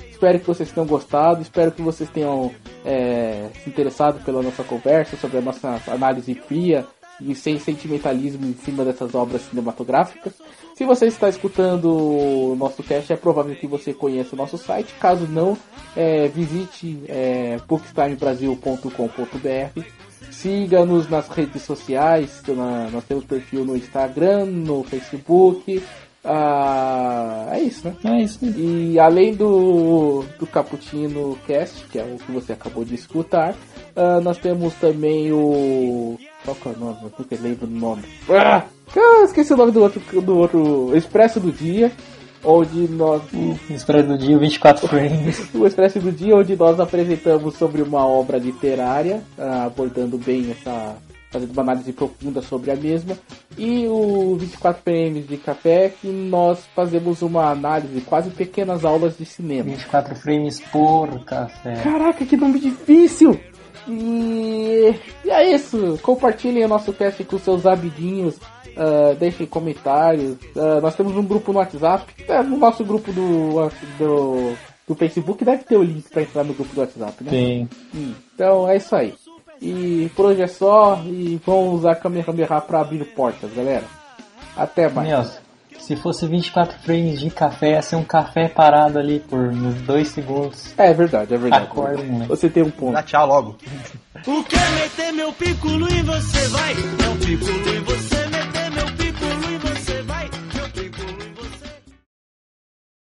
Espero 0.10 0.40
que 0.40 0.48
vocês 0.48 0.72
tenham 0.72 0.88
gostado, 0.88 1.42
espero 1.44 1.72
que 1.72 1.82
vocês 1.82 2.10
tenham 2.10 2.52
é, 2.84 3.50
se 3.64 3.70
interessado 3.70 4.24
pela 4.24 4.42
nossa 4.42 4.64
conversa 4.64 5.16
sobre 5.16 5.38
a 5.38 5.42
nossa 5.42 5.80
análise 5.88 6.34
fria 6.34 6.86
e 7.22 7.36
sem 7.36 7.60
sentimentalismo 7.60 8.48
em 8.48 8.54
cima 8.54 8.84
dessas 8.84 9.14
obras 9.14 9.42
cinematográficas. 9.44 10.34
Se 10.78 10.86
você 10.86 11.08
está 11.08 11.28
escutando 11.28 11.86
o 11.92 12.56
nosso 12.56 12.84
cast, 12.84 13.12
é 13.12 13.16
provável 13.16 13.56
que 13.56 13.66
você 13.66 13.94
conheça 13.94 14.36
o 14.36 14.38
nosso 14.38 14.60
site. 14.60 14.94
Caso 15.00 15.26
não, 15.28 15.58
é, 15.96 16.28
visite 16.28 17.00
é, 17.08 17.58
bookstimebrasil.com.br 17.68 19.82
Siga-nos 20.30 21.10
nas 21.10 21.28
redes 21.30 21.64
sociais, 21.64 22.42
que 22.44 22.52
na- 22.52 22.90
nós 22.92 23.04
temos 23.06 23.26
perfil 23.26 23.66
no 23.66 23.76
Instagram, 23.76 24.46
no 24.46 24.84
Facebook. 24.84 25.82
Ah, 26.24 27.50
é 27.54 27.62
isso, 27.62 27.88
né? 27.88 27.96
É 28.04 28.22
isso 28.22 28.46
aí. 28.46 28.92
E 28.94 29.00
além 29.00 29.34
do, 29.34 30.24
do 30.38 30.46
Cappuccino 30.46 31.40
Cast, 31.48 31.86
que 31.88 31.98
é 31.98 32.04
o 32.04 32.18
que 32.24 32.32
você 32.32 32.54
acabou 32.54 32.86
de 32.86 32.94
escutar, 32.94 33.56
ah, 33.96 34.20
nós 34.22 34.38
temos 34.38 34.76
também 34.76 35.32
o. 35.32 36.20
Qual 36.48 36.56
que 36.56 36.70
é 36.70 36.72
o 36.72 36.80
nome? 36.80 36.98
Eu 37.04 37.12
nunca 37.20 37.38
lembro 37.42 37.68
do 37.68 37.76
nome. 37.78 38.04
Ah, 38.30 38.64
eu 38.96 39.26
esqueci 39.26 39.52
o 39.52 39.58
nome 39.58 39.74
do 39.74 39.82
outro, 39.82 40.22
do 40.22 40.38
outro 40.38 40.96
Expresso 40.96 41.42
do 41.42 41.52
Dia, 41.52 41.92
onde 42.42 42.88
nós. 42.88 43.22
Espera 43.70 44.02
do 44.02 44.18
dia 44.18 44.38
24 44.38 44.88
frames. 44.88 45.46
O 45.54 45.68
Expresso 45.68 46.00
do 46.00 46.10
Dia, 46.10 46.38
onde 46.38 46.56
nós 46.56 46.80
apresentamos 46.80 47.56
sobre 47.56 47.82
uma 47.82 48.08
obra 48.08 48.38
literária, 48.38 49.22
ah, 49.38 49.66
abordando 49.66 50.18
bem 50.18 50.50
essa. 50.52 50.96
fazendo 51.30 51.52
uma 51.52 51.64
análise 51.64 51.92
profunda 51.92 52.42
sobre 52.42 52.72
a 52.72 52.78
mesma. 52.78 53.18
E 53.58 53.86
o 53.90 54.38
24 54.40 54.84
PMs 54.84 55.28
de 55.28 55.36
café, 55.36 55.90
que 55.90 56.08
nós 56.08 56.60
fazemos 56.74 57.22
uma 57.22 57.52
análise, 57.52 58.00
quase 58.00 58.30
pequenas 58.30 58.86
aulas 58.86 59.18
de 59.18 59.26
cinema. 59.26 59.64
24 59.64 60.16
frames 60.16 60.62
por 60.72 61.26
café. 61.26 61.74
Caraca, 61.84 62.26
que 62.26 62.38
nome 62.38 62.58
difícil! 62.58 63.38
E, 63.88 64.94
e 65.26 65.30
é 65.30 65.54
isso. 65.54 65.98
Compartilhem 66.02 66.66
o 66.66 66.68
nosso 66.68 66.92
cast 66.94 67.24
com 67.24 67.38
seus 67.40 67.66
amiguinhos. 67.66 68.36
ah, 68.76 69.16
deixem 69.20 69.46
comentários. 69.48 70.38
Ah, 70.56 70.80
nós 70.82 70.96
temos 70.96 71.16
um 71.16 71.24
grupo 71.24 71.52
no 71.52 71.60
WhatsApp. 71.60 72.06
É, 72.28 72.42
no 72.44 72.58
nosso 72.58 72.84
grupo 72.84 73.12
do, 73.12 73.70
do, 73.98 74.54
do 74.88 74.96
Facebook 74.96 75.44
deve 75.44 75.64
ter 75.64 75.78
o 75.78 75.84
link 75.84 76.10
para 76.10 76.22
entrar 76.24 76.44
no 76.44 76.54
grupo 76.54 76.74
do 76.74 76.82
WhatsApp, 76.82 77.24
né? 77.24 77.32
Tem. 77.32 77.70
Hum, 77.96 78.14
Então 78.36 78.68
é 78.70 78.78
isso 78.78 78.96
aí. 78.96 79.14
E 79.62 80.12
por 80.16 80.26
hoje 80.28 80.42
é 80.44 80.48
só. 80.48 81.02
E 81.06 81.40
vamos 81.46 81.80
usar 81.80 81.96
Kamehameha 81.96 82.62
para 82.62 82.82
abrir 82.82 83.04
portas, 83.16 83.52
galera. 83.54 83.84
Até 84.56 84.90
mais. 84.90 85.08
Nelson, 85.08 85.40
se 85.88 85.96
fosse 85.96 86.28
24 86.28 86.78
frames 86.80 87.18
de 87.18 87.30
café, 87.30 87.72
ia 87.72 87.82
ser 87.82 87.96
um 87.96 88.04
café 88.04 88.50
parado 88.50 89.00
ali 89.00 89.22
por 89.22 89.40
uns 89.40 89.76
2 89.84 90.08
segundos. 90.10 90.74
É 90.78 90.94
verdade, 90.94 91.34
é 91.34 91.38
verdade. 91.38 91.64
Acorda, 91.64 92.04
moleque. 92.04 92.28
Você 92.28 92.50
tem 92.50 92.62
um 92.62 92.70
ponto. 92.70 92.92
Dá 92.92 93.04
tchau 93.04 93.26
logo. 93.26 93.56
O 94.28 94.44
que 94.44 94.56
é 94.58 94.70
meter 94.72 95.14
meu 95.14 95.32
piculo 95.32 95.90
em 95.90 96.04
você 96.04 96.48
vai? 96.50 96.74
É 96.74 97.10
um 97.10 97.18
piculo 97.18 97.70
em 97.74 97.80
você 97.84 98.27